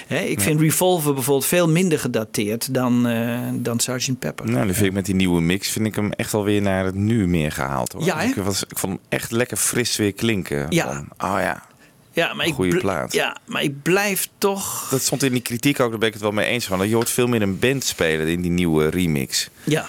Hè, 0.07 0.19
ik 0.19 0.41
vind 0.41 0.61
Revolver 0.61 1.15
bijvoorbeeld 1.15 1.47
veel 1.47 1.69
minder 1.69 1.99
gedateerd 1.99 2.75
dan, 2.75 3.07
eh 3.07 3.39
dan 3.53 3.81
Sgt. 3.81 4.19
Pepper. 4.19 4.47
Nou, 4.47 4.65
dan 4.67 4.75
vind 4.75 4.87
ik 4.87 4.93
met 4.93 5.07
die 5.07 5.15
nieuwe 5.15 5.41
mix 5.41 5.69
vind 5.69 5.87
ik 5.87 5.95
hem 5.95 6.13
echt 6.13 6.33
wel 6.33 6.45
weer 6.45 6.63
naar 6.63 6.85
het 6.85 6.95
nu 6.95 7.29
meer 7.29 7.53
gehaald. 7.53 7.93
Hoor. 7.93 8.05
Ja, 8.05 8.21
ik, 8.21 8.35
was, 8.35 8.63
ik 8.69 8.79
vond 8.79 8.93
hem 8.93 9.03
echt 9.09 9.31
lekker 9.31 9.57
fris 9.57 9.97
weer 9.97 10.13
klinken. 10.13 10.67
Ja. 10.71 10.85
Van, 10.93 11.31
oh 11.31 11.39
ja, 11.41 11.63
Ja, 12.13 12.35
maar 12.35 12.47
ik, 12.47 12.79
plaat. 12.79 13.13
Ja, 13.13 13.37
maar 13.45 13.63
ik 13.63 13.83
blijf 13.83 14.29
toch. 14.39 14.89
dat 14.91 15.03
stond 15.03 15.23
in 15.23 15.33
die 15.33 15.41
kritiek 15.41 15.81
ook, 15.81 15.91
daar 15.91 15.99
ben 15.99 16.09
ik 16.09 16.15
het 16.15 16.23
wel 16.23 16.33
mee 16.33 16.47
eens 16.47 16.65
van. 16.67 16.89
Je 16.89 16.95
hoort 16.95 17.11
veel 17.11 17.27
meer 17.27 17.43
een 17.43 17.59
band 17.59 17.85
spelen 17.85 18.29
in 18.29 18.41
die 18.41 18.51
nieuwe 18.51 18.89
remix. 18.89 19.49
Ja. 19.65 19.89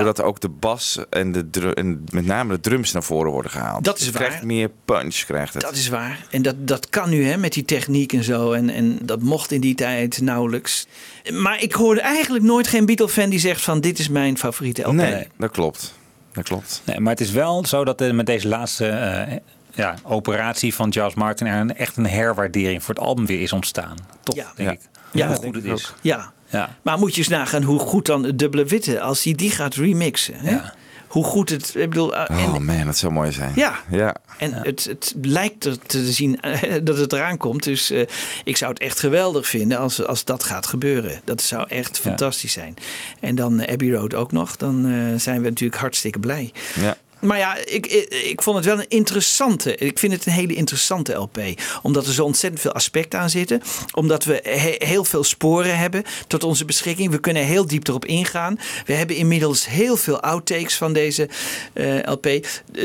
Doordat 0.00 0.22
ook 0.22 0.40
de 0.40 0.48
bas 0.48 0.98
en, 1.10 1.32
de 1.50 1.74
en 1.74 2.04
met 2.12 2.26
name 2.26 2.54
de 2.54 2.60
drums 2.60 2.92
naar 2.92 3.02
voren 3.02 3.32
worden 3.32 3.50
gehaald. 3.50 3.84
Dat 3.84 3.98
is 3.98 4.06
Het 4.06 4.14
krijgt 4.14 4.34
waar. 4.36 4.46
meer 4.46 4.70
punch, 4.84 5.14
krijgt 5.24 5.54
het. 5.54 5.62
Dat 5.62 5.74
is 5.74 5.88
waar. 5.88 6.26
En 6.30 6.42
dat, 6.42 6.54
dat 6.58 6.88
kan 6.88 7.10
nu 7.10 7.24
hè, 7.24 7.36
met 7.36 7.52
die 7.52 7.64
techniek 7.64 8.12
en 8.12 8.24
zo. 8.24 8.52
En, 8.52 8.70
en 8.70 8.98
dat 9.02 9.20
mocht 9.22 9.50
in 9.52 9.60
die 9.60 9.74
tijd 9.74 10.20
nauwelijks. 10.20 10.86
Maar 11.32 11.62
ik 11.62 11.72
hoorde 11.72 12.00
eigenlijk 12.00 12.44
nooit 12.44 12.66
geen 12.66 12.86
Beatle-fan 12.86 13.30
die 13.30 13.38
zegt 13.38 13.60
van 13.62 13.80
dit 13.80 13.98
is 13.98 14.08
mijn 14.08 14.38
favoriete 14.38 14.82
LP. 14.82 14.92
Nee, 14.92 15.26
dat 15.38 15.50
klopt. 15.50 15.94
Dat 16.32 16.44
klopt. 16.44 16.82
Nee, 16.84 17.00
maar 17.00 17.12
het 17.12 17.20
is 17.20 17.30
wel 17.30 17.66
zo 17.66 17.84
dat 17.84 18.00
er 18.00 18.14
met 18.14 18.26
deze 18.26 18.48
laatste 18.48 18.86
eh, 18.88 19.36
ja, 19.74 19.94
operatie 20.02 20.74
van 20.74 20.92
Charles 20.92 21.14
Martin 21.14 21.46
er 21.46 21.60
een, 21.60 21.76
echt 21.76 21.96
een 21.96 22.06
herwaardering 22.06 22.82
voor 22.84 22.94
het 22.94 23.04
album 23.04 23.26
weer 23.26 23.40
is 23.42 23.52
ontstaan. 23.52 23.96
Toch, 24.22 24.34
Ja. 24.36 24.52
denk 24.56 24.68
Ja. 24.68 24.74
ik. 24.74 24.80
Ja, 25.12 25.26
hoe 25.26 25.34
dat 25.34 25.34
goed 25.34 25.42
denk 25.42 25.54
het 25.54 25.64
ik 25.64 25.78
is. 25.78 25.88
ook. 25.90 25.96
Ja. 26.00 26.32
Ja. 26.52 26.76
Maar 26.82 26.98
moet 26.98 27.12
je 27.12 27.18
eens 27.18 27.28
nagaan 27.28 27.62
hoe 27.62 27.78
goed 27.78 28.06
dan 28.06 28.24
het 28.24 28.38
dubbele 28.38 28.64
witte, 28.64 29.00
als 29.00 29.24
hij 29.24 29.32
die 29.32 29.50
gaat 29.50 29.74
remixen. 29.74 30.34
Hè? 30.34 30.50
Ja. 30.50 30.74
Hoe 31.08 31.24
goed 31.24 31.48
het, 31.48 31.74
ik 31.74 31.88
bedoel, 31.88 32.16
eh, 32.16 32.38
Oh 32.38 32.58
man, 32.58 32.84
dat 32.86 32.96
zou 32.96 33.12
mooi 33.12 33.32
zijn. 33.32 33.52
Ja. 33.54 33.78
ja. 33.90 34.16
en 34.38 34.52
Het, 34.52 34.84
het 34.84 35.14
lijkt 35.22 35.64
er 35.64 35.78
te 35.78 36.12
zien 36.12 36.40
eh, 36.40 36.72
dat 36.82 36.96
het 36.96 37.12
eraan 37.12 37.36
komt. 37.36 37.62
Dus 37.62 37.90
eh, 37.90 38.06
ik 38.44 38.56
zou 38.56 38.72
het 38.72 38.80
echt 38.82 38.98
geweldig 38.98 39.46
vinden 39.46 39.78
als, 39.78 40.06
als 40.06 40.24
dat 40.24 40.44
gaat 40.44 40.66
gebeuren. 40.66 41.20
Dat 41.24 41.42
zou 41.42 41.68
echt 41.68 41.98
fantastisch 41.98 42.52
zijn. 42.52 42.74
En 43.20 43.34
dan 43.34 43.66
Abbey 43.68 43.90
Road 43.90 44.14
ook 44.14 44.32
nog. 44.32 44.56
Dan 44.56 44.82
zijn 45.16 45.42
we 45.42 45.48
natuurlijk 45.48 45.80
hartstikke 45.80 46.18
blij. 46.18 46.52
Ja. 46.80 46.96
Maar 47.22 47.38
ja, 47.38 47.56
ik, 47.56 47.86
ik, 47.86 48.14
ik 48.14 48.42
vond 48.42 48.56
het 48.56 48.64
wel 48.66 48.78
een 48.78 48.88
interessante. 48.88 49.76
Ik 49.76 49.98
vind 49.98 50.12
het 50.12 50.26
een 50.26 50.32
hele 50.32 50.54
interessante 50.54 51.12
LP. 51.12 51.38
Omdat 51.82 52.06
er 52.06 52.12
zo 52.12 52.24
ontzettend 52.24 52.62
veel 52.62 52.72
aspecten 52.72 53.18
aan 53.20 53.30
zitten. 53.30 53.62
Omdat 53.92 54.24
we 54.24 54.40
he- 54.42 54.86
heel 54.86 55.04
veel 55.04 55.24
sporen 55.24 55.78
hebben 55.78 56.02
tot 56.26 56.44
onze 56.44 56.64
beschikking. 56.64 57.10
We 57.10 57.18
kunnen 57.20 57.44
heel 57.44 57.66
diep 57.66 57.88
erop 57.88 58.04
ingaan. 58.04 58.58
We 58.86 58.92
hebben 58.92 59.16
inmiddels 59.16 59.66
heel 59.66 59.96
veel 59.96 60.20
outtakes 60.20 60.76
van 60.76 60.92
deze 60.92 61.28
eh, 61.72 61.94
LP. 62.04 62.28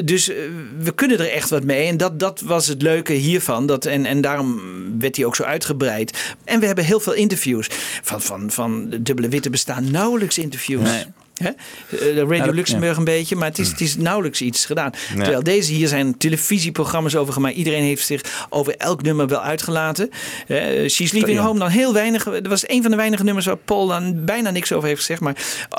Dus 0.03 0.29
eh, 0.29 0.35
we 0.79 0.91
kunnen 0.95 1.19
er 1.19 1.31
echt 1.31 1.49
wat 1.49 1.63
mee. 1.63 1.87
En 1.87 1.97
dat, 1.97 2.19
dat 2.19 2.41
was 2.41 2.67
het 2.67 2.81
leuke 2.81 3.13
hiervan. 3.13 3.65
Dat, 3.65 3.85
en, 3.85 4.05
en 4.05 4.21
daarom 4.21 4.61
werd 4.99 5.15
hij 5.15 5.25
ook 5.25 5.35
zo 5.35 5.43
uitgebreid. 5.43 6.35
En 6.43 6.59
we 6.59 6.65
hebben 6.65 6.85
heel 6.85 6.99
veel 6.99 7.13
interviews. 7.13 7.69
Van, 8.01 8.21
van, 8.21 8.51
van 8.51 8.89
de 8.89 9.01
Dubbele 9.01 9.29
Witte 9.29 9.49
bestaan 9.49 9.91
nauwelijks 9.91 10.37
interviews. 10.37 10.89
Hè? 11.37 11.47
Eh, 11.49 11.55
De 11.89 12.25
Radio 12.27 12.45
dat- 12.45 12.55
Luxemburg 12.55 12.97
een 12.97 13.03
beetje, 13.03 13.35
maar 13.35 13.47
het 13.47 13.59
is, 13.59 13.69
het 13.69 13.81
is 13.81 13.95
nauwelijks 13.97 14.41
iets 14.41 14.65
gedaan. 14.65 14.91
Terwijl 15.15 15.43
deze 15.43 15.71
hier 15.73 15.87
zijn 15.87 16.17
televisieprogramma's 16.17 17.15
over 17.15 17.33
gemaakt. 17.33 17.55
Iedereen 17.55 17.83
heeft 17.83 18.05
zich 18.05 18.45
over 18.49 18.75
elk 18.75 19.01
nummer 19.01 19.27
wel 19.27 19.41
uitgelaten. 19.41 20.09
Eh, 20.47 20.89
She's 20.89 21.11
Leaving. 21.11 21.39
Home 21.39 21.59
dan 21.59 21.69
heel 21.69 21.93
weinig. 21.93 22.25
Er 22.25 22.49
was 22.49 22.69
een 22.69 22.81
van 22.81 22.91
de 22.91 22.97
weinige 22.97 23.23
nummers 23.23 23.45
waar 23.45 23.57
Paul 23.57 23.87
dan 23.87 24.25
bijna 24.25 24.49
niks 24.49 24.71
over 24.71 24.87
heeft 24.87 24.99
gezegd. 24.99 25.21
Maar 25.21 25.35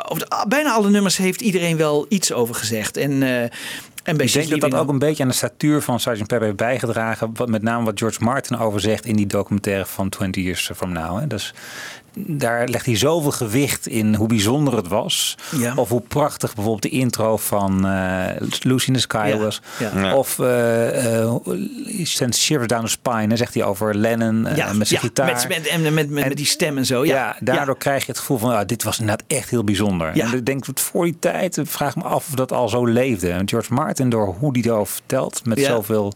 over 0.09 0.29
de- 0.29 0.45
bijna 0.49 0.73
alle 0.73 0.91
nummers 0.91 1.17
heeft 1.17 1.41
iedereen 1.41 1.77
wel 1.77 2.07
iets 2.09 2.33
over 2.33 2.55
gezegd. 2.55 2.97
En, 2.97 3.23
eh 3.23 3.43
en 4.03 4.19
Ik 4.19 4.33
denk 4.33 4.49
dat 4.51 4.61
dat 4.71 4.75
ook 4.81 4.89
een 4.89 4.99
beetje 4.99 5.23
aan 5.23 5.29
de 5.29 5.35
statuur 5.35 5.83
van 5.83 6.01
Sgt. 6.01 6.17
Pepper 6.17 6.43
heeft 6.43 6.57
bijgedragen. 6.57 7.31
Wat, 7.35 7.49
met 7.49 7.63
name 7.63 7.85
wat 7.85 7.99
George 7.99 8.25
Martin 8.25 8.59
over 8.59 8.81
zegt 8.81 9.05
in 9.05 9.17
die 9.17 9.27
documentaire 9.27 9.87
van 9.87 10.09
20 10.09 10.43
Years 10.45 10.71
From 10.77 10.93
Now. 10.93 11.19
Hè. 11.21 11.27
Dus 11.27 11.55
daar 12.27 12.69
legt 12.69 12.87
hij 12.87 12.97
zoveel 12.97 13.31
gewicht 13.31 13.87
in 13.87 14.15
hoe 14.15 14.29
bijzonder 14.29 14.77
het 14.77 14.89
was. 14.89 15.37
Ja. 15.57 15.73
Of 15.77 15.89
hoe 15.89 16.01
prachtig 16.01 16.55
bijvoorbeeld 16.55 16.93
de 16.93 16.99
intro 16.99 17.37
van 17.37 17.87
eh, 17.87 18.25
Lucy 18.63 18.87
in 18.89 18.95
the 18.95 19.01
Sky 19.01 19.27
Ja, 19.33 19.37
was. 19.39 19.61
ja. 19.79 19.91
Ja. 20.01 20.15
Of 20.17 20.39
uh, 20.39 21.23
uh, 21.23 21.35
Sends 22.03 22.43
Shivers 22.45 22.67
Down 22.67 22.85
the 22.85 22.91
Spine. 22.91 23.27
Hè, 23.27 23.37
zegt 23.37 23.55
hij 23.55 23.65
over 23.65 23.95
Lennon 23.95 24.47
ja, 24.55 24.73
met 24.73 24.89
zijn 24.89 25.01
ja, 25.03 25.07
gitaar. 25.07 25.27
Met, 25.27 25.49
met, 25.49 25.67
en 25.67 25.83
met, 25.83 25.93
met, 25.93 26.09
met 26.29 26.37
die 26.37 26.47
stem 26.47 26.77
en 26.79 26.87
zo. 26.87 27.05
Ja, 27.05 27.15
Ja, 27.15 27.37
daardoor 27.41 27.79
krijg 27.79 28.05
je 28.07 28.11
het 28.11 28.21
gevoel 28.21 28.39
van, 28.39 28.53
ja, 28.53 28.65
dit 28.65 28.83
was 28.83 28.99
inderdaad 29.01 29.25
echt 29.27 29.51
heel 29.51 29.65
bijzonder. 29.65 30.17
Ja. 30.17 30.27
En 30.27 30.33
ik 30.39 30.47
denk, 30.47 30.65
voor 30.75 31.05
die 31.05 31.17
tijd, 31.19 31.57
ik 31.57 31.67
vraag 31.67 31.97
me 31.97 32.03
af 32.03 32.29
of 32.29 32.35
dat 32.35 32.53
al 32.53 32.69
zo 32.69 32.87
leefde. 32.87 33.31
En 33.31 33.49
George 33.49 33.73
Martin, 33.73 34.09
door 34.11 34.35
hoe 34.39 34.53
die 34.53 34.67
erover 34.67 34.93
vertelt, 34.95 35.41
met 35.45 35.59
Ja. 35.59 35.67
zoveel... 35.67 36.13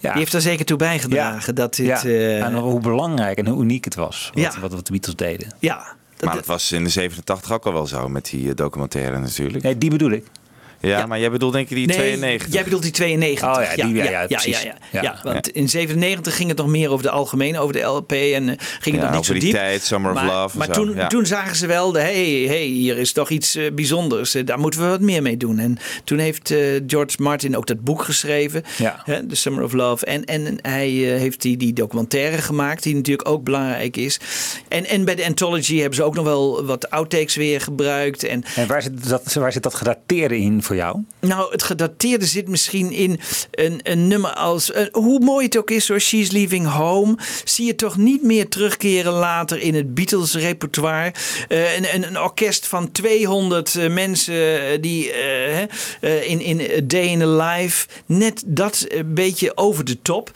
Ja, 0.00 0.10
Die 0.10 0.20
heeft 0.20 0.32
er 0.34 0.40
zeker 0.40 0.64
toe 0.64 0.76
bijgedragen 0.76 1.54
dat 1.54 1.74
dit... 1.74 1.86
ja. 1.86 2.02
eh, 2.04 2.42
en 2.44 2.54
hoe 2.54 2.80
belangrijk 2.80 3.38
en 3.38 3.46
hoe 3.46 3.62
uniek 3.62 3.84
het 3.84 3.94
was, 3.94 4.30
wat, 4.34 4.42
Ja. 4.42 4.60
wat, 4.60 4.72
wat 4.72 4.86
de 4.86 4.92
Beatles 4.92 5.16
deden. 5.16 5.54
ja, 5.58 5.86
Maar 6.20 6.34
dat 6.34 6.46
was 6.46 6.72
in 6.72 6.84
de 6.84 6.90
87 6.90 7.52
ook 7.52 7.66
al 7.66 7.72
wel 7.72 7.86
zo 7.86 8.08
met 8.08 8.24
die 8.30 8.48
eh, 8.48 8.54
documentaire 8.54 9.18
natuurlijk. 9.18 9.62
Nee, 9.64 9.78
die 9.78 9.90
bedoel 9.90 10.10
ik. 10.10 10.24
Ja, 10.88 11.06
maar 11.06 11.18
jij 11.20 11.30
bedoelt 11.30 11.52
denk 11.52 11.68
je 11.68 11.74
die 11.74 11.86
Nee, 11.86 11.96
92? 11.96 12.52
jij 12.52 12.64
bedoelt 12.64 12.82
die 12.82 12.90
92. 12.90 13.48
Oh 13.48 13.62
ja, 13.76 13.84
die- 13.86 13.94
ja, 13.94 14.04
ja, 14.04 14.10
ja, 14.10 14.26
precies. 14.26 14.62
ja, 14.62 14.74
Ja. 14.92 15.02
ja. 15.02 15.20
want 15.22 15.48
in 15.48 15.68
97 15.68 16.36
ging 16.36 16.48
het 16.48 16.58
nog 16.58 16.66
meer 16.66 16.90
over 16.90 17.02
de 17.02 17.10
algemeen, 17.10 17.58
over 17.58 17.72
de 17.72 17.80
LP. 17.80 18.12
En 18.12 18.48
eh, 18.48 18.54
ging 18.80 18.96
het 18.96 19.04
nog 19.04 19.14
niet 19.14 19.24
zo 19.26 19.32
die 19.32 19.42
diep. 19.42 19.52
tijd, 19.52 19.82
Summer 19.82 20.10
of 20.12 20.16
maar, 20.16 20.26
Love 20.26 20.58
Maar 20.58 20.66
zo, 20.66 20.72
toen, 20.72 21.08
toen 21.08 21.26
zagen 21.26 21.56
ze 21.56 21.66
wel, 21.66 21.92
de, 21.92 21.98
hey, 21.98 22.44
hey, 22.46 22.62
hier 22.64 22.98
is 22.98 23.12
toch 23.12 23.28
iets 23.30 23.54
eh, 23.54 23.72
bijzonders. 23.72 24.34
Eh, 24.34 24.44
daar 24.46 24.58
moeten 24.58 24.80
we 24.80 24.86
wat 24.86 25.00
meer 25.00 25.22
mee 25.22 25.36
doen. 25.36 25.58
En 25.58 25.78
toen 26.04 26.18
heeft 26.18 26.54
George 26.86 27.16
Martin 27.22 27.56
ook 27.56 27.66
dat 27.66 27.80
boek 27.80 28.02
geschreven. 28.04 28.62
Ja. 28.78 29.00
Hè, 29.04 29.26
The 29.26 29.34
Summer 29.36 29.64
of 29.64 29.72
Love. 29.72 30.06
En, 30.06 30.24
en 30.24 30.58
hij 30.62 30.88
heeft 30.88 31.42
die, 31.42 31.56
die 31.56 31.72
documentaire 31.72 32.38
gemaakt, 32.42 32.82
die 32.82 32.94
natuurlijk 32.94 33.28
ook 33.28 33.44
belangrijk 33.44 33.96
is. 33.96 34.20
En, 34.68 34.86
en 34.86 35.04
bij 35.04 35.14
de 35.14 35.26
Anthology 35.26 35.76
hebben 35.78 35.94
ze 35.96 36.02
ook 36.02 36.14
nog 36.14 36.24
wel 36.24 36.64
wat 36.64 36.90
outtakes 36.90 37.34
weer 37.36 37.60
gebruikt. 37.60 38.24
En 38.24 38.44
En 38.56 38.66
waar 38.66 38.82
zit 38.82 39.08
dat, 39.08 39.32
waar 39.32 39.52
zit 39.52 39.62
dat 39.62 39.74
gedateerde 39.74 40.38
in 40.38 40.62
voor 40.62 40.75
jou? 40.76 41.04
nou, 41.20 41.52
het 41.52 41.62
gedateerde 41.62 42.26
zit 42.26 42.48
misschien 42.48 42.92
in 42.92 43.20
een, 43.50 43.80
een 43.82 44.08
nummer 44.08 44.30
als. 44.30 44.72
hoe 44.92 45.20
mooi 45.20 45.44
het 45.44 45.56
ook 45.56 45.70
is 45.70 45.88
hoor, 45.88 46.00
She's 46.00 46.30
Leaving 46.30 46.66
Home. 46.66 47.16
Zie 47.44 47.66
je 47.66 47.74
toch 47.74 47.96
niet 47.96 48.22
meer 48.22 48.48
terugkeren 48.48 49.12
later 49.12 49.60
in 49.60 49.74
het 49.74 49.94
Beatles-repertoire. 49.94 51.12
Eh, 51.48 51.76
een, 51.76 51.94
een, 51.94 52.06
een 52.06 52.20
orkest 52.20 52.66
van 52.66 52.92
200 52.92 53.74
eh, 53.74 53.90
mensen 53.90 54.34
eh, 54.34 54.80
die 54.80 55.12
in, 56.00 56.40
in 56.40 56.60
A 56.60 56.80
Day 56.84 57.06
in 57.06 57.22
a 57.22 57.26
Life. 57.26 57.86
Net 58.06 58.42
dat 58.46 58.86
beetje 59.04 59.56
over 59.56 59.84
de 59.84 60.02
top. 60.02 60.30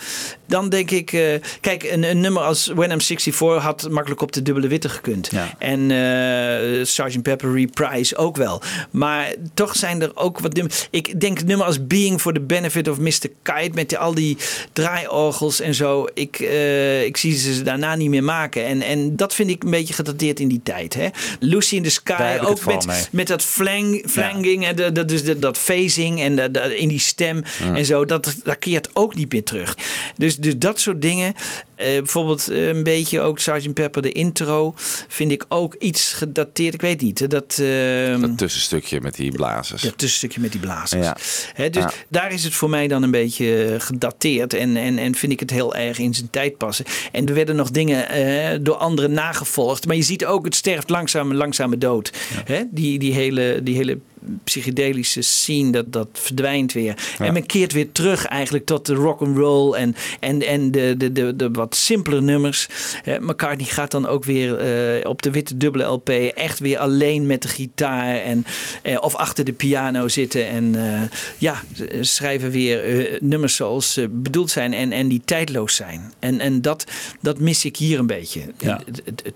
Dan 0.51 0.69
denk 0.69 0.91
ik, 0.91 1.13
eh, 1.13 1.23
kijk, 1.61 1.83
een, 1.83 2.03
een 2.11 2.21
nummer 2.21 2.43
als 2.43 2.67
When 2.75 2.91
I'm 2.91 3.01
64 3.01 3.63
had 3.63 3.89
makkelijk 3.91 4.21
op 4.23 4.33
de 4.33 4.43
dubbele 4.43 4.69
witte 4.69 4.89
gekund. 4.89 5.29
Ja. 5.31 5.55
En 5.59 5.91
eh 5.91 6.85
Sgt. 6.85 7.23
Pepper 7.23 7.53
Reprise 7.55 8.17
ook 8.17 8.37
wel. 8.37 8.63
Maar 8.91 9.35
toch 9.55 9.77
zijn 9.77 10.03
er 10.03 10.11
ook 10.15 10.39
wat 10.39 10.55
nummers. 10.55 10.89
Ik 10.91 11.21
denk 11.21 11.45
nummer 11.45 11.67
als 11.67 11.87
Being 11.87 12.21
for 12.21 12.33
the 12.33 12.41
Benefit 12.41 12.89
of 12.89 12.99
Mr. 12.99 13.11
Kite. 13.43 13.71
Met 13.75 13.89
die, 13.89 13.99
al 13.99 14.15
die 14.15 14.37
draaiorgels 14.73 15.61
en 15.61 15.75
zo. 15.75 16.07
Ik, 16.15 16.41
eh, 16.41 17.05
ik 17.05 17.17
zie 17.17 17.37
ze 17.39 17.63
daarna 17.63 17.95
niet 17.95 18.09
meer 18.09 18.25
maken. 18.25 18.67
En, 18.67 18.83
en 18.83 19.17
dat 19.17 19.35
vind 19.35 19.51
ik 19.51 19.63
een 19.63 19.71
beetje 19.71 19.95
gedateerd 19.95 20.41
in 20.41 20.49
die 20.49 20.61
tijd. 20.63 20.95
Hè? 20.95 21.09
Lucy 21.41 21.77
in 21.77 21.83
the 21.83 21.91
Sky. 21.91 22.39
Ook 22.43 22.65
met, 22.65 22.87
mee. 22.87 23.03
met 23.13 23.27
dat 23.27 23.43
flang, 23.43 24.05
flanging. 24.09 24.67
En 24.67 24.77
de, 24.77 25.05
dus 25.05 25.25
de- 25.25 25.39
dat 25.39 25.59
phasing. 25.59 26.21
En 26.21 26.37
de- 26.53 26.77
in 26.79 26.89
die 26.89 26.99
stem. 26.99 27.43
En 27.75 27.85
zo. 27.85 28.05
Dat, 28.05 28.35
dat 28.45 28.59
keert 28.59 28.89
ook 28.93 29.15
niet 29.15 29.33
meer 29.33 29.45
terug. 29.45 29.77
Dus, 30.17 30.37
dus 30.41 30.59
dat 30.59 30.81
soort 30.81 31.03
dingen. 31.03 31.35
Eh, 31.75 31.87
bijvoorbeeld 31.87 32.49
eh, 32.49 32.69
een 32.69 32.83
beetje 32.83 33.21
ook 33.21 33.39
Sgt. 33.39 33.73
Pepper, 33.75 34.03
de 34.03 34.13
intro. 34.13 34.75
Vind 35.09 35.33
ik 35.33 35.45
ook 35.49 35.75
iets 35.75 36.13
gedateerd. 36.13 36.75
Ik 36.75 36.81
weet 36.81 37.01
niet. 37.01 37.19
hè, 37.19 37.27
Dat, 37.27 37.59
ehm, 37.61 38.21
Dat 38.21 38.39
tussenstukje 38.39 39.01
met 39.01 39.15
die 39.15 39.33
blazers. 39.33 39.83
dat 39.83 39.99
tussenstukje 39.99 40.41
met 40.41 40.53
die 40.53 40.61
blazers. 40.61 41.07
Ja. 41.07 41.17
Hè, 41.55 41.71
dus 41.71 41.83
Ja. 41.83 41.91
daar 42.09 42.33
is 42.33 42.45
het 42.45 42.55
voor 42.55 42.71
mij 42.71 42.89
dan 42.89 43.03
een 43.03 43.11
beetje 43.11 43.65
eh, 43.65 43.81
gedateerd. 43.81 44.55
En, 44.55 44.77
en, 44.77 44.99
en 44.99 45.15
vind 45.15 45.33
ik 45.33 45.41
het 45.41 45.51
heel 45.51 45.75
erg 45.75 45.99
in 45.99 46.15
zijn 46.15 46.31
tijd 46.31 46.57
passen. 46.57 46.85
En 47.13 47.27
er 47.27 47.35
werden 47.35 47.57
nog 47.57 47.71
dingen 47.71 48.65
door 48.65 48.75
anderen 48.77 49.13
nagevolgd. 49.13 49.87
Maar 49.87 49.97
je 49.97 50.03
ziet 50.03 50.25
ook, 50.25 50.45
het 50.45 50.55
sterft 50.55 50.91
langzaam, 50.91 51.35
langzame 51.35 51.79
dood. 51.79 52.13
Hè? 52.45 52.63
Die, 52.71 52.99
die, 52.99 53.13
hele, 53.13 53.61
die 53.63 53.77
hele 53.77 53.99
psychedelische 54.45 55.23
scene, 55.23 55.71
dat, 55.71 55.93
dat 55.93 56.09
verdwijnt 56.13 56.73
weer. 56.73 56.95
En 57.19 57.33
men 57.33 57.47
keert 57.47 57.73
weer 57.73 57.93
terug 57.93 58.25
eigenlijk 58.25 58.67
tot 58.67 58.87
de 58.87 58.95
rock 58.95 59.21
and 59.21 59.37
roll 59.37 59.75
en, 59.75 59.95
en, 60.21 60.47
en 60.47 60.71
de, 60.71 60.95
de, 60.97 61.13
de, 61.13 61.37
de 61.37 61.51
wat 61.51 61.75
simpele 61.75 62.21
nummers. 62.21 62.69
Hè, 63.03 63.21
McCartney 63.21 63.67
gaat 63.67 63.91
dan 63.91 64.07
ook 64.07 64.25
weer 64.25 64.59
eh, 64.59 65.09
op 65.09 65.23
de 65.23 65.31
witte 65.31 65.57
dubbele 65.57 65.85
LP 65.85 66.09
echt 66.35 66.59
weer 66.59 66.79
alleen 66.79 67.27
met 67.27 67.43
de 67.43 67.49
gitaar 67.49 68.17
en, 68.17 68.45
eh, 68.83 68.97
of 69.01 69.15
achter 69.15 69.45
de 69.45 69.53
piano 69.53 70.09
zitten. 70.09 70.49
En 70.49 70.75
eh, 70.75 71.03
ja, 71.39 71.63
schrijven 72.01 72.51
weer 72.51 73.19
nummers 73.21 73.57
zoals 73.57 73.93
ze 73.93 74.09
bedoeld 74.09 74.51
zijn 74.51 74.73
en, 74.73 74.93
en 74.93 75.09
die 75.09 75.23
tijdloos 75.25 75.77
zijn. 75.77 76.13
En, 76.19 76.41
en 76.41 76.63
dat, 76.63 76.85
dat 77.21 77.39
mis 77.39 77.65
ik 77.65 77.77
hier 77.77 77.99
een 77.99 78.07
beetje. 78.07 78.41
Ja. 78.59 78.81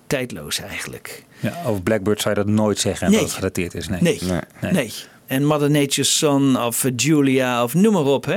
Tijdloos 0.06 0.60
eigenlijk. 0.60 1.24
Ja, 1.44 1.62
over 1.66 1.82
Blackbird 1.82 2.20
zou 2.20 2.34
je 2.38 2.44
dat 2.44 2.50
nooit 2.54 2.78
zeggen 2.78 3.06
Nee. 3.10 3.16
dat 3.16 3.26
het 3.26 3.34
gedateerd 3.36 3.74
is. 3.74 3.88
Nee. 3.88 4.00
Nee, 4.00 4.72
nee. 4.72 4.92
En 5.26 5.44
Mother 5.44 5.70
Nature's 5.70 6.18
Son 6.18 6.56
of 6.62 6.84
Julia 6.96 7.62
of 7.62 7.74
noem 7.74 7.92
maar 7.92 8.04
op. 8.04 8.24
Hè. 8.24 8.36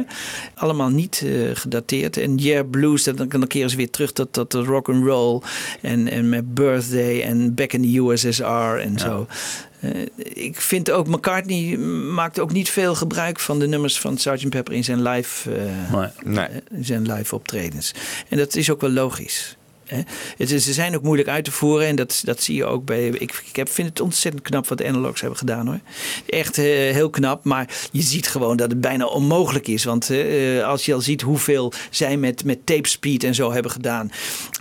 Allemaal 0.56 0.90
niet 0.90 1.22
eh, 1.26 1.32
gedateerd. 1.54 2.18
En 2.18 2.36
Yeah 2.38 2.70
Blues, 2.70 3.04
dat, 3.04 3.18
dan, 3.18 3.28
dan 3.30 3.48
keren 3.48 3.70
ze 3.70 3.76
weer 3.76 3.90
terug 3.90 4.12
tot, 4.12 4.34
tot 4.34 4.52
de 4.52 4.64
rock 4.64 4.90
and 4.90 5.06
roll. 5.06 5.42
En, 5.82 6.08
en 6.08 6.30
met 6.30 6.54
Birthday 6.54 7.22
en 7.22 7.56
Back 7.56 7.74
in 7.74 7.82
the 7.82 8.00
USSR 8.00 8.44
en 8.82 9.00
zo. 9.00 9.28
Eh, 9.80 9.90
ik 10.34 10.62
vind 10.62 10.92
ook 10.92 11.08
McCartney 11.08 11.78
maakt 12.14 12.40
ook 12.40 12.52
niet 12.52 12.70
veel 12.70 12.96
gebruik 12.96 13.40
van 13.40 13.60
de 13.60 13.68
nummers 13.68 14.00
van 14.00 14.18
Sgt. 14.18 14.50
Pepper 14.50 14.74
in 14.74 14.84
zijn 14.84 15.02
live, 15.02 15.52
eh, 15.52 16.06
Nee. 16.26 16.48
in 16.72 16.86
zijn 16.86 17.12
live 17.14 17.36
optredens. 17.36 17.92
En 18.30 18.38
dat 18.38 18.56
is 18.56 18.70
ook 18.72 18.82
wel 18.82 18.92
logisch. 18.92 19.58
Hè? 19.88 20.46
Ze 20.46 20.74
zijn 20.74 20.96
ook 20.96 21.04
moeilijk 21.04 21.30
uit 21.30 21.44
te 21.44 21.52
voeren 21.52 21.88
en 21.88 21.96
dat, 21.96 22.22
dat 22.24 22.42
zie 22.42 22.56
je 22.56 22.66
ook 22.66 22.86
bij. 22.86 23.08
Ik, 23.08 23.44
ik 23.50 23.56
heb, 23.56 23.70
vind 23.70 23.90
het 23.90 24.00
ontzettend 24.00 24.44
knap 24.44 24.68
wat 24.68 24.78
de 24.78 24.88
analogs 24.88 25.22
hebben 25.22 25.40
gedaan 25.40 25.68
hoor. 25.68 25.80
Echt 26.26 26.58
eh, 26.58 26.66
heel 26.66 27.10
knap, 27.10 27.44
maar 27.44 27.70
je 27.92 28.02
ziet 28.02 28.28
gewoon 28.28 28.58
dat 28.58 28.70
het 28.70 28.82
bijna 28.82 29.06
onmogelijk 29.06 29.68
is. 29.68 29.84
Want 29.84 30.10
eh, 30.10 30.64
als 30.64 30.86
je 30.86 30.94
al 30.94 31.02
ziet 31.02 31.22
hoeveel 31.22 31.74
zij 31.90 32.18
met, 32.18 32.44
met 32.44 32.66
tape 32.66 32.88
speed 32.88 33.24
en 33.24 33.36
zo 33.36 33.52
hebben 33.52 33.72
gedaan. 33.72 34.12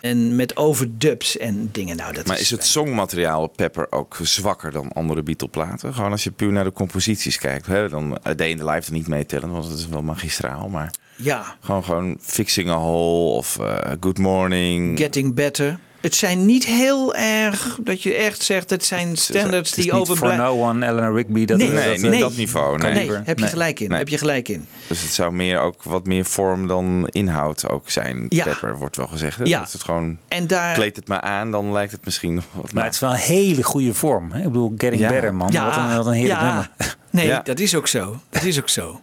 En 0.01 0.36
met 0.36 0.57
overdubs 0.57 1.36
en 1.36 1.69
dingen. 1.73 1.97
Nou, 1.97 2.12
dat 2.12 2.27
Maar 2.27 2.40
is 2.40 2.51
het 2.51 2.65
songmateriaal 2.65 3.43
op 3.43 3.57
Pepper 3.57 3.93
ook 3.93 4.19
zwakker 4.23 4.73
dan 4.73 4.93
andere 4.93 5.23
Beatle-platen? 5.23 5.94
Gewoon 5.94 6.11
als 6.11 6.24
je 6.24 6.31
puur 6.31 6.53
naar 6.53 6.65
de 6.65 6.73
composities 6.73 7.39
kijkt. 7.39 7.66
Hè? 7.66 7.89
Dan 7.89 8.19
Day 8.36 8.48
in 8.48 8.57
the 8.57 8.65
Life 8.65 8.86
er 8.86 8.93
niet 8.93 9.09
meetellen, 9.09 9.51
want 9.51 9.65
het 9.65 9.78
is 9.78 9.89
wel 9.89 10.03
magistraal. 10.03 10.69
Maar 10.69 10.90
Ja, 11.16 11.56
gewoon, 11.60 11.84
gewoon 11.84 12.16
Fixing 12.20 12.68
a 12.70 12.74
Hole 12.76 13.36
of 13.36 13.59
eh, 13.59 13.93
Good 14.01 14.18
Morning. 14.18 14.98
getting 14.98 15.34
better. 15.34 15.78
Het 16.01 16.14
zijn 16.14 16.47
niet 16.47 16.64
heel 16.66 17.14
erg 17.14 17.78
dat 17.82 18.02
je 18.02 18.14
echt 18.14 18.43
zegt, 18.43 18.70
het 18.70 18.84
zijn 18.84 19.16
standards 19.16 19.68
Het 19.70 19.78
is 19.78 19.84
die 19.84 19.93
niet 19.94 20.02
For 20.02 20.12
overblijven. 20.12 20.44
No 20.44 20.62
One, 20.68 20.86
Eleanor 20.86 21.14
Rigby. 21.16 21.44
Dat, 21.44 21.59
Nee, 21.59 21.66
dat, 21.72 21.76
nee, 21.84 21.93
niet 21.98 22.10
nee. 22.10 22.20
dat 22.20 22.36
niveau. 22.36 22.78
Nee. 22.78 22.93
Nee, 22.94 23.10
heb 23.24 23.38
je 23.38 23.47
gelijk 23.47 23.80
in. 23.80 23.88
Nee. 23.88 23.98
Heb 23.98 24.09
je 24.09 24.18
gelijk 24.18 24.48
in. 24.48 24.66
Dus 24.86 25.02
het 25.02 25.10
zou 25.12 25.32
meer 25.32 25.60
ook 25.60 25.82
wat 25.82 26.06
meer 26.06 26.24
vorm 26.24 26.66
dan 26.66 27.09
inhoud 27.10 27.68
ook 27.68 27.90
zijn. 27.90 28.26
Ja. 28.28 28.44
Pepper 28.44 28.76
wordt 28.78 28.97
wel 28.97 29.06
gezegd. 29.06 29.38
Hè? 29.38 29.44
Ja. 29.44 29.59
Dat 29.59 29.72
het 29.72 29.82
gewoon 29.84 30.18
En 30.28 30.47
daar. 30.47 30.74
kleed 30.74 30.97
het 30.97 31.09
maar 31.09 31.20
aan, 31.20 31.51
dan 31.51 31.72
lijkt 31.72 31.93
het 31.93 32.05
misschien 32.05 32.34
nog 32.34 32.44
wat 32.52 32.72
Maar 32.72 32.84
het 32.84 32.94
is 32.94 33.01
wel 33.01 33.10
een 33.10 33.16
hele 33.16 33.62
goede 33.62 33.94
vorm. 33.94 34.30
Hè? 34.32 34.38
Ik 34.38 34.44
bedoel, 34.44 34.74
Getting 34.78 35.02
Ja. 35.02 35.09
Better, 35.09 35.34
man. 35.34 35.52
Ja, 35.52 35.64
wat, 35.64 35.76
een, 35.76 35.97
wat 35.97 36.06
een 36.06 36.12
heerlijk 36.12 36.40
nummer. 36.40 36.70
Nee, 37.10 37.26
Ja. 37.26 37.40
dat 37.44 37.59
is 37.59 37.74
ook 37.74 37.86
zo. 37.88 38.20
Dat 38.30 38.43
is 38.44 38.59
ook 38.59 38.68
zo. 38.68 39.01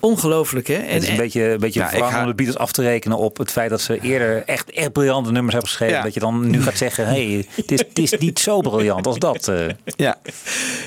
Ongelooflijk, 0.00 0.66
hè? 0.66 0.74
En, 0.74 0.94
het 0.94 1.02
is 1.02 1.08
een 1.08 1.16
beetje, 1.16 1.42
een 1.50 1.58
beetje 1.58 1.80
Ja, 1.80 1.86
ga- 1.88 2.20
om 2.20 2.26
de 2.26 2.34
Beatles 2.34 2.58
af 2.58 2.72
te 2.72 2.82
rekenen 2.82 3.16
op 3.18 3.38
het 3.38 3.50
feit 3.52 3.70
dat 3.70 3.80
ze 3.80 4.00
eerder 4.00 4.42
echt, 4.46 4.70
echt 4.70 4.92
briljante 4.92 5.30
nummers 5.32 5.52
hebben 5.52 5.70
geschreven. 5.70 5.96
Ja. 5.96 6.02
Dat 6.02 6.14
je 6.14 6.20
dan 6.20 6.50
nu 6.50 6.62
gaat 6.62 6.76
zeggen, 6.76 7.06
hé, 7.06 7.32
hey, 7.32 7.46
het, 7.54 7.70
is, 7.72 7.78
het 7.78 7.98
is 7.98 8.18
niet 8.18 8.38
zo 8.38 8.60
briljant 8.60 9.06
als 9.06 9.18
dat. 9.18 9.48
eh. 9.48 9.66
Ja. 9.96 10.18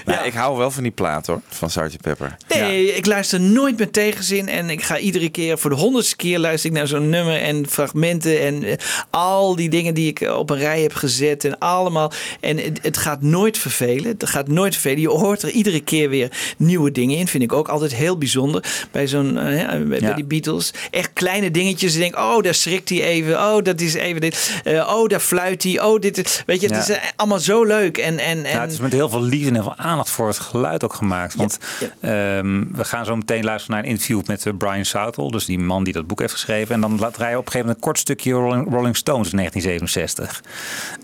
Nou, 0.05 0.25
Ik 0.25 0.33
hou 0.33 0.57
wel 0.57 0.71
van 0.71 0.83
die 0.83 0.91
plaat 0.91 1.27
hoor, 1.27 1.41
van 1.47 1.69
Sgt. 1.69 2.01
Pepper. 2.01 2.35
Nee, 2.49 2.93
ik 2.95 3.05
luister 3.05 3.39
nooit 3.41 3.77
met 3.77 3.93
tegenzin. 3.93 4.49
En 4.49 4.69
ik 4.69 4.83
ga 4.83 4.97
iedere 4.97 5.29
keer, 5.29 5.57
voor 5.57 5.69
de 5.69 5.75
honderdste 5.75 6.15
keer, 6.15 6.39
luister 6.39 6.69
ik 6.69 6.75
naar 6.75 6.87
zo'n 6.87 7.09
nummer 7.09 7.41
en 7.41 7.67
fragmenten. 7.69 8.41
En 8.41 8.63
eh, 8.63 8.73
al 9.09 9.55
die 9.55 9.69
dingen 9.69 9.93
die 9.93 10.07
ik 10.07 10.21
op 10.21 10.49
een 10.49 10.57
rij 10.57 10.81
heb 10.81 10.93
gezet. 10.93 11.45
En 11.45 11.57
allemaal. 11.59 12.11
En 12.39 12.57
het, 12.57 12.79
het 12.81 12.97
gaat 12.97 13.21
nooit 13.21 13.57
vervelen. 13.57 14.05
Het 14.17 14.29
gaat 14.29 14.47
nooit 14.47 14.73
vervelen. 14.73 14.99
Je 15.01 15.09
hoort 15.09 15.41
er 15.43 15.49
iedere 15.49 15.79
keer 15.81 16.09
weer 16.09 16.31
nieuwe 16.57 16.91
dingen 16.91 17.17
in. 17.17 17.27
Vind 17.27 17.43
ik 17.43 17.53
ook 17.53 17.67
altijd 17.67 17.95
heel 17.95 18.17
bijzonder. 18.17 18.63
Bij 18.91 19.00
zo'n, 19.07 19.37
eh, 19.37 19.81
bij 19.87 19.99
Ja. 19.99 20.13
die 20.13 20.23
Beatles. 20.25 20.73
Echt 20.91 21.09
kleine 21.13 21.51
dingetjes. 21.51 21.93
Je 21.93 21.99
denkt, 21.99 22.17
oh, 22.17 22.41
daar 22.43 22.53
schrikt 22.53 22.89
hij 22.89 23.03
even. 23.03 23.33
Oh, 23.39 23.63
dat 23.63 23.81
is 23.81 23.93
even 23.93 24.21
dit. 24.21 24.61
Eh, 24.63 24.93
oh, 24.95 25.07
daar 25.07 25.19
fluit 25.19 25.63
hij. 25.63 25.81
Oh, 25.81 25.99
dit. 25.99 26.43
Weet 26.45 26.61
je, 26.61 26.67
het 26.67 26.75
Ja. 26.75 26.81
is 26.81 26.89
eh, 26.89 27.09
allemaal 27.15 27.39
zo 27.39 27.63
leuk. 27.63 27.97
En, 27.97 28.17
en, 28.19 28.43
en, 28.45 28.51
Ja, 28.51 28.61
het 28.61 28.71
is 28.71 28.79
met 28.79 28.91
heel 28.91 29.09
veel 29.09 29.21
liefde 29.23 29.47
en 29.47 29.53
heel 29.53 29.63
veel 29.63 29.75
aandacht 29.77 30.09
voor 30.09 30.27
het 30.27 30.39
geluid 30.39 30.83
ook 30.83 30.93
gemaakt. 30.93 31.35
Want 31.35 31.57
ehm, 31.99 32.63
we 32.71 32.83
gaan 32.83 33.05
zo 33.05 33.15
meteen 33.15 33.43
luisteren 33.43 33.75
naar 33.75 33.83
een 33.85 33.89
interview 33.91 34.21
met 34.25 34.57
Brian 34.57 34.85
Southall. 34.85 35.29
Dus 35.29 35.45
die 35.45 35.59
man 35.59 35.83
die 35.83 35.93
dat 35.93 36.07
boek 36.07 36.19
heeft 36.19 36.33
geschreven. 36.33 36.75
En 36.75 36.81
dan 36.81 36.99
laat 36.99 37.17
hij 37.17 37.35
op 37.35 37.45
een 37.45 37.51
gegeven 37.51 37.59
moment 37.59 37.75
een 37.75 37.83
kort 37.83 37.99
stukje 37.99 38.31
Rolling, 38.31 38.69
Rolling 38.71 38.97
Stones 38.97 39.31
in 39.31 39.37
1967. 39.37 40.43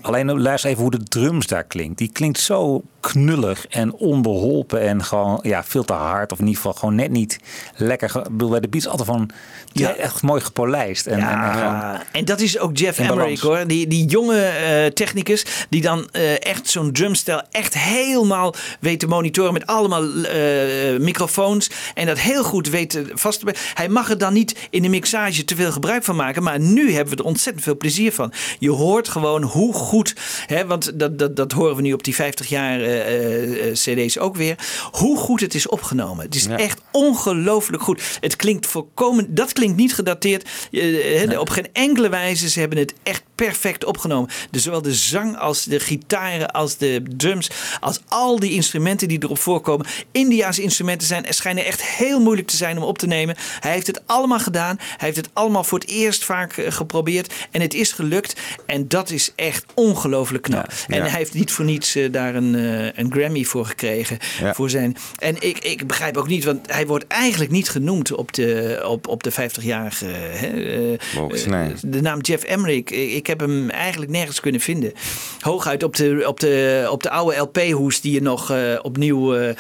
Alleen 0.02 0.42
luister 0.42 0.70
even 0.70 0.82
hoe 0.82 0.92
de 0.92 1.04
drums 1.04 1.48
daar 1.48 1.64
klinkt. 1.64 1.98
Die 1.98 2.12
klinkt 2.12 2.40
zo 2.40 2.84
knullig 3.00 3.68
en 3.68 3.94
onbeholpen 3.94 4.82
en 4.82 5.04
gewoon 5.04 5.40
ja, 5.42 5.64
veel 5.64 5.84
te 5.84 5.94
hard. 5.94 6.32
Of 6.32 6.40
in 6.40 6.46
ieder 6.46 6.62
geval 6.62 6.78
gewoon 6.80 6.96
net 6.96 7.12
niet 7.12 7.40
lekker. 7.88 8.16
Ik 8.16 8.24
bedoel, 8.24 8.50
bij 8.50 8.60
de 8.60 8.68
beats 8.68 8.88
altijd 8.88 9.08
van 9.08 9.30
ja. 9.72 9.96
echt 9.96 10.22
mooi 10.22 10.42
gepolijst. 10.42 11.06
En, 11.08 11.20
en, 11.20 11.28
en 11.28 11.52
gewoon- 11.54 11.64
Ja, 11.64 12.04
en 12.12 12.26
dat 12.26 12.40
is 12.40 12.60
ook 12.60 12.78
Jeff 12.78 13.00
Emmerich 13.00 13.40
hoor. 13.42 13.68
Die, 13.68 13.88
die 13.88 14.06
jonge 14.06 14.42
eh, 14.42 14.86
technicus 14.86 15.46
die 15.70 15.82
dan 15.82 16.10
eh, 16.12 16.46
echt 16.46 16.70
zo'n 16.70 16.92
drumstijl 16.92 17.42
echt 17.52 17.74
helemaal 17.78 18.54
weet 18.80 19.00
te 19.00 19.08
monitoren 19.08 19.54
met 19.54 19.66
allemaal 19.66 20.04
eh, 20.24 21.00
microfoons. 21.00 21.70
En 21.94 22.06
dat 22.06 22.20
heel 22.20 22.44
goed 22.44 22.70
weet 22.70 22.90
te 22.90 23.06
vast 23.14 23.40
te 23.40 23.54
Hij 23.74 23.90
mag 23.90 24.10
er 24.10 24.18
dan 24.18 24.34
niet 24.34 24.68
in 24.70 24.82
de 24.82 24.90
mixage 24.90 25.46
te 25.46 25.56
veel 25.56 25.72
gebruik 25.72 26.04
van 26.04 26.16
maken. 26.16 26.44
Maar 26.44 26.60
nu 26.60 26.92
hebben 26.94 27.14
we 27.16 27.20
er 27.20 27.28
ontzettend 27.30 27.64
veel 27.64 27.78
plezier 27.78 28.12
van. 28.14 28.32
Je 28.60 28.70
hoort 28.72 29.10
gewoon 29.10 29.42
hoe 29.44 29.74
goed, 29.74 30.16
hè, 30.48 30.66
want 30.66 31.00
dat, 31.00 31.20
dat, 31.20 31.36
dat 31.36 31.52
horen 31.52 31.76
we 31.76 31.82
nu 31.82 31.94
op 31.94 32.04
die 32.04 32.16
50 32.16 32.48
jaar 32.48 32.80
eh, 32.82 33.68
eh, 33.68 33.74
cd's 33.74 34.18
ook 34.18 34.36
weer. 34.36 34.56
Hoe 34.92 35.18
goed 35.18 35.40
het 35.40 35.56
is 35.56 35.68
opgenomen. 35.68 36.26
Het 36.26 36.36
is 36.36 36.44
Ja. 36.46 36.58
echt 36.58 36.82
ongelooflijk 36.92 37.77
goed. 37.82 38.18
Het 38.20 38.36
klinkt 38.36 38.66
volkomen, 38.68 39.36
dat 39.36 39.54
klinkt 39.54 39.78
niet 39.78 39.94
gedateerd. 39.94 40.50
eh, 40.72 41.40
Op 41.40 41.50
geen 41.50 41.68
enkele 41.74 42.10
wijze. 42.10 42.50
Ze 42.50 42.60
hebben 42.60 42.78
het 42.78 42.94
echt 43.04 43.24
perfect 43.38 43.86
opgenomen. 43.86 44.30
Dus 44.52 44.64
zowel 44.64 44.82
de 44.82 44.94
zang 44.94 45.38
als 45.38 45.64
de 45.64 45.80
gitaren, 45.80 46.52
als 46.52 46.78
de 46.78 47.04
drums, 47.18 47.50
als 47.80 48.00
al 48.08 48.40
die 48.40 48.52
instrumenten 48.52 49.08
die 49.08 49.24
erop 49.24 49.40
voorkomen. 49.40 49.86
Indiaanse 50.12 50.62
instrumenten 50.62 51.08
zijn, 51.08 51.26
schijnen 51.30 51.66
echt 51.66 51.84
heel 51.84 52.20
moeilijk 52.20 52.48
te 52.48 52.56
zijn 52.56 52.78
om 52.78 52.84
op 52.84 52.98
te 52.98 53.08
nemen. 53.08 53.36
Hij 53.60 53.72
heeft 53.72 53.88
het 53.88 54.02
allemaal 54.06 54.40
gedaan. 54.40 54.76
Hij 54.80 54.96
heeft 54.98 55.18
het 55.18 55.30
allemaal 55.34 55.64
voor 55.64 55.80
het 55.80 55.90
eerst 55.90 56.26
vaak 56.26 56.58
eh, 56.58 56.72
geprobeerd. 56.72 57.34
En 57.52 57.62
het 57.62 57.74
is 57.74 57.92
gelukt. 57.92 58.36
En 58.66 58.88
dat 58.88 59.10
is 59.10 59.32
echt 59.36 59.66
ongelooflijk 59.74 60.44
knap. 60.44 60.74
En 60.88 60.98
ja. 60.98 61.02
hij 61.02 61.18
heeft 61.18 61.34
niet 61.34 61.52
voor 61.52 61.66
niets 61.66 61.96
eh, 61.96 62.12
daar 62.12 62.36
een, 62.36 62.56
eh, 62.56 62.86
een 62.94 63.12
Grammy 63.12 63.44
voor 63.44 63.66
gekregen. 63.66 64.18
Ja. 64.40 64.54
Voor 64.54 64.70
zijn, 64.70 64.98
en 65.18 65.36
ik, 65.40 65.58
ik 65.60 65.88
begrijp 65.88 66.18
ook 66.18 66.28
niet, 66.28 66.44
want 66.44 66.72
hij 66.72 66.88
wordt 66.88 67.08
eigenlijk 67.08 67.52
niet 67.52 67.70
genoemd 67.70 68.12
op 68.12 68.34
de, 68.34 68.84
op, 68.88 69.08
op 69.08 69.24
de 69.24 69.32
50-jarige. 69.32 70.06
hè, 70.06 70.48
eh, 70.48 71.00
Logisch, 71.16 71.44
eh, 71.44 71.50
nee. 71.50 71.74
De 71.82 72.02
naam 72.02 72.20
Jeff 72.22 72.44
Emmerich. 72.44 72.84
Ik, 72.90 73.27
ik 73.28 73.40
heb 73.40 73.50
hem 73.50 73.70
eigenlijk 73.70 74.12
nergens 74.12 74.40
kunnen 74.40 74.62
vinden. 74.62 74.94
Hooguit 75.40 75.84
op 75.84 75.96
de, 75.96 76.24
op 76.28 76.40
de, 76.40 76.88
op 76.92 77.04
de 77.04 77.10
oude 77.10 77.38
LP-hoes 77.38 78.02
die 78.02 78.14
je 78.14 78.22
nog 78.22 78.52
eh, 78.52 78.58
opnieuw 78.82 79.36
eh, 79.36 79.56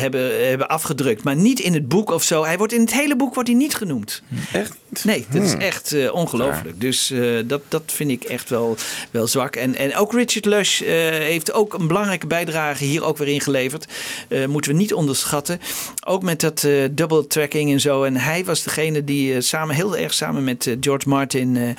hebben, 0.00 0.48
hebben 0.48 0.68
afgedrukt. 0.68 1.22
Maar 1.24 1.36
niet 1.36 1.60
in 1.60 1.74
het 1.74 1.88
boek 1.88 2.10
of 2.10 2.22
zo. 2.22 2.44
Hij 2.44 2.58
wordt 2.58 2.72
in 2.72 2.80
het 2.80 2.92
hele 2.92 3.16
boek 3.16 3.34
wordt 3.34 3.48
hij 3.48 3.58
niet 3.58 3.74
genoemd. 3.74 4.22
Echt? 4.52 4.76
Nee, 5.04 5.26
dat 5.30 5.42
is 5.42 5.50
Hmm. 5.52 5.60
echt 5.60 6.10
ongelooflijk. 6.10 6.80
Dus 6.80 7.12
dat, 7.46 7.60
dat 7.68 7.82
vind 7.86 8.10
ik 8.10 8.22
echt 8.24 8.50
wel, 8.50 8.76
wel 9.10 9.26
zwak. 9.26 9.56
En, 9.56 9.74
en 9.74 9.96
ook 9.96 10.12
Richard 10.12 10.44
Lush 10.44 10.80
heeft 10.80 11.52
ook 11.52 11.74
een 11.74 11.86
belangrijke 11.86 12.26
bijdrage 12.26 12.84
hier 12.84 13.04
ook 13.04 13.18
weer 13.18 13.28
ingeleverd. 13.28 13.86
Moeten 14.48 14.70
we 14.70 14.76
niet 14.76 14.94
onderschatten. 14.94 15.60
Ook 16.06 16.22
met 16.22 16.40
dat 16.40 16.66
double 16.90 17.26
tracking 17.26 17.72
en 17.72 17.80
zo. 17.80 18.02
En 18.04 18.16
hij 18.16 18.44
was 18.44 18.62
degene 18.62 19.04
die 19.04 19.40
samen, 19.40 19.74
heel 19.74 19.96
erg 19.96 20.14
samen 20.14 20.44
met 20.44 20.76
George 20.80 21.08
Martin 21.08 21.76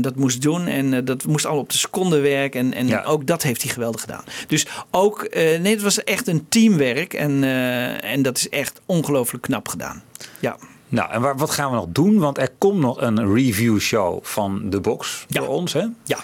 dat 0.00 0.16
moest 0.16 0.42
doen. 0.42 0.47
En 0.56 0.94
eh, 0.94 1.00
dat 1.04 1.24
moest 1.26 1.46
al 1.46 1.58
op 1.58 1.70
de 1.70 1.78
seconde 1.78 2.20
werken. 2.20 2.60
En, 2.60 2.72
en 2.74 2.86
Ja. 2.86 3.02
ook 3.02 3.26
dat 3.26 3.42
heeft 3.42 3.62
hij 3.62 3.72
geweldig 3.72 4.00
gedaan. 4.00 4.24
Dus 4.46 4.66
ook, 4.90 5.22
eh, 5.22 5.60
nee, 5.60 5.72
het 5.72 5.82
was 5.82 6.04
echt 6.04 6.28
een 6.28 6.46
teamwerk. 6.48 7.14
En, 7.14 7.44
eh, 7.44 8.12
en 8.12 8.22
dat 8.22 8.36
is 8.36 8.48
echt 8.48 8.80
ongelooflijk 8.86 9.42
knap 9.42 9.68
gedaan. 9.68 10.02
Ja. 10.40 10.56
Nou, 10.88 11.10
en 11.10 11.20
waar, 11.20 11.36
wat 11.36 11.50
gaan 11.50 11.70
we 11.70 11.76
nog 11.76 11.86
doen? 11.88 12.18
Want 12.18 12.38
er 12.38 12.48
komt 12.58 12.78
nog 12.80 13.00
een 13.00 13.34
review 13.34 13.78
show 13.78 14.24
van 14.24 14.70
de 14.70 14.80
box 14.80 15.26
voor 15.28 15.46
ons, 15.48 15.72
hè? 15.72 15.84
Ja. 16.04 16.18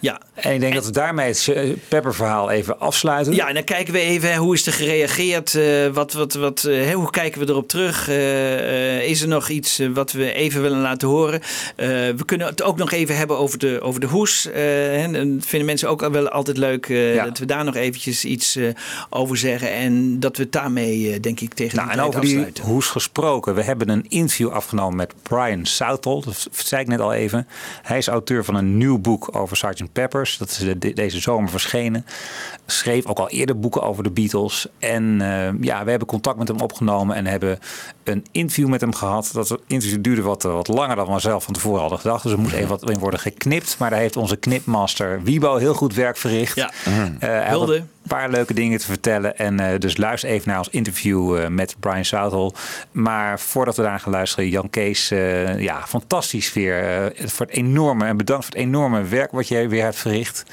Ja. 0.00 0.20
En 0.34 0.54
ik 0.54 0.60
denk 0.60 0.74
dat 0.74 0.84
we 0.86 0.92
daarmee 0.92 1.28
het 1.28 1.48
eh, 1.48 1.72
Pepper-verhaal 1.88 2.50
even 2.50 2.80
afsluiten. 2.80 3.34
Ja, 3.34 3.48
en 3.48 3.54
dan 3.54 3.64
kijken 3.64 3.92
we 3.92 4.00
even 4.00 4.36
hoe 4.36 4.54
is 4.54 4.66
er 4.66 4.72
gereageerd. 4.72 5.54
eh, 5.54 5.86
wat, 5.86 6.12
wat, 6.12 6.34
wat, 6.34 6.64
eh, 6.64 6.90
hoe 6.94 7.10
kijken 7.10 7.40
we 7.40 7.48
erop 7.48 7.68
terug? 7.68 8.08
Is 9.02 9.22
er 9.22 9.28
nog 9.28 9.48
iets 9.48 9.80
wat 9.94 10.12
we 10.12 10.32
even 10.32 10.62
willen 10.62 10.80
laten 10.80 11.08
horen? 11.08 11.40
We 11.76 12.22
kunnen 12.26 12.46
het 12.46 12.62
ook 12.62 12.76
nog 12.76 12.92
even 12.92 13.16
hebben 13.16 13.38
over 13.38 13.58
de, 13.58 13.80
over 13.80 14.00
de 14.00 14.06
hoes. 14.06 14.48
Hè, 14.52 15.10
dat 15.10 15.46
vinden 15.46 15.64
mensen 15.66 15.88
ook 15.88 16.08
wel 16.08 16.28
altijd 16.28 16.56
leuk 16.56 16.86
Ja. 16.88 17.24
dat 17.24 17.38
we 17.38 17.44
daar 17.44 17.64
nog 17.64 17.74
eventjes 17.76 18.24
iets 18.24 18.58
over 19.10 19.36
zeggen. 19.36 19.72
En 19.72 20.20
dat 20.20 20.36
we 20.36 20.42
het 20.42 20.52
daarmee, 20.52 21.20
denk 21.20 21.40
ik, 21.40 21.54
tegen 21.54 21.76
Nou, 21.76 21.88
die 21.90 21.98
en 21.98 22.04
over 22.06 22.20
die 22.20 22.46
hoes 22.62 22.86
gesproken. 22.86 23.54
We 23.54 23.62
hebben 23.62 23.88
een 23.88 24.04
interview 24.08 24.48
afgenomen 24.48 24.96
met 24.96 25.14
Brian 25.22 25.66
Southall. 25.66 26.22
Dat 26.24 26.48
zei 26.52 26.80
ik 26.82 26.88
net 26.88 27.00
al 27.00 27.12
even. 27.12 27.46
Hij 27.82 27.98
is 27.98 28.08
auteur 28.08 28.44
van 28.44 28.54
een 28.54 28.76
nieuw 28.76 28.98
boek 28.98 29.36
over 29.36 29.56
Sgt. 29.56 29.82
Peppers. 29.92 30.36
Dat 30.38 30.48
is 30.50 30.58
de- 30.78 30.92
deze 30.92 31.20
zomer 31.20 31.50
verschenen. 31.50 32.06
Schreef 32.70 33.06
ook 33.06 33.18
al 33.18 33.28
eerder 33.28 33.58
boeken 33.58 33.82
over 33.82 34.02
de 34.02 34.10
Beatles. 34.10 34.66
En 34.78 35.20
eh, 35.20 35.62
ja, 35.62 35.84
we 35.84 35.90
hebben 35.90 36.08
contact 36.08 36.38
met 36.38 36.48
hem 36.48 36.60
opgenomen 36.60 37.16
en 37.16 37.26
hebben 37.26 37.58
een 38.04 38.26
interview 38.32 38.68
met 38.68 38.80
hem 38.80 38.94
gehad. 38.94 39.30
Dat 39.32 39.58
interview 39.66 40.02
duurde 40.02 40.22
wat, 40.22 40.44
eh, 40.44 40.52
wat 40.52 40.68
langer 40.68 40.96
dan 40.96 41.12
we 41.12 41.20
zelf 41.20 41.44
van 41.44 41.54
tevoren 41.54 41.80
hadden 41.80 41.98
gedacht. 41.98 42.22
Dus 42.22 42.32
er 42.32 42.38
moet 42.38 42.52
even 42.52 42.68
wat 42.68 42.90
in 42.90 42.98
worden 42.98 43.20
geknipt. 43.20 43.76
Maar 43.78 43.90
daar 43.90 43.98
heeft 43.98 44.16
onze 44.16 44.36
knipmaster 44.36 45.22
Wiebo 45.22 45.56
heel 45.56 45.74
goed 45.74 45.94
werk 45.94 46.16
verricht. 46.16 46.54
Ja. 46.56 46.70
Eh, 46.84 46.92
hij 47.18 47.38
had 47.40 47.48
Hulde. 47.50 47.76
een 47.76 47.88
paar 48.08 48.30
leuke 48.30 48.54
dingen 48.54 48.78
te 48.78 48.86
vertellen. 48.86 49.36
En 49.38 49.60
eh, 49.60 49.78
dus 49.78 49.96
luister 49.96 50.30
even 50.30 50.48
naar 50.48 50.58
ons 50.58 50.68
interview 50.68 51.36
eh, 51.36 51.46
met 51.48 51.76
Brian 51.80 52.04
Southall. 52.04 52.50
Maar 52.92 53.40
voordat 53.40 53.76
we 53.76 53.82
daar 53.82 54.00
gaan 54.00 54.12
luisteren, 54.12 54.48
Jan 54.48 54.70
Kees, 54.70 55.10
eh, 55.10 55.60
ja, 55.60 55.86
fantastisch 55.86 56.52
weer. 56.52 56.82
eh, 57.14 57.26
voor 57.28 57.46
het 57.46 57.54
enorme 57.54 58.04
en 58.06 58.16
bedankt 58.16 58.44
voor 58.44 58.54
het 58.54 58.62
enorme 58.64 59.02
werk 59.02 59.30
wat 59.30 59.48
jij 59.48 59.68
weer 59.68 59.82
hebt 59.82 59.96
verricht. 59.96 60.44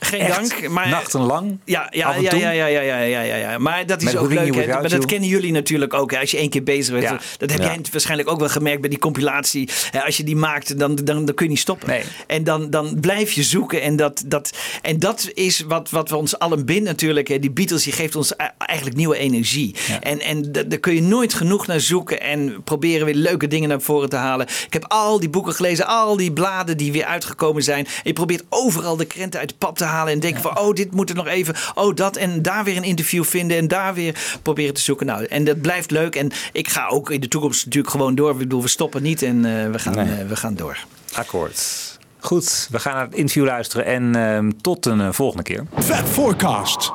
Geen 0.00 0.20
Echt 0.20 0.50
dank. 0.50 0.68
Maar, 0.68 0.88
nachtenlang. 0.88 1.58
Ja, 1.64 1.86
ja, 1.90 2.14
ja, 2.14 2.50
ja, 2.50 2.66
ja, 2.66 2.80
ja, 2.80 3.20
ja, 3.20 3.34
ja. 3.36 3.58
Maar 3.58 3.86
dat 3.86 3.98
is 3.98 4.04
Met 4.04 4.16
ook 4.16 4.32
leuk. 4.32 4.54
Hè? 4.54 4.66
Maar 4.66 4.88
dat 4.88 5.04
kennen 5.04 5.28
jullie 5.28 5.52
natuurlijk 5.52 5.94
ook. 5.94 6.10
Hè? 6.10 6.18
Als 6.20 6.30
je 6.30 6.36
één 6.36 6.48
keer 6.50 6.62
bezig 6.62 6.92
bent. 6.92 7.04
Ja. 7.04 7.20
Dat 7.38 7.50
heb 7.50 7.60
jij 7.60 7.80
waarschijnlijk 7.92 8.30
ook 8.30 8.38
wel 8.38 8.48
gemerkt 8.48 8.80
bij 8.80 8.90
die 8.90 8.98
compilatie. 8.98 9.68
Hè, 9.90 10.02
Als 10.04 10.16
je 10.16 10.24
die 10.24 10.36
maakt, 10.36 10.78
dan, 10.78 10.94
dan, 10.94 11.24
dan 11.24 11.34
kun 11.34 11.44
je 11.44 11.50
niet 11.50 11.60
stoppen. 11.60 11.88
En 12.26 12.44
dan, 12.44 12.70
dan 12.70 12.96
blijf 13.00 13.32
je 13.32 13.42
zoeken. 13.42 13.82
En 13.82 13.96
dat, 13.96 14.22
dat, 14.26 14.50
en 14.82 14.98
dat 14.98 15.30
is 15.34 15.60
wat, 15.60 15.90
wat 15.90 16.08
we 16.08 16.16
ons 16.16 16.38
allen 16.38 16.64
binnen 16.66 16.84
natuurlijk. 16.84 17.28
Hè? 17.28 17.38
Die 17.38 17.50
Beatles, 17.50 17.82
die 17.82 17.92
geeft 17.92 18.16
ons 18.16 18.32
eigenlijk 18.58 18.96
nieuwe 18.96 19.16
energie. 19.16 19.74
En, 20.00 20.20
en 20.20 20.52
da- 20.52 20.62
daar 20.62 20.78
kun 20.78 20.94
je 20.94 21.02
nooit 21.02 21.34
genoeg 21.34 21.66
naar 21.66 21.80
zoeken. 21.80 22.20
En 22.20 22.62
proberen 22.64 23.06
weer 23.06 23.14
leuke 23.14 23.46
dingen 23.46 23.68
naar 23.68 23.80
voren 23.80 24.08
te 24.08 24.16
halen. 24.16 24.46
Ik 24.66 24.72
heb 24.72 24.84
al 24.88 25.20
die 25.20 25.28
boeken 25.30 25.54
gelezen. 25.54 25.86
Al 25.86 26.16
die 26.16 26.32
bladen 26.32 26.76
die 26.76 26.92
weer 26.92 27.04
uitgekomen 27.04 27.62
zijn. 27.62 27.84
En 27.86 27.92
je 28.02 28.12
probeert 28.12 28.44
overal 28.48 28.96
de 28.96 29.04
krenten 29.04 29.40
uit 29.40 29.48
de 29.48 29.54
pap 29.58 29.76
te 29.78 29.84
halen. 29.84 30.12
En 30.12 30.20
denken 30.20 30.42
van, 30.42 30.58
oh, 30.58 30.74
dit 30.74 30.92
moet 30.92 31.08
er 31.10 31.16
nog 31.16 31.26
even. 31.26 31.49
Oh, 31.74 31.94
dat. 31.94 32.16
En 32.16 32.42
daar 32.42 32.64
weer 32.64 32.76
een 32.76 32.82
interview 32.84 33.24
vinden. 33.24 33.56
En 33.56 33.68
daar 33.68 33.94
weer 33.94 34.38
proberen 34.42 34.74
te 34.74 34.80
zoeken. 34.80 35.06
Nou, 35.06 35.24
en 35.24 35.44
dat 35.44 35.60
blijft 35.60 35.90
leuk. 35.90 36.16
En 36.16 36.30
ik 36.52 36.68
ga 36.68 36.86
ook 36.88 37.10
in 37.10 37.20
de 37.20 37.28
toekomst 37.28 37.64
natuurlijk 37.64 37.92
gewoon 37.92 38.14
door. 38.14 38.30
Ik 38.30 38.38
bedoel, 38.38 38.62
we 38.62 38.68
stoppen 38.68 39.02
niet. 39.02 39.22
En 39.22 39.44
eh, 39.44 39.70
we, 39.70 39.78
gaan, 39.78 39.94
Nee. 39.94 40.18
eh, 40.20 40.26
we 40.28 40.36
gaan 40.36 40.54
door. 40.54 40.78
Akkoord. 41.12 41.98
Goed, 42.20 42.68
we 42.70 42.78
gaan 42.78 42.94
naar 42.94 43.04
het 43.04 43.14
interview 43.14 43.44
luisteren. 43.44 43.84
En 43.84 44.14
ehm, 44.14 44.50
tot 44.60 44.86
een 44.86 45.00
eh, 45.00 45.08
volgende 45.12 45.42
keer. 45.42 45.64
Fat 45.78 46.08
Forecast. 46.08 46.92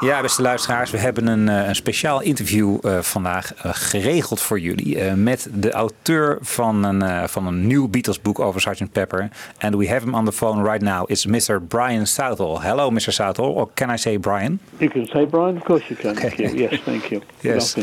Ja, 0.00 0.20
beste 0.20 0.42
luisteraars, 0.42 0.90
we 0.90 0.98
hebben 0.98 1.26
een, 1.26 1.48
eh, 1.48 1.68
een 1.68 1.74
speciaal 1.74 2.20
interview 2.20 2.78
eh, 2.82 2.98
vandaag 2.98 3.54
eh, 3.54 3.70
geregeld 3.74 4.40
voor 4.40 4.60
jullie 4.60 5.02
met 5.02 5.48
de 5.52 5.70
auteur 5.70 6.38
van 6.40 6.84
een, 6.84 7.28
van 7.28 7.46
een 7.46 7.66
nieuw 7.66 7.88
Beatles 7.88 8.22
boek 8.22 8.38
over 8.38 8.60
Sgt. 8.60 8.92
Pepper. 8.92 9.28
And 9.58 9.74
we 9.74 9.88
have 9.88 10.04
him 10.04 10.14
on 10.14 10.24
the 10.24 10.32
phone 10.32 10.62
right 10.62 10.82
now. 10.82 11.10
It's 11.10 11.26
Mr. 11.26 11.62
Brian 11.62 12.06
Southall. 12.06 12.58
Hello, 12.60 12.90
Mr. 12.90 13.12
Southall, 13.12 13.50
or 13.50 13.68
can 13.74 13.94
I 13.94 13.96
say 13.96 14.18
Brian? 14.18 14.60
You 14.76 14.90
can 14.90 15.06
say 15.06 15.26
Brian, 15.26 15.56
of 15.56 15.62
course 15.62 15.88
you 15.88 16.00
can. 16.00 16.14
Thank 16.14 16.38
you. 16.38 16.48
Yes, 16.48 16.80
thank 16.84 17.10
you. 17.10 17.22
Yes. 17.40 17.76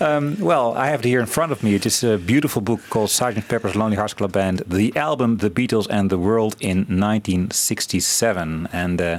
Um, 0.00 0.36
well, 0.38 0.74
I 0.76 0.86
have 0.88 0.98
it 0.98 1.04
here 1.04 1.20
in 1.20 1.26
front 1.26 1.52
of 1.52 1.62
me. 1.62 1.74
It 1.74 1.84
is 1.84 2.04
a 2.04 2.16
beautiful 2.16 2.62
book 2.62 2.80
called 2.88 3.08
Sgt. 3.08 3.48
Pepper's 3.48 3.74
Lonely 3.74 3.96
Hearts 3.96 4.14
Club 4.14 4.32
Band, 4.32 4.62
the 4.66 4.92
album, 4.96 5.36
The 5.38 5.50
Beatles 5.50 5.86
and 5.88 6.10
the 6.10 6.18
World 6.18 6.56
in 6.60 6.76
1967. 6.76 8.68
And 8.72 9.00
uh, 9.00 9.18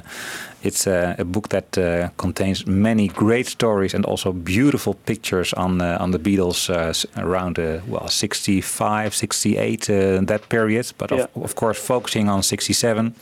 it's 0.64 0.88
uh, 0.88 1.16
a 1.20 1.24
book 1.24 1.50
that 1.50 1.78
uh, 1.78 2.10
contains 2.18 2.66
many 2.66 3.08
great 3.08 3.48
stories 3.48 3.94
and 3.94 4.06
also 4.06 4.32
beautiful 4.34 4.94
pictures 4.94 5.54
on 5.54 5.82
uh, 5.82 5.98
on 6.00 6.12
the 6.12 6.20
Beatles 6.20 6.70
uh, 6.70 6.94
around 7.22 7.60
uh, 7.60 7.80
well 7.88 8.08
65, 8.08 9.14
68 9.16 9.90
uh, 9.90 10.22
that 10.26 10.50
period, 10.50 10.94
but 10.98 11.12
of, 11.12 11.30
of 11.36 11.56
course 11.56 11.80
focusing 11.80 12.30
on 12.30 12.44
67. 12.44 13.14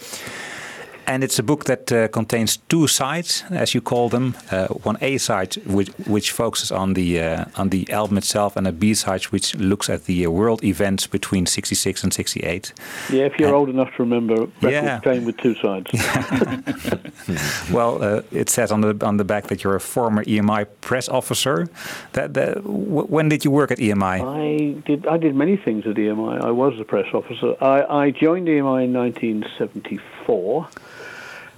And 1.08 1.24
it's 1.24 1.38
a 1.40 1.44
book 1.44 1.66
that 1.66 1.92
uh, 1.92 2.08
contains 2.08 2.58
two 2.58 2.88
sides, 2.88 3.44
as 3.52 3.74
you 3.76 3.82
call 3.82 4.10
them. 4.10 4.36
Uh, 4.52 4.68
one 4.84 4.98
A 5.02 5.18
side, 5.18 5.56
which, 5.66 5.90
which 6.08 6.32
focuses 6.32 6.72
on 6.72 6.94
the 6.94 7.20
uh, 7.22 7.46
on 7.58 7.70
the 7.70 7.88
album 7.92 8.18
itself, 8.18 8.56
and 8.58 8.68
a 8.68 8.72
B 8.72 8.94
side, 8.96 9.24
which 9.32 9.56
looks 9.56 9.90
at 9.90 10.06
the 10.06 10.26
uh, 10.26 10.30
world 10.32 10.64
events 10.64 11.08
between 11.08 11.46
'66 11.46 12.04
and 12.04 12.14
'68. 12.14 12.74
Yeah, 13.12 13.26
if 13.26 13.38
you're 13.40 13.54
old 13.54 13.70
enough 13.70 13.90
to 13.98 14.04
remember, 14.04 14.36
records 14.62 14.72
Yeah. 14.72 15.00
came 15.00 15.26
with 15.26 15.38
two 15.38 15.56
sides. 15.56 15.92
Well, 17.72 18.04
uh, 18.04 18.22
it 18.32 18.50
says 18.50 18.72
on 18.72 18.82
the 18.82 18.96
on 19.06 19.18
the 19.18 19.24
back 19.24 19.48
that 19.48 19.64
you're 19.64 19.76
a 19.76 19.80
former 19.80 20.24
EMI 20.24 20.66
press 20.82 21.10
officer. 21.10 21.68
That, 22.14 22.34
that 22.36 22.56
w- 22.64 23.08
when 23.08 23.30
did 23.30 23.44
you 23.44 23.52
work 23.52 23.72
at 23.72 23.80
EMI? 23.80 24.22
I 24.22 24.82
did. 24.86 25.08
I 25.08 25.18
did 25.18 25.36
many 25.36 25.58
things 25.58 25.86
at 25.88 25.96
EMI. 25.96 26.42
I 26.44 26.52
was 26.52 26.80
a 26.80 26.84
press 26.84 27.08
officer. 27.14 27.56
I, 27.62 28.04
I 28.06 28.12
joined 28.12 28.48
EMI 28.48 28.86
in 28.86 28.94
1974 28.94 30.68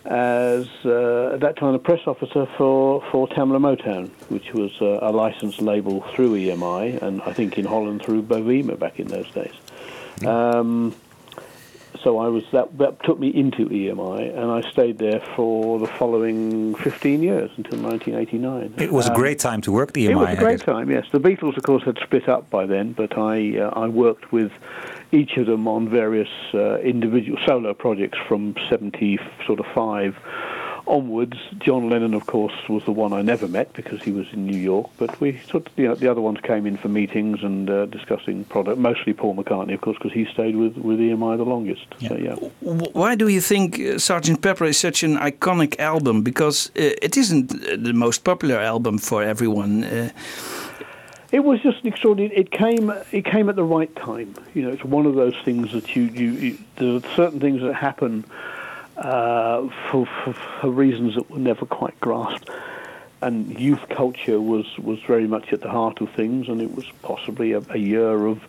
as 0.07 0.67
uh, 0.85 1.31
at 1.33 1.41
that 1.41 1.57
time 1.57 1.73
a 1.73 1.79
press 1.79 2.01
officer 2.07 2.45
for 2.57 3.03
for 3.11 3.27
Tamla 3.27 3.59
Motown, 3.59 4.09
which 4.29 4.53
was 4.53 4.71
uh, 4.81 4.99
a 5.01 5.11
licensed 5.11 5.61
label 5.61 6.01
through 6.13 6.35
EMI, 6.35 7.01
and 7.01 7.21
I 7.23 7.33
think 7.33 7.57
in 7.57 7.65
Holland 7.65 8.01
through 8.03 8.23
Bovema 8.23 8.79
back 8.79 8.99
in 8.99 9.07
those 9.07 9.29
days. 9.31 9.53
Um, 10.25 10.95
so 12.03 12.19
I 12.19 12.27
was 12.27 12.43
that 12.53 12.77
that 12.77 13.03
took 13.03 13.19
me 13.19 13.29
into 13.29 13.67
EMI, 13.67 14.33
and 14.37 14.49
I 14.51 14.61
stayed 14.71 14.97
there 14.97 15.19
for 15.35 15.79
the 15.79 15.87
following 15.87 16.75
15 16.75 17.21
years 17.23 17.49
until 17.57 17.79
1989. 17.79 18.75
It 18.77 18.93
was 18.93 19.07
a 19.07 19.11
Um, 19.13 19.17
great 19.17 19.39
time 19.39 19.61
to 19.61 19.71
work 19.71 19.89
at 19.89 19.95
EMI. 19.95 20.11
it 20.11 20.15
was 20.15 20.29
a 20.29 20.35
great 20.37 20.61
time, 20.61 20.89
yes. 20.89 21.05
The 21.11 21.19
Beatles, 21.19 21.57
of 21.57 21.63
course, 21.63 21.83
had 21.83 21.97
split 22.03 22.29
up 22.29 22.49
by 22.49 22.65
then, 22.65 22.93
but 22.93 23.17
I 23.17 23.57
uh, 23.57 23.71
I 23.75 23.87
worked 23.87 24.31
with 24.31 24.51
each 25.11 25.37
of 25.37 25.45
them 25.45 25.67
on 25.67 25.89
various 25.89 26.29
uh, 26.53 26.79
individual 26.79 27.39
solo 27.45 27.73
projects 27.73 28.17
from 28.27 28.55
70 28.69 29.19
sort 29.45 29.59
of 29.59 29.65
five 29.73 30.15
onwards. 30.87 31.37
John 31.59 31.89
Lennon, 31.89 32.13
of 32.13 32.25
course, 32.25 32.53
was 32.69 32.83
the 32.85 32.91
one 32.91 33.13
I 33.13 33.21
never 33.21 33.47
met 33.47 33.73
because 33.73 34.01
he 34.01 34.11
was 34.11 34.27
in 34.31 34.45
New 34.45 34.57
York, 34.57 34.89
but 34.97 35.19
we 35.19 35.39
sort 35.49 35.67
of, 35.67 35.77
you 35.77 35.87
know, 35.87 35.95
the 35.95 36.09
other 36.09 36.21
ones 36.21 36.39
came 36.41 36.65
in 36.65 36.77
for 36.77 36.87
meetings 36.87 37.43
and 37.43 37.69
uh, 37.69 37.85
discussing 37.87 38.45
product. 38.45 38.77
Mostly 38.77 39.13
Paul 39.13 39.35
McCartney, 39.35 39.73
of 39.73 39.81
course, 39.81 39.97
because 39.97 40.13
he 40.13 40.25
stayed 40.25 40.55
with 40.55 40.77
with 40.77 40.99
EMI 40.99 41.37
the 41.37 41.43
longest. 41.43 41.85
So 42.07 42.15
yeah. 42.15 42.35
Why 42.93 43.15
do 43.15 43.27
you 43.27 43.41
think 43.41 43.75
uh, 43.75 43.99
Sgt. 43.99 44.41
Pepper 44.41 44.65
is 44.65 44.77
such 44.77 45.03
an 45.03 45.17
iconic 45.17 45.79
album? 45.79 46.21
Because 46.21 46.69
uh, 46.69 46.95
it 47.01 47.17
isn't 47.17 47.51
uh, 47.53 47.75
the 47.77 47.93
most 47.93 48.23
popular 48.23 48.57
album 48.59 48.97
for 48.97 49.23
everyone. 49.23 49.83
It 51.31 51.41
was 51.41 51.61
just 51.61 51.81
an 51.81 51.87
extraordinary. 51.87 52.35
It 52.35 52.51
came. 52.51 52.89
It 53.11 53.25
came 53.25 53.49
at 53.49 53.55
the 53.55 53.63
right 53.63 53.93
time. 53.95 54.33
You 54.53 54.63
know, 54.63 54.69
it's 54.69 54.83
one 54.83 55.05
of 55.05 55.15
those 55.15 55.35
things 55.43 55.71
that 55.73 55.95
you 55.95 56.03
you, 56.03 56.31
you 56.31 56.57
there 56.77 56.95
are 56.95 57.15
certain 57.15 57.39
things 57.39 57.61
that 57.61 57.73
happen 57.73 58.25
uh, 58.95 59.67
for, 59.89 60.05
for 60.05 60.33
for 60.33 60.69
reasons 60.69 61.15
that 61.15 61.29
were 61.29 61.39
never 61.39 61.65
quite 61.65 61.99
grasped. 61.99 62.49
And 63.21 63.59
youth 63.59 63.89
culture 63.89 64.39
was 64.39 64.65
was 64.77 64.99
very 65.01 65.27
much 65.27 65.51
at 65.51 65.61
the 65.61 65.69
heart 65.69 66.01
of 66.01 66.09
things, 66.11 66.47
and 66.47 66.61
it 66.61 66.73
was 66.75 66.85
possibly 67.01 67.51
a, 67.53 67.61
a 67.69 67.77
year 67.77 68.25
of 68.27 68.41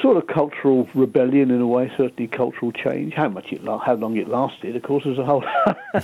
sort 0.00 0.16
of 0.16 0.26
cultural 0.26 0.88
rebellion 0.94 1.50
in 1.50 1.60
a 1.60 1.66
way, 1.66 1.90
certainly 1.96 2.26
cultural 2.26 2.72
change. 2.72 3.14
How 3.14 3.28
much 3.28 3.52
it, 3.52 3.62
how 3.64 3.94
long 3.94 4.16
it 4.16 4.28
lasted, 4.28 4.76
of 4.76 4.82
course, 4.82 5.06
is 5.06 5.18
a 5.18 5.24
whole, 5.24 5.44
uh, 5.66 6.00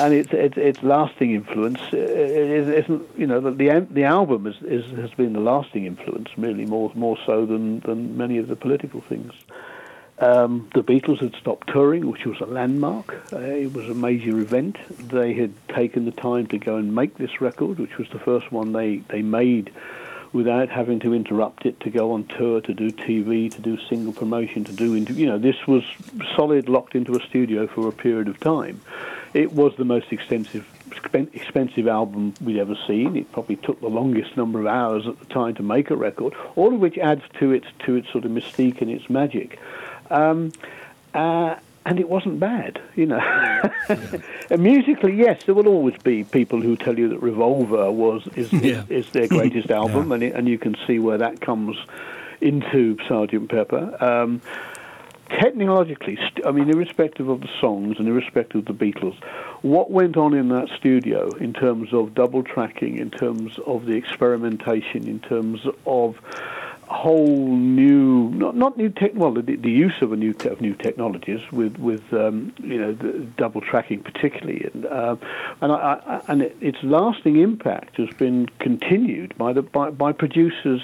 and 0.00 0.14
its 0.14 0.32
its 0.32 0.56
its 0.56 0.82
lasting 0.82 1.32
influence 1.32 1.80
uh, 1.92 1.96
is, 1.96 2.68
isn't 2.68 3.02
you 3.16 3.26
know 3.26 3.40
the 3.40 3.50
the, 3.50 3.86
the 3.90 4.04
album 4.04 4.46
is, 4.46 4.56
is 4.62 4.84
has 4.98 5.10
been 5.12 5.32
the 5.32 5.40
lasting 5.40 5.86
influence, 5.86 6.28
really 6.36 6.66
more 6.66 6.90
more 6.94 7.18
so 7.26 7.46
than 7.46 7.80
than 7.80 8.16
many 8.16 8.38
of 8.38 8.48
the 8.48 8.56
political 8.56 9.00
things. 9.00 9.32
Um, 10.18 10.70
the 10.74 10.82
Beatles 10.82 11.18
had 11.18 11.34
stopped 11.34 11.68
touring, 11.68 12.08
which 12.10 12.24
was 12.24 12.40
a 12.40 12.46
landmark. 12.46 13.14
Uh, 13.32 13.40
it 13.40 13.72
was 13.72 13.88
a 13.88 13.94
major 13.94 14.38
event. 14.38 14.78
They 15.08 15.34
had 15.34 15.52
taken 15.68 16.04
the 16.04 16.12
time 16.12 16.46
to 16.48 16.58
go 16.58 16.76
and 16.76 16.94
make 16.94 17.18
this 17.18 17.40
record, 17.40 17.80
which 17.80 17.98
was 17.98 18.08
the 18.10 18.20
first 18.20 18.52
one 18.52 18.72
they, 18.72 18.98
they 19.08 19.22
made 19.22 19.72
without 20.34 20.68
having 20.68 20.98
to 20.98 21.14
interrupt 21.14 21.64
it 21.64 21.78
to 21.80 21.88
go 21.88 22.10
on 22.12 22.24
tour, 22.24 22.60
to 22.60 22.74
do 22.74 22.90
TV, 22.90 23.50
to 23.50 23.60
do 23.62 23.78
single 23.88 24.12
promotion, 24.12 24.64
to 24.64 24.72
do, 24.72 24.94
inter- 24.94 25.14
you 25.14 25.26
know, 25.26 25.38
this 25.38 25.66
was 25.68 25.84
solid, 26.34 26.68
locked 26.68 26.96
into 26.96 27.14
a 27.14 27.20
studio 27.24 27.68
for 27.68 27.88
a 27.88 27.92
period 27.92 28.26
of 28.26 28.38
time. 28.40 28.80
It 29.32 29.52
was 29.52 29.76
the 29.76 29.84
most 29.84 30.12
extensive, 30.12 30.66
expensive 31.32 31.86
album 31.86 32.34
we'd 32.40 32.58
ever 32.58 32.76
seen. 32.86 33.16
It 33.16 33.30
probably 33.30 33.56
took 33.56 33.80
the 33.80 33.88
longest 33.88 34.36
number 34.36 34.58
of 34.58 34.66
hours 34.66 35.06
at 35.06 35.20
the 35.20 35.26
time 35.26 35.54
to 35.54 35.62
make 35.62 35.90
a 35.90 35.96
record, 35.96 36.34
all 36.56 36.74
of 36.74 36.80
which 36.80 36.98
adds 36.98 37.22
to 37.38 37.52
its 37.52 37.66
to 37.86 37.94
its 37.94 38.10
sort 38.10 38.24
of 38.24 38.32
mystique 38.32 38.80
and 38.80 38.90
its 38.90 39.08
magic. 39.08 39.58
Um, 40.10 40.52
uh, 41.14 41.56
and 41.86 42.00
it 42.00 42.08
wasn't 42.08 42.40
bad, 42.40 42.80
you 42.96 43.06
know. 43.06 43.18
and 44.50 44.62
musically, 44.62 45.14
yes, 45.14 45.44
there 45.44 45.54
will 45.54 45.68
always 45.68 45.96
be 46.02 46.24
people 46.24 46.60
who 46.60 46.76
tell 46.76 46.98
you 46.98 47.08
that 47.10 47.20
Revolver 47.22 47.90
was 47.92 48.26
is 48.36 48.52
Yeah. 48.52 48.84
is, 48.88 49.06
is 49.06 49.10
their 49.10 49.28
greatest 49.28 49.70
album, 49.80 50.10
and 50.12 50.22
it, 50.22 50.34
and 50.34 50.48
you 50.48 50.58
can 50.58 50.76
see 50.86 50.98
where 50.98 51.18
that 51.18 51.40
comes 51.40 51.76
into 52.40 52.96
Sergeant 53.08 53.50
Pepper. 53.50 53.96
Um, 54.02 54.40
technologically, 55.30 56.16
st- 56.16 56.46
I 56.46 56.50
mean, 56.52 56.68
irrespective 56.70 57.28
of 57.28 57.40
the 57.40 57.48
songs 57.60 57.98
and 57.98 58.08
irrespective 58.08 58.66
of 58.68 58.78
the 58.78 58.84
Beatles, 58.84 59.16
what 59.62 59.90
went 59.90 60.16
on 60.16 60.34
in 60.34 60.48
that 60.50 60.68
studio 60.76 61.30
in 61.36 61.52
terms 61.52 61.92
of 61.92 62.14
double 62.14 62.42
tracking, 62.42 62.98
in 62.98 63.10
terms 63.10 63.58
of 63.66 63.86
the 63.86 63.94
experimentation, 63.94 65.08
in 65.08 65.20
terms 65.20 65.60
of 65.86 66.16
whole 66.88 67.56
new, 67.56 68.28
not 68.30 68.56
not 68.56 68.76
new 68.76 68.88
tech, 68.88 69.12
well, 69.14 69.32
the, 69.32 69.42
the 69.42 69.70
use 69.70 69.94
of 70.00 70.12
a 70.12 70.16
new 70.16 70.32
te- 70.32 70.48
of 70.48 70.60
new 70.60 70.74
technologies 70.74 71.40
with 71.52 71.78
with 71.78 72.12
um, 72.12 72.52
you 72.62 72.78
know 72.78 72.92
double 73.36 73.60
tracking 73.60 74.02
particularly, 74.02 74.68
and 74.72 74.86
um, 74.86 75.20
and 75.60 75.72
I, 75.72 76.00
I, 76.06 76.20
and 76.28 76.42
it, 76.42 76.56
its 76.60 76.78
lasting 76.82 77.36
impact 77.36 77.96
has 77.96 78.10
been 78.16 78.48
continued 78.58 79.36
by 79.36 79.52
the 79.52 79.62
by, 79.62 79.90
by 79.90 80.12
producers 80.12 80.82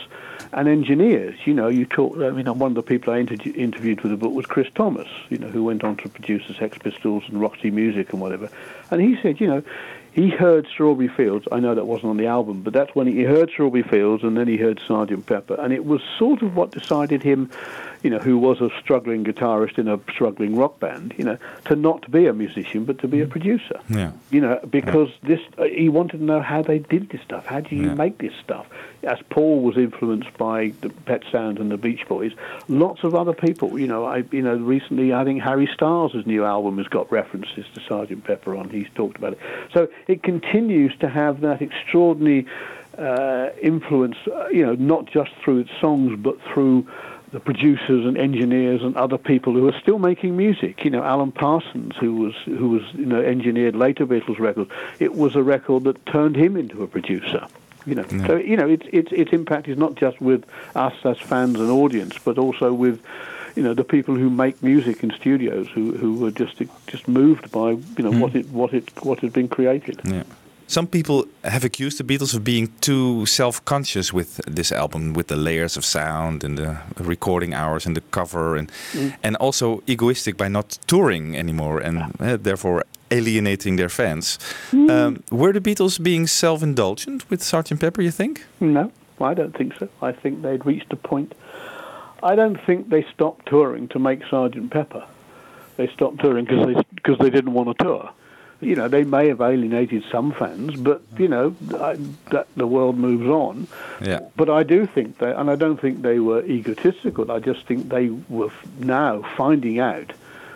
and 0.53 0.69
engineers. 0.69 1.39
You 1.45 1.55
know, 1.55 1.69
you 1.69 1.87
talk. 1.87 2.17
I 2.17 2.31
mean, 2.31 2.47
one 2.59 2.73
of 2.73 2.77
the 2.77 2.83
people 2.83 3.13
I 3.13 3.19
inter- 3.19 3.51
interviewed 3.55 4.01
for 4.01 4.09
the 4.09 4.17
book 4.17 4.33
was 4.33 4.47
Chris 4.47 4.69
Thomas. 4.75 5.09
You 5.29 5.39
know, 5.39 5.49
who 5.49 5.65
went 5.65 5.85
on 5.85 5.97
to 5.99 6.09
produce 6.09 6.45
Sex 6.57 6.79
Pistols 6.79 7.25
and 7.29 7.41
Roxy 7.41 7.71
Music 7.71 8.13
and 8.13 8.21
whatever, 8.21 8.49
and 8.91 9.01
he 9.01 9.21
said, 9.23 9.41
you 9.41 9.47
know. 9.47 9.63
He 10.13 10.29
heard 10.29 10.67
Strawberry 10.67 11.09
Fields. 11.09 11.47
I 11.53 11.61
know 11.61 11.75
that 11.75 11.87
wasn't 11.87 12.11
on 12.11 12.17
the 12.17 12.27
album, 12.27 12.63
but 12.63 12.73
that's 12.73 12.95
when 12.95 13.07
he 13.07 13.23
heard 13.23 13.51
Strawberry 13.51 13.85
Fields, 13.85 14.25
and 14.25 14.37
then 14.37 14.49
he 14.49 14.57
heard 14.57 14.81
Sergeant 14.87 15.27
Pepper, 15.27 15.55
and 15.55 15.73
it 15.73 15.85
was 15.85 16.01
sort 16.19 16.43
of 16.43 16.57
what 16.57 16.73
decided 16.73 17.23
him, 17.23 17.51
you 18.03 18.11
know, 18.11 18.19
who 18.19 18.39
was 18.39 18.61
a 18.61 18.71
struggling 18.81 19.25
guitarist 19.25 19.79
in 19.79 19.89
a 19.89 19.99
struggling 20.13 20.57
rock 20.57 20.79
band, 20.81 21.15
you 21.19 21.25
know, 21.25 21.37
to 21.67 21.77
not 21.77 22.11
be 22.11 22.27
a 22.27 22.33
musician 22.33 22.85
but 22.85 22.99
to 23.01 23.09
be 23.09 23.21
a 23.21 23.27
producer. 23.27 23.79
Yeah. 23.89 24.13
You 24.31 24.41
know, 24.41 24.61
because 24.71 25.11
this 25.23 25.41
uh, 25.59 25.65
he 25.65 25.89
wanted 25.89 26.19
to 26.19 26.25
know 26.25 26.41
how 26.41 26.63
they 26.63 26.79
did 26.79 27.11
this 27.11 27.21
stuff. 27.23 27.47
How 27.47 27.61
do 27.61 27.75
you 27.77 27.89
Yeah. 27.89 27.95
make 27.95 28.19
this 28.19 28.33
stuff? 28.43 28.67
As 29.03 29.19
Paul 29.31 29.63
was 29.63 29.77
influenced 29.77 30.37
by 30.37 30.73
the 30.83 30.91
Pet 30.91 31.23
Sound 31.31 31.59
and 31.59 31.71
the 31.71 31.77
Beach 31.79 32.07
Boys, 32.09 32.33
lots 32.69 33.03
of 33.05 33.15
other 33.15 33.33
people. 33.33 33.79
You 33.79 33.87
know, 33.87 34.05
I 34.05 34.25
you 34.31 34.43
know 34.43 34.57
recently 34.57 35.13
I 35.13 35.25
think 35.25 35.43
Harry 35.43 35.69
Styles' 35.73 36.15
new 36.27 36.45
album 36.45 36.79
has 36.79 36.89
got 36.89 37.11
references 37.13 37.65
to 37.75 37.81
Sergeant 37.89 38.25
Pepper 38.25 38.57
on. 38.57 38.69
He's 38.71 38.89
talked 38.95 39.17
about 39.19 39.33
it. 39.35 39.39
So 39.73 39.89
it 40.07 40.23
continues 40.23 40.97
to 41.01 41.09
have 41.09 41.41
that 41.43 41.61
extraordinary 41.63 42.47
uh, 42.99 43.49
influence. 43.63 44.17
Uh, 44.27 44.49
you 44.49 44.65
know, 44.67 44.75
not 44.75 45.07
just 45.07 45.31
through 45.43 45.61
its 45.61 45.71
songs 45.81 46.19
but 46.21 46.37
through 46.53 46.87
the 47.33 47.41
producers 47.41 48.05
and 48.07 48.19
engineers 48.19 48.83
and 48.83 48.97
other 48.97 49.19
people 49.19 49.53
who 49.53 49.69
are 49.69 49.81
still 49.81 49.99
making 49.99 50.37
music. 50.37 50.85
You 50.85 50.91
know, 50.91 51.03
Alan 51.03 51.33
Parsons, 51.33 51.97
who 51.97 52.17
was 52.17 52.35
who 52.45 52.71
was 52.71 52.83
you 52.95 53.07
know 53.07 53.21
engineered 53.21 53.77
later 53.77 54.07
Beatles 54.07 54.39
records. 54.39 54.71
It 54.99 55.15
was 55.15 55.37
a 55.37 55.43
record 55.43 55.85
that 55.85 56.05
turned 56.07 56.37
him 56.37 56.57
into 56.57 56.83
a 56.83 56.87
producer. 56.87 57.47
You 57.87 57.95
know, 57.95 58.07
so 58.27 58.37
you 58.37 58.57
know 58.57 58.69
its 58.69 58.87
its 58.93 59.13
its 59.13 59.33
impact 59.33 59.69
is 59.69 59.79
not 59.79 59.95
just 59.95 60.21
with 60.21 60.45
us 60.75 60.95
as 61.05 61.19
fans 61.19 61.59
and 61.59 61.71
audience, 61.71 62.19
but 62.23 62.37
also 62.37 62.73
with 62.73 63.01
you 63.57 63.63
know, 63.63 63.75
the 63.75 63.85
people 63.85 64.15
who 64.15 64.31
make 64.31 64.63
music 64.63 65.03
in 65.03 65.11
studios 65.13 65.69
who, 65.69 65.93
who 65.93 66.15
were 66.15 66.31
just 66.31 66.63
just 66.87 67.09
moved 67.09 67.51
by 67.51 67.71
you 67.71 67.83
know 67.99 68.13
hmm. 68.13 68.21
what 68.21 68.35
it 68.35 68.49
what 68.51 68.75
it 68.75 69.05
what 69.05 69.21
had 69.21 69.33
been 69.33 69.49
created. 69.49 70.01
Yeah. 70.05 70.25
Some 70.71 70.87
people 70.87 71.25
have 71.43 71.65
accused 71.65 71.99
the 71.99 72.05
Beatles 72.05 72.33
of 72.33 72.45
being 72.45 72.69
too 72.81 73.27
self-conscious 73.27 74.13
with 74.13 74.41
this 74.47 74.71
album, 74.71 75.15
with 75.15 75.27
the 75.27 75.35
layers 75.35 75.77
of 75.77 75.85
sound 75.85 76.45
and 76.45 76.57
the 76.57 76.77
recording 76.97 77.53
hours 77.55 77.87
and 77.87 77.97
the 77.97 78.03
cover, 78.13 78.57
and 78.57 78.71
Mm. 78.93 79.13
and 79.25 79.37
also 79.41 79.83
egoistic 79.87 80.37
by 80.37 80.49
not 80.49 80.79
touring 80.87 81.37
anymore, 81.37 81.81
and 81.87 81.97
uh, 81.99 82.37
therefore 82.43 82.85
alienating 83.11 83.79
their 83.79 83.89
fans. 83.89 84.39
Um, 84.73 85.23
were 85.33 85.53
the 85.53 85.61
Beatles 85.61 85.99
being 86.01 86.29
self-indulgent 86.29 87.25
with 87.31 87.41
Sgt. 87.43 87.81
Pepper? 87.81 88.03
You 88.03 88.13
think? 88.13 88.45
No, 88.61 88.93
I 89.21 89.35
don't 89.35 89.57
think 89.59 89.73
so. 89.79 89.89
I 90.01 90.13
think 90.13 90.43
they'd 90.43 90.65
reached 90.65 90.93
a 90.93 90.97
point. 90.97 91.35
I 92.23 92.37
don't 92.37 92.59
think 92.67 92.91
they 92.91 93.05
stopped 93.15 93.47
touring 93.47 93.89
to 93.89 93.99
make 93.99 94.21
Sergeant 94.31 94.71
Pepper. 94.71 95.03
They 95.77 95.89
stopped 95.89 96.21
touring 96.21 96.45
because 96.45 96.67
they 96.67 96.75
because 96.95 97.19
they 97.19 97.31
didn't 97.31 97.55
want 97.55 97.77
to 97.77 97.85
tour. 97.85 98.11
You 98.61 98.77
know, 98.77 98.89
they 98.89 99.05
may 99.05 99.29
have 99.29 99.41
alienated 99.41 100.05
some 100.11 100.33
fans, 100.33 100.79
but 100.79 101.01
you 101.19 101.29
know 101.29 101.57
I, 101.75 101.97
that 102.31 102.47
the 102.57 102.67
world 102.67 102.99
moves 102.99 103.27
on. 103.27 103.67
Yeah. 104.03 104.21
But 104.37 104.51
I 104.51 104.63
do 104.63 104.87
think 104.87 105.19
that, 105.19 105.41
and 105.41 105.51
I 105.51 105.57
don't 105.57 105.81
think 105.81 106.03
they 106.03 106.19
were 106.19 106.45
egotistical. 106.45 107.33
I 107.33 107.39
just 107.39 107.65
think 107.67 107.89
they 107.89 108.11
were 108.29 108.51
now 108.79 109.23
finding 109.37 109.79
out, 109.79 110.13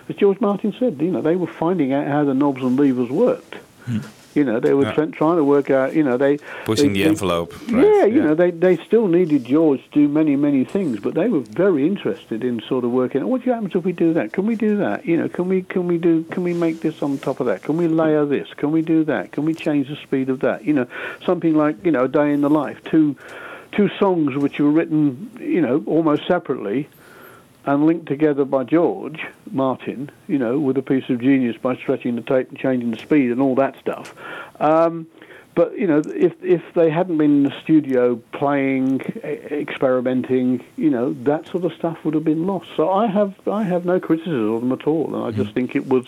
as 0.09 0.17
George 0.17 0.41
Martin 0.41 0.75
said, 0.79 1.01
you 1.01 1.11
know, 1.11 1.23
they 1.23 1.37
were 1.37 1.47
finding 1.47 1.93
out 1.95 2.07
how 2.07 2.25
the 2.25 2.35
knobs 2.35 2.63
and 2.63 2.79
levers 2.79 3.09
worked. 3.09 3.55
Hmm. 3.87 4.01
You 4.35 4.45
know, 4.45 4.59
they 4.61 4.75
were 4.75 4.85
Yeah. 4.85 4.93
try- 4.93 5.07
trying 5.07 5.37
to 5.37 5.45
work 5.45 5.71
out. 5.71 5.95
You 5.95 6.03
know, 6.03 6.17
they 6.17 6.39
Pushing 6.65 6.89
they- 6.93 6.99
the 7.01 7.03
they- 7.05 7.09
envelope. 7.09 7.53
Right. 7.71 7.85
yeah, 7.87 8.05
you 8.07 8.21
know, 8.23 8.35
they 8.35 8.51
they 8.51 8.77
still 8.79 9.07
needed 9.07 9.45
George 9.45 9.81
to 9.93 10.01
do 10.01 10.09
many 10.09 10.35
many 10.37 10.65
things, 10.65 10.99
but 11.01 11.15
they 11.15 11.29
were 11.29 11.41
very 11.41 11.87
interested 11.87 12.43
in 12.45 12.61
sort 12.69 12.85
of 12.85 12.91
working. 12.91 13.23
out 13.23 13.29
What 13.29 13.43
happens 13.43 13.75
if 13.75 13.85
we 13.85 13.93
do 13.93 14.13
that? 14.15 14.33
Can 14.33 14.47
we 14.47 14.57
do 14.57 14.77
that? 14.79 15.07
You 15.07 15.17
know, 15.17 15.29
can 15.29 15.49
we 15.49 15.63
can 15.63 15.87
we 15.87 15.99
do 15.99 16.25
can 16.31 16.43
we 16.43 16.53
make 16.55 16.81
this 16.81 17.03
on 17.03 17.19
top 17.19 17.41
of 17.41 17.47
that? 17.47 17.63
Can 17.63 17.77
we 17.77 17.87
layer 17.89 18.25
this? 18.25 18.49
Can 18.57 18.73
we 18.73 18.83
do 18.83 19.05
that? 19.05 19.33
Can 19.33 19.45
we 19.45 19.55
change 19.55 19.89
the 19.89 19.97
speed 19.97 20.29
of 20.29 20.41
that? 20.41 20.65
You 20.65 20.73
know, 20.73 20.87
something 21.25 21.55
like 21.57 21.77
you 21.85 21.91
know, 21.93 22.05
a 22.05 22.09
day 22.09 22.33
in 22.33 22.41
the 22.41 22.51
life, 22.51 22.79
two 22.85 23.15
two 23.73 23.89
songs 23.99 24.37
which 24.37 24.59
were 24.61 24.71
written, 24.71 25.29
you 25.41 25.61
know, 25.61 25.83
almost 25.87 26.27
separately. 26.29 26.89
And 27.67 27.87
linked 27.87 28.07
together 28.07 28.45
by 28.45 28.65
George 28.65 29.25
Martin, 29.51 30.11
you 30.29 30.39
know, 30.39 30.59
with 30.59 30.77
a 30.77 30.83
piece 30.83 31.09
of 31.09 31.21
genius 31.21 31.57
by 31.57 31.77
stretching 31.77 32.15
the 32.15 32.21
tape 32.21 32.51
and 32.51 32.59
changing 32.59 32.91
the 32.91 32.99
speed 32.99 33.31
and 33.31 33.41
all 33.41 33.55
that 33.55 33.79
stuff. 33.81 34.15
Um, 34.61 35.07
but 35.55 35.79
you 35.79 35.87
know, 35.87 36.03
if 36.15 36.35
if 36.43 36.63
they 36.75 36.91
hadn't 36.91 37.17
been 37.17 37.39
in 37.39 37.43
the 37.45 37.61
studio 37.63 38.17
playing, 38.33 39.01
experimenting, 39.01 40.65
you 40.77 40.91
know, 40.91 41.13
that 41.23 41.47
sort 41.47 41.65
of 41.65 41.73
stuff 41.73 42.05
would 42.05 42.15
have 42.15 42.25
been 42.25 42.47
lost. 42.47 42.69
So 42.77 42.91
I 42.91 43.07
have 43.07 43.35
I 43.49 43.63
have 43.63 43.85
no 43.85 44.01
criticism 44.01 44.53
of 44.53 44.61
them 44.61 44.73
at 44.73 44.87
all, 44.87 45.15
and 45.15 45.25
I 45.25 45.31
just 45.31 45.55
think 45.55 45.77
it 45.77 45.87
was 45.87 46.07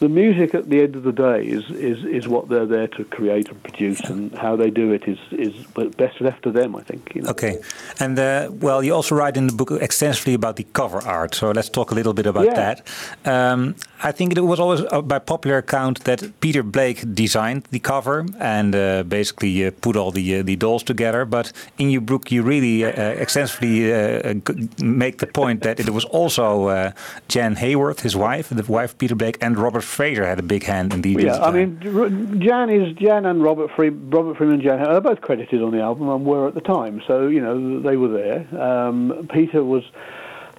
the 0.00 0.08
music 0.08 0.54
at 0.54 0.68
the 0.70 0.80
end 0.82 0.96
of 0.96 1.02
the 1.02 1.12
day 1.12 1.44
is 1.56 1.64
is 1.70 2.04
is 2.04 2.26
what 2.26 2.48
they're 2.48 2.66
there 2.66 2.88
to 2.88 3.04
create 3.04 3.48
and 3.50 3.62
produce, 3.62 4.00
and 4.10 4.34
how 4.44 4.56
they 4.56 4.70
do 4.70 4.92
it 4.92 5.04
is 5.06 5.18
is 5.30 5.54
best 5.96 6.20
left 6.20 6.42
to 6.42 6.50
them. 6.50 6.74
I 6.74 6.82
think. 6.82 7.12
You 7.14 7.22
know. 7.22 7.30
Okay, 7.30 7.58
and 7.98 8.18
uh, 8.18 8.48
well, 8.66 8.82
you 8.82 8.94
also 8.94 9.14
write 9.14 9.36
in 9.36 9.46
the 9.46 9.52
book 9.52 9.70
extensively 9.70 10.34
about 10.34 10.56
the 10.56 10.66
cover 10.72 11.00
art. 11.06 11.34
So 11.34 11.50
let's 11.50 11.68
talk 11.70 11.90
a 11.90 11.94
little 11.94 12.14
bit 12.14 12.26
about 12.26 12.44
Yeah. 12.46 12.54
that. 12.54 12.76
Um, 13.24 13.74
I 14.02 14.12
think 14.12 14.36
it 14.36 14.40
was 14.40 14.58
always 14.58 14.80
uh, 14.80 15.02
by 15.02 15.18
popular 15.18 15.58
account 15.58 16.04
that 16.04 16.22
Peter 16.40 16.62
Blake 16.62 17.04
designed 17.14 17.62
the 17.70 17.78
cover 17.80 18.24
and 18.38 18.74
uh, 18.74 19.02
basically 19.02 19.66
uh, 19.66 19.70
put 19.80 19.96
all 19.96 20.10
the 20.12 20.38
uh, 20.38 20.42
the 20.42 20.56
dolls 20.56 20.82
together. 20.82 21.24
But 21.26 21.52
in 21.76 21.90
your 21.90 22.00
book, 22.02 22.32
you 22.32 22.42
really 22.42 22.84
uh, 22.84 22.90
extensively 23.22 23.92
uh, 23.92 24.34
make 24.82 25.18
the 25.18 25.26
point 25.26 25.60
that 25.62 25.78
it 25.78 25.90
was 25.90 26.04
also 26.06 26.68
uh, 26.68 26.90
Jan 27.28 27.56
Hayworth, 27.56 28.00
his 28.00 28.16
wife, 28.16 28.48
the 28.48 28.64
wife 28.72 28.92
of 28.92 28.98
Peter 28.98 29.16
Blake, 29.16 29.36
and 29.40 29.58
Robert 29.58 29.84
Fraser 29.90 30.24
had 30.24 30.38
a 30.38 30.42
big 30.42 30.64
hand 30.64 30.94
in 30.94 31.02
the. 31.02 31.10
Yeah, 31.10 31.38
I 31.40 31.50
mean, 31.50 32.40
Jan 32.40 32.70
is 32.70 32.96
Jan 32.96 33.26
and 33.26 33.42
Robert 33.42 33.70
Free, 33.74 33.90
Robert 33.90 34.36
Freeman 34.36 34.54
and 34.54 34.62
Jan 34.62 34.80
are 34.80 35.00
both 35.00 35.20
credited 35.20 35.62
on 35.62 35.72
the 35.72 35.80
album 35.80 36.08
and 36.08 36.24
were 36.24 36.48
at 36.48 36.54
the 36.54 36.60
time, 36.60 37.02
so 37.06 37.26
you 37.26 37.40
know 37.40 37.80
they 37.80 37.96
were 37.96 38.08
there. 38.08 38.62
Um, 38.62 39.28
Peter 39.32 39.64
was, 39.64 39.84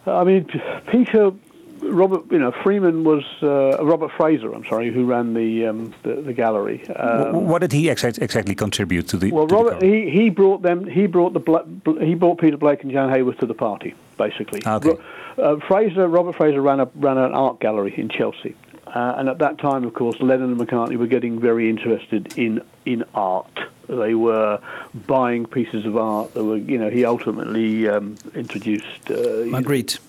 I 0.06 0.24
mean, 0.24 0.46
Peter. 0.92 1.32
Robert, 1.84 2.32
you 2.32 2.38
know, 2.38 2.52
Freeman 2.52 3.04
was 3.04 3.24
uh, 3.42 3.84
Robert 3.84 4.12
Fraser. 4.16 4.54
I'm 4.54 4.64
sorry, 4.66 4.92
who 4.94 5.04
ran 5.04 5.34
the 5.34 5.66
um, 5.66 5.96
the, 6.04 6.22
the 6.22 6.32
gallery. 6.32 6.88
Um, 6.90 7.48
what 7.48 7.62
did 7.62 7.72
he 7.72 7.90
exact, 7.90 8.20
exactly 8.20 8.54
contribute 8.54 9.08
to 9.08 9.18
the? 9.18 9.32
well, 9.32 9.48
to 9.48 9.56
the 9.56 9.64
Robert, 9.64 9.82
he, 9.82 10.08
he 10.12 10.30
brought 10.30 10.62
them. 10.62 10.86
He 10.86 11.08
brought 11.08 11.34
the 11.34 11.40
Bla- 11.40 11.64
Bl- 11.64 12.00
he 12.00 12.14
brought 12.14 12.40
Peter 12.40 12.56
Blake 12.56 12.84
and 12.84 12.92
Jan 12.92 13.10
Hayworth 13.10 13.40
to 13.40 13.48
the 13.48 13.56
party, 13.56 13.96
basically. 14.16 14.62
Okay. 14.64 14.90
Ro- 14.90 15.02
uh, 15.40 15.60
Fraser, 15.68 16.08
Robert 16.08 16.36
Fraser 16.36 16.62
ran 16.62 16.82
a 16.82 16.86
ran 16.94 17.18
an 17.18 17.32
art 17.34 17.60
gallery 17.60 17.96
in 17.98 18.10
Chelsea, 18.10 18.56
uh, 18.94 19.16
and 19.18 19.30
at 19.30 19.38
that 19.40 19.58
time, 19.58 19.84
of 19.86 19.94
course, 19.94 20.20
Lennon 20.20 20.52
and 20.52 20.60
McCartney 20.60 20.98
were 20.98 21.08
getting 21.08 21.40
very 21.40 21.70
interested 21.70 22.38
in 22.38 22.62
in 22.86 23.04
art. 23.14 23.60
They 23.88 24.16
were 24.16 24.60
buying 25.08 25.46
pieces 25.46 25.86
of 25.86 25.98
art. 25.98 26.34
They 26.34 26.42
were, 26.42 26.58
you 26.58 26.78
know, 26.78 26.90
he 26.90 27.06
ultimately 27.06 27.88
um, 27.88 28.16
introduced 28.36 29.10
uh, 29.10 29.44
Magritte. 29.48 30.00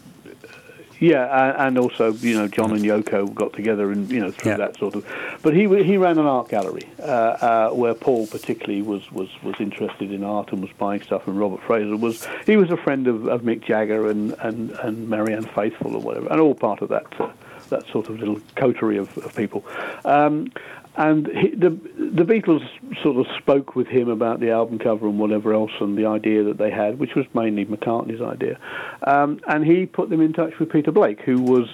yeah, 0.98 1.66
and 1.66 1.78
also 1.78 2.12
you 2.12 2.36
know 2.36 2.48
John 2.48 2.72
and 2.72 2.80
Yoko 2.80 3.32
got 3.32 3.52
together 3.52 3.90
and 3.90 4.10
you 4.10 4.20
know 4.20 4.30
through 4.30 4.56
that 4.56 4.76
sort 4.78 4.94
of. 4.94 5.06
But 5.42 5.54
he 5.54 5.62
he 5.84 5.96
ran 5.96 6.18
an 6.18 6.26
art 6.26 6.48
gallery 6.48 6.88
uh, 7.00 7.02
uh, 7.02 7.70
where 7.70 7.94
Paul 7.94 8.26
particularly 8.26 8.82
was, 8.82 9.10
was, 9.10 9.28
was 9.42 9.56
interested 9.58 10.12
in 10.12 10.22
art 10.22 10.52
and 10.52 10.60
was 10.60 10.70
buying 10.78 11.02
stuff, 11.02 11.26
and 11.26 11.38
Robert 11.38 11.60
Fraser 11.62 11.96
was 11.96 12.26
he 12.46 12.56
was 12.56 12.70
a 12.70 12.76
friend 12.76 13.06
of, 13.06 13.26
of 13.28 13.42
Mick 13.42 13.64
Jagger 13.64 14.08
and, 14.08 14.32
and, 14.40 14.70
and 14.70 15.08
Marianne 15.08 15.44
Faithfull 15.44 15.96
or 15.96 16.00
whatever, 16.00 16.28
and 16.28 16.40
all 16.40 16.54
part 16.54 16.82
of 16.82 16.88
that 16.88 17.06
uh, 17.20 17.30
that 17.72 17.84
sort 17.92 18.08
of 18.08 18.18
little 18.18 18.40
coterie 18.54 18.98
of, 18.98 19.08
of 19.18 19.34
people. 19.34 19.64
Um, 20.04 20.52
and 20.94 21.26
he, 21.26 21.48
the 21.48 21.70
the 21.70 22.24
Beatles 22.24 22.66
sort 23.02 23.16
of 23.16 23.26
spoke 23.38 23.74
with 23.74 23.88
him 23.88 24.08
about 24.10 24.40
the 24.40 24.50
album 24.50 24.78
cover 24.78 25.06
and 25.06 25.18
whatever 25.18 25.54
else, 25.54 25.72
and 25.80 25.96
the 25.96 26.06
idea 26.06 26.44
that 26.44 26.58
they 26.58 26.70
had, 26.70 26.98
which 26.98 27.14
was 27.14 27.26
mainly 27.32 27.64
McCartney's 27.64 28.20
idea. 28.20 28.58
Um, 29.04 29.40
and 29.48 29.64
he 29.64 29.86
put 29.86 30.10
them 30.10 30.20
in 30.20 30.32
touch 30.34 30.58
with 30.58 30.70
Peter 30.70 30.92
Blake, 30.92 31.20
who 31.22 31.40
was, 31.40 31.66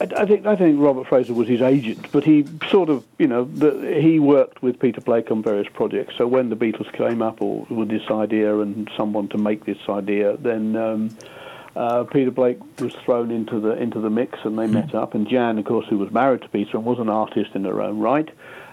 I, 0.00 0.26
think, 0.26 0.44
I 0.44 0.56
think 0.56 0.80
Robert 0.80 1.06
Fraser 1.06 1.34
was 1.34 1.46
his 1.46 1.62
agent, 1.62 2.10
but 2.10 2.24
he 2.24 2.44
sort 2.68 2.88
of, 2.88 3.04
you 3.18 3.28
know, 3.28 3.44
the, 3.44 4.00
he 4.00 4.18
worked 4.18 4.60
with 4.60 4.80
Peter 4.80 5.00
Blake 5.00 5.30
on 5.30 5.40
various 5.42 5.68
projects. 5.72 6.14
So 6.18 6.26
when 6.26 6.48
the 6.48 6.56
Beatles 6.56 6.92
came 6.92 7.22
up 7.22 7.40
or 7.40 7.64
with 7.70 7.90
this 7.90 8.10
idea 8.10 8.58
and 8.58 8.90
someone 8.96 9.28
to 9.28 9.38
make 9.38 9.64
this 9.64 9.78
idea, 9.88 10.36
then. 10.36 10.74
Um, 10.74 11.16
uh, 11.74 12.04
Peter 12.04 12.30
Blake 12.30 12.58
was 12.80 12.94
thrown 13.04 13.30
into 13.30 13.60
the 13.60 13.72
into 13.72 14.00
the 14.00 14.10
mix, 14.10 14.38
and 14.44 14.58
they 14.58 14.66
met 14.66 14.94
up. 14.94 15.14
And 15.14 15.28
Jan, 15.28 15.58
of 15.58 15.64
course, 15.64 15.86
who 15.88 15.98
was 15.98 16.10
married 16.10 16.42
to 16.42 16.48
Peter 16.48 16.76
and 16.76 16.84
was 16.84 16.98
an 16.98 17.08
artist 17.08 17.50
in 17.54 17.64
her 17.64 17.80
own 17.80 17.98
right, 17.98 18.28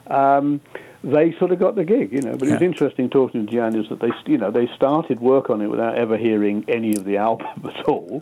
um, 0.08 0.60
they 1.04 1.34
sort 1.38 1.52
of 1.52 1.60
got 1.60 1.76
the 1.76 1.86
gig, 1.86 2.12
you 2.12 2.22
know. 2.22 2.36
But 2.36 2.50
it 2.50 2.54
was 2.54 2.62
interesting 2.62 3.10
talking 3.10 3.46
to 3.46 3.52
Jan 3.52 3.76
is 3.76 3.88
that 3.90 4.02
they, 4.02 4.12
you 4.26 4.38
know, 4.38 4.52
they 4.52 4.68
started 4.76 5.22
work 5.22 5.50
on 5.50 5.62
it 5.62 5.68
without 5.68 5.98
ever 5.98 6.18
hearing 6.18 6.66
any 6.68 6.96
of 6.96 7.06
the 7.06 7.18
album 7.18 7.48
at 7.64 7.86
all. 7.86 8.22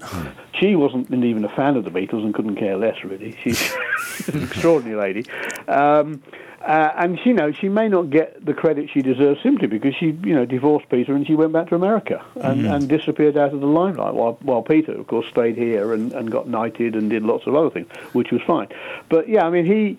She 0.60 0.76
wasn't 0.76 1.12
even 1.12 1.44
a 1.44 1.56
fan 1.56 1.76
of 1.76 1.84
the 1.84 1.92
Beatles 1.92 2.24
and 2.24 2.34
couldn't 2.34 2.58
care 2.58 2.78
less, 2.78 3.04
really. 3.04 3.36
She's 3.44 3.74
an 4.28 4.44
extraordinary 4.44 5.00
lady. 5.00 5.32
Um, 5.68 6.22
uh, 6.62 6.92
and 6.98 7.20
she, 7.20 7.30
you 7.30 7.36
know, 7.36 7.52
she 7.52 7.70
may 7.70 7.88
not 7.88 8.10
get 8.10 8.44
the 8.46 8.54
credit 8.54 8.90
she 8.94 9.02
deserves 9.02 9.42
simply 9.44 9.68
because 9.68 9.96
she, 9.96 10.08
you 10.24 10.34
know, 10.36 10.46
divorced 10.46 10.90
Peter 10.90 11.14
and 11.14 11.26
she 11.28 11.36
went 11.36 11.54
back 11.54 11.70
to 11.70 11.76
America 11.76 12.24
and, 12.36 12.62
Mhm. 12.62 12.76
and 12.76 12.90
disappeared 12.90 13.38
out 13.38 13.54
of 13.54 13.60
the 13.62 13.68
limelight. 13.68 14.14
While, 14.14 14.38
while 14.42 14.62
Peter, 14.64 14.94
of 14.94 15.08
course, 15.08 15.28
stayed 15.28 15.56
here 15.58 15.94
and, 15.94 16.12
and 16.14 16.32
got 16.32 16.48
knighted 16.48 16.96
and 16.96 17.10
did 17.10 17.24
lots 17.24 17.46
of 17.48 17.56
other 17.56 17.70
things, 17.70 17.88
which 18.14 18.32
was 18.32 18.42
fine. 18.42 18.68
But 19.10 19.30
yeah, 19.30 19.46
I 19.46 19.50
mean, 19.50 19.66
he, 19.66 19.98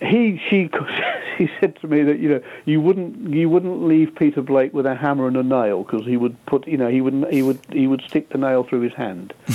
he, 0.00 0.40
she, 0.48 0.68
she 1.38 1.50
said 1.58 1.76
to 1.80 1.88
me 1.88 2.02
that 2.02 2.18
you 2.18 2.28
know 2.28 2.40
you 2.66 2.80
wouldn't 2.82 3.32
you 3.34 3.48
wouldn't 3.48 3.82
leave 3.84 4.14
Peter 4.14 4.42
Blake 4.42 4.74
with 4.74 4.84
a 4.86 4.94
hammer 4.94 5.26
and 5.26 5.36
a 5.38 5.42
nail 5.42 5.82
because 5.84 6.04
he 6.06 6.16
would 6.18 6.36
put 6.46 6.66
you 6.68 6.76
know 6.76 6.88
he 6.88 7.00
would 7.00 7.26
he 7.30 7.42
would 7.42 7.58
he 7.72 7.86
would 7.86 8.02
stick 8.06 8.28
the 8.28 8.36
nail 8.38 8.62
through 8.62 8.80
his 8.82 8.92
hand. 8.92 9.32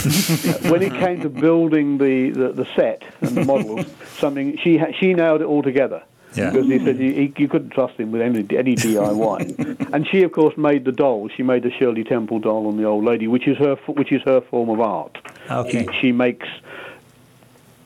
when 0.72 0.82
it 0.82 0.94
came 0.94 1.22
to 1.22 1.30
building 1.30 1.98
the, 2.00 2.32
the, 2.32 2.52
the 2.54 2.66
set 2.76 3.04
and 3.22 3.38
the 3.38 3.46
models, 3.46 3.86
something 4.18 4.58
she 4.58 4.82
she 5.00 5.14
nailed 5.14 5.42
it 5.42 5.46
all 5.46 5.62
together. 5.62 6.02
Yeah. 6.34 6.52
Because 6.52 6.68
he 6.68 6.80
said 6.80 6.98
you, 6.98 7.12
he- 7.14 7.34
you 7.38 7.48
couldn't 7.50 7.72
trust 7.72 8.00
him 8.00 8.12
with 8.12 8.22
any 8.22 8.40
any 8.58 8.76
DIY, 8.76 9.92
and 9.94 10.08
she 10.08 10.24
of 10.24 10.32
course 10.32 10.56
made 10.58 10.86
the 10.86 10.92
doll. 10.92 11.28
She 11.30 11.44
made 11.44 11.64
the 11.64 11.72
Shirley 11.72 12.04
Temple 12.04 12.40
doll 12.40 12.68
on 12.68 12.78
the 12.78 12.86
old 12.86 13.04
lady, 13.04 13.28
which 13.28 13.48
is 13.48 13.58
her 13.58 13.76
which 13.88 14.12
is 14.12 14.22
her 14.24 14.40
form 14.42 14.70
of 14.70 14.80
art. 14.80 15.18
Okay. 15.50 15.86
She, 15.94 16.00
she 16.00 16.12
makes 16.12 16.48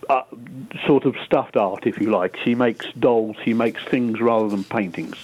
uh, 0.10 0.22
sort 0.86 1.06
of 1.06 1.16
stuffed 1.26 1.58
art, 1.58 1.88
if 1.88 2.00
you 2.00 2.12
like. 2.12 2.38
She 2.44 2.54
makes 2.54 2.86
dolls. 3.00 3.36
She 3.44 3.54
makes 3.54 3.84
things 3.86 4.22
rather 4.22 4.48
than 4.50 4.64
paintings. 4.64 5.18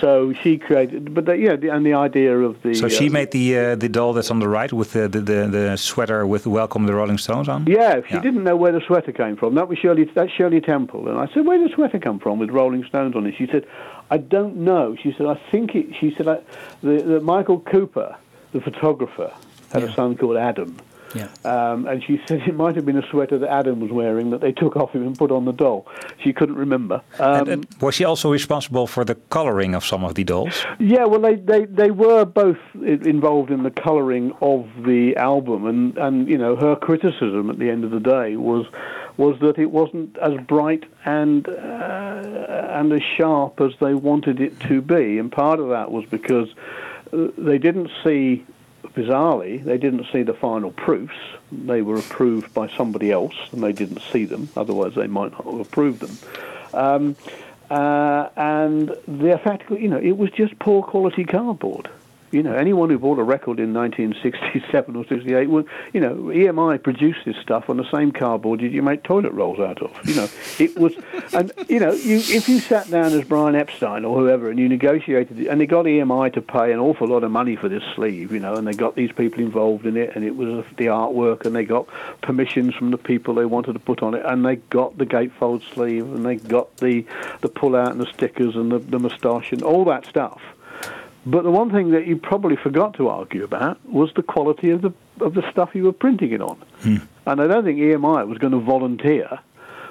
So 0.00 0.32
she 0.32 0.58
created, 0.58 1.12
but 1.14 1.26
the, 1.26 1.36
yeah, 1.36 1.56
the, 1.56 1.70
and 1.70 1.84
the 1.84 1.94
idea 1.94 2.38
of 2.38 2.62
the. 2.62 2.74
So 2.74 2.88
she 2.88 3.08
uh, 3.08 3.12
made 3.12 3.32
the 3.32 3.58
uh, 3.58 3.74
the 3.74 3.88
doll 3.88 4.12
that's 4.12 4.30
on 4.30 4.38
the 4.38 4.48
right 4.48 4.72
with 4.72 4.92
the, 4.92 5.08
the, 5.08 5.20
the, 5.20 5.46
the 5.48 5.76
sweater 5.76 6.26
with 6.26 6.46
"Welcome 6.46 6.86
the 6.86 6.94
Rolling 6.94 7.18
Stones" 7.18 7.48
on. 7.48 7.66
Yeah, 7.66 8.00
she 8.08 8.18
didn't 8.20 8.44
know 8.44 8.56
where 8.56 8.72
the 8.72 8.80
sweater 8.80 9.12
came 9.12 9.36
from. 9.36 9.54
That 9.56 9.68
was 9.68 9.78
Shirley. 9.78 10.04
That's 10.04 10.30
Shirley 10.30 10.60
Temple. 10.60 11.08
And 11.08 11.18
I 11.18 11.26
said, 11.32 11.46
"Where 11.46 11.58
did 11.58 11.70
the 11.70 11.74
sweater 11.74 11.98
come 11.98 12.20
from 12.20 12.38
with 12.38 12.50
Rolling 12.50 12.84
Stones 12.84 13.16
on 13.16 13.26
it?" 13.26 13.34
She 13.36 13.46
said, 13.46 13.66
"I 14.10 14.18
don't 14.18 14.56
know." 14.58 14.96
She 15.02 15.12
said, 15.16 15.26
"I 15.26 15.34
think 15.50 15.74
it." 15.74 15.86
She 15.98 16.14
said, 16.16 16.28
I, 16.28 16.38
"The, 16.82 17.02
the 17.02 17.20
Michael 17.20 17.60
Cooper, 17.60 18.16
the 18.52 18.60
photographer, 18.60 19.32
had 19.72 19.82
a 19.82 19.92
son 19.92 20.16
called 20.16 20.36
Adam." 20.36 20.76
Yeah. 21.14 21.28
Um, 21.44 21.86
and 21.86 22.02
she 22.02 22.20
said 22.26 22.42
it 22.46 22.54
might 22.54 22.76
have 22.76 22.84
been 22.84 22.98
a 22.98 23.08
sweater 23.10 23.38
that 23.38 23.50
Adam 23.50 23.80
was 23.80 23.90
wearing 23.90 24.30
that 24.30 24.40
they 24.40 24.52
took 24.52 24.76
off 24.76 24.92
him 24.92 25.06
and 25.06 25.16
put 25.16 25.30
on 25.30 25.44
the 25.44 25.52
doll. 25.52 25.86
She 26.22 26.32
couldn't 26.32 26.56
remember. 26.56 27.02
Um, 27.18 27.40
and, 27.40 27.48
and 27.48 27.66
was 27.80 27.94
she 27.94 28.04
also 28.04 28.30
responsible 28.30 28.86
for 28.86 29.04
the 29.04 29.14
coloring 29.14 29.74
of 29.74 29.84
some 29.84 30.04
of 30.04 30.14
the 30.14 30.24
dolls? 30.24 30.64
Yeah, 30.78 31.04
well, 31.04 31.20
they, 31.20 31.36
they, 31.36 31.64
they 31.64 31.90
were 31.90 32.24
both 32.24 32.58
involved 32.74 33.50
in 33.50 33.62
the 33.62 33.70
colouring 33.70 34.32
of 34.40 34.68
the 34.84 35.16
album, 35.16 35.66
and, 35.66 35.96
and 35.98 36.28
you 36.28 36.38
know 36.38 36.56
her 36.56 36.76
criticism 36.76 37.50
at 37.50 37.58
the 37.58 37.70
end 37.70 37.84
of 37.84 37.90
the 37.90 38.00
day 38.00 38.36
was 38.36 38.66
was 39.16 39.38
that 39.40 39.58
it 39.58 39.70
wasn't 39.70 40.16
as 40.18 40.34
bright 40.46 40.84
and 41.04 41.48
uh, 41.48 42.68
and 42.70 42.92
as 42.92 43.02
sharp 43.16 43.60
as 43.60 43.72
they 43.80 43.94
wanted 43.94 44.40
it 44.40 44.58
to 44.60 44.80
be, 44.80 45.18
and 45.18 45.30
part 45.32 45.58
of 45.58 45.68
that 45.68 45.90
was 45.90 46.04
because 46.06 46.48
uh, 47.12 47.28
they 47.36 47.58
didn't 47.58 47.90
see. 48.04 48.44
Bizarrely, 48.98 49.62
they 49.62 49.78
didn't 49.78 50.06
see 50.12 50.24
the 50.24 50.34
final 50.34 50.72
proofs. 50.72 51.14
They 51.52 51.82
were 51.82 51.98
approved 51.98 52.52
by 52.52 52.66
somebody 52.66 53.12
else, 53.12 53.34
and 53.52 53.62
they 53.62 53.72
didn't 53.72 54.02
see 54.12 54.24
them. 54.24 54.48
Otherwise, 54.56 54.96
they 54.96 55.06
might 55.06 55.30
not 55.30 55.44
have 55.44 55.60
approved 55.60 56.00
them. 56.00 56.18
Um, 56.74 57.16
uh, 57.70 58.28
and 58.34 58.88
the 59.06 59.38
fact, 59.38 59.70
you 59.70 59.86
know, 59.86 59.98
it 59.98 60.18
was 60.18 60.32
just 60.32 60.58
poor 60.58 60.82
quality 60.82 61.22
cardboard. 61.22 61.88
You 62.30 62.42
know, 62.42 62.54
anyone 62.54 62.90
who 62.90 62.98
bought 62.98 63.18
a 63.18 63.22
record 63.22 63.58
in 63.58 63.72
1967 63.72 64.96
or 64.96 65.06
68, 65.06 65.48
well, 65.48 65.64
you 65.92 66.00
know, 66.00 66.14
EMI 66.14 66.82
produced 66.82 67.20
this 67.24 67.36
stuff 67.36 67.70
on 67.70 67.76
the 67.76 67.90
same 67.90 68.12
cardboard 68.12 68.60
you 68.60 68.82
make 68.82 69.02
toilet 69.02 69.32
rolls 69.32 69.58
out 69.58 69.82
of. 69.82 69.90
You 70.04 70.14
know, 70.14 70.28
it 70.58 70.78
was, 70.78 70.94
and 71.32 71.52
you 71.68 71.80
know, 71.80 71.92
you 71.92 72.16
if 72.16 72.48
you 72.48 72.60
sat 72.60 72.90
down 72.90 73.12
as 73.12 73.24
Brian 73.24 73.54
Epstein 73.54 74.04
or 74.04 74.18
whoever 74.18 74.50
and 74.50 74.58
you 74.58 74.68
negotiated, 74.68 75.38
it, 75.40 75.46
and 75.46 75.60
they 75.60 75.66
got 75.66 75.84
EMI 75.84 76.32
to 76.34 76.42
pay 76.42 76.72
an 76.72 76.78
awful 76.78 77.08
lot 77.08 77.24
of 77.24 77.30
money 77.30 77.56
for 77.56 77.68
this 77.68 77.82
sleeve, 77.94 78.32
you 78.32 78.40
know, 78.40 78.54
and 78.54 78.66
they 78.66 78.72
got 78.72 78.94
these 78.94 79.12
people 79.12 79.40
involved 79.40 79.86
in 79.86 79.96
it, 79.96 80.14
and 80.14 80.24
it 80.24 80.36
was 80.36 80.64
the 80.76 80.86
artwork, 80.86 81.44
and 81.44 81.54
they 81.54 81.64
got 81.64 81.88
permissions 82.22 82.74
from 82.74 82.90
the 82.90 82.98
people 82.98 83.34
they 83.34 83.44
wanted 83.44 83.72
to 83.72 83.78
put 83.78 84.02
on 84.02 84.14
it, 84.14 84.22
and 84.24 84.44
they 84.44 84.56
got 84.56 84.96
the 84.98 85.06
gatefold 85.06 85.62
sleeve, 85.72 86.04
and 86.12 86.24
they 86.24 86.36
got 86.36 86.76
the 86.78 87.04
the 87.40 87.48
pull 87.48 87.76
out 87.76 87.92
and 87.92 88.00
the 88.00 88.12
stickers 88.12 88.56
and 88.56 88.72
the, 88.72 88.78
the 88.78 88.98
moustache 88.98 89.52
and 89.52 89.62
all 89.62 89.84
that 89.84 90.06
stuff. 90.06 90.40
But 91.30 91.44
the 91.44 91.50
one 91.50 91.70
thing 91.70 91.90
that 91.90 92.06
you 92.06 92.16
probably 92.16 92.56
forgot 92.56 92.94
to 92.94 93.08
argue 93.08 93.44
about 93.44 93.78
was 93.86 94.10
the 94.14 94.22
quality 94.22 94.70
of 94.70 94.80
the 94.80 94.92
of 95.20 95.34
the 95.34 95.48
stuff 95.50 95.74
you 95.74 95.84
were 95.84 95.92
printing 95.92 96.32
it 96.32 96.40
on. 96.40 96.58
And 97.26 97.40
I 97.42 97.46
don't 97.46 97.64
think 97.64 97.78
EMI 97.78 98.26
was 98.26 98.38
going 98.38 98.52
to 98.52 98.58
volunteer 98.60 99.38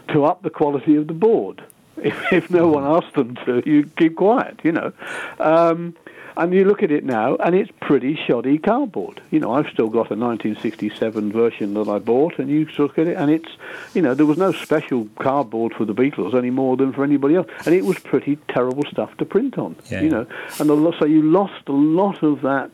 to 0.10 0.26
up 0.26 0.42
the 0.42 0.50
quality 0.50 0.96
of 0.96 1.08
the 1.08 1.14
board. 1.14 1.64
If, 2.00 2.32
if 2.32 2.52
no 2.52 2.68
one 2.68 2.84
asked 2.84 3.16
them 3.16 3.36
to, 3.46 3.64
you 3.66 3.90
keep 3.98 4.18
quiet, 4.18 4.60
you 4.64 4.72
know. 4.72 4.94
Um, 5.40 5.96
and 6.38 6.54
you 6.54 6.66
look 6.66 6.84
at 6.84 6.92
it 6.92 7.04
now, 7.04 7.36
and 7.38 7.56
it's 7.56 7.72
pretty 7.82 8.18
shoddy 8.28 8.58
cardboard. 8.58 9.22
You 9.32 9.40
know, 9.40 9.54
I've 9.54 9.68
still 9.68 9.88
got 9.88 10.12
a 10.12 10.16
1967 10.16 11.32
version 11.32 11.74
that 11.74 11.88
I 11.88 12.00
bought, 12.00 12.40
and 12.40 12.50
you 12.50 12.68
look 12.78 12.98
at 12.98 13.08
it, 13.08 13.18
and 13.18 13.32
it's, 13.32 13.50
you 13.94 14.02
know, 14.02 14.14
there 14.14 14.26
was 14.26 14.38
no 14.38 14.52
special 14.52 15.08
cardboard 15.20 15.74
for 15.74 15.86
the 15.86 15.94
Beatles 15.94 16.34
any 16.36 16.50
more 16.50 16.78
than 16.78 16.94
for 16.94 17.04
anybody 17.04 17.36
else, 17.36 17.48
and 17.66 17.74
it 17.74 17.86
was 17.86 18.00
pretty 18.00 18.38
terrible 18.50 18.84
stuff 18.92 19.16
to 19.18 19.26
print 19.26 19.58
on. 19.58 19.76
Yeah. 19.90 20.02
You 20.02 20.10
know, 20.10 20.28
and 20.60 20.70
the, 20.70 20.94
so 21.00 21.06
you 21.06 21.22
lost 21.24 21.68
a 21.68 21.74
lot 21.74 22.24
of 22.24 22.42
that 22.42 22.72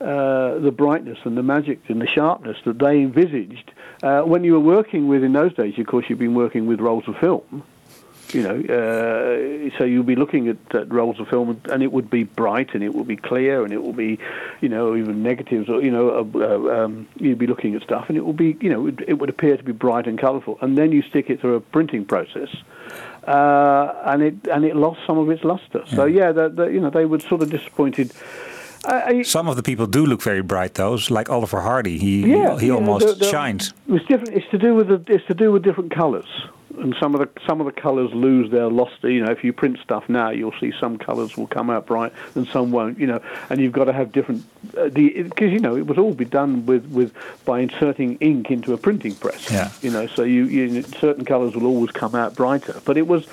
uh, 0.00 0.58
the 0.58 0.72
brightness 0.72 1.18
and 1.24 1.36
the 1.36 1.42
magic 1.42 1.80
and 1.88 2.00
the 2.00 2.06
sharpness 2.06 2.58
that 2.64 2.78
they 2.78 3.00
envisaged. 3.00 3.70
Uh, 4.02 4.20
when 4.22 4.44
you 4.44 4.52
were 4.52 4.60
working 4.60 5.08
with, 5.08 5.24
in 5.24 5.32
those 5.32 5.54
days, 5.54 5.78
of 5.78 5.86
course, 5.86 6.04
you've 6.08 6.18
been 6.18 6.34
working 6.34 6.66
with 6.66 6.80
rolls 6.80 7.04
of 7.06 7.16
film. 7.16 7.62
You 8.32 8.42
know, 8.42 8.56
uh, 9.70 9.78
so 9.78 9.84
you'll 9.84 10.02
be 10.02 10.16
looking 10.16 10.48
at, 10.48 10.56
at 10.74 10.92
rolls 10.92 11.20
of 11.20 11.28
film, 11.28 11.60
and 11.70 11.82
it 11.82 11.92
would 11.92 12.10
be 12.10 12.24
bright, 12.24 12.74
and 12.74 12.82
it 12.82 12.94
will 12.94 13.04
be 13.04 13.16
clear, 13.16 13.62
and 13.62 13.72
it 13.72 13.82
will 13.82 13.92
be, 13.92 14.18
you 14.60 14.68
know, 14.68 14.96
even 14.96 15.22
negatives, 15.22 15.68
or 15.68 15.80
you 15.82 15.90
know, 15.90 16.10
uh, 16.10 16.38
uh, 16.38 16.84
um, 16.84 17.06
you'd 17.16 17.38
be 17.38 17.46
looking 17.46 17.74
at 17.76 17.82
stuff, 17.82 18.06
and 18.08 18.16
it 18.16 18.24
will 18.24 18.32
be, 18.32 18.56
you 18.60 18.70
know, 18.70 18.86
it, 18.88 18.98
it 19.06 19.14
would 19.14 19.28
appear 19.28 19.56
to 19.56 19.62
be 19.62 19.72
bright 19.72 20.06
and 20.06 20.18
colourful, 20.18 20.58
and 20.62 20.76
then 20.76 20.90
you 20.90 21.02
stick 21.02 21.30
it 21.30 21.40
through 21.40 21.54
a 21.54 21.60
printing 21.60 22.04
process, 22.04 22.48
uh, 23.28 23.92
and 24.06 24.22
it 24.22 24.34
and 24.50 24.64
it 24.64 24.74
lost 24.74 25.00
some 25.06 25.18
of 25.18 25.30
its 25.30 25.44
luster. 25.44 25.84
So 25.94 26.04
yeah, 26.06 26.32
the, 26.32 26.48
the, 26.48 26.64
you 26.66 26.80
know, 26.80 26.90
they 26.90 27.04
were 27.04 27.20
sort 27.20 27.42
of 27.42 27.50
disappointed. 27.50 28.12
Some 29.22 29.48
of 29.48 29.56
the 29.56 29.62
people 29.62 29.86
do 29.86 30.04
look 30.04 30.22
very 30.22 30.42
bright, 30.42 30.74
though, 30.74 30.98
like 31.08 31.30
Oliver 31.30 31.62
Hardy. 31.62 31.98
He 31.98 32.20
Yeah, 32.30 32.58
he 32.58 32.66
yeah, 32.66 32.74
almost 32.74 33.06
the- 33.06 33.14
the- 33.14 33.30
shines. 33.30 33.72
It's 33.88 34.04
different. 34.06 34.34
It's 34.34 34.50
to 34.50 34.58
do 34.58 34.74
with 34.74 34.88
the. 34.88 35.02
It's 35.12 35.26
to 35.26 35.34
do 35.34 35.52
with 35.52 35.62
different 35.62 35.90
colours, 35.94 36.26
and 36.78 36.94
some 36.98 37.14
of 37.14 37.20
the 37.20 37.40
some 37.46 37.60
of 37.60 37.66
the 37.66 37.72
colours 37.72 38.12
lose 38.12 38.50
their 38.50 38.68
luster. 38.68 39.10
You 39.10 39.24
know, 39.24 39.30
if 39.30 39.44
you 39.44 39.52
print 39.52 39.78
stuff 39.82 40.08
now, 40.08 40.30
you'll 40.30 40.54
see 40.60 40.72
some 40.78 40.98
colours 40.98 41.36
will 41.36 41.46
come 41.46 41.70
out 41.70 41.86
bright 41.86 42.12
and 42.34 42.46
some 42.48 42.70
won't. 42.70 42.98
You 42.98 43.06
know, 43.06 43.20
and 43.50 43.60
you've 43.60 43.72
got 43.72 43.84
to 43.84 43.92
have 43.92 44.12
different. 44.12 44.44
Uh, 44.76 44.88
the 44.88 45.22
because 45.22 45.52
you 45.52 45.60
know 45.60 45.76
it 45.76 45.86
would 45.86 45.98
all 45.98 46.14
be 46.14 46.24
done 46.24 46.66
with 46.66 46.86
with 46.86 47.12
by 47.44 47.60
inserting 47.60 48.16
ink 48.20 48.50
into 48.50 48.72
a 48.72 48.76
printing 48.76 49.14
press. 49.14 49.50
Yeah. 49.50 49.70
You 49.82 49.90
know, 49.90 50.06
so 50.06 50.22
you, 50.22 50.44
you 50.46 50.82
certain 50.82 51.24
colours 51.24 51.54
will 51.54 51.66
always 51.66 51.90
come 51.90 52.14
out 52.14 52.34
brighter. 52.34 52.80
But 52.84 52.96
it 52.96 53.06
was, 53.06 53.26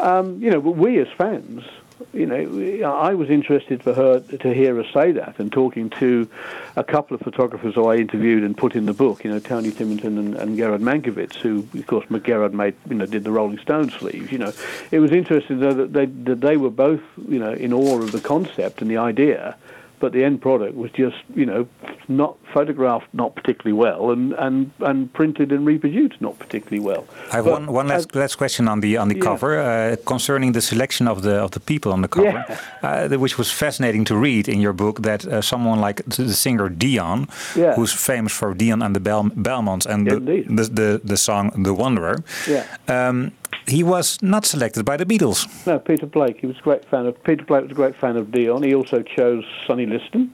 um, 0.00 0.42
you 0.42 0.50
know, 0.50 0.60
but 0.60 0.72
we 0.72 0.98
as 0.98 1.08
fans. 1.16 1.64
You 2.12 2.26
know, 2.26 2.92
I 2.92 3.14
was 3.14 3.30
interested 3.30 3.82
for 3.82 3.94
her 3.94 4.20
to 4.20 4.54
hear 4.54 4.74
her 4.76 4.84
say 4.92 5.12
that, 5.12 5.38
and 5.38 5.50
talking 5.50 5.90
to 5.90 6.28
a 6.76 6.84
couple 6.84 7.14
of 7.14 7.22
photographers 7.22 7.74
who 7.74 7.86
I 7.86 7.96
interviewed 7.96 8.42
and 8.42 8.56
put 8.56 8.74
in 8.74 8.86
the 8.86 8.92
book. 8.92 9.24
You 9.24 9.30
know, 9.30 9.38
Tony 9.38 9.70
Timmington 9.70 10.18
and, 10.18 10.34
and 10.34 10.56
Gerard 10.56 10.82
Mankiewicz, 10.82 11.36
who, 11.36 11.66
of 11.74 11.86
course, 11.86 12.06
Gerard 12.24 12.54
made, 12.54 12.74
you 12.88 12.96
know, 12.96 13.06
did 13.06 13.24
the 13.24 13.30
Rolling 13.30 13.58
Stones 13.58 13.94
sleeves. 13.94 14.30
You 14.30 14.38
know, 14.38 14.52
it 14.90 14.98
was 14.98 15.12
interesting 15.12 15.60
though 15.60 15.74
that 15.74 15.92
they 15.92 16.06
that 16.06 16.40
they 16.40 16.56
were 16.56 16.70
both, 16.70 17.02
you 17.28 17.38
know, 17.38 17.52
in 17.52 17.72
awe 17.72 17.98
of 17.98 18.12
the 18.12 18.20
concept 18.20 18.82
and 18.82 18.90
the 18.90 18.98
idea, 18.98 19.56
but 20.00 20.12
the 20.12 20.24
end 20.24 20.40
product 20.40 20.74
was 20.76 20.90
just, 20.92 21.16
you 21.34 21.46
know, 21.46 21.66
not 22.08 22.36
photographed 22.54 23.06
not 23.12 23.34
particularly 23.34 23.72
well, 23.72 24.10
and 24.10 24.32
and 24.38 24.70
and 24.80 25.12
printed 25.12 25.52
and 25.52 25.66
reproduced 25.66 26.20
not 26.20 26.38
particularly 26.38 26.80
well. 26.80 27.04
I 27.32 27.36
have 27.36 27.44
But 27.44 27.52
one, 27.60 27.66
one 27.72 27.88
last, 27.88 28.14
last 28.14 28.36
question 28.36 28.68
on 28.68 28.80
the 28.80 28.96
on 28.98 29.08
the 29.08 29.16
Yeah. 29.16 29.24
cover 29.24 29.58
uh, 29.58 29.96
concerning 30.04 30.52
the 30.52 30.60
selection 30.60 31.08
of 31.08 31.22
the 31.22 31.34
of 31.44 31.50
the 31.50 31.60
people 31.60 31.92
on 31.92 32.00
the 32.02 32.08
cover, 32.08 32.44
uh, 32.82 33.08
which 33.18 33.38
was 33.38 33.50
fascinating 33.52 34.04
to 34.06 34.14
read 34.16 34.48
in 34.48 34.60
your 34.60 34.72
book. 34.74 35.00
That 35.02 35.24
uh, 35.26 35.40
someone 35.40 35.80
like 35.86 36.02
the 36.16 36.32
singer 36.34 36.68
Dion, 36.68 37.26
Yeah. 37.56 37.74
who's 37.76 37.92
famous 37.92 38.32
for 38.32 38.54
Dion 38.54 38.82
and 38.82 38.94
the 38.94 39.00
Bel- 39.00 39.30
Belmonts 39.36 39.86
and 39.86 40.06
the, 40.06 40.20
the, 40.56 40.64
the 40.74 41.00
the 41.04 41.16
song 41.16 41.50
The 41.64 41.72
Wanderer, 41.74 42.16
Yeah. 42.48 42.64
um, 42.88 43.30
he 43.68 43.82
was 43.82 44.20
not 44.22 44.44
selected 44.44 44.84
by 44.84 44.96
the 44.96 45.06
Beatles. 45.06 45.66
No, 45.66 45.78
Peter 45.78 46.06
Blake. 46.06 46.38
He 46.40 46.46
was 46.46 46.58
a 46.58 46.62
great 46.62 46.84
fan 46.84 47.06
of 47.06 47.22
Peter 47.24 47.44
Blake 47.44 47.62
was 47.62 47.72
a 47.72 47.74
great 47.74 47.96
fan 47.96 48.16
of 48.16 48.30
Dion. 48.30 48.62
He 48.62 48.74
also 48.74 49.02
chose 49.02 49.44
Sonny 49.66 49.86
Liston 49.86 50.32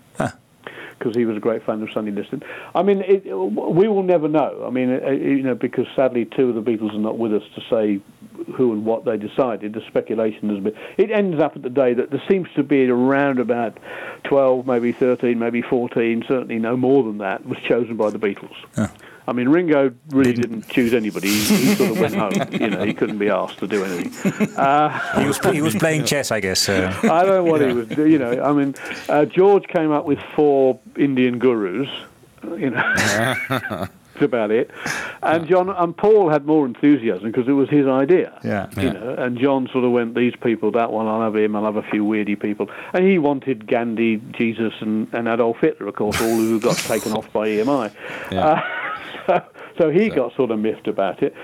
because 0.98 1.16
he 1.16 1.24
was 1.24 1.36
a 1.36 1.40
great 1.40 1.64
fan 1.64 1.82
of 1.82 1.90
Sonny 1.90 2.12
Liston. 2.12 2.42
I 2.74 2.82
mean, 2.82 3.00
it, 3.00 3.24
we 3.24 3.88
will 3.88 4.04
never 4.04 4.28
know. 4.28 4.64
I 4.64 4.70
mean, 4.70 5.00
uh, 5.04 5.10
you 5.10 5.42
know, 5.42 5.54
because 5.54 5.86
sadly 5.96 6.26
two 6.26 6.50
of 6.50 6.54
the 6.54 6.62
Beatles 6.62 6.94
are 6.94 6.98
not 6.98 7.18
with 7.18 7.34
us 7.34 7.42
to 7.56 7.60
say 7.68 8.00
who 8.54 8.72
and 8.72 8.84
what 8.84 9.04
they 9.04 9.16
decided. 9.16 9.72
The 9.72 9.82
speculation 9.86 10.48
has 10.50 10.62
been. 10.62 10.76
It 10.98 11.10
ends 11.10 11.40
up 11.40 11.56
at 11.56 11.62
the 11.62 11.70
day 11.70 11.94
that 11.94 12.10
there 12.10 12.22
seems 12.28 12.48
to 12.56 12.62
be 12.62 12.88
around 12.88 13.38
about 13.40 13.78
twelve, 14.24 14.66
maybe 14.66 14.92
thirteen, 14.92 15.38
maybe 15.38 15.62
fourteen, 15.62 16.24
certainly 16.28 16.58
no 16.58 16.76
more 16.76 17.02
than 17.02 17.18
that 17.18 17.46
was 17.46 17.58
chosen 17.66 17.96
by 17.96 18.10
the 18.10 18.18
Beatles. 18.18 18.54
I 19.26 19.32
mean, 19.32 19.48
Ringo 19.48 19.92
really 20.08 20.32
didn't, 20.32 20.68
choose 20.68 20.94
anybody. 20.94 21.28
He, 21.28 21.56
he 21.56 21.74
sort 21.74 21.90
of 21.92 22.00
went 22.00 22.14
home. 22.14 22.32
You 22.52 22.70
know, 22.70 22.84
he 22.84 22.94
couldn't 22.94 23.18
be 23.18 23.28
asked 23.28 23.58
to 23.58 23.66
do 23.66 23.84
anything. 23.84 24.56
Uh, 24.56 25.20
He 25.20 25.26
was 25.26 25.38
he 25.38 25.62
was 25.62 25.74
playing 25.74 26.04
chess, 26.04 26.30
I 26.30 26.40
guess. 26.40 26.68
Uh, 26.68 26.92
I 27.04 27.24
don't 27.24 27.44
know 27.44 27.44
what 27.44 27.60
he 27.60 27.72
was. 27.72 27.90
You 27.90 28.18
know, 28.18 28.42
I 28.42 28.52
mean, 28.52 28.74
uh, 29.08 29.24
George 29.26 29.66
came 29.68 29.90
up 29.92 30.04
with 30.04 30.18
four 30.34 30.80
Indian 30.96 31.38
gurus. 31.38 31.88
You 32.42 32.70
know, 32.70 32.94
that's 32.96 33.90
about 34.20 34.50
it. 34.50 34.70
And 35.22 35.46
John 35.46 35.70
and 35.70 35.96
Paul 35.96 36.28
had 36.28 36.44
more 36.44 36.66
enthusiasm 36.66 37.30
because 37.30 37.46
it 37.48 37.52
was 37.52 37.68
his 37.68 37.86
idea. 37.86 38.38
Yeah. 38.44 38.68
You 38.76 38.92
know, 38.92 39.14
and 39.16 39.38
John 39.38 39.68
sort 39.72 39.84
of 39.84 39.92
went, 39.92 40.14
these 40.16 40.34
people, 40.42 40.72
that 40.72 40.92
one, 40.92 41.06
I'll 41.06 41.20
have 41.22 41.36
him, 41.36 41.54
I'll 41.54 41.64
have 41.64 41.76
a 41.76 41.82
few 41.82 42.04
weirdy 42.04 42.38
people. 42.40 42.68
And 42.92 43.06
he 43.06 43.18
wanted 43.18 43.66
Gandhi, 43.66 44.16
Jesus, 44.32 44.74
and, 44.80 45.06
and 45.14 45.28
Adolf 45.28 45.58
Hitler, 45.60 45.86
of 45.88 45.94
course, 45.94 46.20
all 46.20 46.36
who 46.36 46.60
got 46.60 46.76
taken 46.76 47.12
off 47.12 47.32
by 47.32 47.48
EMI. 47.48 47.92
Uh, 48.32 48.60
so, 49.82 49.86
so 49.86 49.90
he 49.90 50.08
got 50.08 50.34
sort 50.36 50.50
of 50.50 50.58
miffed 50.58 50.88
about 50.88 51.22
it. 51.22 51.34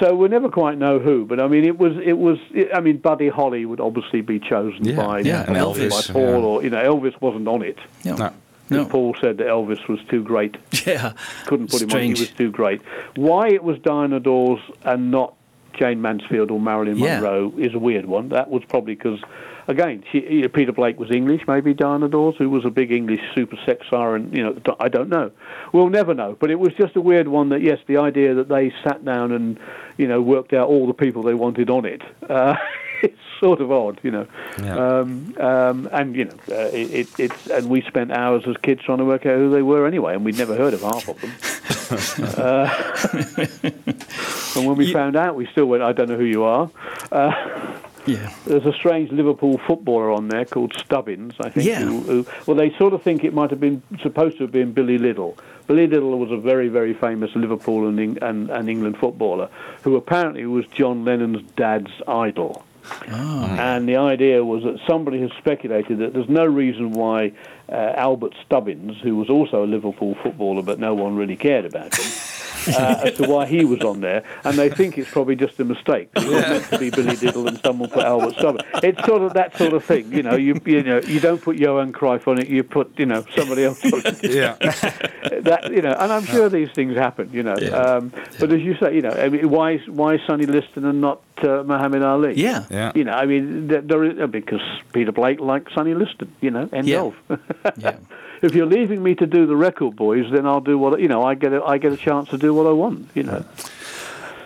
So 0.00 0.14
we'll 0.14 0.28
never 0.30 0.48
quite 0.48 0.78
know 0.78 0.98
who, 0.98 1.24
but 1.26 1.40
I 1.40 1.48
mean, 1.48 1.64
it 1.64 1.78
was, 1.78 1.92
it 2.04 2.18
was. 2.18 2.38
I 2.74 2.80
mean, 2.80 2.98
Buddy 2.98 3.28
Holly 3.28 3.64
would 3.64 3.80
obviously 3.80 4.20
be 4.20 4.38
chosen 4.38 4.84
Yeah, 4.84 4.96
by, 4.96 5.20
yeah, 5.20 5.44
and 5.44 5.54
by 5.54 5.60
Elvis, 5.60 6.12
Paul, 6.12 6.22
yeah. 6.22 6.46
or 6.46 6.62
you 6.62 6.70
know, 6.70 6.82
Elvis 6.94 7.20
wasn't 7.20 7.48
on 7.48 7.62
it. 7.62 7.78
No. 8.04 8.32
Because 8.68 8.88
Paul 8.88 9.16
said 9.20 9.38
that 9.38 9.46
Elvis 9.46 9.88
was 9.88 9.98
too 10.10 10.22
great. 10.22 10.56
Yeah, 10.86 11.12
couldn't 11.46 11.70
put 11.70 11.82
him 11.82 11.86
on. 11.86 11.90
Strange. 11.90 12.18
He 12.18 12.22
was 12.22 12.30
too 12.30 12.50
great. 12.50 12.80
Why 13.16 13.48
it 13.48 13.62
was 13.62 13.78
Diana 13.80 14.20
Dawes 14.20 14.60
and 14.84 15.10
not 15.10 15.34
Jane 15.74 16.00
Mansfield 16.00 16.50
or 16.50 16.58
Marilyn 16.60 16.96
Yeah. 16.98 17.20
Monroe 17.20 17.52
is 17.58 17.74
a 17.74 17.78
weird 17.78 18.06
one. 18.06 18.30
That 18.30 18.48
was 18.50 18.62
probably 18.68 18.94
because, 18.94 19.20
again, 19.68 20.02
she, 20.10 20.20
you 20.20 20.42
know, 20.42 20.48
Peter 20.48 20.72
Blake 20.72 20.98
was 20.98 21.10
English. 21.10 21.42
Maybe 21.46 21.74
Diana 21.74 22.08
Dawes, 22.08 22.34
who 22.36 22.50
was 22.50 22.64
a 22.64 22.70
big 22.70 22.90
English 22.90 23.20
super 23.34 23.56
sex 23.64 23.86
siren. 23.88 24.32
You 24.32 24.42
know, 24.42 24.76
I 24.80 24.88
don't 24.88 25.08
know. 25.08 25.30
We'll 25.72 25.90
never 25.90 26.14
know. 26.14 26.36
But 26.40 26.50
it 26.50 26.58
was 26.58 26.72
just 26.74 26.96
a 26.96 27.00
weird 27.00 27.28
one. 27.28 27.50
That 27.50 27.62
yes, 27.62 27.78
the 27.86 27.98
idea 27.98 28.34
that 28.34 28.48
they 28.48 28.72
sat 28.82 29.04
down 29.04 29.30
and 29.30 29.60
you 29.96 30.08
know 30.08 30.20
worked 30.20 30.52
out 30.52 30.68
all 30.68 30.86
the 30.86 30.94
people 30.94 31.22
they 31.22 31.34
wanted 31.34 31.70
on 31.70 31.84
it. 31.84 32.02
Uh, 32.28 32.56
it's 33.02 33.18
sort 33.40 33.60
of 33.60 33.70
odd, 33.70 34.00
you 34.02 34.10
know. 34.10 34.26
Um, 34.58 35.34
um, 35.38 35.88
and 35.92 36.16
you 36.16 36.24
know, 36.26 36.34
uh, 36.50 36.68
it, 36.72 36.90
it, 36.90 37.20
it's 37.20 37.46
and 37.46 37.68
we 37.68 37.82
spent 37.82 38.12
hours 38.12 38.44
as 38.46 38.56
kids 38.58 38.82
trying 38.82 38.98
to 38.98 39.04
work 39.04 39.24
out 39.24 39.36
who 39.36 39.50
they 39.50 39.62
were 39.62 39.86
anyway, 39.86 40.14
and 40.14 40.24
we'd 40.24 40.38
never 40.38 40.56
heard 40.56 40.74
of 40.74 40.82
half 40.82 41.08
of 41.08 41.20
them. 41.20 41.32
uh, 42.36 42.68
and 44.56 44.66
when 44.66 44.76
we 44.76 44.92
found 44.92 45.16
out, 45.16 45.36
we 45.36 45.46
still 45.46 45.66
went, 45.66 45.82
I 45.82 45.92
don't 45.92 46.08
know 46.08 46.16
who 46.16 46.24
you 46.24 46.42
are. 46.44 46.70
Uh, 47.10 47.78
yeah. 48.08 48.32
There's 48.46 48.66
a 48.66 48.72
strange 48.72 49.10
Liverpool 49.12 49.58
footballer 49.66 50.10
on 50.10 50.28
there 50.28 50.44
called 50.44 50.74
Stubbins, 50.74 51.34
I 51.40 51.50
think. 51.50 51.66
Yeah. 51.66 51.80
Who, 51.80 52.00
who, 52.00 52.26
well, 52.46 52.56
they 52.56 52.76
sort 52.76 52.94
of 52.94 53.02
think 53.02 53.24
it 53.24 53.34
might 53.34 53.50
have 53.50 53.60
been 53.60 53.82
supposed 54.02 54.38
to 54.38 54.44
have 54.44 54.52
been 54.52 54.72
Billy 54.72 54.98
Liddell. 54.98 55.36
Billy 55.66 55.86
Liddell 55.86 56.18
was 56.18 56.30
a 56.30 56.38
very, 56.38 56.68
very 56.68 56.94
famous 56.94 57.34
Liverpool 57.34 57.88
and, 57.88 58.22
and, 58.22 58.50
and 58.50 58.68
England 58.70 58.96
footballer 58.98 59.48
who 59.82 59.96
apparently 59.96 60.46
was 60.46 60.66
John 60.68 61.04
Lennon's 61.04 61.42
dad's 61.52 61.92
idol. 62.06 62.64
And 63.60 63.88
the 63.88 63.96
idea 63.96 64.42
was 64.44 64.62
that 64.64 64.80
somebody 64.86 65.20
has 65.20 65.30
speculated 65.38 65.98
that 65.98 66.14
there's 66.14 66.28
no 66.28 66.46
reason 66.46 66.92
why 66.92 67.32
uh, 67.70 67.74
Albert 67.96 68.34
Stubbins, 68.46 68.98
who 69.02 69.16
was 69.16 69.28
also 69.28 69.62
a 69.62 69.66
Liverpool 69.66 70.14
footballer 70.22 70.62
but 70.62 70.78
no 70.78 70.94
one 70.94 71.16
really 71.16 71.36
cared 71.36 71.66
about 71.66 71.94
him, 71.94 72.06
uh, 72.68 73.00
as 73.04 73.14
to 73.16 73.28
why 73.28 73.46
he 73.46 73.64
was 73.64 73.80
on 73.82 74.00
there. 74.00 74.22
And 74.44 74.56
they 74.58 74.68
think 74.70 74.98
it's 74.98 75.10
probably 75.10 75.36
just 75.36 75.58
a 75.60 75.64
mistake. 75.64 76.08
It 76.16 76.24
was 76.24 76.42
meant 76.42 76.64
to 76.70 76.78
be 76.78 76.90
Billy 76.90 77.16
Diddle 77.16 77.46
and 77.48 77.58
someone 77.60 77.90
put 77.90 78.04
Albert 78.04 78.34
Stubbins. 78.34 78.68
It's 78.82 79.04
sort 79.06 79.22
of 79.22 79.34
that 79.34 79.56
sort 79.56 79.72
of 79.72 79.84
thing, 79.84 80.12
you 80.12 80.22
know. 80.22 80.36
You 80.36 80.60
you 80.64 80.82
know 80.82 81.00
you 81.00 81.20
don't 81.20 81.40
put 81.42 81.56
Johan 81.56 81.92
Cruyff 81.92 82.26
on 82.28 82.38
it. 82.40 82.48
You 82.48 82.62
put 82.64 82.98
you 82.98 83.06
know 83.06 83.24
somebody 83.36 83.64
else 83.64 83.84
on 83.84 84.02
it. 84.04 84.24
Yeah. 84.24 84.54
that 85.42 85.70
you 85.72 85.82
know, 85.82 85.92
and 85.98 86.12
I'm 86.12 86.24
sure 86.24 86.48
these 86.48 86.70
things 86.72 86.96
happen, 86.96 87.30
you 87.32 87.42
know. 87.42 87.54
Um, 87.72 88.12
but 88.40 88.52
as 88.52 88.60
you 88.60 88.76
say, 88.78 88.94
you 88.94 89.02
know, 89.02 89.10
I 89.10 89.28
mean, 89.28 89.48
why 89.50 89.78
why 89.88 90.18
Sonny 90.26 90.46
Liston 90.46 90.84
and 90.84 91.00
not 91.00 91.22
uh, 91.42 91.62
Muhammad 91.64 92.02
Ali? 92.02 92.34
Yeah. 92.34 92.64
Yeah. 92.70 92.92
You 92.94 93.04
know, 93.04 93.12
I 93.12 93.26
mean, 93.26 93.68
there, 93.68 93.80
there 93.80 94.04
is, 94.04 94.30
because 94.30 94.62
Peter 94.92 95.12
Blake 95.12 95.40
liked 95.40 95.72
Sonny 95.74 95.94
Liston. 95.94 96.34
You 96.40 96.50
know, 96.50 96.68
end 96.72 96.86
Yeah. 96.88 97.02
of. 97.02 97.14
If 98.42 98.54
you're 98.54 98.66
leaving 98.66 99.02
me 99.02 99.14
to 99.16 99.26
do 99.26 99.46
the 99.46 99.56
record 99.56 99.96
boys, 99.96 100.30
then 100.30 100.46
I'll 100.46 100.60
do 100.60 100.78
what 100.78 101.00
you 101.00 101.08
know. 101.08 101.24
I 101.24 101.34
get 101.34 101.52
a, 101.52 101.62
I 101.62 101.78
get 101.78 101.92
a 101.92 101.96
chance 101.96 102.28
to 102.30 102.38
do 102.38 102.54
what 102.54 102.66
I 102.66 102.72
want. 102.72 103.08
You 103.14 103.24
know. 103.24 103.44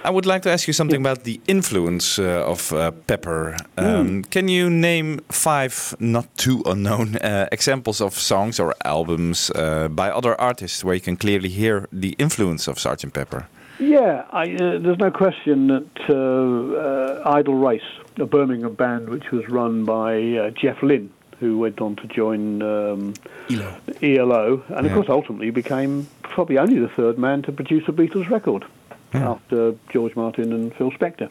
I 0.05 0.11
would 0.11 0.27
like 0.27 0.43
to 0.43 0.51
ask 0.51 0.67
you 0.67 0.73
something 0.73 1.01
about 1.01 1.23
the 1.23 1.41
influence 1.47 2.19
uh, 2.19 2.45
of 2.45 2.73
uh, 2.73 2.91
Pepper. 3.07 3.57
Um, 3.79 4.25
Can 4.25 4.49
you 4.49 4.69
name 4.69 5.21
five 5.31 5.95
not 6.01 6.27
too 6.37 6.63
unknown 6.67 7.17
uh, 7.17 7.47
examples 7.53 8.01
of 8.01 8.19
songs 8.19 8.59
or 8.59 8.75
albums 8.85 9.51
uh, 9.51 9.87
by 9.89 10.11
other 10.11 10.41
artists 10.41 10.83
where 10.83 10.95
you 10.95 11.01
can 11.01 11.17
clearly 11.17 11.49
hear 11.49 11.87
the 11.93 12.17
influence 12.19 12.67
of 12.67 12.79
Sgt. 12.79 13.13
Pepper? 13.13 13.47
Yeah, 13.79 14.25
I, 14.33 14.55
uh, 14.55 14.79
there's 14.79 14.99
no 14.99 15.11
question 15.11 15.69
that 15.69 16.01
uh, 16.09 17.25
uh, 17.27 17.37
Idle 17.39 17.55
Race, 17.55 17.81
a 18.17 18.27
Birmingham 18.27 18.75
band 18.75 19.09
which 19.09 19.31
was 19.31 19.49
run 19.49 19.85
by 19.85 20.21
uh, 20.37 20.51
Jeff 20.51 20.83
Lynne, 20.83 21.11
who 21.43 21.59
went 21.59 21.81
on 21.81 21.97
to 21.97 22.07
join 22.07 22.63
um, 22.63 23.15
ELO. 23.51 23.75
ELO, 24.01 24.63
and 24.69 24.87
of 24.87 24.93
Yeah. 24.93 24.95
course 24.95 25.09
ultimately 25.09 25.51
became 25.51 26.07
probably 26.23 26.57
only 26.57 26.79
the 26.79 26.89
third 26.89 27.19
man 27.19 27.43
to 27.43 27.51
produce 27.53 27.85
a 27.89 27.93
Beatles 27.93 28.31
record 28.31 28.65
after 29.13 29.75
George 29.93 30.15
Martin 30.17 30.53
and 30.53 30.73
Phil 30.77 30.93
Spector. 30.93 31.29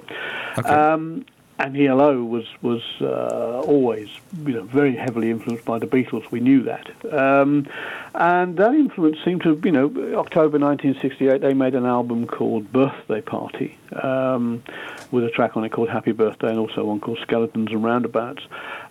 Um, 0.65 1.25
and 1.59 1.77
ELO 1.77 2.23
was 2.23 2.45
was 2.61 2.81
uh, 3.01 3.61
always 3.73 4.09
you 4.45 4.53
know 4.53 4.63
very 4.63 4.95
heavily 4.95 5.29
influenced 5.29 5.63
by 5.63 5.77
the 5.79 5.85
Beatles. 5.87 6.29
We 6.31 6.39
knew 6.39 6.63
that, 6.63 6.87
um, 7.13 7.67
and 8.15 8.57
that 8.57 8.73
influence 8.73 9.17
seemed 9.23 9.43
to 9.43 9.59
you 9.63 9.71
know 9.71 9.85
October 10.25 10.57
1968 10.59 11.39
they 11.41 11.53
made 11.53 11.75
an 11.75 11.85
album 11.85 12.25
called 12.25 12.71
Birthday 12.73 13.21
Party 13.21 13.77
um, 14.01 14.63
with 15.11 15.23
a 15.23 15.29
track 15.29 15.57
on 15.57 15.63
it 15.63 15.69
called 15.71 15.89
Happy 15.89 16.11
Birthday 16.11 16.49
and 16.49 16.59
also 16.59 16.85
one 16.85 16.99
called 16.99 17.19
Skeletons 17.21 17.71
and 17.71 17.83
Roundabouts, 17.83 18.43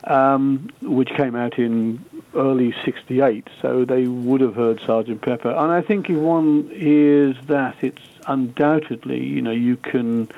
um, 0.05 0.71
which 0.83 1.09
came 1.11 1.35
out 1.35 1.59
in 1.59 2.05
early 2.35 2.75
68, 2.85 3.49
so 3.61 3.85
they 3.85 4.07
would 4.07 4.41
have 4.41 4.55
heard 4.55 4.81
Sergeant 4.87 5.23
Pepper. 5.23 5.51
And 5.51 5.73
I 5.73 5.83
think 5.83 6.09
if 6.09 6.17
one 6.17 6.69
hears 6.69 7.37
that, 7.47 7.77
it's 7.81 8.03
undoubtedly, 8.27 9.25
you 9.25 9.43
know, 9.43 9.51
you 9.51 9.77
can 9.77 10.31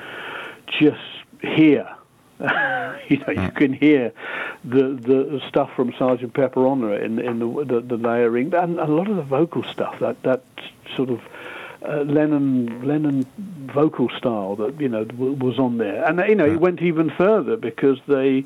just 0.67 1.01
hear. 1.41 1.89
you 3.09 3.19
know, 3.19 3.33
you 3.33 3.51
can 3.53 3.73
hear 3.73 4.13
the 4.65 4.89
the 4.95 5.41
stuff 5.49 5.71
from 5.77 5.93
Sergeant 5.97 6.35
Pepper 6.35 6.67
on 6.67 6.81
there 6.81 7.01
in 7.01 7.21
in 7.21 7.39
the 7.39 7.65
the, 7.65 7.81
the 7.81 7.97
layering 7.97 8.53
and 8.53 8.81
a 8.81 8.87
lot 8.87 9.09
of 9.09 9.15
the 9.15 9.23
vocal 9.23 9.63
stuff 9.63 10.01
that 10.01 10.21
that 10.23 10.43
sort 10.97 11.11
of 11.11 11.21
uh, 11.87 12.03
Lennon 12.03 12.87
Lennon 12.87 13.27
vocal 13.73 14.09
style 14.17 14.57
that 14.57 14.81
you 14.81 14.89
know 14.89 15.05
w- 15.05 15.33
was 15.33 15.59
on 15.59 15.79
there, 15.79 16.05
and 16.05 16.19
you 16.29 16.35
know 16.35 16.47
it 16.47 16.61
went 16.61 16.83
even 16.83 17.11
further 17.11 17.57
because 17.57 17.99
they. 18.07 18.45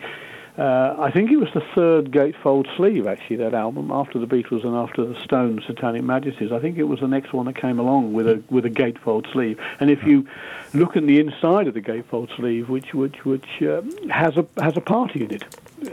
Uh, 0.59 0.97
I 0.99 1.11
think 1.11 1.31
it 1.31 1.37
was 1.37 1.51
the 1.53 1.61
third 1.75 2.11
gatefold 2.11 2.67
sleeve, 2.79 3.07
actually, 3.07 3.37
that 3.37 3.53
album, 3.53 3.91
after 3.91 4.19
the 4.19 4.27
Beatles 4.27 4.65
and 4.65 4.75
after 4.75 5.05
the 5.05 5.15
Stones, 5.23 5.65
Satanic 5.67 6.03
Majesties. 6.03 6.51
I 6.51 6.59
think 6.61 6.79
it 6.79 6.85
was 6.85 7.01
the 7.01 7.07
next 7.07 7.35
one 7.35 7.45
that 7.45 7.57
came 7.57 7.79
along 7.79 8.15
with 8.15 8.27
a 8.27 8.43
with 8.49 8.65
a 8.65 8.71
gatefold 8.71 9.31
sleeve. 9.35 9.61
And 9.81 9.91
if 9.91 10.03
you 10.05 10.27
look 10.73 10.97
in 10.97 11.07
the 11.07 11.21
inside 11.21 11.67
of 11.69 11.75
the 11.75 11.83
gatefold 11.83 12.35
sleeve, 12.37 12.71
which 12.71 12.95
which 12.95 13.23
which 13.27 13.45
um, 13.61 14.09
has 14.09 14.39
a 14.39 14.47
has 14.59 14.79
a 14.79 14.81
party 14.81 15.25
in 15.25 15.31
it, 15.31 15.45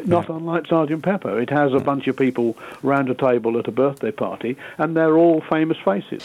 not 0.06 0.30
unlike 0.30 0.68
Sergeant 0.68 1.04
Pepper, 1.04 1.40
it 1.40 1.50
has 1.50 1.74
a 1.74 1.80
bunch 1.80 2.08
of 2.08 2.18
people 2.18 2.56
round 2.82 3.10
a 3.10 3.16
table 3.16 3.58
at 3.58 3.68
a 3.68 3.72
birthday 3.72 4.12
party, 4.12 4.58
and 4.78 4.96
they're 4.96 5.18
all 5.18 5.42
famous 5.50 5.78
faces. 5.84 6.24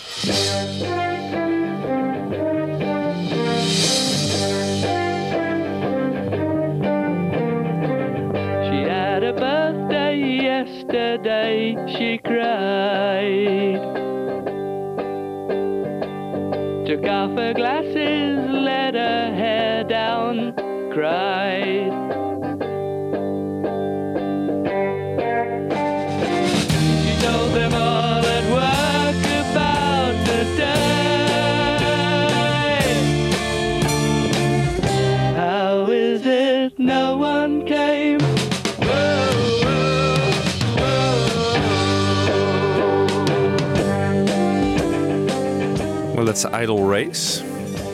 She 8.69 8.83
had 8.85 9.23
a 9.23 9.33
birthday 9.33 10.19
yesterday, 10.43 11.77
she 11.97 12.19
cried. 12.19 13.97
Took 16.87 17.05
off 17.05 17.37
her 17.37 17.53
glasses, 17.55 18.51
let 18.51 18.95
her 18.95 19.35
hair 19.35 19.85
down, 19.85 20.55
cried. 20.93 21.48
That's 46.43 46.55
Idle 46.55 46.85
Race. 46.85 47.43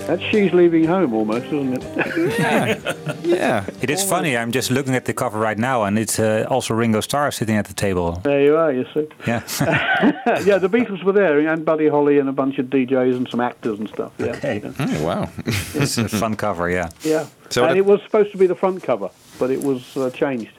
That's 0.07 0.23
she's 0.25 0.53
leaving 0.53 0.85
home 0.85 1.15
almost, 1.15 1.47
isn't 1.47 1.83
it? 1.83 3.25
Yeah. 3.25 3.65
It 3.81 3.89
is 3.89 4.05
funny. 4.05 4.37
I'm 4.37 4.53
just 4.53 4.71
looking 4.71 4.95
at 4.95 5.07
the 5.07 5.15
cover 5.15 5.39
right 5.39 5.57
now, 5.57 5.85
and 5.85 5.99
it's 5.99 6.19
uh, 6.19 6.47
also 6.51 6.75
Ringo 6.75 7.01
Starr 7.01 7.31
sitting 7.31 7.57
at 7.57 7.65
the 7.65 7.73
table. 7.73 8.21
There 8.23 8.43
you 8.43 8.57
are, 8.57 8.71
you 8.71 8.85
see. 8.93 9.09
Yeah. 9.27 9.43
yeah, 10.45 10.59
the 10.59 10.69
Beatles 10.69 11.03
were 11.05 11.13
there, 11.13 11.39
and 11.49 11.65
Buddy 11.65 11.89
Holly 11.89 12.19
and 12.19 12.29
a 12.29 12.33
bunch 12.33 12.59
of 12.59 12.67
DJs 12.67 13.17
and 13.17 13.29
some 13.31 13.41
actors 13.41 13.79
and 13.79 13.89
stuff. 13.89 14.13
Yeah. 14.19 14.37
Okay. 14.37 14.61
Oh, 14.79 15.05
wow. 15.05 15.31
it's 15.47 15.97
a 15.97 16.09
fun 16.09 16.37
cover, 16.37 16.69
yeah. 16.69 16.91
Yeah. 17.01 17.27
So 17.49 17.65
and 17.65 17.79
it 17.79 17.87
was 17.87 18.03
supposed 18.03 18.31
to 18.33 18.39
be 18.39 18.47
the 18.47 18.55
front 18.55 18.83
cover, 18.83 19.09
but 19.39 19.51
it 19.51 19.63
was 19.63 19.97
uh, 19.97 20.11
changed, 20.11 20.53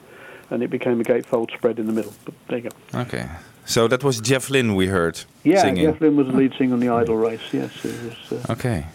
and 0.50 0.62
it 0.64 0.70
became 0.70 1.00
a 1.00 1.04
gatefold 1.04 1.52
spread 1.52 1.78
in 1.78 1.86
the 1.86 1.92
middle. 1.92 2.14
But 2.24 2.34
there 2.48 2.58
you 2.58 2.70
go. 2.70 3.00
Okay. 3.02 3.28
So 3.66 3.88
that 3.88 4.02
was 4.04 4.20
Jeff 4.20 4.48
Lynne 4.50 4.74
we 4.74 4.86
heard 4.86 5.20
Yeah, 5.44 5.60
singing. 5.62 5.84
Jeff 5.84 6.00
Lynne 6.00 6.16
was 6.16 6.26
the 6.28 6.32
lead 6.32 6.54
singer 6.56 6.74
on 6.74 6.80
the 6.80 6.88
Idol 6.88 7.16
race. 7.16 7.42
Yes, 7.52 7.84
it 7.84 7.94
was. 8.30 8.44
Uh, 8.48 8.52
Okay. 8.52 8.86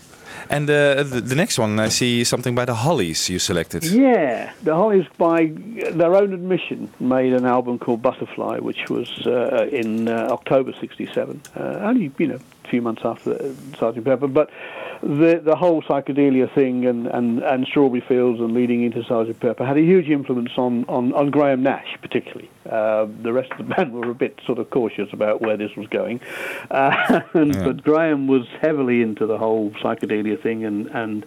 And 0.49 0.69
uh, 0.69 1.03
the, 1.03 1.21
the 1.21 1.35
next 1.35 1.59
one, 1.59 1.79
I 1.79 1.89
see 1.89 2.23
something 2.23 2.55
by 2.55 2.65
the 2.65 2.73
Hollies 2.73 3.29
you 3.29 3.37
selected. 3.39 3.83
Yeah, 3.85 4.51
the 4.63 4.73
Hollies, 4.73 5.05
by 5.17 5.51
their 5.93 6.15
own 6.15 6.33
admission, 6.33 6.89
made 6.99 7.33
an 7.33 7.45
album 7.45 7.77
called 7.79 8.01
Butterfly, 8.01 8.57
which 8.59 8.89
was 8.89 9.09
uh, 9.27 9.67
in 9.71 10.07
uh, 10.07 10.29
October 10.31 10.73
'67, 10.79 11.41
uh, 11.55 11.59
only 11.83 12.11
you 12.17 12.27
know 12.27 12.39
few 12.69 12.81
months 12.81 13.01
after 13.03 13.53
Sergeant 13.77 14.05
Pepper. 14.05 14.27
But 14.27 14.49
the 15.01 15.41
the 15.43 15.55
whole 15.55 15.81
psychedelia 15.81 16.53
thing 16.53 16.85
and, 16.85 17.07
and, 17.07 17.39
and 17.39 17.65
Strawberry 17.65 18.01
Fields 18.07 18.39
and 18.39 18.53
leading 18.53 18.83
into 18.83 19.03
Sergeant 19.03 19.39
Pepper 19.39 19.65
had 19.65 19.77
a 19.77 19.81
huge 19.81 20.09
influence 20.09 20.51
on, 20.57 20.85
on, 20.85 21.13
on 21.13 21.31
Graham 21.31 21.63
Nash, 21.63 21.97
particularly. 22.01 22.49
Uh, 22.69 23.07
the 23.23 23.33
rest 23.33 23.51
of 23.51 23.57
the 23.57 23.63
band 23.75 23.93
were 23.93 24.09
a 24.09 24.15
bit 24.15 24.39
sort 24.45 24.59
of 24.59 24.69
cautious 24.69 25.09
about 25.11 25.41
where 25.41 25.57
this 25.57 25.75
was 25.75 25.87
going, 25.87 26.21
uh, 26.69 27.21
and, 27.33 27.53
but 27.53 27.83
Graham 27.83 28.27
was 28.27 28.45
heavily 28.61 29.01
into 29.01 29.25
the 29.25 29.37
whole 29.37 29.71
psychedelia 29.83 30.41
thing 30.41 30.63
and 30.63 30.87
and 30.87 31.25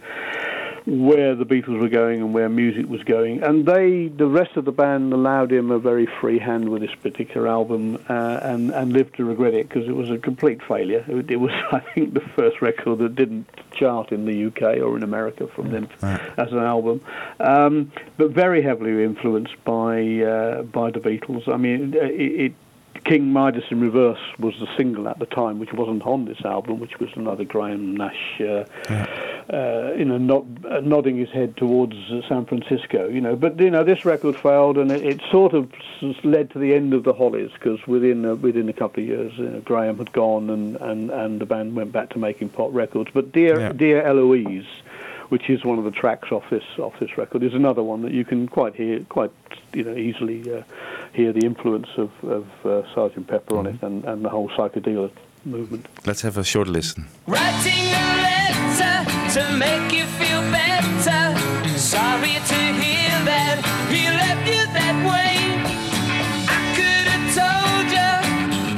where 0.87 1.35
the 1.35 1.47
Beatles 1.47 1.81
were 1.81 1.89
going 1.89 2.21
and 2.21 2.35
where 2.35 2.49
music 2.49 2.87
was 2.89 3.03
going. 3.05 3.43
And 3.43 3.65
they, 3.65 4.09
the 4.09 4.27
rest 4.27 4.57
of 4.57 4.67
the 4.67 4.73
band, 4.73 5.13
allowed 5.15 5.51
him 5.51 5.71
a 5.71 5.79
very 5.79 6.07
free 6.21 6.39
hand 6.39 6.69
with 6.69 6.83
this 6.83 6.95
particular 7.03 7.49
album, 7.49 7.97
uh, 8.09 8.41
and 8.43 8.71
and 8.71 8.93
lived 8.93 9.17
to 9.17 9.25
regret 9.25 9.55
it 9.55 9.69
because 9.69 9.89
it 9.89 9.97
was 9.97 10.11
a 10.11 10.19
complete 10.19 10.61
failure. 10.63 11.05
It, 11.09 11.31
it 11.31 11.37
was, 11.37 11.53
I 11.73 11.81
think, 11.81 12.15
the 12.15 12.21
first 12.21 12.61
record 12.61 12.99
that 12.99 13.15
didn't 13.15 13.49
chart 13.73 14.13
in 14.13 14.27
the 14.27 14.47
UK 14.47 14.79
or 14.83 14.97
in 14.97 15.03
America 15.03 15.47
from 15.47 15.73
them 15.73 15.89
as 16.03 16.53
an 16.53 16.59
album, 16.59 17.01
um, 17.41 17.91
but 18.19 18.31
very 18.31 18.63
heavily 18.63 19.03
influenced 19.03 19.57
by 19.65 20.21
uh, 20.21 20.63
by 20.63 20.91
the 20.91 21.01
Beatles. 21.01 21.49
I 21.49 21.57
mean, 21.57 21.95
it, 21.95 22.41
it 22.41 22.53
King 23.05 23.33
Midas 23.33 23.65
in 23.71 23.81
Reverse 23.81 24.19
was 24.39 24.55
the 24.59 24.67
single 24.77 25.09
at 25.09 25.19
the 25.19 25.27
time, 25.27 25.59
which 25.59 25.73
wasn't 25.73 26.03
on 26.07 26.25
this 26.25 26.45
album, 26.45 26.81
which 26.81 26.99
was 26.99 27.11
another 27.15 27.45
Graham 27.45 27.97
Nash, 27.97 28.41
uh, 28.41 28.65
uh, 29.53 29.93
you 29.97 30.05
know, 30.05 30.17
nod, 30.19 30.65
uh, 30.65 30.81
nodding 30.81 31.17
his 31.19 31.29
head 31.31 31.57
towards 31.57 31.95
uh, 32.11 32.23
San 32.29 32.47
Francisco, 32.47 33.09
you 33.09 33.21
know. 33.21 33.37
But 33.37 33.61
you 33.61 33.71
know, 33.71 33.85
this 33.85 34.05
record 34.05 34.37
failed, 34.37 34.79
and 34.79 34.91
it, 34.91 35.03
it 35.05 35.21
sort 35.31 35.53
of 35.53 35.71
led 36.23 36.51
to 36.53 36.59
the 36.59 36.75
end 36.75 36.95
of 36.95 37.05
the 37.05 37.13
Hollies 37.13 37.51
because 37.53 37.87
within 37.87 38.25
uh, 38.25 38.37
within 38.37 38.69
a 38.69 38.73
couple 38.73 39.03
of 39.03 39.09
years, 39.09 39.33
you 39.37 39.51
know, 39.51 39.61
Graham 39.61 39.99
had 39.99 40.13
gone, 40.13 40.49
and, 40.49 40.77
and, 40.77 41.11
and 41.11 41.41
the 41.41 41.47
band 41.47 41.77
went 41.77 41.93
back 41.93 42.11
to 42.11 42.19
making 42.19 42.49
pop 42.51 42.71
records. 42.73 43.11
But 43.13 43.33
Dear 43.33 43.61
Yeah. 43.61 43.73
Dear 43.73 44.03
Eloise 44.03 44.67
which 45.29 45.49
is 45.49 45.65
one 45.65 45.79
of 45.79 45.85
the 45.85 45.91
tracks 45.91 46.31
off 46.33 46.45
this 46.51 46.65
off 46.79 46.95
this 47.01 47.17
record, 47.17 47.43
is 47.43 47.55
another 47.55 47.83
one 47.83 48.03
that 48.03 48.13
you 48.13 48.25
can 48.25 48.49
quite 48.49 48.75
hear 48.75 49.01
quite 49.09 49.33
you 49.73 49.85
know 49.85 49.95
easily 49.97 50.41
uh, 50.53 50.63
hear 51.13 51.33
the 51.33 51.45
influence 51.45 51.89
of, 51.97 52.11
of 52.25 52.47
uh, 52.65 52.83
Sergeant 52.95 53.27
Pepper 53.29 53.57
on 53.57 53.67
it 53.67 53.83
and, 53.83 54.05
and 54.05 54.25
the 54.25 54.29
whole 54.29 54.49
psychedelic 54.51 55.13
movement. 55.45 55.87
Let's 56.07 56.23
have 56.23 56.37
a 56.39 56.45
short 56.45 56.69
listen. 56.69 57.07
Writing 57.27 57.87
a 57.93 58.07
letter 58.29 58.97
to 59.35 59.57
make 59.57 59.93
you 59.93 60.05
feel 60.19 60.41
better. 60.51 61.23
Sorry 61.79 62.35
to 62.53 62.61
hear 62.83 63.15
that 63.31 63.57
he 63.91 64.09
left 64.09 64.47
you 64.49 64.65
that 64.79 64.97
way. 65.11 65.37
I 66.49 66.61
could 66.79 67.07
have 67.13 67.27
told 67.41 67.87
you 67.97 68.13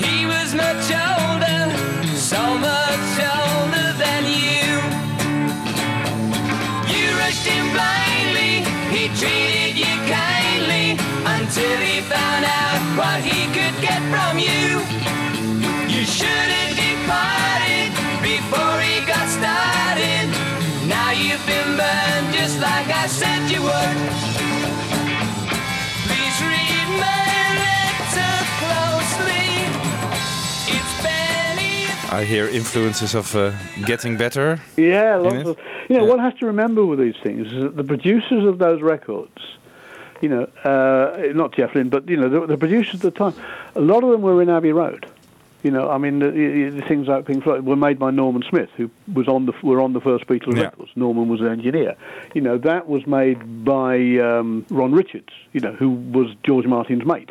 he 0.05 0.27
was 0.27 0.55
much 0.55 0.90
older, 0.90 1.05
until 11.66 11.86
he 11.86 12.01
found 12.02 12.44
out 12.44 12.80
what 12.97 13.20
he 13.22 13.47
could 13.56 13.76
get 13.82 14.01
from 14.12 14.38
you. 14.38 14.78
You 15.93 16.05
should 16.05 16.48
have 16.59 16.74
departed 16.76 17.90
before 18.22 18.78
he 18.86 19.05
got 19.06 19.26
started. 19.28 20.26
Now 20.86 21.10
you've 21.10 21.44
been 21.47 21.76
burned 21.76 22.34
just 22.34 22.60
like 22.60 22.88
I 22.88 23.06
said 23.06 23.51
you 23.51 23.62
would. 23.62 23.97
Please 26.06 26.36
read 26.52 26.88
my 27.02 27.22
letter 27.64 28.34
closely. 28.62 29.48
It's 30.76 30.94
barely 31.02 31.86
I 32.12 32.24
hear 32.24 32.47
influences 32.47 33.14
of 33.14 33.34
uh, 33.34 33.52
getting 33.84 34.16
better. 34.16 34.60
Yeah, 34.76 35.16
in 35.16 35.22
lots 35.24 35.48
of. 35.48 35.59
You 35.88 35.98
know, 35.98 36.05
one 36.05 36.18
has 36.18 36.34
to 36.40 36.47
remember 36.47 36.84
with 36.84 36.98
these 36.98 37.14
things 37.22 37.47
is 37.47 37.62
that 37.62 37.76
the 37.76 37.84
producers 37.84 38.44
of 38.44 38.59
those 38.59 38.82
records, 38.82 39.38
you 40.20 40.28
know, 40.28 40.44
uh, 40.64 41.32
not 41.34 41.52
Jeff 41.52 41.74
Lynne, 41.74 41.88
but 41.88 42.09
you 42.09 42.16
know, 42.16 42.28
the, 42.28 42.47
the 42.47 42.56
producers 42.56 42.94
at 42.97 43.01
the 43.02 43.10
time, 43.10 43.34
a 43.74 43.80
lot 43.80 44.02
of 44.05 44.10
them 44.10 44.22
were 44.22 44.40
in 44.43 44.48
Abbey 44.48 44.72
Road. 44.72 45.06
You 45.62 45.70
know, 45.72 45.90
I 45.90 45.98
mean, 45.98 46.20
the, 46.20 46.30
the 46.30 46.82
things 46.86 47.09
like 47.09 47.26
Pink 47.26 47.43
Floyd 47.43 47.64
were 47.64 47.74
made 47.76 47.98
by 47.98 48.10
Norman 48.12 48.44
Smith, 48.48 48.70
who 48.76 48.88
was 49.12 49.26
on 49.26 49.47
the 49.47 49.52
were 49.62 49.80
on 49.80 49.94
the 49.94 50.01
first 50.01 50.26
Beatles 50.26 50.56
Yeah. 50.56 50.64
records. 50.64 50.90
Norman 50.94 51.28
was 51.28 51.40
an 51.40 51.48
engineer. 51.48 51.97
You 52.34 52.40
know, 52.40 52.56
that 52.59 52.88
was 52.88 53.05
made 53.06 53.64
by 53.64 53.97
um, 54.18 54.64
Ron 54.70 54.93
Richards. 54.93 55.32
You 55.52 55.60
know, 55.60 55.72
who 55.72 55.90
was 55.90 56.28
George 56.44 56.66
Martin's 56.66 57.05
mate. 57.05 57.30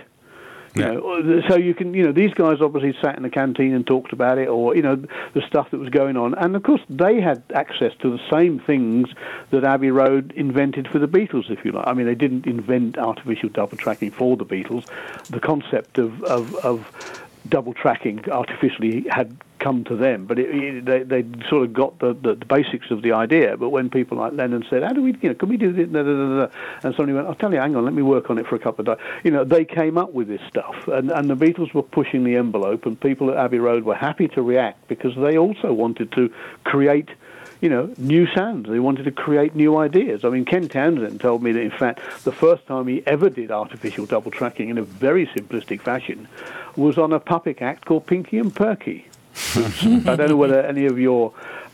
You 0.75 0.85
know, 0.85 1.13
uh, 1.13 1.47
so 1.47 1.55
you 1.55 1.73
can, 1.73 1.93
you 1.93 2.03
know, 2.03 2.11
these 2.11 2.33
guys 2.33 2.61
obviously 2.61 2.95
sat 3.01 3.15
in 3.15 3.23
the 3.23 3.29
canteen 3.29 3.73
and 3.73 3.85
talked 3.87 4.13
about 4.13 4.37
it, 4.37 4.47
or 4.47 4.75
you 4.75 4.81
know, 4.81 4.95
the 5.33 5.41
stuff 5.47 5.71
that 5.71 5.79
was 5.79 5.89
going 5.89 6.17
on, 6.17 6.33
and 6.35 6.55
of 6.55 6.63
course 6.63 6.81
they 6.89 7.21
had 7.21 7.43
access 7.53 7.93
to 7.99 8.09
the 8.09 8.19
same 8.29 8.59
things 8.59 9.09
that 9.51 9.63
Abbey 9.63 9.91
Road 9.91 10.33
invented 10.35 10.87
for 10.87 10.99
the 10.99 11.07
Beatles, 11.07 11.49
if 11.49 11.63
you 11.63 11.71
like. 11.71 11.87
I 11.87 11.93
mean, 11.93 12.05
they 12.05 12.15
didn't 12.15 12.45
invent 12.45 12.97
artificial 12.97 13.49
double 13.49 13.77
tracking 13.77 14.11
for 14.11 14.35
the 14.35 14.45
Beatles. 14.45 14.85
The 15.29 15.39
concept 15.39 15.97
of 15.97 16.23
of, 16.23 16.55
of 16.55 17.21
double 17.47 17.73
tracking 17.73 18.29
artificially 18.29 19.05
had 19.09 19.37
come 19.65 19.83
to 19.83 19.95
them, 19.95 20.27
but 20.27 20.37
it, 20.37 20.49
it, 20.53 20.85
they 20.85 21.01
they 21.01 21.25
sort 21.49 21.63
of 21.63 21.73
got 21.73 21.97
the, 21.97 22.13
the, 22.13 22.35
the 22.35 22.45
basics 22.45 22.91
of 22.91 23.01
the 23.01 23.13
idea. 23.13 23.57
But 23.57 23.69
when 23.69 23.89
people 23.89 24.19
like 24.19 24.33
Lennon 24.33 24.63
said, 24.69 24.83
"How 24.83 24.93
do 24.93 25.01
we, 25.01 25.17
you 25.23 25.29
know, 25.29 25.33
can 25.33 25.49
we 25.49 25.57
do 25.57 25.73
this?" 25.73 25.87
And 26.83 26.95
somebody 26.95 27.13
went, 27.13 27.27
"I'll 27.27 27.33
tell 27.33 27.51
you, 27.51 27.59
hang 27.59 27.75
on, 27.75 27.83
let 27.83 27.95
me 27.95 28.03
work 28.03 28.29
on 28.29 28.37
it 28.37 28.45
for 28.45 28.53
a 28.53 28.59
couple 28.59 28.87
of 28.87 28.95
days." 28.95 29.07
You 29.23 29.31
know, 29.31 29.43
they 29.43 29.65
came 29.65 29.97
up 29.97 30.13
with 30.13 30.27
this 30.27 30.41
stuff, 30.47 30.87
and 30.87 31.11
and 31.11 31.31
the 31.31 31.35
Beatles 31.35 31.73
were 31.73 31.81
pushing 31.81 32.23
the 32.23 32.35
envelope, 32.35 32.85
and 32.85 32.99
people 32.99 33.31
at 33.31 33.37
Abbey 33.37 33.57
Road 33.57 33.85
were 33.85 33.95
happy 33.95 34.27
to 34.29 34.43
react 34.43 34.87
because 34.87 35.15
they 35.15 35.35
also 35.35 35.73
wanted 35.73 36.11
to 36.11 36.31
create 36.63 37.09
you 37.61 37.69
know, 37.69 37.91
new 37.97 38.27
sounds. 38.35 38.69
They 38.69 38.79
wanted 38.79 39.05
to 39.05 39.11
create 39.11 39.55
new 39.55 39.77
ideas. 39.77 40.23
I 40.23 40.29
mean, 40.29 40.45
Ken 40.45 40.67
Townsend 40.67 41.21
told 41.21 41.41
me 41.41 41.53
that, 41.53 41.61
in 41.61 41.71
fact, 41.71 42.01
the 42.23 42.31
first 42.31 42.67
time 42.67 42.85
he 42.85 43.01
ever 43.07 43.29
did 43.29 43.49
artificial 43.49 44.05
double 44.05 44.29
tracking 44.29 44.69
in 44.69 44.77
a 44.77 44.83
very 44.83 45.25
simplistic 45.27 45.81
fashion 45.81 46.27
was 46.75 46.97
on 46.97 47.13
a 47.13 47.19
puppet 47.19 47.61
act 47.61 47.85
called 47.85 48.05
Pinky 48.05 48.37
and 48.37 48.53
Perky. 48.53 49.07
I 49.55 50.15
don't 50.15 50.29
know 50.29 50.35
whether 50.37 50.61
any 50.61 50.85
of 50.85 50.97
your 50.99 51.33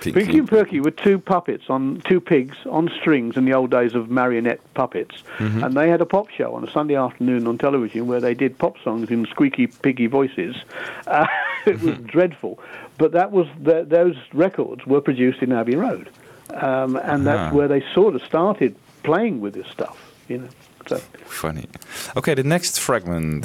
Pinky 0.00 0.38
and 0.38 0.48
Perky 0.48 0.80
were 0.80 0.90
two 0.90 1.18
puppets 1.18 1.64
on 1.70 2.02
two 2.06 2.20
pigs 2.20 2.56
on 2.66 2.90
strings 3.00 3.36
in 3.36 3.44
the 3.46 3.54
old 3.54 3.70
days 3.70 3.94
of 3.94 4.10
marionette 4.10 4.60
puppets, 4.74 5.22
Mm-hmm. 5.38 5.64
and 5.64 5.74
they 5.74 5.88
had 5.90 6.00
a 6.00 6.06
pop 6.06 6.28
show 6.30 6.54
on 6.54 6.66
a 6.66 6.70
Sunday 6.70 6.94
afternoon 6.96 7.46
on 7.46 7.58
television 7.58 8.06
where 8.06 8.20
they 8.20 8.34
did 8.34 8.56
pop 8.58 8.76
songs 8.82 9.10
in 9.10 9.26
squeaky 9.26 9.66
piggy 9.66 10.06
voices. 10.06 10.56
Uh, 11.06 11.26
it 11.66 11.80
was 11.82 11.96
dreadful, 11.98 12.58
but 12.98 13.12
that 13.12 13.32
was 13.32 13.46
the, 13.62 13.84
those 13.84 14.16
records 14.32 14.86
were 14.86 15.00
produced 15.00 15.42
in 15.42 15.52
Abbey 15.52 15.76
Road, 15.76 16.08
um, 16.54 16.96
and 16.96 17.26
that's 17.26 17.52
Ah. 17.52 17.56
where 17.56 17.68
they 17.68 17.82
sort 17.94 18.14
of 18.14 18.22
started 18.22 18.74
playing 19.02 19.40
with 19.40 19.54
this 19.54 19.66
stuff. 19.68 19.96
You 20.28 20.38
know, 20.38 20.48
so. 20.86 20.96
Funny. 21.26 21.66
Okay, 22.16 22.34
the 22.34 22.42
next 22.44 22.80
fragment. 22.80 23.44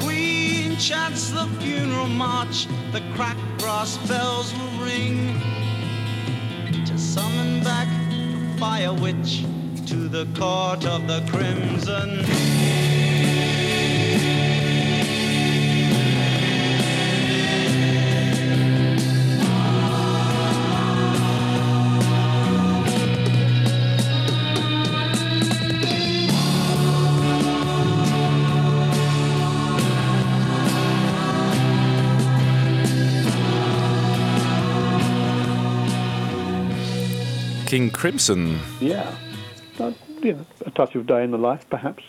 Queen 0.00 0.35
chants 0.78 1.30
the 1.30 1.46
funeral 1.60 2.06
march, 2.06 2.66
the 2.92 3.02
cracked 3.14 3.40
brass 3.58 3.96
bells 4.08 4.52
will 4.52 4.84
ring 4.84 5.34
to 6.84 6.98
summon 6.98 7.62
back 7.64 7.88
the 8.10 8.58
fire 8.58 8.92
witch 8.92 9.44
to 9.86 10.08
the 10.08 10.26
court 10.38 10.84
of 10.84 11.06
the 11.06 11.24
crimson. 11.30 12.85
King 37.86 37.92
Crimson. 37.92 38.58
Yeah, 38.80 39.14
you 39.78 40.32
know, 40.32 40.46
a 40.64 40.70
touch 40.72 40.96
of 40.96 41.06
day 41.06 41.22
in 41.22 41.30
the 41.30 41.38
life, 41.38 41.64
perhaps. 41.70 42.02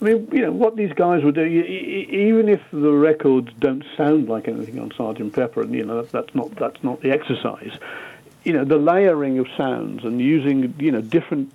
I 0.00 0.04
mean, 0.04 0.28
you 0.32 0.42
know, 0.42 0.50
what 0.50 0.74
these 0.74 0.92
guys 0.92 1.22
would 1.22 1.36
do, 1.36 1.44
e- 1.44 1.60
e- 1.60 2.28
even 2.28 2.48
if 2.48 2.60
the 2.72 2.90
records 2.90 3.50
don't 3.60 3.84
sound 3.96 4.28
like 4.28 4.48
anything 4.48 4.80
on 4.80 4.90
Sergeant 4.96 5.32
Pepper, 5.32 5.62
and 5.62 5.72
you 5.72 5.84
know, 5.84 6.02
that's 6.02 6.34
not 6.34 6.56
that's 6.56 6.82
not 6.82 7.00
the 7.00 7.12
exercise. 7.12 7.78
You 8.42 8.54
know, 8.54 8.64
the 8.64 8.76
layering 8.76 9.38
of 9.38 9.46
sounds 9.56 10.04
and 10.04 10.20
using, 10.20 10.74
you 10.80 10.90
know, 10.90 11.00
different. 11.00 11.52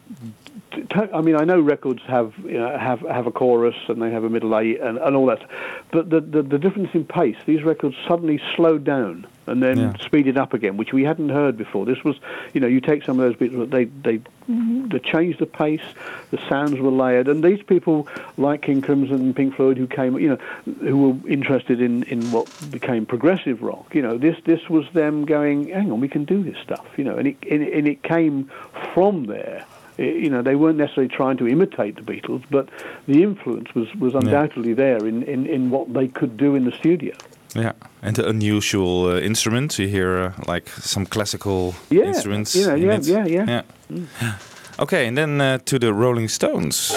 I 1.13 1.19
mean, 1.19 1.35
I 1.35 1.43
know 1.43 1.59
records 1.59 2.01
have 2.07 2.33
you 2.45 2.59
know, 2.59 2.77
have 2.77 3.01
have 3.01 3.27
a 3.27 3.31
chorus 3.31 3.75
and 3.89 4.01
they 4.01 4.09
have 4.11 4.23
a 4.23 4.29
middle 4.29 4.57
eight 4.57 4.79
and, 4.79 4.97
and 4.99 5.17
all 5.17 5.25
that, 5.25 5.41
but 5.91 6.09
the, 6.09 6.21
the 6.21 6.43
the 6.43 6.57
difference 6.57 6.91
in 6.93 7.03
pace, 7.03 7.35
these 7.45 7.63
records 7.63 7.97
suddenly 8.07 8.41
slowed 8.55 8.85
down 8.85 9.27
and 9.49 9.61
then 9.61 9.77
Yeah. 9.77 9.93
speeded 10.05 10.37
up 10.37 10.53
again, 10.53 10.77
which 10.77 10.93
we 10.93 11.03
hadn't 11.03 11.29
heard 11.29 11.57
before. 11.57 11.85
This 11.85 12.03
was, 12.03 12.15
you 12.53 12.61
know, 12.61 12.67
you 12.67 12.79
take 12.81 13.03
some 13.03 13.19
of 13.19 13.25
those 13.25 13.35
bits, 13.35 13.53
they 13.71 13.85
they 13.85 14.19
they 14.47 14.99
changed 14.99 15.39
the 15.39 15.45
pace, 15.45 15.81
the 16.31 16.39
sounds 16.49 16.79
were 16.79 16.89
layered, 16.89 17.27
and 17.27 17.43
these 17.43 17.61
people 17.61 18.07
like 18.37 18.61
King 18.61 18.81
Crimson 18.81 19.17
and 19.17 19.35
Pink 19.35 19.55
Floyd, 19.55 19.77
who 19.77 19.85
came, 19.87 20.17
you 20.17 20.29
know, 20.29 20.37
who 20.81 20.97
were 20.97 21.29
interested 21.29 21.81
in 21.81 22.03
in 22.03 22.31
what 22.31 22.47
became 22.71 23.05
progressive 23.05 23.61
rock, 23.61 23.93
you 23.93 24.01
know, 24.01 24.17
this 24.17 24.37
this 24.45 24.69
was 24.69 24.85
them 24.93 25.25
going, 25.25 25.67
hang 25.69 25.91
on, 25.91 25.99
we 25.99 26.07
can 26.07 26.25
do 26.25 26.43
this 26.43 26.57
stuff, 26.63 26.87
you 26.97 27.03
know, 27.03 27.15
and 27.17 27.27
it 27.27 27.37
and 27.49 27.61
it, 27.63 27.73
and 27.73 27.87
it 27.87 28.01
came 28.03 28.49
from 28.93 29.25
there. 29.25 29.65
You 29.97 30.29
know, 30.29 30.41
they 30.41 30.55
weren't 30.55 30.77
necessarily 30.77 31.09
trying 31.13 31.35
to 31.37 31.47
imitate 31.47 31.97
the 31.97 32.01
Beatles, 32.01 32.43
but 32.49 32.69
the 33.05 33.21
influence 33.21 33.75
was, 33.75 33.93
was 33.95 34.15
undoubtedly 34.15 34.71
there 34.73 35.05
in, 35.05 35.23
in, 35.23 35.45
in 35.45 35.71
what 35.71 35.93
they 35.93 36.07
could 36.07 36.37
do 36.37 36.55
in 36.55 36.63
the 36.63 36.71
studio. 36.71 37.13
Yeah, 37.55 37.71
and 38.01 38.15
the 38.15 38.27
unusual 38.29 39.05
uh, 39.07 39.19
instruments. 39.19 39.79
You 39.79 39.87
hear 39.87 40.17
uh, 40.17 40.51
like 40.53 40.69
some 40.69 41.05
classical 41.05 41.73
Yeah, 41.89 42.05
instruments. 42.07 42.55
know, 42.55 42.75
in 42.75 42.81
yeah, 42.83 42.95
it. 42.97 43.07
yeah, 43.07 43.45
yeah. 43.47 43.61
Mm. 43.91 44.05
Okay, 44.79 45.07
and 45.07 45.17
then 45.17 45.41
uh, 45.41 45.57
to 45.65 45.79
the 45.79 45.93
Rolling 45.93 46.29
Stones. 46.29 46.91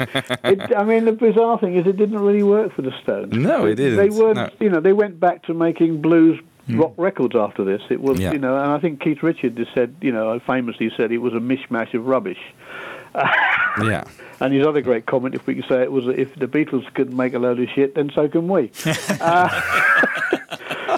it, 0.44 0.76
I 0.76 0.84
mean, 0.84 1.04
the 1.04 1.12
bizarre 1.12 1.58
thing 1.58 1.76
is, 1.76 1.86
it 1.86 1.96
didn't 1.96 2.18
really 2.18 2.42
work 2.42 2.74
for 2.74 2.82
the 2.82 2.92
Stones. 3.02 3.32
No, 3.32 3.66
it 3.66 3.76
didn't. 3.76 3.96
They 3.96 4.10
weren't, 4.10 4.36
No. 4.36 4.50
you 4.60 4.70
know, 4.70 4.80
they 4.80 4.92
went 4.92 5.18
back 5.20 5.44
to 5.44 5.54
making 5.54 6.00
blues 6.02 6.38
rock 6.68 6.94
records 6.96 7.36
after 7.36 7.64
this. 7.64 7.80
It 7.90 8.00
was, 8.00 8.18
Yeah. 8.18 8.32
you 8.32 8.38
know, 8.38 8.56
and 8.56 8.72
I 8.72 8.78
think 8.78 9.00
Keith 9.00 9.22
Richards 9.22 9.56
has 9.58 9.68
said, 9.74 9.94
you 10.00 10.10
know, 10.12 10.38
famously 10.40 10.90
said 10.96 11.12
it 11.12 11.18
was 11.18 11.32
a 11.32 11.38
mishmash 11.38 11.94
of 11.94 12.06
rubbish. 12.06 12.40
Yeah. 13.82 14.04
And 14.40 14.54
his 14.54 14.66
other 14.66 14.80
great 14.80 15.04
comment, 15.04 15.34
if 15.34 15.46
we 15.46 15.54
could 15.54 15.66
say 15.68 15.82
it, 15.82 15.92
was 15.92 16.06
if 16.08 16.34
the 16.36 16.46
Beatles 16.46 16.90
could 16.94 17.12
make 17.12 17.34
a 17.34 17.38
load 17.38 17.60
of 17.60 17.68
shit, 17.68 17.94
then 17.94 18.10
so 18.14 18.26
can 18.26 18.48
we. 18.48 18.70
uh, 19.20 19.62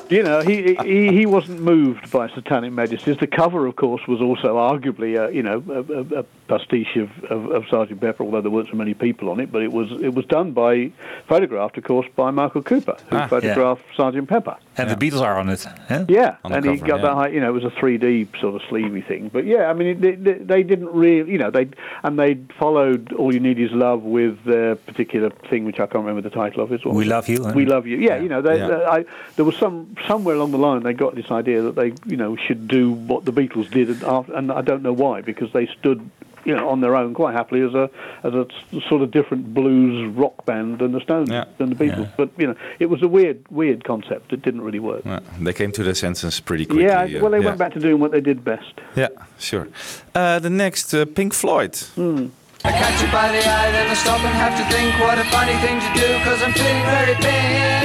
you 0.09 0.23
know, 0.23 0.41
he, 0.41 0.75
he 0.83 1.09
he 1.19 1.27
wasn't 1.27 1.61
moved 1.61 2.11
by 2.11 2.29
Satanic 2.31 2.73
Majesties. 2.73 3.17
The 3.19 3.27
cover, 3.27 3.67
of 3.67 3.77
course, 3.77 4.07
was 4.07 4.21
also 4.21 4.57
arguably, 4.57 5.19
a, 5.19 5.33
you 5.35 5.43
know, 5.43 5.63
a, 5.69 5.93
a, 5.93 6.21
a 6.21 6.23
pastiche 6.49 6.97
of, 6.97 7.11
of, 7.25 7.51
of 7.51 7.65
Sergeant 7.69 8.01
Pepper, 8.01 8.25
although 8.25 8.41
there 8.41 8.51
weren't 8.51 8.69
so 8.71 8.77
many 8.77 8.95
people 8.95 9.29
on 9.31 9.41
it. 9.41 9.51
But 9.53 9.63
it 9.63 9.73
was 9.73 9.91
it 10.03 10.15
was 10.15 10.25
done 10.27 10.53
by, 10.53 10.91
photographed, 11.27 11.77
of 11.79 11.85
course, 11.85 12.07
by 12.17 12.31
Michael 12.31 12.63
Cooper, 12.63 12.97
who 13.11 13.17
Ah, 13.17 13.21
yeah. 13.21 13.27
photographed 13.29 13.83
Sergeant 13.97 14.29
Pepper. 14.29 14.57
And 14.77 14.89
the 14.91 14.95
Beatles 14.97 15.21
are 15.23 15.39
on 15.39 15.49
it. 15.49 15.65
Huh? 15.89 16.05
Yeah, 16.09 16.37
On 16.45 16.53
the 16.53 16.59
and 16.59 16.67
he 16.71 16.77
got 16.79 17.01
yeah. 17.01 17.07
that. 17.07 17.15
high- 17.15 17.29
You 17.29 17.41
know, 17.41 17.49
it 17.49 17.63
was 17.63 17.65
a 17.65 17.71
3D 17.71 18.41
sort 18.41 18.55
of 18.55 18.63
sleevey 18.69 19.07
thing. 19.07 19.29
But 19.33 19.45
yeah, 19.45 19.67
I 19.71 19.73
mean, 19.75 20.03
it, 20.05 20.23
they, 20.25 20.35
they 20.35 20.63
didn't 20.63 20.93
really, 20.93 21.31
you 21.31 21.39
know, 21.39 21.51
they 21.51 21.69
and 22.03 22.19
they 22.19 22.35
followed 22.59 23.13
"All 23.15 23.33
You 23.35 23.41
Need 23.41 23.59
Is 23.59 23.73
Love" 23.73 24.03
with 24.03 24.43
their 24.45 24.77
particular 24.77 25.31
thing, 25.51 25.65
which 25.65 25.77
I 25.81 25.87
can't 25.87 26.05
remember 26.05 26.23
the 26.23 26.31
title 26.35 26.63
of 26.63 26.73
it. 26.73 26.85
What 26.87 26.95
We? 26.95 27.05
Love 27.05 27.29
You, 27.29 27.43
We 27.55 27.65
love 27.67 27.87
you. 27.87 27.97
Yeah, 27.99 28.17
you 28.21 28.29
know, 28.29 28.41
they, 28.43 28.59
Yeah. 28.59 28.67
they- 28.69 28.85
I, 28.85 29.05
there 29.37 29.45
was 29.45 29.57
some 29.57 29.78
somewhere 30.07 30.35
along 30.35 30.51
the 30.53 30.59
line 30.59 30.83
they 30.83 30.93
got 30.93 31.15
this 31.15 31.31
idea 31.31 31.63
that 31.63 31.75
they, 31.75 31.93
you 32.07 32.17
know, 32.17 32.37
should 32.37 32.69
do 32.69 32.93
what 32.93 33.25
the 33.25 33.33
Beatles 33.33 33.71
did, 33.71 33.89
and, 33.89 34.03
after, 34.05 34.35
and 34.35 34.53
I 34.53 34.63
don't 34.63 34.83
know 34.83 34.93
why 34.93 35.21
because 35.23 35.53
they 35.53 35.67
stood. 35.79 36.11
You 36.45 36.57
know, 36.57 36.71
on 36.71 36.81
their 36.81 36.95
own, 36.97 37.13
quite 37.13 37.35
happily 37.35 37.61
as 37.61 37.75
a 37.75 37.91
as 38.23 38.33
a 38.33 38.47
s- 38.73 38.83
sort 38.89 39.03
of 39.03 39.11
different 39.11 39.53
blues 39.53 40.09
rock 40.17 40.47
band 40.47 40.79
than 40.79 40.93
the 40.93 41.01
Stones 41.01 41.29
than 41.29 41.69
the 41.69 41.75
Beatles. 41.75 42.11
But 42.17 42.31
you 42.39 42.47
know, 42.47 42.55
it 42.79 42.87
was 42.87 43.03
a 43.03 43.09
weird 43.09 43.45
weird 43.51 43.85
concept. 43.85 44.33
It 44.33 44.41
didn't 44.41 44.63
really 44.63 44.79
work. 44.79 45.05
Well, 45.05 45.21
they 45.41 45.53
came 45.53 45.73
to 45.73 45.83
their 45.83 45.97
senses 45.97 46.41
pretty 46.41 46.65
quickly. 46.65 46.85
Yeah, 46.85 47.03
uh, 47.03 47.21
well, 47.21 47.33
they 47.33 47.41
yeah. 47.41 47.47
went 47.47 47.59
back 47.59 47.75
to 47.75 47.81
doing 47.81 47.99
what 48.01 48.13
they 48.13 48.23
did 48.23 48.45
best. 48.45 48.73
Yeah, 48.97 49.09
sure. 49.39 49.69
Uh, 50.15 50.39
the 50.39 50.49
next, 50.49 50.95
uh, 50.95 51.05
Pink 51.05 51.35
Floyd. 51.35 51.77
Hmm. 51.97 52.29
I 52.65 52.71
catch 52.73 53.03
you 53.03 53.13
by 53.13 53.29
the 53.31 53.39
eye, 53.39 53.71
then 53.73 53.91
I 53.91 53.95
stop 53.95 54.21
and 54.21 54.35
have 54.35 54.57
to 54.57 54.65
think 54.75 54.99
what 55.01 55.19
a 55.19 55.25
funny 55.25 55.55
thing 55.65 55.79
to 55.81 56.01
do, 56.01 56.25
cause 56.25 56.43
I'm 56.43 56.53
feeling 56.55 56.83
very 56.87 57.15
pink. 57.17 57.78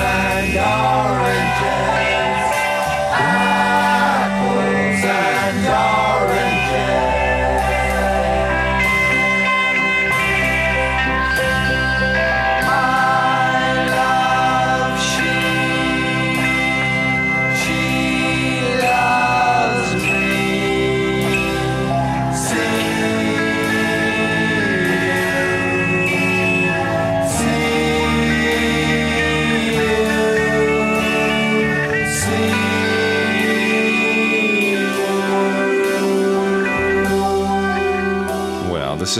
And 0.00 0.56
oranges. 0.56 1.77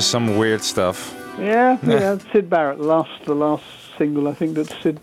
Some 0.07 0.37
weird 0.37 0.62
stuff. 0.62 1.15
Yeah, 1.39 1.79
yeah. 1.83 2.19
Sid 2.33 2.49
Barrett, 2.49 2.79
the 2.79 2.85
last 2.85 3.25
the 3.25 3.35
last 3.35 3.65
single 3.97 4.29
I 4.29 4.35
think 4.35 4.55
that 4.55 4.69
Sid 4.83 5.01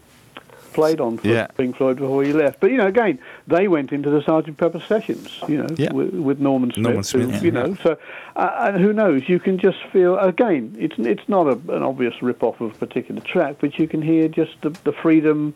played 0.76 0.99
on 1.02 1.18
for 1.18 1.27
Yeah. 1.27 1.47
Pink 1.47 1.77
Floyd 1.77 1.97
before 1.97 2.23
he 2.23 2.34
left. 2.34 2.60
But 2.60 2.69
you 2.72 2.77
know, 2.77 2.88
again, 2.88 3.18
they 3.47 3.68
went 3.68 3.91
into 3.91 4.10
the 4.10 4.22
Sergeant 4.22 4.57
Pepper 4.57 4.80
sessions, 4.81 5.39
you 5.47 5.57
know, 5.57 5.68
Yeah. 5.77 5.91
with, 5.93 6.14
with 6.14 6.39
Norman 6.39 6.72
Smith. 6.72 6.84
Norman 6.84 6.97
who- 6.97 7.03
Smith, 7.03 7.41
you 7.43 7.52
yeah. 7.52 7.60
know, 7.64 7.76
so 7.81 7.97
uh, 8.35 8.72
and 8.73 8.84
who 8.84 8.93
knows? 8.93 9.27
You 9.27 9.39
can 9.39 9.57
just 9.57 9.77
feel 9.91 10.19
again. 10.19 10.76
It's 10.77 10.95
it's 10.99 11.27
not 11.27 11.47
a, 11.47 11.53
an 11.76 11.81
obvious 11.81 12.22
rip 12.22 12.43
off 12.43 12.61
of 12.61 12.72
a 12.76 12.77
particular 12.85 13.22
track, 13.22 13.56
but 13.61 13.80
you 13.80 13.88
can 13.88 14.02
hear 14.02 14.27
just 14.27 14.52
the, 14.61 14.69
the 14.84 14.91
freedom 14.91 15.56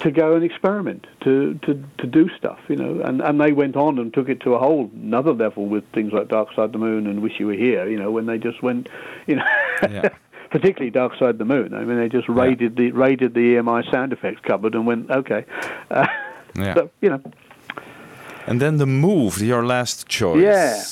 to 0.00 0.10
go 0.10 0.34
and 0.34 0.44
experiment, 0.44 1.06
to, 1.22 1.54
to, 1.62 1.82
to 1.98 2.06
do 2.06 2.28
stuff, 2.36 2.58
you 2.68 2.76
know. 2.76 3.00
And, 3.00 3.22
and 3.22 3.40
they 3.40 3.52
went 3.52 3.76
on 3.76 3.98
and 3.98 4.12
took 4.12 4.28
it 4.28 4.40
to 4.40 4.54
a 4.54 4.58
whole 4.58 4.90
another 4.94 5.32
level 5.32 5.64
with 5.66 5.84
things 5.92 6.12
like 6.12 6.28
Dark 6.28 6.48
Side 6.50 6.64
of 6.66 6.72
the 6.72 6.78
Moon 6.78 7.06
and 7.06 7.22
Wish 7.22 7.38
You 7.40 7.46
Were 7.46 7.54
Here, 7.54 7.88
you 7.88 7.98
know, 7.98 8.10
when 8.10 8.26
they 8.26 8.36
just 8.36 8.62
went, 8.62 8.88
you 9.26 9.36
know, 9.36 9.44
particularly 10.50 10.90
Dark 10.90 11.12
Side 11.18 11.30
of 11.30 11.38
the 11.38 11.44
Moon. 11.44 11.74
I 11.74 11.84
mean, 11.84 11.98
they 11.98 12.08
just 12.08 12.28
raided 12.28 12.76
the 12.76 12.90
raided 12.92 13.34
the 13.34 13.56
EMI 13.56 13.90
sound 13.90 14.12
effects 14.12 14.40
cupboard 14.42 14.74
and 14.74 14.86
went, 14.86 15.10
okay, 15.10 15.44
uh, 15.90 16.06
Yeah. 16.56 16.74
so, 16.74 16.90
you 17.02 17.10
know, 17.10 17.20
And 18.46 18.60
then 18.60 18.78
the 18.78 18.86
move, 18.86 19.42
your 19.42 19.64
last 19.66 20.08
choice. 20.08 20.42
yeah. 20.42 20.82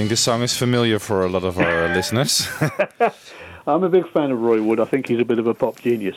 Think 0.00 0.08
this 0.08 0.20
song 0.20 0.40
is 0.40 0.56
familiar 0.56 0.98
for 0.98 1.26
a 1.26 1.28
lot 1.28 1.44
of 1.44 1.58
our 1.58 1.88
listeners. 1.94 2.48
I'm 3.66 3.84
a 3.84 3.88
big 3.88 4.08
fan 4.10 4.30
of 4.30 4.40
Roy 4.40 4.62
Wood. 4.62 4.80
I 4.80 4.84
think 4.84 5.08
he's 5.08 5.20
a 5.20 5.24
bit 5.24 5.38
of 5.38 5.46
a 5.46 5.54
pop 5.54 5.80
genius. 5.80 6.16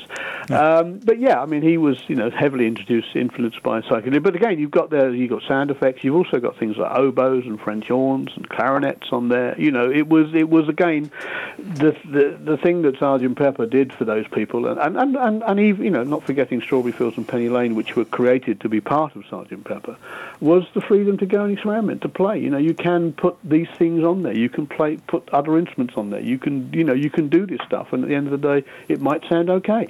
Um, 0.49 0.99
but 0.99 1.19
yeah, 1.19 1.41
I 1.41 1.45
mean, 1.45 1.61
he 1.61 1.77
was 1.77 1.97
you 2.07 2.15
know 2.15 2.29
heavily 2.29 2.67
introduced, 2.67 3.15
influenced 3.15 3.61
by 3.63 3.81
psychedelia. 3.81 4.21
But 4.21 4.35
again, 4.35 4.59
you've 4.59 4.71
got 4.71 4.89
there, 4.89 5.13
you've 5.13 5.29
got 5.29 5.43
sound 5.47 5.71
effects. 5.71 6.03
You've 6.03 6.15
also 6.15 6.39
got 6.39 6.57
things 6.57 6.77
like 6.77 6.91
oboes 6.91 7.45
and 7.45 7.59
French 7.59 7.87
horns 7.87 8.31
and 8.35 8.47
clarinets 8.49 9.07
on 9.11 9.29
there. 9.29 9.59
You 9.59 9.71
know, 9.71 9.89
it 9.89 10.07
was 10.07 10.33
it 10.33 10.49
was 10.49 10.69
again 10.69 11.11
the 11.57 11.95
the, 12.05 12.37
the 12.43 12.57
thing 12.57 12.81
that 12.83 12.97
Sergeant 12.99 13.37
Pepper 13.37 13.65
did 13.65 13.93
for 13.93 14.05
those 14.05 14.27
people, 14.29 14.67
and 14.67 14.79
and 14.79 14.97
and 14.97 15.15
and, 15.15 15.43
and 15.43 15.59
even 15.59 15.85
you 15.85 15.91
know 15.91 16.03
not 16.03 16.23
forgetting 16.23 16.61
Strawberry 16.61 16.91
Fields 16.91 17.17
and 17.17 17.27
Penny 17.27 17.49
Lane, 17.49 17.75
which 17.75 17.95
were 17.95 18.05
created 18.05 18.61
to 18.61 18.69
be 18.69 18.81
part 18.81 19.15
of 19.15 19.23
Sergeant 19.29 19.65
Pepper, 19.65 19.97
was 20.39 20.65
the 20.73 20.81
freedom 20.81 21.17
to 21.17 21.25
go 21.25 21.43
and 21.43 21.53
experiment, 21.53 22.01
to 22.01 22.09
play. 22.09 22.39
You 22.39 22.49
know, 22.49 22.57
you 22.57 22.73
can 22.73 23.13
put 23.13 23.37
these 23.43 23.67
things 23.77 24.03
on 24.03 24.23
there. 24.23 24.37
You 24.37 24.49
can 24.49 24.67
play, 24.67 24.97
put 25.07 25.27
other 25.29 25.57
instruments 25.57 25.95
on 25.97 26.09
there. 26.09 26.19
You 26.19 26.37
can, 26.37 26.71
you 26.73 26.83
know, 26.83 26.93
you 26.93 27.09
can 27.09 27.29
do 27.37 27.45
this 27.45 27.59
stuff, 27.65 27.87
and 27.93 28.03
at 28.03 28.09
the 28.09 28.15
end 28.15 28.27
of 28.31 28.39
the 28.39 28.43
day, 28.51 28.59
it 28.87 28.99
might 29.01 29.21
sound 29.27 29.49
okay. 29.49 29.85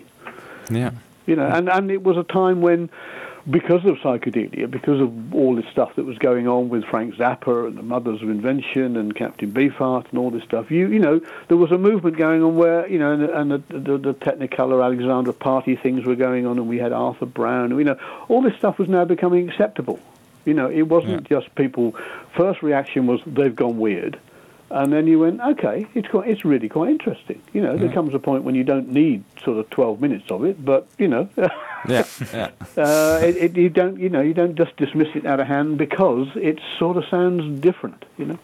yeah. 0.69 0.91
You 1.27 1.35
know, 1.37 1.47
and 1.47 1.69
and 1.69 1.91
it 1.91 2.03
was 2.03 2.17
a 2.17 2.23
time 2.23 2.61
when. 2.61 2.89
Because 3.49 3.83
of 3.83 3.97
psychedelia, 3.97 4.71
because 4.71 5.01
of 5.01 5.35
all 5.35 5.53
this 5.53 5.65
stuff 5.69 5.97
that 5.97 6.05
was 6.05 6.17
going 6.17 6.47
on 6.47 6.69
with 6.69 6.85
Frank 6.85 7.15
Zappa 7.15 7.67
and 7.67 7.77
the 7.77 7.83
Mothers 7.83 8.21
of 8.21 8.29
Invention 8.29 8.95
and 8.95 9.13
Captain 9.13 9.51
Beefheart 9.51 10.05
and 10.11 10.17
all 10.17 10.31
this 10.31 10.45
stuff, 10.45 10.71
you 10.71 10.87
you 10.87 10.99
know 10.99 11.19
there 11.49 11.57
was 11.57 11.69
a 11.73 11.77
movement 11.77 12.15
going 12.15 12.41
on 12.41 12.55
where 12.55 12.87
you 12.87 12.97
know 12.97 13.11
and, 13.11 13.23
and 13.23 13.51
the, 13.51 13.79
the, 13.79 13.97
the 13.97 14.13
Technicolor 14.13 14.81
Alexandra 14.81 15.33
Party 15.33 15.75
things 15.75 16.05
were 16.05 16.15
going 16.15 16.45
on, 16.45 16.57
and 16.57 16.69
we 16.69 16.77
had 16.77 16.93
Arthur 16.93 17.25
Brown, 17.25 17.71
and, 17.71 17.79
you 17.79 17.83
know 17.83 17.97
all 18.29 18.41
this 18.41 18.55
stuff 18.55 18.79
was 18.79 18.87
now 18.87 19.03
becoming 19.03 19.49
acceptable. 19.49 19.99
You 20.45 20.53
know, 20.53 20.69
it 20.71 20.83
wasn't 20.83 21.27
just 21.27 21.53
people. 21.55 21.97
First 22.37 22.63
reaction 22.63 23.07
was 23.07 23.19
they've 23.25 23.53
gone 23.53 23.77
weird, 23.77 24.17
and 24.73 24.91
then 24.91 25.07
you 25.07 25.19
went, 25.19 25.39
okay, 25.41 25.85
it's 25.93 26.07
quite, 26.07 26.27
it's 26.27 26.43
really 26.43 26.67
quite 26.69 26.89
interesting. 26.89 27.41
You 27.53 27.61
know, 27.61 27.77
there 27.77 27.91
comes 27.91 28.13
a 28.13 28.19
point 28.19 28.43
when 28.43 28.55
you 28.55 28.63
don't 28.63 28.89
need 28.89 29.23
sort 29.43 29.57
of 29.57 29.69
twelve 29.69 30.01
minutes 30.01 30.29
of 30.29 30.43
it, 30.43 30.63
but 30.63 30.87
you 30.97 31.07
know, 31.07 31.29
Yeah, 31.87 32.05
yeah. 32.33 32.51
uh, 32.77 33.19
it, 33.21 33.35
it, 33.37 33.57
you 33.57 33.69
don't, 33.69 33.99
you 33.99 34.09
know, 34.09 34.21
you 34.21 34.33
don't 34.33 34.55
just 34.55 34.75
dismiss 34.77 35.09
it 35.15 35.25
out 35.25 35.39
of 35.39 35.47
hand 35.47 35.77
because 35.77 36.27
it 36.35 36.59
sort 36.79 36.97
of 36.97 37.03
sounds 37.09 37.59
different. 37.59 38.05
You 38.17 38.25
know. 38.25 38.39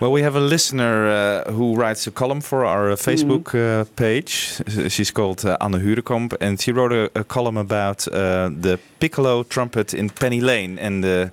Well, 0.00 0.12
we 0.12 0.22
have 0.22 0.34
a 0.34 0.40
listener 0.40 1.08
uh, 1.08 1.52
who 1.52 1.74
writes 1.74 2.06
a 2.06 2.10
column 2.10 2.40
for 2.40 2.64
our 2.64 2.92
uh, 2.92 2.96
Facebook 2.96 3.54
uh, 3.54 3.84
page. 3.96 4.62
She's 4.88 5.10
called 5.10 5.44
uh, 5.44 5.58
Anne 5.60 5.74
Hurekamp, 5.74 6.34
and 6.40 6.58
she 6.58 6.72
wrote 6.72 6.92
a, 6.92 7.10
a 7.14 7.22
column 7.22 7.58
about 7.58 8.08
uh, 8.08 8.48
the 8.48 8.78
piccolo 8.98 9.42
trumpet 9.42 9.92
in 9.92 10.08
Penny 10.08 10.40
Lane 10.40 10.78
and 10.78 11.04
the 11.04 11.30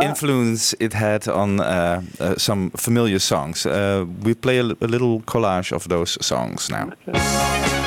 influence 0.00 0.76
it 0.78 0.92
had 0.92 1.26
on 1.26 1.58
uh, 1.58 2.02
uh, 2.20 2.36
some 2.36 2.70
familiar 2.76 3.18
songs. 3.18 3.66
Uh, 3.66 4.04
we 4.22 4.34
play 4.34 4.58
a, 4.58 4.64
a 4.64 4.86
little 4.86 5.20
collage 5.22 5.72
of 5.72 5.88
those 5.88 6.16
songs 6.24 6.70
now. 6.70 6.92
Well, 7.06 7.83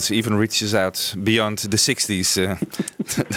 influence 0.00 0.10
even 0.10 0.38
reaches 0.38 0.74
out 0.74 1.14
beyond 1.22 1.58
the 1.58 1.76
60s. 1.76 2.36
Uh, 2.36 2.56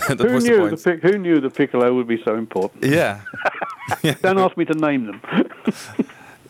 that 0.16 0.20
who 0.20 0.34
was 0.34 0.44
the 0.44 0.50
knew 0.50 0.60
point. 0.60 0.78
the, 0.78 0.92
pic- 0.92 1.02
who 1.02 1.18
knew 1.18 1.42
the 1.42 1.50
piccolo 1.50 1.94
would 1.94 2.08
be 2.08 2.22
so 2.24 2.36
important? 2.36 2.84
Yeah. 2.84 3.22
Don't 4.22 4.40
ask 4.40 4.58
me 4.58 4.66
to 4.66 4.74
name 4.74 5.06
them. 5.06 5.22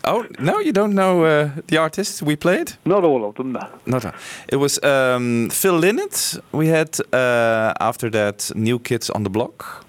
Oh 0.05 0.25
no, 0.39 0.59
you 0.59 0.73
don't 0.73 0.93
know 0.93 1.23
uh, 1.23 1.49
the 1.67 1.77
artists 1.77 2.21
we 2.21 2.35
played? 2.35 2.73
Not 2.85 3.03
all 3.05 3.23
of 3.23 3.35
them, 3.35 3.53
no. 3.53 3.59
Not. 3.85 4.05
all. 4.05 4.11
It 4.47 4.57
was 4.57 4.77
um, 4.83 5.49
Phil 5.49 5.79
Lynott. 5.79 6.39
We 6.51 6.67
had 6.67 6.99
uh, 7.13 7.71
after 7.79 8.09
that 8.09 8.51
New 8.53 8.79
Kids 8.79 9.09
on 9.09 9.23
the 9.23 9.29
Block, 9.29 9.85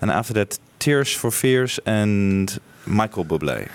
and 0.00 0.10
after 0.10 0.34
that 0.34 0.58
Tears 0.78 1.14
for 1.14 1.30
Fears 1.30 1.78
and 1.84 2.58
Michael 2.86 3.24
Bublé. 3.24 3.68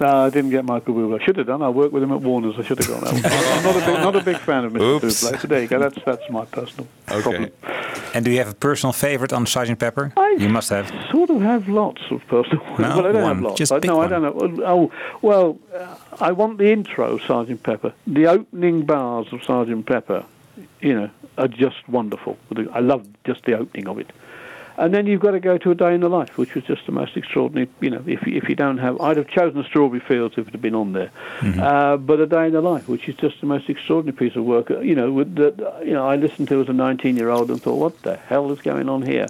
No, 0.00 0.26
I 0.26 0.30
didn't 0.30 0.50
get 0.50 0.64
Michael 0.64 0.94
Bublé. 0.94 1.20
I 1.20 1.24
should 1.24 1.36
have 1.38 1.46
done. 1.48 1.60
I 1.60 1.68
worked 1.68 1.92
with 1.92 2.02
him 2.02 2.12
at 2.12 2.20
Warner's. 2.20 2.54
I 2.56 2.62
should 2.62 2.78
have 2.78 2.88
gone. 2.88 3.04
I'm 3.24 3.64
not 3.64 3.76
a 3.76 3.86
big, 3.86 3.94
not 4.00 4.16
a 4.16 4.22
big 4.22 4.36
fan 4.38 4.64
of 4.64 4.72
Mr. 4.72 4.80
Oops. 4.80 5.04
Bublé. 5.04 5.40
So 5.40 5.48
there 5.48 5.62
you 5.62 5.68
go. 5.68 5.78
That's 5.78 5.98
that's 6.04 6.30
my 6.30 6.44
personal 6.44 6.86
problem. 7.06 7.50
And 8.14 8.24
do 8.24 8.30
you 8.30 8.38
have 8.38 8.48
a 8.48 8.54
personal 8.54 8.92
favorite 8.92 9.32
on 9.32 9.44
Sergeant 9.46 9.78
Pepper? 9.78 10.12
you 10.38 10.48
must 10.48 10.70
have. 10.70 10.88
Sort 11.10 11.30
of 11.30 11.42
have 11.42 11.68
lots 11.68 12.02
of 12.10 12.24
personal. 12.28 12.64
No, 12.64 12.72
well, 12.78 13.06
I 13.06 13.12
don't 13.12 13.22
one. 13.22 13.36
have 13.36 13.44
lots. 13.44 13.58
Just 13.58 13.72
I, 13.72 13.80
pick 13.80 13.88
no, 13.88 13.96
one. 13.96 14.12
I 14.12 14.18
don't 14.18 14.56
know. 14.56 14.64
Oh, 14.64 14.92
well, 15.20 15.58
uh, 15.74 15.96
I 16.20 16.32
want 16.32 16.58
the 16.58 16.70
intro, 16.70 17.18
Sergeant 17.18 17.62
Pepper. 17.62 17.92
The 18.06 18.26
opening 18.26 18.86
bars 18.86 19.26
of 19.32 19.42
Sergeant 19.42 19.86
Pepper, 19.86 20.24
you 20.80 20.94
know, 20.94 21.10
are 21.38 21.48
just 21.48 21.88
wonderful. 21.88 22.38
I 22.72 22.80
love 22.80 23.06
just 23.24 23.44
the 23.44 23.54
opening 23.54 23.88
of 23.88 23.98
it. 23.98 24.12
And 24.78 24.94
then 24.94 25.06
you've 25.06 25.20
got 25.20 25.32
to 25.32 25.40
go 25.40 25.58
to 25.58 25.70
a 25.72 25.74
day 25.74 25.94
in 25.94 26.00
the 26.00 26.08
life, 26.08 26.38
which 26.38 26.54
was 26.54 26.64
just 26.64 26.86
the 26.86 26.92
most 26.92 27.16
extraordinary. 27.16 27.68
You 27.80 27.90
know, 27.90 28.02
if 28.06 28.26
if 28.26 28.48
you 28.48 28.54
don't 28.54 28.78
have, 28.78 29.00
I'd 29.00 29.16
have 29.16 29.28
chosen 29.28 29.64
Strawberry 29.64 30.00
Fields 30.00 30.34
if 30.38 30.46
it 30.46 30.52
had 30.52 30.62
been 30.62 30.74
on 30.74 30.92
there. 30.92 31.10
Uh, 31.60 31.96
but 31.96 32.20
a 32.20 32.26
day 32.26 32.46
in 32.46 32.52
the 32.52 32.60
life, 32.60 32.88
which 32.88 33.08
is 33.08 33.16
just 33.16 33.40
the 33.40 33.46
most 33.46 33.68
extraordinary 33.68 34.16
piece 34.16 34.36
of 34.36 34.44
work. 34.44 34.70
You 34.70 34.94
know, 34.94 35.12
with 35.12 35.34
the, 35.34 35.82
you 35.84 35.92
know, 35.92 36.06
I 36.06 36.16
listened 36.16 36.48
to 36.48 36.60
as 36.60 36.68
a 36.68 36.72
19-year-old 36.72 37.50
and 37.50 37.60
thought, 37.60 37.78
what 37.78 38.02
the 38.02 38.16
hell 38.16 38.52
is 38.52 38.60
going 38.60 38.88
on 38.88 39.02
here? 39.02 39.26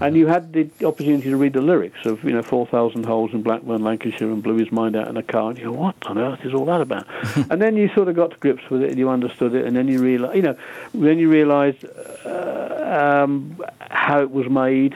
And 0.00 0.16
you 0.16 0.28
had 0.28 0.52
the 0.52 0.70
opportunity 0.84 1.30
to 1.30 1.36
read 1.36 1.54
the 1.54 1.60
lyrics 1.60 2.06
of, 2.06 2.22
you 2.24 2.32
know, 2.32 2.42
4,000 2.42 3.04
holes 3.04 3.32
in 3.32 3.42
Blackburn, 3.42 3.82
Lancashire, 3.82 4.30
and 4.30 4.42
blew 4.42 4.56
his 4.56 4.70
mind 4.70 4.96
out 4.96 5.08
in 5.08 5.16
a 5.16 5.22
car. 5.22 5.50
And 5.50 5.58
you 5.58 5.64
go, 5.64 5.72
what 5.72 5.96
on 6.06 6.18
earth 6.18 6.44
is 6.44 6.54
all 6.54 6.66
that 6.66 6.80
about? 6.80 7.06
and 7.50 7.60
then 7.60 7.76
you 7.76 7.88
sort 7.88 8.08
of 8.08 8.14
got 8.14 8.30
to 8.30 8.36
grips 8.36 8.68
with 8.70 8.82
it, 8.82 8.90
and 8.90 8.98
you 8.98 9.08
understood 9.08 9.54
it, 9.54 9.64
and 9.66 9.76
then 9.76 9.88
you 9.88 10.00
realize, 10.00 10.36
you 10.36 10.42
know, 10.42 10.56
then 10.94 11.18
you 11.18 11.28
realised 11.28 11.84
uh, 11.84 12.11
um, 12.24 13.62
how 13.80 14.20
it 14.20 14.30
was 14.30 14.48
made, 14.48 14.94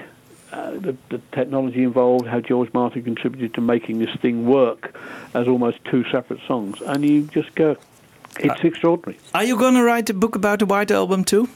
uh, 0.53 0.71
the, 0.73 0.97
the 1.11 1.21
technology 1.33 1.83
involved, 1.83 2.27
how 2.27 2.41
George 2.41 2.73
Martin 2.73 3.03
contributed 3.03 3.55
to 3.55 3.61
making 3.61 3.99
this 3.99 4.15
thing 4.17 4.47
work 4.47 4.97
as 5.35 5.49
almost 5.49 5.85
two 5.85 6.05
separate 6.11 6.41
songs, 6.47 6.81
and 6.83 7.05
you 7.05 7.23
just 7.23 7.55
go, 7.55 7.77
it's 8.39 8.63
extraordinary. 8.65 9.19
Are 9.35 9.45
you 9.45 9.57
going 9.57 9.75
to 9.75 9.83
write 9.83 10.11
a 10.11 10.15
book 10.15 10.35
about 10.37 10.59
the 10.61 10.67
White 10.67 10.91
Album 10.91 11.25
too? 11.25 11.49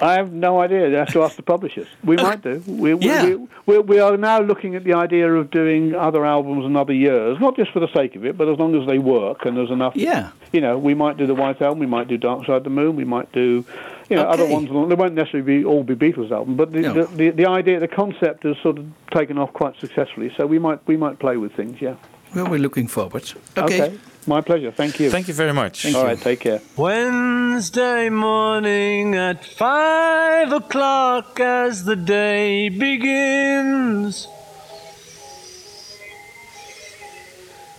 I 0.00 0.12
have 0.14 0.32
no 0.32 0.60
idea. 0.60 0.88
You 0.88 0.94
have 0.96 1.12
to 1.12 1.22
ask 1.22 1.36
the 1.36 1.42
publishers. 1.42 1.88
We 2.04 2.16
might 2.16 2.42
do. 2.42 2.62
We, 2.66 2.94
we, 2.94 3.06
Yeah. 3.06 3.24
we, 3.24 3.46
we, 3.66 3.78
we 3.80 3.98
are 3.98 4.16
now 4.16 4.40
looking 4.40 4.76
at 4.76 4.84
the 4.84 4.94
idea 4.94 5.32
of 5.32 5.50
doing 5.50 5.94
other 5.94 6.24
albums 6.24 6.64
in 6.66 6.76
other 6.76 6.92
years, 6.92 7.38
not 7.40 7.56
just 7.56 7.72
for 7.72 7.80
the 7.80 7.92
sake 7.92 8.14
of 8.14 8.24
it, 8.24 8.38
but 8.38 8.48
as 8.48 8.58
long 8.58 8.80
as 8.80 8.86
they 8.86 8.98
work 8.98 9.44
and 9.44 9.56
there's 9.56 9.70
enough. 9.70 9.94
Yeah. 9.96 10.30
You 10.52 10.60
know, 10.60 10.78
we 10.78 10.94
might 10.94 11.16
do 11.16 11.26
the 11.26 11.34
White 11.34 11.60
Album, 11.60 11.80
we 11.80 11.86
might 11.86 12.06
do 12.08 12.16
Dark 12.16 12.46
Side 12.46 12.56
of 12.56 12.64
the 12.64 12.70
Moon, 12.70 12.94
we 12.96 13.04
might 13.04 13.30
do, 13.32 13.64
you 14.08 14.16
know, 14.16 14.22
other 14.22 14.46
ones. 14.46 14.70
along- 14.70 14.88
They 14.88 14.94
won't 14.94 15.14
necessarily 15.14 15.58
be 15.58 15.64
all 15.64 15.82
be 15.82 15.94
Beatles 15.96 16.30
albums, 16.30 16.56
but 16.56 16.72
the, 16.72 16.80
No. 16.80 16.92
the, 16.94 17.04
the, 17.16 17.30
the 17.30 17.46
idea, 17.46 17.80
the 17.80 17.88
concept 17.88 18.44
has 18.44 18.56
sort 18.62 18.78
of 18.78 18.86
taken 19.10 19.36
off 19.36 19.52
quite 19.52 19.78
successfully. 19.80 20.32
So 20.36 20.46
we 20.46 20.58
might 20.58 20.78
we 20.86 20.96
might 20.96 21.18
play 21.18 21.36
with 21.36 21.52
things. 21.54 21.80
Yeah. 21.82 21.96
Well, 22.34 22.46
we're 22.48 22.58
looking 22.60 22.88
forward. 22.88 23.30
Okay. 23.56 23.98
My 24.28 24.42
pleasure. 24.42 24.70
Thank 24.70 25.00
you. 25.00 25.10
Thank 25.10 25.26
you 25.28 25.34
very 25.34 25.54
much. 25.54 25.86
All 25.94 26.04
right. 26.04 26.20
Take 26.20 26.40
care. 26.40 26.60
Wednesday 26.76 28.10
morning 28.10 29.14
at 29.14 29.42
five 29.42 30.52
o'clock 30.52 31.40
as 31.40 31.84
the 31.84 31.96
day 31.96 32.68
begins. 32.68 34.28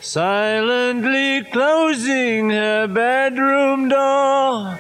Silently 0.02 1.44
closing 1.52 2.50
her 2.50 2.88
bedroom 2.88 3.90
door, 3.90 4.79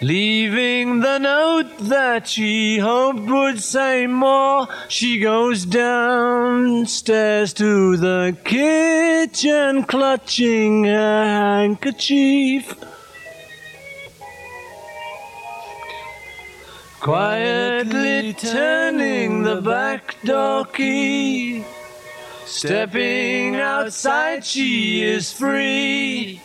leaving 0.00 1.00
the 1.00 1.18
note 1.18 1.76
that 1.78 2.26
she 2.26 2.78
hoped 2.78 3.20
would 3.20 3.60
say 3.60 4.06
more. 4.06 4.66
She 4.88 5.20
goes 5.20 5.64
downstairs 5.64 7.52
to 7.54 7.96
the 7.96 8.36
kitchen, 8.44 9.84
clutching 9.84 10.84
her 10.84 11.24
handkerchief. 11.24 12.74
Quietly 17.00 18.34
turning 18.34 19.42
the 19.42 19.62
back 19.62 20.16
door 20.22 20.66
key. 20.66 21.64
Stepping 22.44 23.56
outside, 23.56 24.44
she 24.44 25.02
is 25.02 25.32
free. 25.32 26.42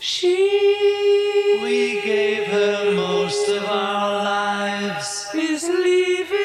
She, 0.00 1.58
we 1.60 2.00
gave 2.02 2.46
her 2.46 2.92
most 2.94 3.48
of 3.48 3.64
our 3.64 4.22
lives, 4.22 5.28
is 5.34 5.64
leaving. 5.68 6.38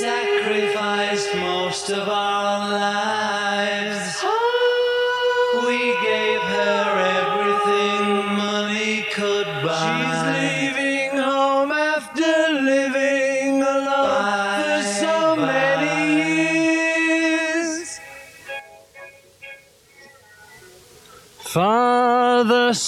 Sacrificed 0.00 1.34
most 1.36 1.88
of 1.88 2.06
our 2.08 2.35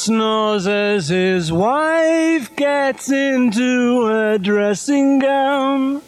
snores 0.09 0.67
as 0.67 1.09
his 1.09 1.53
wife 1.53 2.57
gets 2.57 3.11
into 3.11 4.07
her 4.07 4.39
dressing 4.39 5.19
gown. 5.19 6.01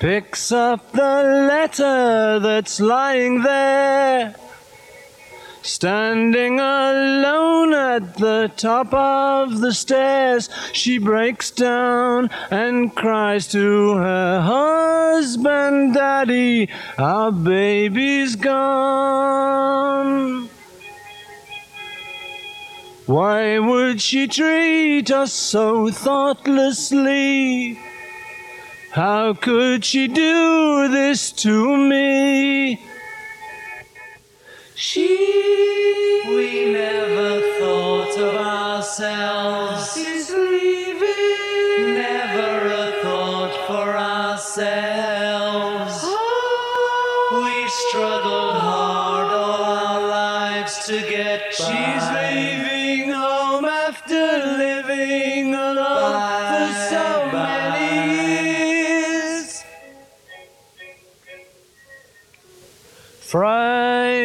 Picks 0.00 0.50
up 0.50 0.90
the 0.90 1.46
letter 1.48 2.40
that's 2.40 2.80
lying 2.80 3.42
there. 3.42 4.34
Standing 5.68 6.58
alone 6.58 7.74
at 7.74 8.16
the 8.16 8.50
top 8.56 8.94
of 8.94 9.60
the 9.60 9.74
stairs, 9.74 10.48
she 10.72 10.96
breaks 10.96 11.50
down 11.50 12.30
and 12.50 12.96
cries 12.96 13.48
to 13.48 13.92
her 13.92 14.40
husband, 14.40 15.92
Daddy, 15.92 16.70
our 16.96 17.30
baby's 17.30 18.34
gone. 18.34 19.28
Why 23.04 23.58
would 23.58 24.00
she 24.00 24.26
treat 24.26 25.10
us 25.10 25.34
so 25.34 25.90
thoughtlessly? 25.90 27.78
How 28.92 29.34
could 29.34 29.84
she 29.84 30.08
do 30.08 30.88
this 30.88 31.30
to 31.32 31.76
me? 31.76 32.87
She, 34.80 36.22
we 36.28 36.70
never 36.70 37.40
thought 37.58 38.16
of 38.16 38.36
ourselves. 38.36 39.96
Is 39.96 40.30
leaving. 40.30 41.94
Never 41.96 42.68
a 42.68 43.02
thought 43.02 43.66
for 43.66 43.98
ourselves. 43.98 44.87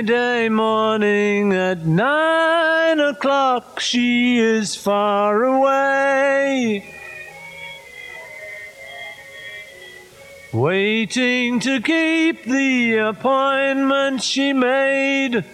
Friday 0.06 0.50
morning 0.50 1.54
at 1.54 1.86
nine 1.86 3.00
o'clock, 3.00 3.80
she 3.80 4.38
is 4.38 4.76
far 4.76 5.46
away. 5.46 6.94
Waiting 10.52 11.62
to 11.62 11.80
keep 11.80 12.44
the 12.44 12.98
appointment 12.98 14.22
she 14.22 14.52
made. 14.52 15.46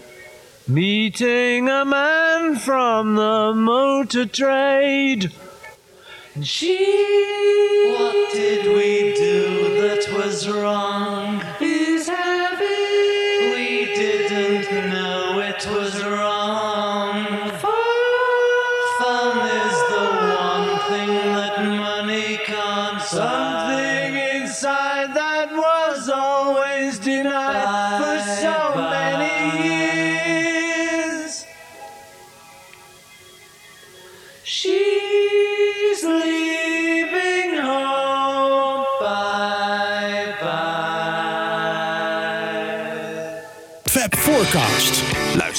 Meeting 0.68 1.70
a 1.70 1.86
man 1.86 2.56
from 2.56 3.14
the 3.14 3.54
motor 3.54 4.26
trade. 4.26 5.32
And 6.34 6.48
she, 6.48 6.76
what 7.96 8.34
did 8.34 8.66
we 8.66 9.14
do 9.14 9.80
that 9.82 10.12
was 10.12 10.50
wrong? 10.50 11.44